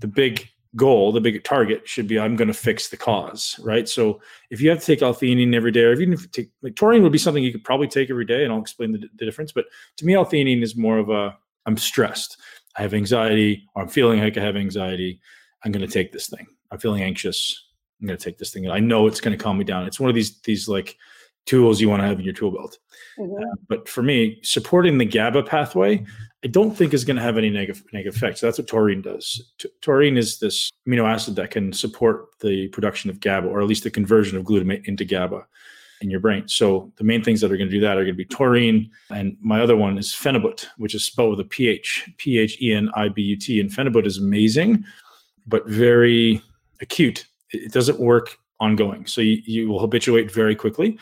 The 0.01 0.07
big 0.07 0.49
goal, 0.77 1.13
the 1.13 1.21
big 1.21 1.43
target 1.45 1.89
should 1.89 2.09
be 2.09 2.19
I'm 2.19 2.37
going 2.37 2.49
to 2.49 2.55
fix 2.55 2.89
the 2.89 2.97
cause, 2.97 3.59
right? 3.63 3.89
So 3.89 4.21
if 4.51 4.61
you 4.61 4.71
have 4.71 4.81
to 4.81 4.87
take 4.87 5.03
L-theanine 5.03 5.55
every 5.55 5.71
day, 5.71 5.83
or 5.83 5.93
even 5.93 6.13
if 6.13 6.23
you 6.23 6.29
take 6.29 6.51
like 6.63 6.77
taurine 6.77 7.03
would 7.03 7.13
be 7.13 7.19
something 7.19 7.43
you 7.43 7.53
could 7.53 7.65
probably 7.65 7.89
take 7.89 8.11
every 8.11 8.25
day, 8.25 8.45
and 8.45 8.53
I'll 8.53 8.61
explain 8.61 8.93
the, 8.93 8.99
the 9.17 9.25
difference. 9.25 9.53
But 9.53 9.67
to 9.99 10.07
me, 10.07 10.15
L-theanine 10.15 10.63
is 10.63 10.77
more 10.77 10.99
of 10.99 11.11
a 11.11 11.37
I'm 11.67 11.77
stressed, 11.77 12.37
I 12.77 12.83
have 12.83 12.95
anxiety, 12.95 13.65
or 13.75 13.83
I'm 13.83 13.89
feeling 13.89 14.21
like 14.21 14.37
I 14.37 14.43
have 14.43 14.57
anxiety. 14.57 15.21
I'm 15.65 15.73
going 15.73 15.87
to 15.87 15.93
take 15.93 16.13
this 16.13 16.29
thing. 16.29 16.47
I'm 16.71 16.79
feeling 16.79 17.03
anxious. 17.03 17.69
I'm 18.01 18.07
going 18.07 18.19
to 18.19 18.25
take 18.25 18.39
this 18.39 18.51
thing. 18.51 18.69
I 18.69 18.81
know 18.81 19.07
it's 19.07 19.21
going 19.21 19.37
to 19.37 19.43
calm 19.43 19.57
me 19.57 19.65
down. 19.65 19.87
It's 19.87 20.01
one 20.01 20.11
of 20.11 20.15
these 20.15 20.41
these 20.41 20.69
like 20.69 20.97
tools 21.47 21.81
you 21.81 21.89
want 21.89 22.03
to 22.03 22.07
have 22.07 22.19
in 22.19 22.25
your 22.25 22.35
tool 22.35 22.51
belt. 22.51 22.79
Mm-hmm. 23.19 23.43
Uh, 23.43 23.55
but 23.69 23.89
for 23.89 24.03
me, 24.03 24.39
supporting 24.43 24.99
the 24.99 25.05
GABA 25.05 25.45
pathway, 25.45 26.05
I 26.45 26.49
don't 26.49 26.77
think 26.77 26.93
is 26.95 27.05
going 27.05 27.17
to 27.17 27.23
have 27.23 27.39
any 27.39 27.51
negative 27.51 27.83
negative 27.93 28.17
effects. 28.17 28.41
That's 28.41 28.59
what 28.59 28.67
taurine 28.67 29.03
does. 29.03 29.53
T- 29.59 29.69
taurine 29.81 30.17
is 30.17 30.39
this 30.39 30.71
amino 30.87 31.09
acid 31.09 31.37
that 31.37 31.51
can 31.51 31.73
support 31.73 32.27
the 32.41 32.69
production 32.69 33.11
of 33.11 33.21
GABA, 33.21 33.49
or 33.49 33.61
at 33.61 33.67
least 33.67 33.85
the 33.85 33.91
conversion 33.91 34.37
of 34.37 34.45
glutamate 34.45 34.87
into 34.87 35.05
GABA 35.05 35.47
in 36.01 36.11
your 36.11 36.21
brain. 36.21 36.47
So 36.49 36.93
the 36.97 37.05
main 37.05 37.23
things 37.25 37.41
that 37.41 37.51
are 37.51 37.57
going 37.57 37.71
to 37.71 37.75
do 37.75 37.81
that 37.81 37.97
are 37.97 38.05
going 38.05 38.15
to 38.15 38.15
be 38.15 38.25
taurine, 38.25 38.91
and 39.11 39.37
my 39.41 39.61
other 39.61 39.77
one 39.77 39.97
is 39.97 40.09
phenibut, 40.13 40.67
which 40.77 40.95
is 40.95 41.05
spelled 41.05 41.31
with 41.31 41.41
a 41.41 41.49
PH, 41.49 42.11
P 42.19 42.39
H 42.39 42.61
E 42.61 42.73
N 42.73 42.91
I 42.95 43.09
B 43.09 43.23
U 43.23 43.37
T. 43.37 43.61
And 43.61 43.71
phenibut 43.71 44.07
is 44.07 44.19
amazing, 44.19 44.85
but 45.47 45.67
very 45.67 46.43
acute. 46.81 47.27
It 47.51 47.73
doesn't 47.73 48.01
work 48.01 48.39
ongoing, 48.61 49.07
so 49.07 49.21
you, 49.21 49.41
you 49.45 49.69
will 49.69 49.81
habituate 49.81 50.31
very 50.31 50.55
quickly. 50.55 50.99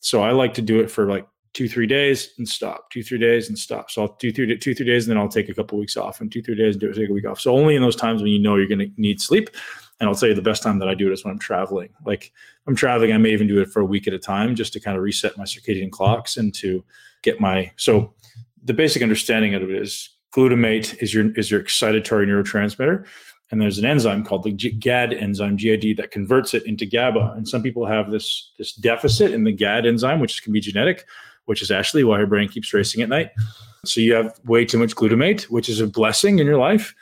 So 0.00 0.22
I 0.22 0.32
like 0.32 0.54
to 0.54 0.62
do 0.62 0.80
it 0.80 0.90
for 0.90 1.06
like 1.06 1.26
two 1.52 1.68
three 1.68 1.86
days 1.86 2.30
and 2.38 2.48
stop 2.48 2.90
two 2.90 3.02
three 3.02 3.18
days 3.18 3.48
and 3.48 3.58
stop. 3.58 3.90
So 3.90 4.02
i'll 4.02 4.16
do 4.18 4.32
three 4.32 4.56
two 4.58 4.74
three 4.74 4.86
days 4.86 5.06
and 5.06 5.10
then 5.10 5.20
i'll 5.20 5.28
take 5.28 5.48
a 5.48 5.54
couple 5.54 5.78
weeks 5.78 5.96
off 5.96 6.20
and 6.20 6.30
two 6.30 6.42
three 6.42 6.54
days 6.54 6.74
and 6.74 6.80
do 6.80 6.92
take 6.92 7.10
a 7.10 7.12
week 7.12 7.26
off. 7.26 7.40
So 7.40 7.56
only 7.56 7.76
in 7.76 7.82
those 7.82 7.96
times 7.96 8.22
when 8.22 8.30
you 8.30 8.38
know 8.38 8.56
you're 8.56 8.68
going 8.68 8.78
to 8.78 8.90
need 8.96 9.20
sleep. 9.20 9.50
And 9.98 10.08
i'll 10.08 10.14
tell 10.14 10.28
you 10.28 10.34
the 10.34 10.42
best 10.42 10.62
time 10.62 10.78
that 10.78 10.88
i 10.88 10.94
do 10.94 11.08
it 11.08 11.12
is 11.12 11.24
when 11.24 11.32
i'm 11.32 11.38
traveling. 11.38 11.90
Like 12.04 12.32
i'm 12.66 12.76
traveling 12.76 13.12
i 13.12 13.18
may 13.18 13.30
even 13.30 13.48
do 13.48 13.60
it 13.60 13.70
for 13.70 13.80
a 13.80 13.84
week 13.84 14.06
at 14.06 14.14
a 14.14 14.18
time 14.18 14.54
just 14.54 14.72
to 14.74 14.80
kind 14.80 14.96
of 14.96 15.02
reset 15.02 15.36
my 15.36 15.44
circadian 15.44 15.90
clocks 15.90 16.36
and 16.36 16.54
to 16.54 16.84
get 17.22 17.40
my 17.40 17.70
so 17.76 18.14
the 18.64 18.74
basic 18.74 19.02
understanding 19.02 19.54
of 19.54 19.62
it 19.62 19.70
is 19.70 20.10
glutamate 20.32 21.02
is 21.02 21.12
your 21.12 21.32
is 21.32 21.50
your 21.50 21.62
excitatory 21.62 22.26
neurotransmitter 22.26 23.04
and 23.50 23.60
there's 23.60 23.78
an 23.78 23.84
enzyme 23.84 24.24
called 24.24 24.44
the 24.44 24.52
GAD 24.52 25.12
enzyme, 25.12 25.56
GAD, 25.56 25.96
that 25.96 26.10
converts 26.12 26.54
it 26.54 26.64
into 26.66 26.86
GABA. 26.86 27.34
And 27.36 27.48
some 27.48 27.62
people 27.62 27.84
have 27.86 28.10
this 28.10 28.52
this 28.58 28.72
deficit 28.72 29.32
in 29.32 29.44
the 29.44 29.52
GAD 29.52 29.86
enzyme, 29.86 30.20
which 30.20 30.42
can 30.42 30.52
be 30.52 30.60
genetic, 30.60 31.04
which 31.46 31.62
is 31.62 31.70
actually 31.70 32.04
why 32.04 32.18
her 32.18 32.26
brain 32.26 32.48
keeps 32.48 32.72
racing 32.72 33.02
at 33.02 33.08
night. 33.08 33.30
So 33.84 34.00
you 34.00 34.14
have 34.14 34.38
way 34.44 34.64
too 34.64 34.78
much 34.78 34.94
glutamate, 34.94 35.44
which 35.44 35.68
is 35.68 35.80
a 35.80 35.86
blessing 35.86 36.38
in 36.38 36.46
your 36.46 36.58
life. 36.58 36.94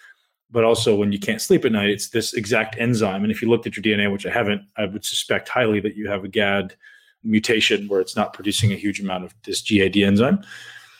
But 0.50 0.64
also, 0.64 0.96
when 0.96 1.12
you 1.12 1.18
can't 1.18 1.42
sleep 1.42 1.66
at 1.66 1.72
night, 1.72 1.90
it's 1.90 2.08
this 2.08 2.32
exact 2.32 2.76
enzyme. 2.78 3.22
And 3.22 3.30
if 3.30 3.42
you 3.42 3.50
looked 3.50 3.66
at 3.66 3.76
your 3.76 3.82
DNA, 3.82 4.10
which 4.10 4.24
I 4.24 4.30
haven't, 4.30 4.62
I 4.78 4.86
would 4.86 5.04
suspect 5.04 5.50
highly 5.50 5.80
that 5.80 5.94
you 5.94 6.08
have 6.08 6.24
a 6.24 6.28
GAD 6.28 6.74
mutation 7.22 7.86
where 7.88 8.00
it's 8.00 8.16
not 8.16 8.32
producing 8.32 8.72
a 8.72 8.76
huge 8.76 9.00
amount 9.00 9.24
of 9.24 9.34
this 9.44 9.60
GAD 9.60 9.98
enzyme. 9.98 10.42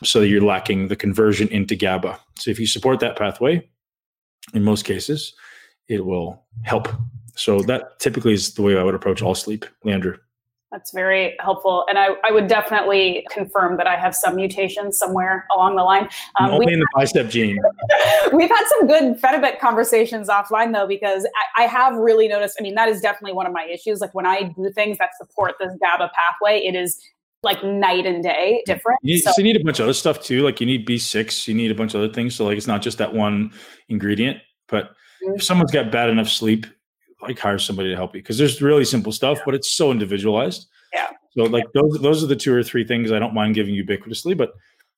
So 0.04 0.20
you're 0.20 0.42
lacking 0.42 0.88
the 0.88 0.96
conversion 0.96 1.48
into 1.48 1.74
GABA. 1.74 2.20
So 2.36 2.50
if 2.50 2.60
you 2.60 2.66
support 2.66 3.00
that 3.00 3.16
pathway, 3.16 3.66
in 4.54 4.64
most 4.64 4.84
cases, 4.84 5.34
it 5.88 6.04
will 6.04 6.44
help. 6.62 6.88
So 7.34 7.60
that 7.62 7.98
typically 8.00 8.34
is 8.34 8.54
the 8.54 8.62
way 8.62 8.76
I 8.76 8.82
would 8.82 8.94
approach 8.94 9.22
all 9.22 9.34
sleep, 9.34 9.64
Leandra. 9.84 10.18
That's 10.70 10.92
very 10.92 11.34
helpful. 11.40 11.86
And 11.88 11.98
I, 11.98 12.08
I 12.24 12.30
would 12.30 12.46
definitely 12.46 13.26
confirm 13.30 13.78
that 13.78 13.86
I 13.86 13.96
have 13.96 14.14
some 14.14 14.36
mutations 14.36 14.98
somewhere 14.98 15.46
along 15.54 15.76
the 15.76 15.82
line. 15.82 16.08
Um, 16.38 16.50
Only 16.50 16.74
in 16.74 16.80
the 16.80 16.86
bicep 16.94 17.30
gene. 17.30 17.58
we've 18.34 18.50
had 18.50 18.64
some 18.76 18.86
good 18.86 19.18
Phenibut 19.18 19.60
conversations 19.60 20.28
offline, 20.28 20.74
though, 20.74 20.86
because 20.86 21.26
I, 21.56 21.64
I, 21.64 21.66
have 21.66 21.94
really 21.94 22.28
noticed. 22.28 22.56
I 22.60 22.62
mean, 22.62 22.74
that 22.74 22.90
is 22.90 23.00
definitely 23.00 23.32
one 23.32 23.46
of 23.46 23.52
my 23.54 23.64
issues. 23.64 24.00
Like 24.00 24.14
when 24.14 24.26
I 24.26 24.42
do 24.42 24.70
things 24.74 24.98
that 24.98 25.10
support 25.18 25.54
this 25.58 25.72
GABA 25.80 26.10
pathway, 26.14 26.58
it 26.58 26.74
is 26.74 27.00
like 27.42 27.62
night 27.64 28.06
and 28.06 28.22
day 28.22 28.62
different. 28.66 28.98
You 29.02 29.14
need, 29.14 29.20
so, 29.20 29.30
so 29.32 29.38
you 29.38 29.44
need 29.44 29.60
a 29.60 29.64
bunch 29.64 29.78
of 29.78 29.84
other 29.84 29.92
stuff 29.92 30.22
too. 30.22 30.42
Like 30.42 30.60
you 30.60 30.66
need 30.66 30.86
B6, 30.86 31.46
you 31.46 31.54
need 31.54 31.70
a 31.70 31.74
bunch 31.74 31.94
of 31.94 32.00
other 32.02 32.12
things. 32.12 32.34
So, 32.34 32.44
like, 32.44 32.56
it's 32.56 32.66
not 32.66 32.82
just 32.82 32.98
that 32.98 33.12
one 33.12 33.52
ingredient. 33.88 34.38
But 34.68 34.84
mm-hmm. 34.84 35.34
if 35.36 35.42
someone's 35.42 35.70
got 35.70 35.92
bad 35.92 36.10
enough 36.10 36.28
sleep, 36.28 36.66
like 37.22 37.38
hire 37.38 37.58
somebody 37.58 37.90
to 37.90 37.96
help 37.96 38.14
you 38.14 38.22
because 38.22 38.38
there's 38.38 38.62
really 38.62 38.84
simple 38.84 39.12
stuff, 39.12 39.38
yeah. 39.38 39.42
but 39.44 39.54
it's 39.54 39.72
so 39.72 39.90
individualized. 39.90 40.68
Yeah. 40.92 41.10
So 41.36 41.44
like 41.44 41.64
those 41.74 42.00
those 42.00 42.22
are 42.22 42.26
the 42.26 42.36
two 42.36 42.54
or 42.54 42.62
three 42.62 42.84
things 42.84 43.12
I 43.12 43.18
don't 43.18 43.34
mind 43.34 43.54
giving 43.54 43.74
ubiquitously, 43.74 44.36
but 44.36 44.52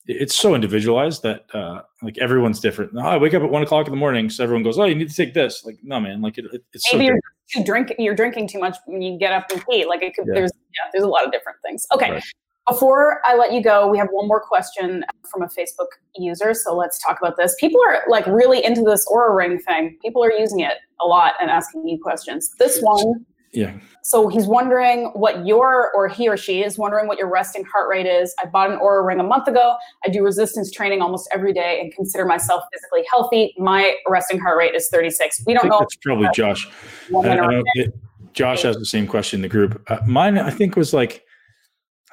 it's 0.07 0.35
so 0.35 0.55
individualized 0.55 1.23
that 1.23 1.45
uh, 1.55 1.83
like 2.03 2.19
everyone's 2.19 2.61
different. 2.61 2.93
Oh, 2.97 3.01
I 3.01 3.17
wake 3.17 3.35
up 3.35 3.43
at 3.43 3.51
one 3.51 3.63
o'clock 3.63 3.87
in 3.87 3.93
the 3.93 3.99
morning, 3.99 4.31
so 4.31 4.43
everyone 4.43 4.63
goes, 4.63 4.79
"Oh, 4.79 4.85
you 4.85 4.95
need 4.95 5.09
to 5.09 5.15
take 5.15 5.35
this." 5.35 5.65
Like, 5.65 5.79
no, 5.83 6.01
man, 6.01 6.21
like 6.23 6.39
it, 6.39 6.47
it, 6.53 6.65
it's 6.73 6.93
maybe 6.93 7.07
so 7.07 7.13
you're 7.13 7.21
too 7.53 7.65
drink 7.65 7.93
you're 7.99 8.15
drinking 8.15 8.49
too 8.49 8.59
much 8.59 8.77
when 8.87 9.03
you 9.03 9.19
get 9.19 9.33
up 9.33 9.51
and 9.51 9.63
eat. 9.73 9.89
Like 9.89 10.03
it 10.03 10.15
could, 10.15 10.27
yeah. 10.27 10.35
there's 10.35 10.53
yeah, 10.55 10.91
there's 10.93 11.05
a 11.05 11.09
lot 11.09 11.25
of 11.25 11.33
different 11.33 11.59
things. 11.65 11.87
Okay, 11.93 12.13
right. 12.13 12.25
Before 12.69 13.21
I 13.25 13.37
let 13.37 13.53
you 13.53 13.63
go, 13.63 13.89
we 13.89 13.99
have 13.99 14.09
one 14.13 14.29
more 14.29 14.41
question 14.41 15.05
from 15.31 15.43
a 15.43 15.47
Facebook 15.47 15.89
user. 16.15 16.55
So 16.55 16.77
let's 16.77 17.03
talk 17.03 17.19
about 17.21 17.37
this. 17.37 17.55
People 17.59 17.81
are 17.87 18.03
like 18.09 18.27
really 18.27 18.65
into 18.65 18.83
this 18.83 19.07
Oura 19.09 19.35
ring 19.35 19.59
thing. 19.59 19.99
People 20.03 20.23
are 20.23 20.33
using 20.33 20.61
it 20.61 20.75
a 21.01 21.07
lot 21.07 21.35
and 21.41 21.51
asking 21.51 21.87
you 21.89 21.99
questions. 22.01 22.51
This 22.59 22.81
one. 22.81 23.27
Yeah. 23.53 23.75
So 24.03 24.29
he's 24.29 24.47
wondering 24.47 25.07
what 25.15 25.47
your, 25.47 25.93
or 25.95 26.09
he 26.09 26.29
or 26.29 26.37
she 26.37 26.63
is 26.63 26.79
wondering 26.79 27.07
what 27.07 27.19
your 27.19 27.29
resting 27.29 27.65
heart 27.65 27.89
rate 27.89 28.07
is. 28.07 28.35
I 28.43 28.47
bought 28.47 28.71
an 28.71 28.79
Oura 28.79 29.07
ring 29.07 29.21
a 29.21 29.25
month 29.25 29.49
ago. 29.49 29.77
I 30.07 30.09
do 30.09 30.23
resistance 30.25 30.71
training 30.71 31.03
almost 31.03 31.29
every 31.33 31.53
day 31.53 31.81
and 31.81 31.93
consider 31.93 32.25
myself 32.25 32.63
physically 32.73 33.05
healthy. 33.11 33.55
My 33.59 33.95
resting 34.09 34.39
heart 34.39 34.57
rate 34.59 34.75
is 34.75 34.89
36. 34.89 35.43
We 35.47 35.55
don't 35.55 35.69
know. 35.69 35.81
That's 35.81 35.97
probably 35.97 36.29
Josh. 36.33 36.69
I, 37.15 37.39
I 37.39 37.63
it, 37.75 37.95
Josh 38.33 38.63
has 38.63 38.77
the 38.77 38.87
same 38.87 39.07
question 39.07 39.39
in 39.39 39.43
the 39.43 39.49
group. 39.49 39.83
Uh, 39.91 39.99
mine, 40.07 40.39
I 40.39 40.51
think, 40.51 40.77
was 40.77 40.95
like 40.95 41.25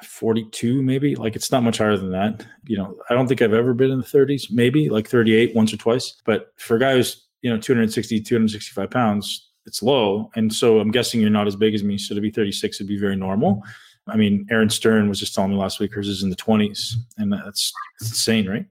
42 0.04 0.80
maybe 0.80 1.16
like 1.16 1.34
it's 1.34 1.50
not 1.50 1.64
much 1.64 1.78
higher 1.78 1.96
than 1.96 2.12
that 2.12 2.46
you 2.66 2.76
know 2.76 2.96
i 3.10 3.14
don't 3.14 3.26
think 3.26 3.42
i've 3.42 3.52
ever 3.52 3.74
been 3.74 3.90
in 3.90 3.98
the 3.98 4.04
30s 4.04 4.44
maybe 4.48 4.88
like 4.88 5.08
38 5.08 5.56
once 5.56 5.72
or 5.72 5.76
twice 5.76 6.22
but 6.24 6.52
for 6.56 6.76
a 6.76 6.78
guy 6.78 6.92
who's 6.92 7.26
you 7.42 7.50
know 7.50 7.58
260 7.58 8.20
265 8.20 8.90
pounds 8.90 9.47
it's 9.68 9.82
low 9.82 10.28
and 10.34 10.52
so 10.52 10.80
i'm 10.80 10.90
guessing 10.90 11.20
you're 11.20 11.30
not 11.30 11.46
as 11.46 11.54
big 11.54 11.74
as 11.74 11.84
me 11.84 11.96
so 11.96 12.14
to 12.14 12.20
be 12.20 12.30
36 12.30 12.80
would 12.80 12.88
be 12.88 12.98
very 12.98 13.14
normal 13.14 13.62
i 14.08 14.16
mean 14.16 14.44
Erin 14.50 14.70
Stern 14.70 15.08
was 15.08 15.20
just 15.20 15.34
telling 15.34 15.52
me 15.52 15.56
last 15.56 15.78
week 15.78 15.94
hers 15.94 16.08
is 16.08 16.24
in 16.24 16.30
the 16.30 16.36
20s 16.36 16.94
and 17.18 17.32
that's 17.32 17.72
insane 18.00 18.48
right 18.48 18.66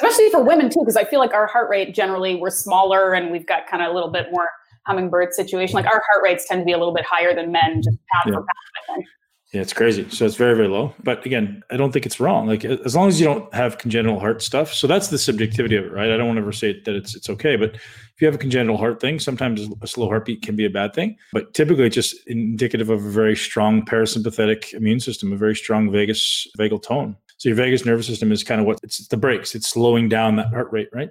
especially 0.00 0.30
for 0.30 0.42
women 0.42 0.70
too, 0.70 0.80
because 0.80 0.96
I 0.96 1.04
feel 1.04 1.18
like 1.18 1.32
our 1.32 1.46
heart 1.46 1.68
rate 1.68 1.94
generally 1.94 2.36
we're 2.36 2.50
smaller 2.50 3.14
and 3.14 3.30
we've 3.30 3.46
got 3.46 3.66
kind 3.66 3.82
of 3.82 3.90
a 3.90 3.94
little 3.94 4.10
bit 4.10 4.28
more 4.30 4.48
hummingbird 4.86 5.34
situation. 5.34 5.74
Like 5.74 5.86
our 5.86 6.02
heart 6.10 6.22
rates 6.22 6.46
tend 6.48 6.60
to 6.60 6.64
be 6.64 6.72
a 6.72 6.78
little 6.78 6.94
bit 6.94 7.04
higher 7.04 7.34
than 7.34 7.52
men, 7.52 7.82
just 7.82 7.98
pound 8.12 8.24
yeah. 8.26 8.32
for 8.34 8.46
pound. 8.86 9.04
Yeah, 9.52 9.62
it's 9.62 9.72
crazy. 9.72 10.06
So 10.10 10.26
it's 10.26 10.36
very, 10.36 10.54
very 10.54 10.68
low. 10.68 10.92
But 11.02 11.24
again, 11.24 11.62
I 11.70 11.78
don't 11.78 11.90
think 11.90 12.04
it's 12.04 12.20
wrong. 12.20 12.46
Like 12.46 12.66
as 12.66 12.94
long 12.94 13.08
as 13.08 13.18
you 13.18 13.24
don't 13.24 13.52
have 13.54 13.78
congenital 13.78 14.20
heart 14.20 14.42
stuff. 14.42 14.74
So 14.74 14.86
that's 14.86 15.08
the 15.08 15.16
subjectivity 15.16 15.74
of 15.76 15.86
it, 15.86 15.92
right? 15.92 16.10
I 16.10 16.18
don't 16.18 16.26
want 16.26 16.36
to 16.36 16.42
ever 16.42 16.52
say 16.52 16.78
that 16.84 16.94
it's 16.94 17.16
it's 17.16 17.30
okay. 17.30 17.56
But 17.56 17.74
if 17.74 18.20
you 18.20 18.26
have 18.26 18.34
a 18.34 18.38
congenital 18.38 18.76
heart 18.76 19.00
thing, 19.00 19.18
sometimes 19.18 19.66
a 19.80 19.86
slow 19.86 20.06
heartbeat 20.06 20.42
can 20.42 20.54
be 20.54 20.66
a 20.66 20.70
bad 20.70 20.92
thing. 20.92 21.16
But 21.32 21.54
typically 21.54 21.86
it's 21.86 21.94
just 21.94 22.26
indicative 22.26 22.90
of 22.90 23.02
a 23.02 23.10
very 23.10 23.34
strong 23.34 23.86
parasympathetic 23.86 24.74
immune 24.74 25.00
system, 25.00 25.32
a 25.32 25.36
very 25.36 25.56
strong 25.56 25.90
vagus 25.90 26.46
vagal 26.58 26.82
tone. 26.82 27.16
So 27.38 27.48
your 27.48 27.56
vagus 27.56 27.86
nervous 27.86 28.06
system 28.06 28.32
is 28.32 28.44
kind 28.44 28.60
of 28.60 28.66
what 28.66 28.80
it's 28.82 29.06
the 29.08 29.16
brakes. 29.16 29.54
It's 29.54 29.70
slowing 29.70 30.10
down 30.10 30.36
that 30.36 30.48
heart 30.48 30.68
rate, 30.72 30.88
right? 30.92 31.08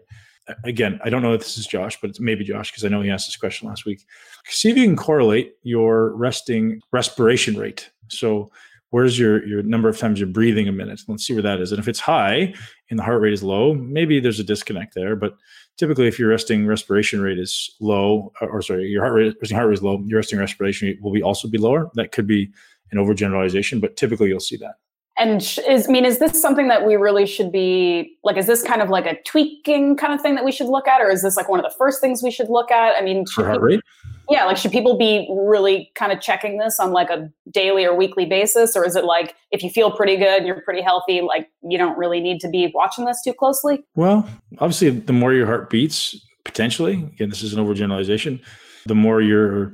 Again, 0.63 0.99
I 1.03 1.09
don't 1.09 1.23
know 1.23 1.33
if 1.33 1.41
this 1.41 1.57
is 1.57 1.65
Josh, 1.65 1.99
but 1.99 2.09
it's 2.09 2.19
maybe 2.19 2.43
Josh 2.43 2.71
because 2.71 2.85
I 2.85 2.88
know 2.88 3.01
he 3.01 3.09
asked 3.09 3.27
this 3.27 3.35
question 3.35 3.67
last 3.67 3.85
week. 3.85 4.05
See 4.45 4.69
if 4.69 4.77
you 4.77 4.85
can 4.85 4.95
correlate 4.95 5.53
your 5.63 6.15
resting 6.15 6.81
respiration 6.91 7.57
rate 7.57 7.89
so 8.10 8.51
where's 8.91 9.20
your 9.20 9.45
your 9.45 9.64
number 9.64 9.89
of 9.89 9.97
times 9.97 10.20
you're 10.20 10.30
breathing 10.30 10.68
a 10.68 10.72
minute? 10.72 11.01
Let's 11.08 11.26
see 11.26 11.34
where 11.34 11.43
that 11.43 11.60
is. 11.60 11.72
And 11.72 11.80
if 11.80 11.88
it's 11.88 11.99
high 11.99 12.53
and 12.89 12.99
the 12.99 13.03
heart 13.03 13.22
rate 13.22 13.34
is 13.34 13.43
low, 13.43 13.74
maybe 13.74 14.20
there's 14.20 14.39
a 14.39 14.43
disconnect 14.43 14.95
there. 14.95 15.16
But 15.16 15.36
typically, 15.78 16.08
if 16.08 16.18
your 16.20 16.30
resting 16.30 16.66
respiration 16.66 17.22
rate 17.22 17.39
is 17.39 17.76
low, 17.80 18.32
or, 18.41 18.49
or 18.49 18.62
sorry, 18.62 18.88
your 18.88 19.03
heart 19.03 19.16
rate 19.16 19.36
resting 19.41 19.58
heart 19.58 19.70
rate 19.70 19.78
is 19.78 19.84
low, 19.84 20.01
your 20.05 20.18
resting 20.20 20.39
respiration 20.39 20.88
rate 20.88 21.01
will 21.01 21.12
be 21.12 21.24
also 21.24 21.47
be 21.47 21.58
lower. 21.58 21.89
That 21.95 22.12
could 22.12 22.28
be 22.28 22.51
an 22.91 22.97
overgeneralization, 22.97 23.82
but 23.82 23.97
typically 23.97 24.30
you'll 24.30 24.39
see 24.39 24.58
that. 24.58 24.76
And 25.20 25.41
is 25.68 25.88
I 25.88 25.91
mean, 25.91 26.05
is 26.05 26.20
this 26.20 26.39
something 26.39 26.68
that 26.68 26.86
we 26.86 26.95
really 26.95 27.26
should 27.26 27.51
be 27.51 28.18
like? 28.24 28.38
Is 28.38 28.45
this 28.45 28.62
kind 28.64 28.84
of 28.84 28.89
like 28.89 29.08
a 29.08 29.20
tweaking 29.24 29.97
kind 29.97 30.14
of 30.14 30.22
thing 30.22 30.36
that 30.36 30.45
we 30.45 30.51
should 30.51 30.68
look 30.68 30.88
at, 30.88 31.01
or 31.01 31.10
is 31.10 31.24
this 31.24 31.36
like 31.36 31.49
one 31.49 31.60
of 31.60 31.64
the 31.64 31.76
first 31.76 31.99
things 31.99 32.22
we 32.22 32.30
should 32.30 32.49
look 32.49 32.70
at? 32.70 32.95
I 32.95 33.01
mean, 33.03 33.26
for 33.26 33.43
heart 33.43 33.62
rate. 33.62 33.82
Yeah, 34.30 34.45
like 34.45 34.57
should 34.57 34.71
people 34.71 34.97
be 34.97 35.28
really 35.30 35.91
kind 35.95 36.11
of 36.11 36.19
checking 36.19 36.57
this 36.57 36.80
on 36.80 36.91
like 36.91 37.09
a 37.09 37.30
daily 37.49 37.86
or 37.86 37.95
weekly 37.95 38.25
basis, 38.25 38.75
or 38.75 38.86
is 38.86 38.95
it 38.95 39.05
like 39.05 39.36
if 39.51 39.63
you 39.63 39.69
feel 39.69 39.91
pretty 39.91 40.17
good, 40.17 40.39
and 40.39 40.47
you're 40.47 40.61
pretty 40.61 40.82
healthy, 40.82 41.21
like 41.21 41.49
you 41.63 41.78
don't 41.78 41.97
really 41.97 42.19
need 42.19 42.39
to 42.41 42.49
be 42.49 42.71
watching 42.73 43.05
this 43.05 43.21
too 43.23 43.34
closely? 43.34 43.84
Well, 43.95 44.28
obviously, 44.59 44.89
the 44.89 45.13
more 45.13 45.34
your 45.34 45.45
heart 45.45 45.69
beats, 45.69 46.15
potentially, 46.43 46.93
again, 47.13 47.30
this 47.30 47.41
is 47.41 47.53
an 47.53 47.63
overgeneralization, 47.63 48.41
the 48.86 48.95
more 48.95 49.21
you're 49.21 49.73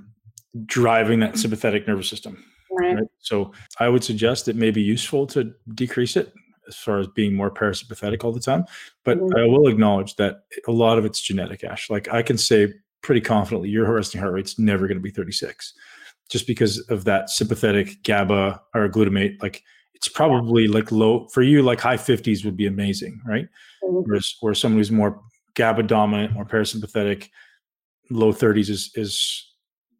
driving 0.66 1.20
that 1.22 1.38
sympathetic 1.38 1.88
nervous 1.88 2.10
system. 2.10 2.43
Right. 2.72 2.95
right. 2.95 3.08
So 3.20 3.51
I 3.80 3.89
would 3.89 4.04
suggest 4.04 4.47
it 4.47 4.56
may 4.56 4.72
be 4.72 4.82
useful 4.82 5.28
to 5.28 5.54
decrease 5.74 6.16
it 6.16 6.34
as 6.68 6.76
far 6.76 6.99
as 6.99 7.08
being 7.08 7.34
more 7.34 7.51
parasympathetic 7.51 8.24
all 8.24 8.32
the 8.32 8.39
time. 8.39 8.66
But 9.04 9.20
mm-hmm. 9.20 9.38
I 9.38 9.45
will 9.45 9.68
acknowledge 9.68 10.16
that 10.16 10.43
a 10.68 10.72
lot 10.72 10.97
of 10.97 11.06
it's 11.06 11.22
genetic, 11.22 11.64
Ash. 11.64 11.89
Like 11.89 12.12
I 12.12 12.22
can 12.22 12.38
say 12.38 12.74
pretty 13.04 13.22
confidently 13.22 13.70
your 13.70 13.91
resting 13.91 14.20
heart 14.20 14.34
rate's 14.34 14.58
never 14.58 14.88
going 14.88 14.97
to 14.97 15.04
be 15.04 15.12
36 15.12 15.74
just 16.30 16.47
because 16.47 16.80
of 16.89 17.04
that 17.04 17.30
sympathetic 17.30 18.01
GABA 18.04 18.62
or 18.74 18.89
glutamate. 18.89 19.41
Like 19.41 19.62
it's 19.93 20.08
probably 20.08 20.68
like 20.68 20.91
low 20.91 21.28
for 21.28 21.43
you, 21.43 21.62
like 21.62 21.80
high 21.80 21.97
50s 21.97 22.43
would 22.43 22.58
be 22.58 22.66
amazing, 22.66 23.22
right? 23.26 23.47
Mm-hmm. 23.84 24.10
Whereas 24.10 24.36
where 24.39 24.56
someone 24.56 24.80
who's 24.80 24.91
more 24.91 25.22
GABA 25.56 25.84
dominant, 25.84 26.34
more 26.34 26.45
parasympathetic, 26.45 27.30
low 28.10 28.34
30s 28.34 28.70
is 28.70 28.91
is 28.95 29.51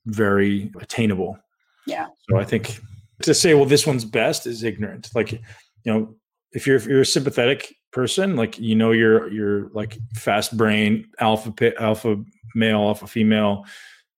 very 0.06 0.72
attainable. 0.82 1.38
Yeah. 1.86 2.08
So 2.30 2.38
I 2.38 2.43
think 2.43 2.80
to 3.22 3.34
say, 3.34 3.54
well, 3.54 3.66
this 3.66 3.86
one's 3.86 4.06
best 4.06 4.47
is 4.47 4.64
ignorant. 4.64 5.10
Like, 5.14 5.32
you 5.32 5.39
know, 5.86 6.16
if 6.51 6.66
you're 6.66 6.78
if 6.78 6.86
you're 6.86 7.06
sympathetic 7.06 7.76
person, 7.94 8.36
like 8.36 8.60
you 8.60 8.76
know 8.76 8.91
you're 8.91 9.32
you're 9.32 9.70
like 9.70 9.98
fast 10.16 10.58
brain, 10.58 11.08
alpha 11.20 11.54
alpha 11.82 12.24
male, 12.56 12.80
alpha 12.80 13.08
female, 13.08 13.66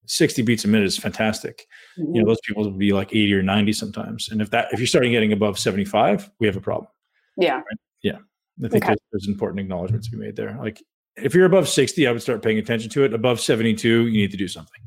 60 0.08 0.42
beats 0.42 0.66
a 0.66 0.68
minute 0.68 0.86
is 0.86 0.98
fantastic. 0.98 1.68
Mm-hmm. 1.98 2.02
You 2.02 2.14
know, 2.14 2.20
mm-hmm. 2.20 2.30
those 2.30 2.40
people 2.46 2.64
will 2.64 2.72
be 2.72 2.94
like 2.94 3.10
80 3.12 3.34
or 3.34 3.44
90 3.44 3.74
sometimes. 3.74 4.30
And 4.30 4.42
if 4.42 4.50
that 4.52 4.68
if 4.72 4.80
you're 4.80 4.88
starting 4.88 5.12
getting 5.12 5.34
above 5.34 5.60
75, 5.60 6.30
we 6.40 6.48
have 6.48 6.56
a 6.56 6.62
problem. 6.62 6.88
Yeah. 7.38 7.56
Right? 7.56 7.64
Yeah. 8.02 8.18
I 8.64 8.70
think 8.70 8.84
okay. 8.84 8.88
there's, 8.88 9.00
there's 9.12 9.28
important 9.28 9.60
acknowledgement 9.60 10.04
to 10.06 10.12
be 10.12 10.18
made 10.18 10.36
there. 10.36 10.58
Like 10.60 10.82
if 11.18 11.34
you're 11.34 11.46
above 11.46 11.68
60, 11.68 12.08
I 12.08 12.12
would 12.12 12.22
start 12.22 12.42
paying 12.42 12.58
attention 12.58 12.90
to 12.92 13.04
it. 13.04 13.14
Above 13.14 13.40
72, 13.40 14.08
you 14.08 14.12
need 14.12 14.32
to 14.32 14.38
do 14.38 14.48
something. 14.48 14.82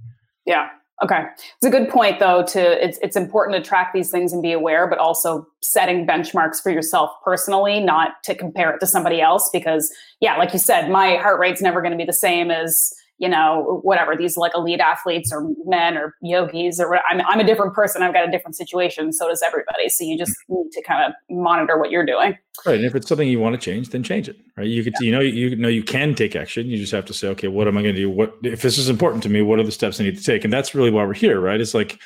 Yeah. 0.46 0.68
Okay. 1.02 1.22
It's 1.38 1.64
a 1.64 1.70
good 1.70 1.88
point 1.88 2.18
though 2.18 2.44
to 2.46 2.84
it's 2.84 2.98
it's 2.98 3.16
important 3.16 3.62
to 3.62 3.68
track 3.68 3.92
these 3.94 4.10
things 4.10 4.32
and 4.32 4.42
be 4.42 4.52
aware, 4.52 4.88
but 4.88 4.98
also 4.98 5.46
setting 5.60 6.06
benchmarks 6.06 6.60
for 6.60 6.70
yourself 6.70 7.12
personally, 7.24 7.78
not 7.78 8.22
to 8.24 8.34
compare 8.34 8.74
it 8.74 8.80
to 8.80 8.86
somebody 8.86 9.20
else 9.20 9.48
because 9.52 9.92
yeah, 10.20 10.36
like 10.36 10.52
you 10.52 10.58
said, 10.58 10.90
my 10.90 11.16
heart 11.16 11.38
rate's 11.38 11.62
never 11.62 11.80
going 11.80 11.92
to 11.92 11.98
be 11.98 12.04
the 12.04 12.12
same 12.12 12.50
as 12.50 12.92
you 13.18 13.28
know, 13.28 13.80
whatever 13.82 14.16
these 14.16 14.36
like 14.36 14.52
elite 14.54 14.78
athletes 14.78 15.32
or 15.32 15.48
men 15.66 15.98
or 15.98 16.14
yogis 16.22 16.78
or 16.78 16.96
I'm, 17.10 17.20
I'm 17.26 17.40
a 17.40 17.44
different 17.44 17.74
person. 17.74 18.02
I've 18.02 18.14
got 18.14 18.26
a 18.26 18.30
different 18.30 18.56
situation. 18.56 19.12
So 19.12 19.28
does 19.28 19.42
everybody. 19.42 19.88
So 19.88 20.04
you 20.04 20.16
just 20.16 20.32
mm. 20.48 20.56
need 20.56 20.70
to 20.72 20.82
kind 20.82 21.04
of 21.04 21.12
monitor 21.28 21.78
what 21.78 21.90
you're 21.90 22.06
doing. 22.06 22.38
Right. 22.64 22.76
And 22.76 22.84
if 22.84 22.94
it's 22.94 23.08
something 23.08 23.28
you 23.28 23.40
want 23.40 23.60
to 23.60 23.60
change, 23.60 23.88
then 23.88 24.04
change 24.04 24.28
it. 24.28 24.36
Right. 24.56 24.68
You 24.68 24.84
could, 24.84 24.94
yeah. 25.00 25.06
you 25.06 25.12
know, 25.12 25.20
you 25.20 25.56
know, 25.56 25.68
you 25.68 25.82
can 25.82 26.14
take 26.14 26.36
action. 26.36 26.68
You 26.68 26.76
just 26.76 26.92
have 26.92 27.06
to 27.06 27.14
say, 27.14 27.28
okay, 27.28 27.48
what 27.48 27.66
am 27.66 27.76
I 27.76 27.82
going 27.82 27.94
to 27.94 28.00
do? 28.00 28.08
What, 28.08 28.34
if 28.44 28.62
this 28.62 28.78
is 28.78 28.88
important 28.88 29.24
to 29.24 29.28
me, 29.28 29.42
what 29.42 29.58
are 29.58 29.64
the 29.64 29.72
steps 29.72 30.00
I 30.00 30.04
need 30.04 30.16
to 30.16 30.24
take? 30.24 30.44
And 30.44 30.52
that's 30.52 30.74
really 30.74 30.90
why 30.90 31.04
we're 31.04 31.14
here. 31.14 31.40
Right. 31.40 31.60
It's 31.60 31.74
like, 31.74 31.98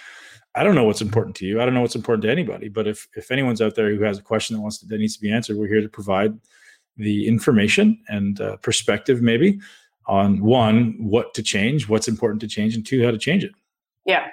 I 0.55 0.65
don't 0.65 0.75
know 0.75 0.85
what's 0.85 1.03
important 1.03 1.37
to 1.37 1.47
you. 1.47 1.61
I 1.61 1.67
don't 1.67 1.75
know 1.75 1.83
what's 1.83 1.97
important 1.97 2.23
to 2.23 2.31
anybody. 2.31 2.69
But 2.69 2.87
if, 2.87 3.07
if 3.17 3.31
anyone's 3.31 3.61
out 3.61 3.75
there 3.75 3.95
who 3.95 4.03
has 4.03 4.19
a 4.19 4.23
question 4.23 4.57
that 4.57 4.63
wants 4.63 4.79
to, 4.79 4.87
that 4.87 4.99
needs 4.99 5.15
to 5.17 5.21
be 5.21 5.33
answered, 5.33 5.57
we're 5.59 5.69
here 5.69 5.83
to 5.83 5.89
provide 5.89 6.39
the 6.97 7.27
information 7.27 8.03
and 8.09 8.41
uh, 8.41 8.57
perspective 8.57 9.23
maybe 9.23 9.59
on 10.13 10.41
one, 10.43 10.95
what 10.99 11.33
to 11.33 11.43
change, 11.43 11.89
what's 11.89 12.07
important 12.07 12.39
to 12.43 12.47
change, 12.47 12.75
and 12.75 12.85
two, 12.85 13.03
how 13.03 13.11
to 13.11 13.17
change 13.17 13.43
it. 13.43 13.53
Yeah. 14.05 14.27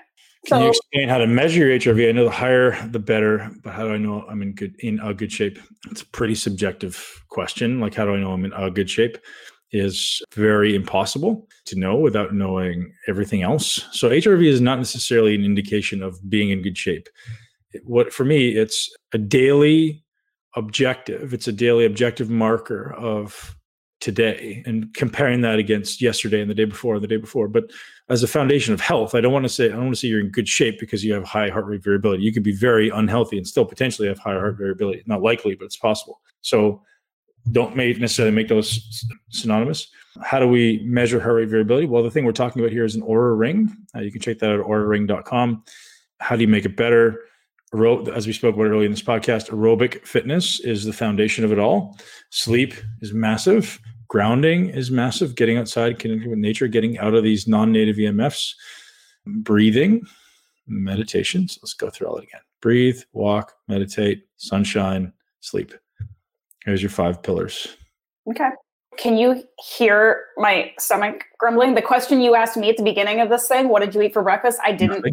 Can 0.45 0.59
so, 0.59 0.63
you 0.63 0.69
explain 0.69 1.07
how 1.07 1.19
to 1.19 1.27
measure 1.27 1.67
your 1.67 1.79
HRV? 1.79 2.09
I 2.09 2.11
know 2.11 2.25
the 2.25 2.31
higher 2.31 2.85
the 2.87 2.99
better, 2.99 3.49
but 3.63 3.73
how 3.73 3.83
do 3.87 3.93
I 3.93 3.97
know 3.97 4.25
I'm 4.29 4.41
in 4.41 4.53
good 4.55 4.75
in 4.79 4.99
a 4.99 5.13
good 5.13 5.31
shape? 5.31 5.57
It's 5.89 6.01
a 6.01 6.05
pretty 6.07 6.35
subjective 6.35 7.23
question. 7.29 7.79
Like 7.79 7.95
how 7.95 8.03
do 8.03 8.13
I 8.13 8.19
know 8.19 8.33
I'm 8.33 8.43
in 8.43 8.51
a 8.51 8.69
good 8.69 8.89
shape? 8.89 9.17
Is 9.71 10.21
very 10.33 10.75
impossible 10.75 11.47
to 11.65 11.79
know 11.79 11.95
without 11.95 12.33
knowing 12.33 12.91
everything 13.07 13.43
else. 13.43 13.85
So 13.91 14.09
HRV 14.09 14.45
is 14.45 14.59
not 14.59 14.79
necessarily 14.79 15.35
an 15.35 15.45
indication 15.45 16.03
of 16.03 16.17
being 16.29 16.49
in 16.49 16.61
good 16.61 16.77
shape. 16.77 17.07
What 17.83 18.11
for 18.11 18.25
me, 18.25 18.49
it's 18.49 18.89
a 19.13 19.17
daily 19.17 20.03
objective. 20.55 21.33
It's 21.33 21.47
a 21.47 21.53
daily 21.53 21.85
objective 21.85 22.29
marker 22.29 22.93
of 22.95 23.55
today 23.99 24.63
and 24.65 24.93
comparing 24.93 25.41
that 25.41 25.59
against 25.59 26.01
yesterday 26.01 26.41
and 26.41 26.49
the 26.49 26.55
day 26.55 26.65
before 26.65 26.95
and 26.95 27.03
the 27.03 27.07
day 27.07 27.17
before. 27.17 27.47
But 27.47 27.71
as 28.09 28.23
a 28.23 28.27
foundation 28.27 28.73
of 28.73 28.81
health, 28.81 29.13
I 29.13 29.21
don't 29.21 29.33
want 29.33 29.45
to 29.45 29.49
say 29.49 29.65
I 29.65 29.69
don't 29.69 29.85
want 29.85 29.95
to 29.95 29.99
say 29.99 30.07
you're 30.07 30.19
in 30.19 30.29
good 30.29 30.47
shape 30.47 30.79
because 30.79 31.03
you 31.03 31.13
have 31.13 31.23
high 31.23 31.49
heart 31.49 31.65
rate 31.65 31.83
variability. 31.83 32.23
You 32.23 32.33
could 32.33 32.43
be 32.43 32.55
very 32.55 32.89
unhealthy 32.89 33.37
and 33.37 33.47
still 33.47 33.65
potentially 33.65 34.07
have 34.07 34.19
high 34.19 34.33
heart 34.33 34.57
variability. 34.57 35.03
Not 35.05 35.21
likely, 35.21 35.55
but 35.55 35.65
it's 35.65 35.77
possible. 35.77 36.21
So 36.41 36.81
don't 37.51 37.75
make 37.75 37.99
necessarily 37.99 38.35
make 38.35 38.47
those 38.47 39.05
synonymous. 39.29 39.89
How 40.23 40.39
do 40.39 40.47
we 40.47 40.81
measure 40.83 41.19
heart 41.19 41.35
rate 41.35 41.49
variability? 41.49 41.87
Well, 41.87 42.03
the 42.03 42.11
thing 42.11 42.25
we're 42.25 42.31
talking 42.31 42.61
about 42.61 42.71
here 42.71 42.85
is 42.85 42.95
an 42.95 43.01
Oura 43.01 43.37
ring. 43.37 43.75
Uh, 43.95 43.99
you 43.99 44.11
can 44.11 44.21
check 44.21 44.39
that 44.39 44.51
out 44.51 44.59
at 44.59 44.65
ouraring.com. 44.65 45.63
How 46.19 46.35
do 46.35 46.41
you 46.41 46.47
make 46.47 46.65
it 46.65 46.75
better? 46.75 47.21
As 47.73 48.25
we 48.25 48.33
spoke 48.33 48.55
about 48.55 48.65
earlier 48.65 48.85
in 48.85 48.91
this 48.91 49.01
podcast, 49.01 49.49
aerobic 49.49 50.05
fitness 50.05 50.59
is 50.61 50.85
the 50.85 50.93
foundation 50.93 51.45
of 51.45 51.51
it 51.51 51.59
all. 51.59 51.97
Sleep 52.31 52.73
is 53.01 53.13
massive. 53.13 53.79
Grounding 54.07 54.69
is 54.69 54.89
massive. 54.89 55.35
Getting 55.35 55.57
outside, 55.57 55.99
connecting 55.99 56.29
with 56.29 56.39
nature, 56.39 56.67
getting 56.67 56.97
out 56.97 57.13
of 57.13 57.23
these 57.23 57.47
non-native 57.47 57.97
EMFs. 57.97 58.53
Breathing, 59.25 60.01
meditations. 60.67 61.59
Let's 61.61 61.73
go 61.73 61.89
through 61.89 62.07
all 62.07 62.17
it 62.17 62.23
again. 62.23 62.41
Breathe, 62.61 63.01
walk, 63.13 63.53
meditate, 63.67 64.23
sunshine, 64.37 65.13
sleep. 65.41 65.73
Here's 66.65 66.81
your 66.81 66.89
five 66.89 67.21
pillars. 67.21 67.77
Okay. 68.29 68.49
Can 68.99 69.17
you 69.17 69.43
hear 69.57 70.25
my 70.35 70.73
stomach 70.77 71.23
grumbling? 71.37 71.73
The 71.73 71.81
question 71.81 72.19
you 72.19 72.35
asked 72.35 72.57
me 72.57 72.69
at 72.69 72.75
the 72.75 72.83
beginning 72.83 73.21
of 73.21 73.29
this 73.29 73.47
thing, 73.47 73.69
what 73.69 73.81
did 73.81 73.95
you 73.95 74.01
eat 74.01 74.13
for 74.13 74.21
breakfast? 74.21 74.59
I 74.61 74.73
didn't. 74.73 75.05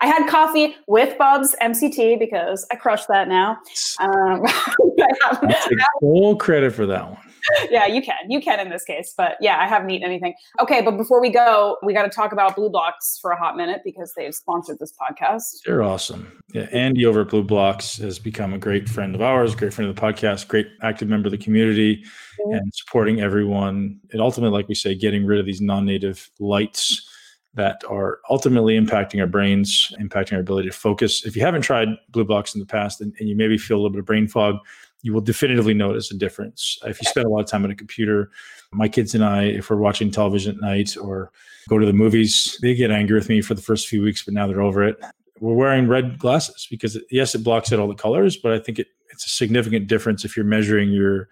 I 0.00 0.06
had 0.06 0.26
coffee 0.28 0.76
with 0.88 1.16
Bubs 1.18 1.54
MCT 1.60 2.18
because 2.18 2.66
I 2.72 2.76
crushed 2.76 3.08
that 3.08 3.28
now. 3.28 3.58
Um, 4.00 4.44
take 4.98 5.78
full 6.00 6.36
credit 6.36 6.72
for 6.72 6.86
that 6.86 7.10
one. 7.10 7.31
Yeah, 7.70 7.86
you 7.86 8.02
can. 8.02 8.30
You 8.30 8.40
can 8.40 8.60
in 8.60 8.70
this 8.70 8.84
case. 8.84 9.14
But 9.16 9.36
yeah, 9.40 9.58
I 9.58 9.66
haven't 9.66 9.90
eaten 9.90 10.06
anything. 10.06 10.34
Okay, 10.60 10.82
but 10.82 10.96
before 10.96 11.20
we 11.20 11.30
go, 11.30 11.78
we 11.82 11.94
got 11.94 12.02
to 12.02 12.10
talk 12.10 12.32
about 12.32 12.56
BLUblox 12.56 13.20
for 13.20 13.30
a 13.30 13.38
hot 13.38 13.56
minute 13.56 13.80
because 13.84 14.12
they've 14.16 14.34
sponsored 14.34 14.78
this 14.78 14.92
podcast. 14.92 15.42
They're 15.64 15.82
awesome. 15.82 16.40
Yeah, 16.52 16.68
Andy 16.72 17.06
over 17.06 17.22
at 17.22 17.28
BLUblox 17.28 18.00
has 18.02 18.18
become 18.18 18.52
a 18.52 18.58
great 18.58 18.88
friend 18.88 19.14
of 19.14 19.22
ours, 19.22 19.54
great 19.54 19.72
friend 19.72 19.88
of 19.88 19.96
the 19.96 20.02
podcast, 20.02 20.48
great 20.48 20.68
active 20.82 21.08
member 21.08 21.28
of 21.28 21.32
the 21.32 21.38
community, 21.38 21.96
mm-hmm. 21.96 22.54
and 22.54 22.74
supporting 22.74 23.20
everyone. 23.20 24.00
And 24.12 24.20
ultimately, 24.20 24.56
like 24.56 24.68
we 24.68 24.74
say, 24.74 24.94
getting 24.94 25.24
rid 25.24 25.40
of 25.40 25.46
these 25.46 25.60
non-native 25.60 26.30
lights 26.38 27.08
that 27.54 27.82
are 27.88 28.20
ultimately 28.30 28.78
impacting 28.78 29.20
our 29.20 29.26
brains, 29.26 29.92
impacting 30.00 30.34
our 30.34 30.40
ability 30.40 30.68
to 30.68 30.74
focus. 30.74 31.24
If 31.26 31.36
you 31.36 31.42
haven't 31.42 31.62
tried 31.62 31.88
BLUblox 32.12 32.54
in 32.54 32.60
the 32.60 32.66
past 32.66 33.00
and, 33.00 33.14
and 33.18 33.28
you 33.28 33.36
maybe 33.36 33.58
feel 33.58 33.76
a 33.76 33.78
little 33.78 33.90
bit 33.90 33.98
of 33.98 34.06
brain 34.06 34.26
fog, 34.26 34.56
you 35.02 35.12
will 35.12 35.20
definitively 35.20 35.74
notice 35.74 36.10
a 36.10 36.16
difference. 36.16 36.78
If 36.84 37.00
you 37.02 37.08
spend 37.08 37.26
a 37.26 37.28
lot 37.28 37.40
of 37.40 37.46
time 37.46 37.64
on 37.64 37.70
a 37.70 37.74
computer, 37.74 38.30
my 38.72 38.88
kids 38.88 39.14
and 39.14 39.24
I, 39.24 39.44
if 39.44 39.68
we're 39.68 39.76
watching 39.76 40.10
television 40.10 40.54
at 40.54 40.60
night 40.60 40.96
or 40.96 41.30
go 41.68 41.78
to 41.78 41.86
the 41.86 41.92
movies, 41.92 42.56
they 42.62 42.74
get 42.74 42.90
angry 42.90 43.16
with 43.16 43.28
me 43.28 43.42
for 43.42 43.54
the 43.54 43.62
first 43.62 43.88
few 43.88 44.02
weeks, 44.02 44.22
but 44.22 44.32
now 44.32 44.46
they're 44.46 44.62
over 44.62 44.84
it. 44.84 45.00
We're 45.40 45.54
wearing 45.54 45.88
red 45.88 46.18
glasses 46.18 46.68
because, 46.70 46.96
yes, 47.10 47.34
it 47.34 47.42
blocks 47.42 47.72
out 47.72 47.80
all 47.80 47.88
the 47.88 47.94
colors, 47.94 48.36
but 48.36 48.52
I 48.52 48.60
think 48.60 48.78
it, 48.78 48.86
it's 49.10 49.26
a 49.26 49.28
significant 49.28 49.88
difference 49.88 50.24
if 50.24 50.36
you're 50.36 50.46
measuring 50.46 50.90
your 50.90 51.28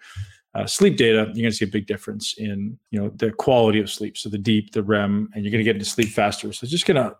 uh, 0.53 0.65
sleep 0.65 0.97
data, 0.97 1.23
you're 1.33 1.43
going 1.43 1.45
to 1.45 1.51
see 1.51 1.65
a 1.65 1.67
big 1.67 1.87
difference 1.87 2.35
in 2.37 2.77
you 2.89 2.99
know 2.99 3.09
the 3.15 3.31
quality 3.31 3.79
of 3.79 3.89
sleep. 3.89 4.17
So 4.17 4.27
the 4.27 4.37
deep, 4.37 4.73
the 4.73 4.83
REM, 4.83 5.29
and 5.33 5.43
you're 5.43 5.51
going 5.51 5.63
to 5.63 5.63
get 5.63 5.77
into 5.77 5.85
sleep 5.85 6.09
faster. 6.09 6.51
So 6.51 6.65
it's 6.65 6.71
just 6.71 6.85
going 6.85 6.97
to 6.97 7.15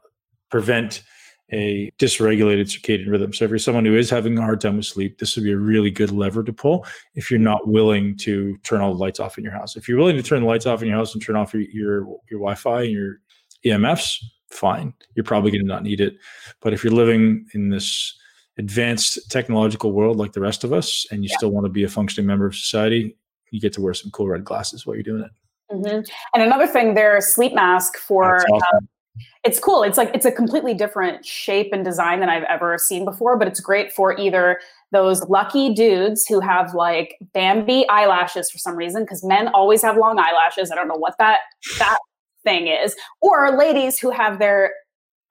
prevent 0.49 1.03
a 1.51 1.91
dysregulated 1.99 2.67
circadian 2.67 3.09
rhythm. 3.09 3.33
So 3.33 3.45
if 3.45 3.49
you're 3.49 3.59
someone 3.59 3.85
who 3.85 3.95
is 3.95 4.09
having 4.09 4.37
a 4.37 4.41
hard 4.41 4.61
time 4.61 4.77
with 4.77 4.85
sleep, 4.85 5.19
this 5.19 5.35
would 5.35 5.43
be 5.43 5.51
a 5.51 5.57
really 5.57 5.91
good 5.91 6.11
lever 6.11 6.43
to 6.43 6.53
pull 6.53 6.85
if 7.15 7.29
you're 7.29 7.39
not 7.39 7.67
willing 7.67 8.17
to 8.17 8.57
turn 8.59 8.81
all 8.81 8.93
the 8.93 8.99
lights 8.99 9.19
off 9.19 9.37
in 9.37 9.43
your 9.43 9.53
house. 9.53 9.75
If 9.75 9.87
you're 9.87 9.97
willing 9.97 10.15
to 10.15 10.23
turn 10.23 10.41
the 10.41 10.47
lights 10.47 10.65
off 10.65 10.81
in 10.81 10.87
your 10.87 10.97
house 10.97 11.13
and 11.13 11.23
turn 11.23 11.35
off 11.35 11.53
your 11.53 11.63
your, 11.63 11.99
your 12.29 12.39
Wi-Fi 12.39 12.83
and 12.83 12.91
your 12.91 13.19
EMFs, 13.65 14.23
fine. 14.49 14.93
You're 15.15 15.23
probably 15.23 15.51
going 15.51 15.61
to 15.61 15.67
not 15.67 15.83
need 15.83 16.01
it. 16.01 16.15
But 16.61 16.73
if 16.73 16.83
you're 16.83 16.93
living 16.93 17.45
in 17.53 17.69
this 17.69 18.17
advanced 18.57 19.31
technological 19.31 19.91
world 19.91 20.17
like 20.17 20.33
the 20.33 20.41
rest 20.41 20.63
of 20.63 20.73
us 20.73 21.05
and 21.11 21.23
you 21.23 21.29
yeah. 21.31 21.37
still 21.37 21.51
want 21.51 21.65
to 21.65 21.69
be 21.69 21.83
a 21.83 21.89
functioning 21.89 22.27
member 22.27 22.45
of 22.45 22.55
society, 22.55 23.17
you 23.51 23.59
get 23.59 23.73
to 23.73 23.81
wear 23.81 23.93
some 23.93 24.11
cool 24.11 24.27
red 24.27 24.43
glasses 24.43 24.85
while 24.85 24.95
you're 24.95 25.03
doing 25.03 25.23
it. 25.23 25.31
Mm-hmm. 25.73 26.01
And 26.33 26.43
another 26.43 26.67
thing, 26.67 26.93
their 26.93 27.21
sleep 27.21 27.53
mask 27.53 27.97
for 27.97 28.37
awesome. 28.37 28.61
um, 28.77 28.89
it's 29.43 29.59
cool. 29.59 29.83
It's 29.83 29.97
like 29.97 30.11
it's 30.13 30.25
a 30.25 30.31
completely 30.31 30.73
different 30.73 31.25
shape 31.25 31.71
and 31.73 31.83
design 31.83 32.19
than 32.19 32.29
I've 32.29 32.43
ever 32.43 32.77
seen 32.77 33.05
before, 33.05 33.37
but 33.37 33.47
it's 33.47 33.59
great 33.59 33.91
for 33.91 34.17
either 34.17 34.59
those 34.91 35.27
lucky 35.29 35.73
dudes 35.73 36.25
who 36.27 36.39
have 36.39 36.73
like 36.73 37.17
Bambi 37.33 37.87
eyelashes 37.89 38.49
for 38.49 38.57
some 38.57 38.75
reason, 38.75 39.03
because 39.03 39.23
men 39.23 39.47
always 39.49 39.81
have 39.81 39.97
long 39.97 40.19
eyelashes. 40.19 40.71
I 40.71 40.75
don't 40.75 40.87
know 40.87 40.97
what 40.97 41.15
that 41.19 41.39
that 41.79 41.99
thing 42.43 42.67
is, 42.67 42.95
or 43.21 43.57
ladies 43.57 43.99
who 43.99 44.11
have 44.11 44.39
their 44.39 44.73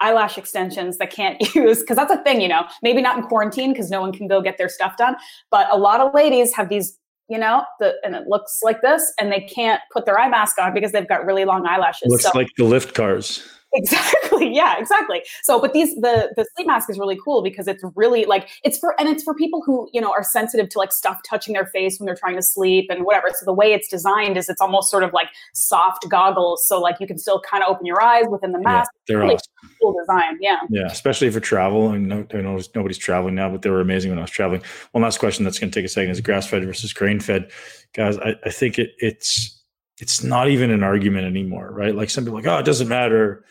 eyelash 0.01 0.39
extensions 0.39 0.99
that 0.99 1.11
can't 1.11 1.41
use 1.55 1.81
because 1.81 1.97
that's 1.97 2.13
a 2.13 2.23
thing, 2.23 2.41
you 2.41 2.49
know. 2.49 2.67
Maybe 2.83 3.01
not 3.01 3.17
in 3.17 3.25
quarantine 3.25 3.73
because 3.73 3.91
no 3.91 4.01
one 4.01 4.13
can 4.13 4.29
go 4.29 4.43
get 4.43 4.59
their 4.59 4.69
stuff 4.69 4.97
done, 4.97 5.17
but 5.51 5.69
a 5.73 5.79
lot 5.79 6.01
of 6.01 6.13
ladies 6.15 6.55
have 6.55 6.69
these 6.69 6.97
you 7.29 7.39
know, 7.39 7.63
the, 7.79 7.95
and 8.03 8.17
it 8.17 8.27
looks 8.27 8.59
like 8.65 8.83
this, 8.83 9.13
and 9.21 9.31
they 9.31 9.41
can't 9.43 9.81
put 9.93 10.05
their 10.05 10.19
eye 10.19 10.29
mask 10.29 10.59
on 10.61 10.75
because 10.75 10.91
they've 10.91 11.07
got 11.07 11.25
really 11.25 11.45
long 11.45 11.65
eyelashes. 11.65 12.09
Looks 12.09 12.25
so, 12.25 12.33
like 12.35 12.49
the 12.57 12.65
lift 12.65 12.93
cars. 12.93 13.49
Exactly. 13.73 14.17
Yeah, 14.51 14.79
exactly. 14.79 15.23
So, 15.43 15.61
but 15.61 15.75
these 15.75 15.95
the 15.97 16.33
the 16.35 16.47
sleep 16.55 16.67
mask 16.67 16.89
is 16.91 16.99
really 16.99 17.19
cool 17.23 17.43
because 17.43 17.69
it's 17.69 17.85
really 17.95 18.25
like 18.25 18.49
it's 18.65 18.79
for 18.79 18.99
and 18.99 19.09
it's 19.09 19.23
for 19.23 19.35
people 19.35 19.63
who, 19.65 19.89
you 19.93 20.01
know, 20.01 20.11
are 20.11 20.25
sensitive 20.25 20.69
to 20.71 20.79
like 20.79 20.93
stuff 20.93 21.21
touching 21.29 21.53
their 21.53 21.67
face 21.67 21.99
when 21.99 22.07
they're 22.07 22.17
trying 22.17 22.37
to 22.37 22.43
sleep 22.43 22.87
and 22.91 23.05
whatever. 23.05 23.29
So 23.35 23.45
the 23.45 23.53
way 23.53 23.73
it's 23.73 23.87
designed 23.87 24.37
is 24.37 24.49
it's 24.49 24.61
almost 24.61 24.91
sort 24.91 25.05
of 25.05 25.13
like 25.13 25.29
soft 25.55 26.09
goggles 26.09 26.67
so 26.67 26.81
like 26.81 26.97
you 27.01 27.07
can 27.07 27.19
still 27.19 27.41
kind 27.41 27.63
of 27.63 27.71
open 27.71 27.87
your 27.87 28.03
eyes 28.03 28.25
within 28.31 28.53
the 28.53 28.59
mask. 28.59 28.91
Yeah, 28.93 29.01
they're 29.07 29.19
really 29.19 29.35
awesome. 29.35 29.77
cool 29.81 29.95
design. 30.01 30.39
Yeah. 30.41 30.59
Yeah, 30.71 30.87
especially 30.87 31.31
for 31.31 31.41
travel 31.41 31.91
and 31.91 32.09
no, 32.09 32.27
I 32.33 32.41
know 32.41 32.59
nobody's 32.75 32.99
traveling 32.99 33.35
now, 33.35 33.51
but 33.51 33.63
they 33.63 33.71
were 33.71 33.81
amazing 33.81 34.11
when 34.11 34.19
I 34.19 34.23
was 34.23 34.31
traveling. 34.31 34.63
One 34.93 35.03
last 35.03 35.19
question 35.19 35.45
that's 35.45 35.59
going 35.59 35.71
to 35.71 35.79
take 35.79 35.87
a 35.87 35.89
second 35.89 36.11
is 36.11 36.21
grass 36.21 36.47
fed 36.47 36.65
versus 36.65 36.93
grain 36.93 37.21
fed. 37.21 37.51
Guys, 37.93 38.19
I, 38.19 38.35
I 38.45 38.51
think 38.51 38.79
it 38.79 38.93
it's 38.99 39.63
it's 39.99 40.25
not 40.25 40.49
even 40.49 40.71
an 40.71 40.83
argument 40.83 41.27
anymore, 41.27 41.71
right? 41.73 41.95
Like 41.95 42.11
some 42.11 42.25
people 42.25 42.39
like, 42.39 42.47
oh, 42.47 42.59
it 42.59 42.65
doesn't 42.65 42.89
matter 42.89 43.45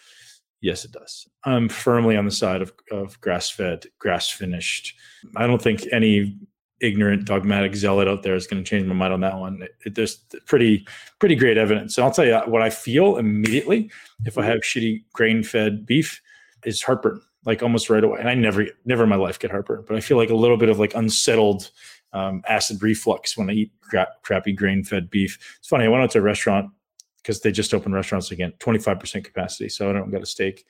Yes, 0.61 0.83
it 0.83 0.91
does. 0.91 1.27
I'm 1.45 1.69
firmly 1.69 2.17
on 2.17 2.25
the 2.25 2.31
side 2.31 2.61
of, 2.61 2.73
of 2.91 3.19
grass 3.21 3.49
fed, 3.49 3.85
grass 3.97 4.29
finished. 4.29 4.95
I 5.35 5.47
don't 5.47 5.61
think 5.61 5.87
any 5.91 6.37
ignorant, 6.81 7.25
dogmatic 7.25 7.75
zealot 7.75 8.07
out 8.07 8.23
there 8.23 8.35
is 8.35 8.47
going 8.47 8.63
to 8.63 8.69
change 8.69 8.85
my 8.85 8.93
mind 8.93 9.13
on 9.13 9.21
that 9.21 9.37
one. 9.37 9.61
It, 9.61 9.71
it, 9.85 9.95
there's 9.95 10.15
pretty, 10.45 10.85
pretty 11.19 11.35
great 11.35 11.57
evidence. 11.57 11.97
And 11.97 12.05
I'll 12.05 12.11
tell 12.11 12.25
you 12.25 12.37
what 12.45 12.61
I 12.61 12.69
feel 12.69 13.17
immediately 13.17 13.89
if 14.25 14.37
I 14.37 14.45
have 14.45 14.59
shitty 14.61 15.03
grain 15.13 15.43
fed 15.43 15.85
beef 15.85 16.21
is 16.65 16.81
heartburn, 16.81 17.21
like 17.45 17.63
almost 17.63 17.89
right 17.89 18.03
away. 18.03 18.19
And 18.19 18.29
I 18.29 18.33
never, 18.33 18.65
never 18.85 19.03
in 19.03 19.09
my 19.09 19.15
life 19.15 19.39
get 19.39 19.51
heartburn, 19.51 19.85
but 19.87 19.95
I 19.95 20.01
feel 20.01 20.17
like 20.17 20.29
a 20.29 20.35
little 20.35 20.57
bit 20.57 20.69
of 20.69 20.79
like 20.79 20.93
unsettled 20.93 21.71
um, 22.11 22.41
acid 22.47 22.81
reflux 22.81 23.37
when 23.37 23.49
I 23.49 23.53
eat 23.53 23.71
crappy 24.23 24.51
grain 24.51 24.83
fed 24.83 25.09
beef. 25.09 25.37
It's 25.59 25.67
funny. 25.67 25.85
I 25.85 25.89
went 25.89 26.03
out 26.03 26.11
to 26.11 26.19
a 26.19 26.21
restaurant 26.21 26.71
because 27.21 27.41
they 27.41 27.51
just 27.51 27.73
opened 27.73 27.93
restaurants 27.95 28.31
again, 28.31 28.53
25% 28.59 29.23
capacity. 29.23 29.69
So 29.69 29.89
I 29.89 29.93
don't 29.93 30.11
got 30.11 30.21
a 30.21 30.25
steak. 30.25 30.65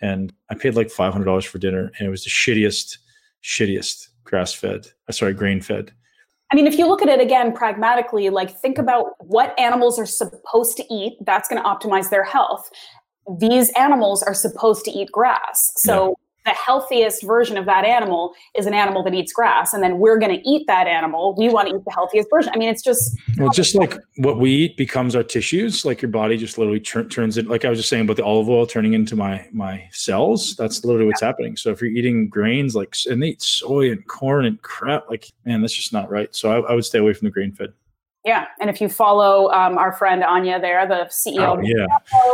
And 0.00 0.32
I 0.50 0.54
paid 0.54 0.74
like 0.74 0.88
$500 0.88 1.46
for 1.46 1.58
dinner. 1.58 1.90
And 1.98 2.06
it 2.06 2.10
was 2.10 2.24
the 2.24 2.30
shittiest, 2.30 2.98
shittiest 3.42 4.08
grass 4.24 4.52
fed, 4.52 4.88
uh, 5.08 5.12
sorry, 5.12 5.32
grain 5.32 5.60
fed. 5.60 5.92
I 6.52 6.56
mean, 6.56 6.66
if 6.66 6.78
you 6.78 6.86
look 6.86 7.02
at 7.02 7.08
it 7.08 7.20
again 7.20 7.52
pragmatically, 7.52 8.30
like 8.30 8.56
think 8.60 8.78
about 8.78 9.14
what 9.18 9.58
animals 9.58 9.98
are 9.98 10.06
supposed 10.06 10.76
to 10.76 10.84
eat, 10.94 11.18
that's 11.24 11.48
going 11.48 11.60
to 11.60 11.68
optimize 11.68 12.10
their 12.10 12.24
health. 12.24 12.70
These 13.40 13.70
animals 13.70 14.22
are 14.22 14.34
supposed 14.34 14.84
to 14.84 14.90
eat 14.92 15.10
grass. 15.10 15.72
So 15.76 16.16
the 16.46 16.52
healthiest 16.52 17.24
version 17.24 17.58
of 17.58 17.66
that 17.66 17.84
animal 17.84 18.32
is 18.54 18.66
an 18.66 18.72
animal 18.72 19.02
that 19.02 19.12
eats 19.12 19.32
grass 19.32 19.74
and 19.74 19.82
then 19.82 19.98
we're 19.98 20.18
going 20.18 20.34
to 20.34 20.48
eat 20.48 20.66
that 20.68 20.86
animal. 20.86 21.34
We 21.36 21.50
want 21.50 21.68
to 21.68 21.76
eat 21.76 21.84
the 21.84 21.90
healthiest 21.90 22.28
version. 22.30 22.52
I 22.54 22.58
mean 22.58 22.68
it's 22.68 22.82
just 22.82 23.18
well 23.36 23.50
just 23.50 23.74
like 23.74 23.98
what 24.16 24.38
we 24.38 24.50
eat 24.50 24.76
becomes 24.76 25.14
our 25.14 25.24
tissues 25.24 25.84
like 25.84 26.00
your 26.00 26.10
body 26.10 26.36
just 26.36 26.56
literally 26.56 26.80
turns 26.80 27.36
it 27.36 27.48
like 27.48 27.64
i 27.64 27.68
was 27.68 27.78
just 27.78 27.88
saying 27.88 28.04
about 28.04 28.16
the 28.16 28.24
olive 28.24 28.48
oil 28.48 28.66
turning 28.66 28.94
into 28.94 29.16
my 29.16 29.46
my 29.52 29.86
cells 29.90 30.54
that's 30.56 30.84
literally 30.84 31.06
what's 31.06 31.20
yeah. 31.20 31.26
happening. 31.26 31.56
So 31.56 31.70
if 31.70 31.80
you're 31.80 31.90
eating 31.90 32.28
grains 32.28 32.74
like 32.74 32.94
and 33.10 33.22
they 33.22 33.28
eat 33.28 33.42
soy 33.42 33.90
and 33.90 34.06
corn 34.06 34.46
and 34.46 34.62
crap 34.62 35.10
like 35.10 35.26
man 35.44 35.60
that's 35.60 35.74
just 35.74 35.92
not 35.92 36.08
right. 36.10 36.34
So 36.34 36.50
i, 36.50 36.70
I 36.70 36.74
would 36.74 36.84
stay 36.84 37.00
away 37.00 37.12
from 37.12 37.26
the 37.26 37.32
grain 37.32 37.52
fed. 37.52 37.72
Yeah, 38.24 38.46
and 38.60 38.68
if 38.68 38.80
you 38.80 38.88
follow 38.88 39.52
um, 39.52 39.78
our 39.78 39.92
friend 39.92 40.24
Anya 40.24 40.60
there, 40.60 40.84
the 40.84 41.08
CEO, 41.12 41.58
oh, 41.58 41.60
yeah. 41.62 41.86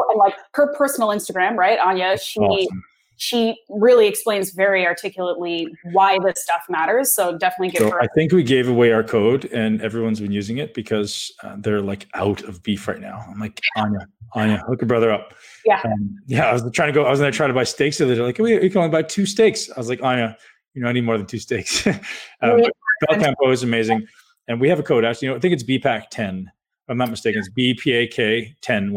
and 0.09 0.19
like 0.19 0.33
her 0.55 0.73
personal 0.75 1.11
Instagram, 1.11 1.57
right, 1.57 1.79
Anya, 1.79 2.17
she 2.17 2.41
awesome 2.41 2.83
she 3.23 3.57
really 3.69 4.09
explains 4.09 4.51
very 4.51 4.85
articulately 4.85 5.69
why 5.93 6.19
this 6.25 6.43
stuff 6.43 6.65
matters. 6.69 7.15
So 7.15 7.39
definitely 7.39 7.69
give 7.69 7.83
so 7.83 7.91
her. 7.93 8.03
I 8.03 8.09
think 8.17 8.33
we 8.33 8.43
gave 8.43 8.69
away 8.69 8.91
our 8.91 9.05
code, 9.05 9.45
and 9.53 9.81
everyone's 9.81 10.19
been 10.19 10.33
using 10.33 10.59
it 10.59 10.75
because 10.75 11.33
uh, 11.45 11.55
they're 11.57 11.81
like 11.81 12.09
out 12.15 12.43
of 12.43 12.65
beef 12.65 12.89
right 12.89 13.01
now. 13.01 13.25
I'm 13.31 13.39
like 13.39 13.61
Anya, 13.77 14.09
Anya, 14.33 14.65
hook 14.67 14.81
your 14.81 14.89
brother 14.89 15.13
up. 15.13 15.35
Yeah, 15.65 15.81
um, 15.85 16.17
yeah. 16.27 16.47
I 16.47 16.53
was 16.53 16.69
trying 16.75 16.89
to 16.89 16.93
go. 16.93 17.05
I 17.05 17.11
was 17.11 17.21
going 17.21 17.31
to 17.31 17.37
try 17.37 17.47
to 17.47 17.55
buy 17.55 17.63
steaks. 17.63 17.99
So 17.99 18.09
they're 18.09 18.25
like, 18.25 18.39
we, 18.39 18.61
you 18.61 18.69
can 18.69 18.79
only 18.79 18.91
buy 18.91 19.03
two 19.03 19.25
steaks. 19.25 19.71
I 19.71 19.79
was 19.79 19.89
like, 19.89 20.03
Anya, 20.03 20.37
you 20.75 20.83
know, 20.83 20.89
I 20.89 20.93
need 20.93 21.05
more 21.05 21.17
than 21.17 21.27
two 21.29 21.39
steaks. 21.39 21.87
um, 21.87 22.61
Belcampo 23.09 23.53
is 23.53 23.63
amazing, 23.63 24.05
and 24.49 24.61
we 24.61 24.69
have 24.69 24.81
a 24.81 24.83
code. 24.83 25.05
Actually, 25.05 25.27
you 25.27 25.33
know, 25.33 25.37
I 25.37 25.41
think 25.41 25.55
it's 25.55 25.63
BPAC 25.63 26.11
ten. 26.11 26.51
If 26.51 26.91
I'm 26.91 26.99
not 26.99 27.11
mistaken, 27.11 27.41
it's 27.41 27.51
BPAK 27.51 28.57
10 28.61 28.91
10 28.91 28.93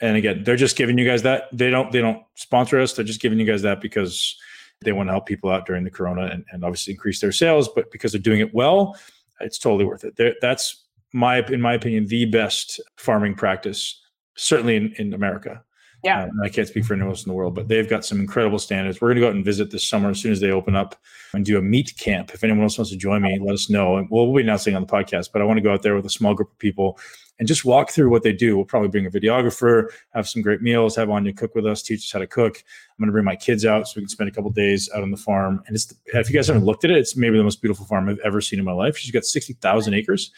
and 0.00 0.16
again 0.16 0.44
they're 0.44 0.56
just 0.56 0.76
giving 0.76 0.98
you 0.98 1.06
guys 1.06 1.22
that. 1.22 1.44
They 1.52 1.70
don't 1.70 1.92
they 1.92 2.00
don't 2.00 2.22
sponsor 2.34 2.80
us. 2.80 2.92
They're 2.92 3.04
just 3.04 3.20
giving 3.20 3.38
you 3.38 3.46
guys 3.46 3.62
that 3.62 3.80
because 3.80 4.36
they 4.80 4.92
want 4.92 5.08
to 5.08 5.12
help 5.12 5.26
people 5.26 5.50
out 5.50 5.66
during 5.66 5.84
the 5.84 5.90
corona 5.90 6.26
and, 6.26 6.44
and 6.52 6.64
obviously 6.64 6.92
increase 6.92 7.20
their 7.20 7.32
sales 7.32 7.68
but 7.68 7.90
because 7.90 8.12
they're 8.12 8.20
doing 8.20 8.40
it 8.40 8.54
well 8.54 8.96
it's 9.40 9.58
totally 9.58 9.84
worth 9.84 10.04
it. 10.04 10.16
They're, 10.16 10.34
that's 10.40 10.84
my 11.12 11.44
in 11.46 11.60
my 11.60 11.74
opinion 11.74 12.06
the 12.06 12.26
best 12.26 12.80
farming 12.96 13.34
practice 13.34 14.00
certainly 14.36 14.76
in, 14.76 14.92
in 14.98 15.14
america 15.14 15.62
yeah 16.04 16.24
um, 16.24 16.30
i 16.42 16.48
can't 16.48 16.68
speak 16.68 16.84
for 16.84 16.94
anyone 16.94 17.10
else 17.10 17.24
in 17.24 17.30
the 17.30 17.34
world 17.34 17.54
but 17.54 17.68
they've 17.68 17.88
got 17.88 18.04
some 18.04 18.20
incredible 18.20 18.58
standards 18.58 19.00
we're 19.00 19.08
going 19.08 19.16
to 19.16 19.20
go 19.20 19.28
out 19.28 19.34
and 19.34 19.44
visit 19.44 19.70
this 19.70 19.86
summer 19.86 20.10
as 20.10 20.20
soon 20.20 20.32
as 20.32 20.40
they 20.40 20.50
open 20.50 20.76
up 20.76 20.96
and 21.34 21.44
do 21.44 21.58
a 21.58 21.62
meat 21.62 21.94
camp 21.98 22.30
if 22.32 22.44
anyone 22.44 22.62
else 22.62 22.78
wants 22.78 22.90
to 22.90 22.96
join 22.96 23.22
me 23.22 23.38
let 23.40 23.54
us 23.54 23.68
know 23.70 23.96
and 23.96 24.08
we'll, 24.10 24.26
we'll 24.26 24.36
be 24.36 24.42
announcing 24.42 24.74
on 24.74 24.82
the 24.82 24.88
podcast 24.88 25.30
but 25.32 25.42
i 25.42 25.44
want 25.44 25.56
to 25.56 25.62
go 25.62 25.72
out 25.72 25.82
there 25.82 25.94
with 25.94 26.06
a 26.06 26.10
small 26.10 26.34
group 26.34 26.50
of 26.50 26.58
people 26.58 26.98
and 27.38 27.46
just 27.46 27.64
walk 27.64 27.90
through 27.90 28.10
what 28.10 28.22
they 28.22 28.32
do. 28.32 28.56
We'll 28.56 28.64
probably 28.64 28.88
bring 28.88 29.06
a 29.06 29.10
videographer, 29.10 29.90
have 30.12 30.28
some 30.28 30.42
great 30.42 30.60
meals, 30.60 30.96
have 30.96 31.10
Anya 31.10 31.32
cook 31.32 31.54
with 31.54 31.66
us, 31.66 31.82
teach 31.82 32.00
us 32.00 32.12
how 32.12 32.18
to 32.18 32.26
cook. 32.26 32.56
I'm 32.56 33.02
going 33.02 33.08
to 33.08 33.12
bring 33.12 33.24
my 33.24 33.36
kids 33.36 33.64
out 33.64 33.86
so 33.86 33.94
we 33.96 34.02
can 34.02 34.08
spend 34.08 34.28
a 34.28 34.32
couple 34.32 34.50
days 34.50 34.90
out 34.94 35.02
on 35.02 35.10
the 35.10 35.16
farm. 35.16 35.62
And 35.66 35.76
it's 35.76 35.94
if 36.06 36.28
you 36.28 36.34
guys 36.34 36.48
haven't 36.48 36.64
looked 36.64 36.84
at 36.84 36.90
it, 36.90 36.98
it's 36.98 37.16
maybe 37.16 37.38
the 37.38 37.44
most 37.44 37.62
beautiful 37.62 37.86
farm 37.86 38.08
I've 38.08 38.18
ever 38.24 38.40
seen 38.40 38.58
in 38.58 38.64
my 38.64 38.72
life. 38.72 38.96
She's 38.96 39.12
got 39.12 39.24
60,000 39.24 39.94
acres, 39.94 40.32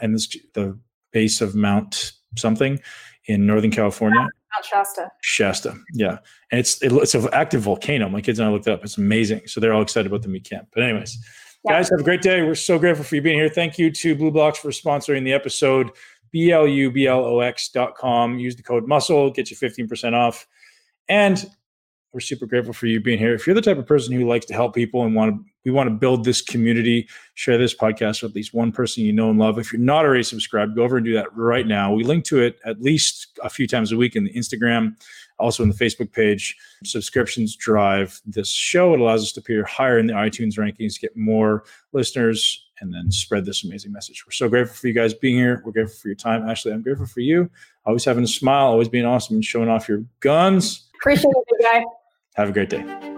and 0.00 0.14
this 0.14 0.34
the 0.54 0.78
base 1.12 1.40
of 1.40 1.54
Mount 1.54 2.12
something 2.36 2.80
in 3.26 3.46
Northern 3.46 3.70
California. 3.70 4.26
Mount 4.54 4.64
Shasta. 4.64 5.10
Shasta, 5.22 5.74
yeah, 5.94 6.18
and 6.50 6.60
it's 6.60 6.82
it, 6.82 6.92
it's 6.92 7.14
an 7.14 7.28
active 7.32 7.62
volcano. 7.62 8.08
My 8.08 8.20
kids 8.20 8.38
and 8.38 8.48
I 8.48 8.52
looked 8.52 8.66
it 8.66 8.72
up. 8.72 8.84
It's 8.84 8.98
amazing. 8.98 9.42
So 9.46 9.60
they're 9.60 9.72
all 9.72 9.82
excited 9.82 10.06
about 10.06 10.22
the 10.22 10.28
meat 10.28 10.48
camp. 10.48 10.68
But 10.74 10.84
anyways. 10.84 11.18
Yeah. 11.64 11.72
Guys, 11.72 11.90
have 11.90 11.98
a 11.98 12.04
great 12.04 12.22
day. 12.22 12.42
We're 12.42 12.54
so 12.54 12.78
grateful 12.78 13.04
for 13.04 13.16
you 13.16 13.20
being 13.20 13.36
here. 13.36 13.48
Thank 13.48 13.78
you 13.78 13.90
to 13.90 14.14
BLUblox 14.14 14.58
for 14.58 14.70
sponsoring 14.70 15.24
the 15.24 15.32
episode. 15.32 15.90
B-L-U-B-L-O-X.com. 16.30 18.38
Use 18.38 18.56
the 18.56 18.62
code 18.62 18.86
MUSCLE, 18.86 19.34
get 19.34 19.50
you 19.50 19.56
15% 19.56 20.12
off. 20.12 20.46
And 21.08 21.44
we're 22.12 22.20
super 22.20 22.46
grateful 22.46 22.72
for 22.72 22.86
you 22.86 23.00
being 23.00 23.18
here. 23.18 23.34
If 23.34 23.46
you're 23.46 23.54
the 23.54 23.62
type 23.62 23.78
of 23.78 23.86
person 23.86 24.14
who 24.14 24.26
likes 24.26 24.46
to 24.46 24.54
help 24.54 24.74
people 24.74 25.04
and 25.04 25.14
want 25.14 25.34
to, 25.34 25.44
we 25.68 25.74
want 25.74 25.88
to 25.88 25.94
build 25.94 26.24
this 26.24 26.40
community, 26.40 27.06
share 27.34 27.58
this 27.58 27.74
podcast 27.74 28.22
with 28.22 28.32
at 28.32 28.34
least 28.34 28.54
one 28.54 28.72
person 28.72 29.04
you 29.04 29.12
know 29.12 29.28
and 29.28 29.38
love. 29.38 29.58
If 29.58 29.70
you're 29.70 29.82
not 29.82 30.06
already 30.06 30.22
subscribed, 30.22 30.74
go 30.74 30.82
over 30.82 30.96
and 30.96 31.04
do 31.04 31.12
that 31.12 31.26
right 31.36 31.66
now. 31.66 31.92
We 31.92 32.04
link 32.04 32.24
to 32.26 32.40
it 32.40 32.58
at 32.64 32.80
least 32.80 33.38
a 33.42 33.50
few 33.50 33.66
times 33.66 33.92
a 33.92 33.96
week 33.98 34.16
in 34.16 34.24
the 34.24 34.32
Instagram. 34.32 34.96
Also, 35.38 35.62
in 35.62 35.68
the 35.68 35.74
Facebook 35.74 36.10
page, 36.10 36.56
subscriptions 36.84 37.54
drive 37.54 38.18
this 38.24 38.50
show. 38.50 38.94
It 38.94 39.00
allows 39.00 39.22
us 39.22 39.32
to 39.32 39.40
appear 39.40 39.62
higher 39.64 39.98
in 39.98 40.06
the 40.06 40.14
iTunes 40.14 40.54
rankings, 40.58 40.98
get 40.98 41.14
more 41.16 41.64
listeners, 41.92 42.66
and 42.80 42.92
then 42.92 43.10
spread 43.10 43.44
this 43.44 43.62
amazing 43.62 43.92
message. 43.92 44.24
We're 44.26 44.32
so 44.32 44.48
grateful 44.48 44.74
for 44.74 44.86
you 44.88 44.94
guys 44.94 45.12
being 45.12 45.36
here. 45.36 45.62
We're 45.66 45.72
grateful 45.72 45.98
for 46.00 46.08
your 46.08 46.16
time. 46.16 46.42
Ashleigh, 46.42 46.72
I'm 46.72 46.82
grateful 46.82 47.06
for 47.06 47.20
you. 47.20 47.50
Always 47.84 48.06
having 48.06 48.24
a 48.24 48.28
smile, 48.28 48.68
always 48.68 48.88
being 48.88 49.04
awesome 49.04 49.36
and 49.36 49.44
showing 49.44 49.68
off 49.68 49.86
your 49.86 50.02
guns. 50.20 50.88
Appreciate 51.00 51.30
it, 51.30 51.62
guy. 51.62 51.84
Have 52.36 52.48
a 52.48 52.52
great 52.52 52.70
day. 52.70 53.17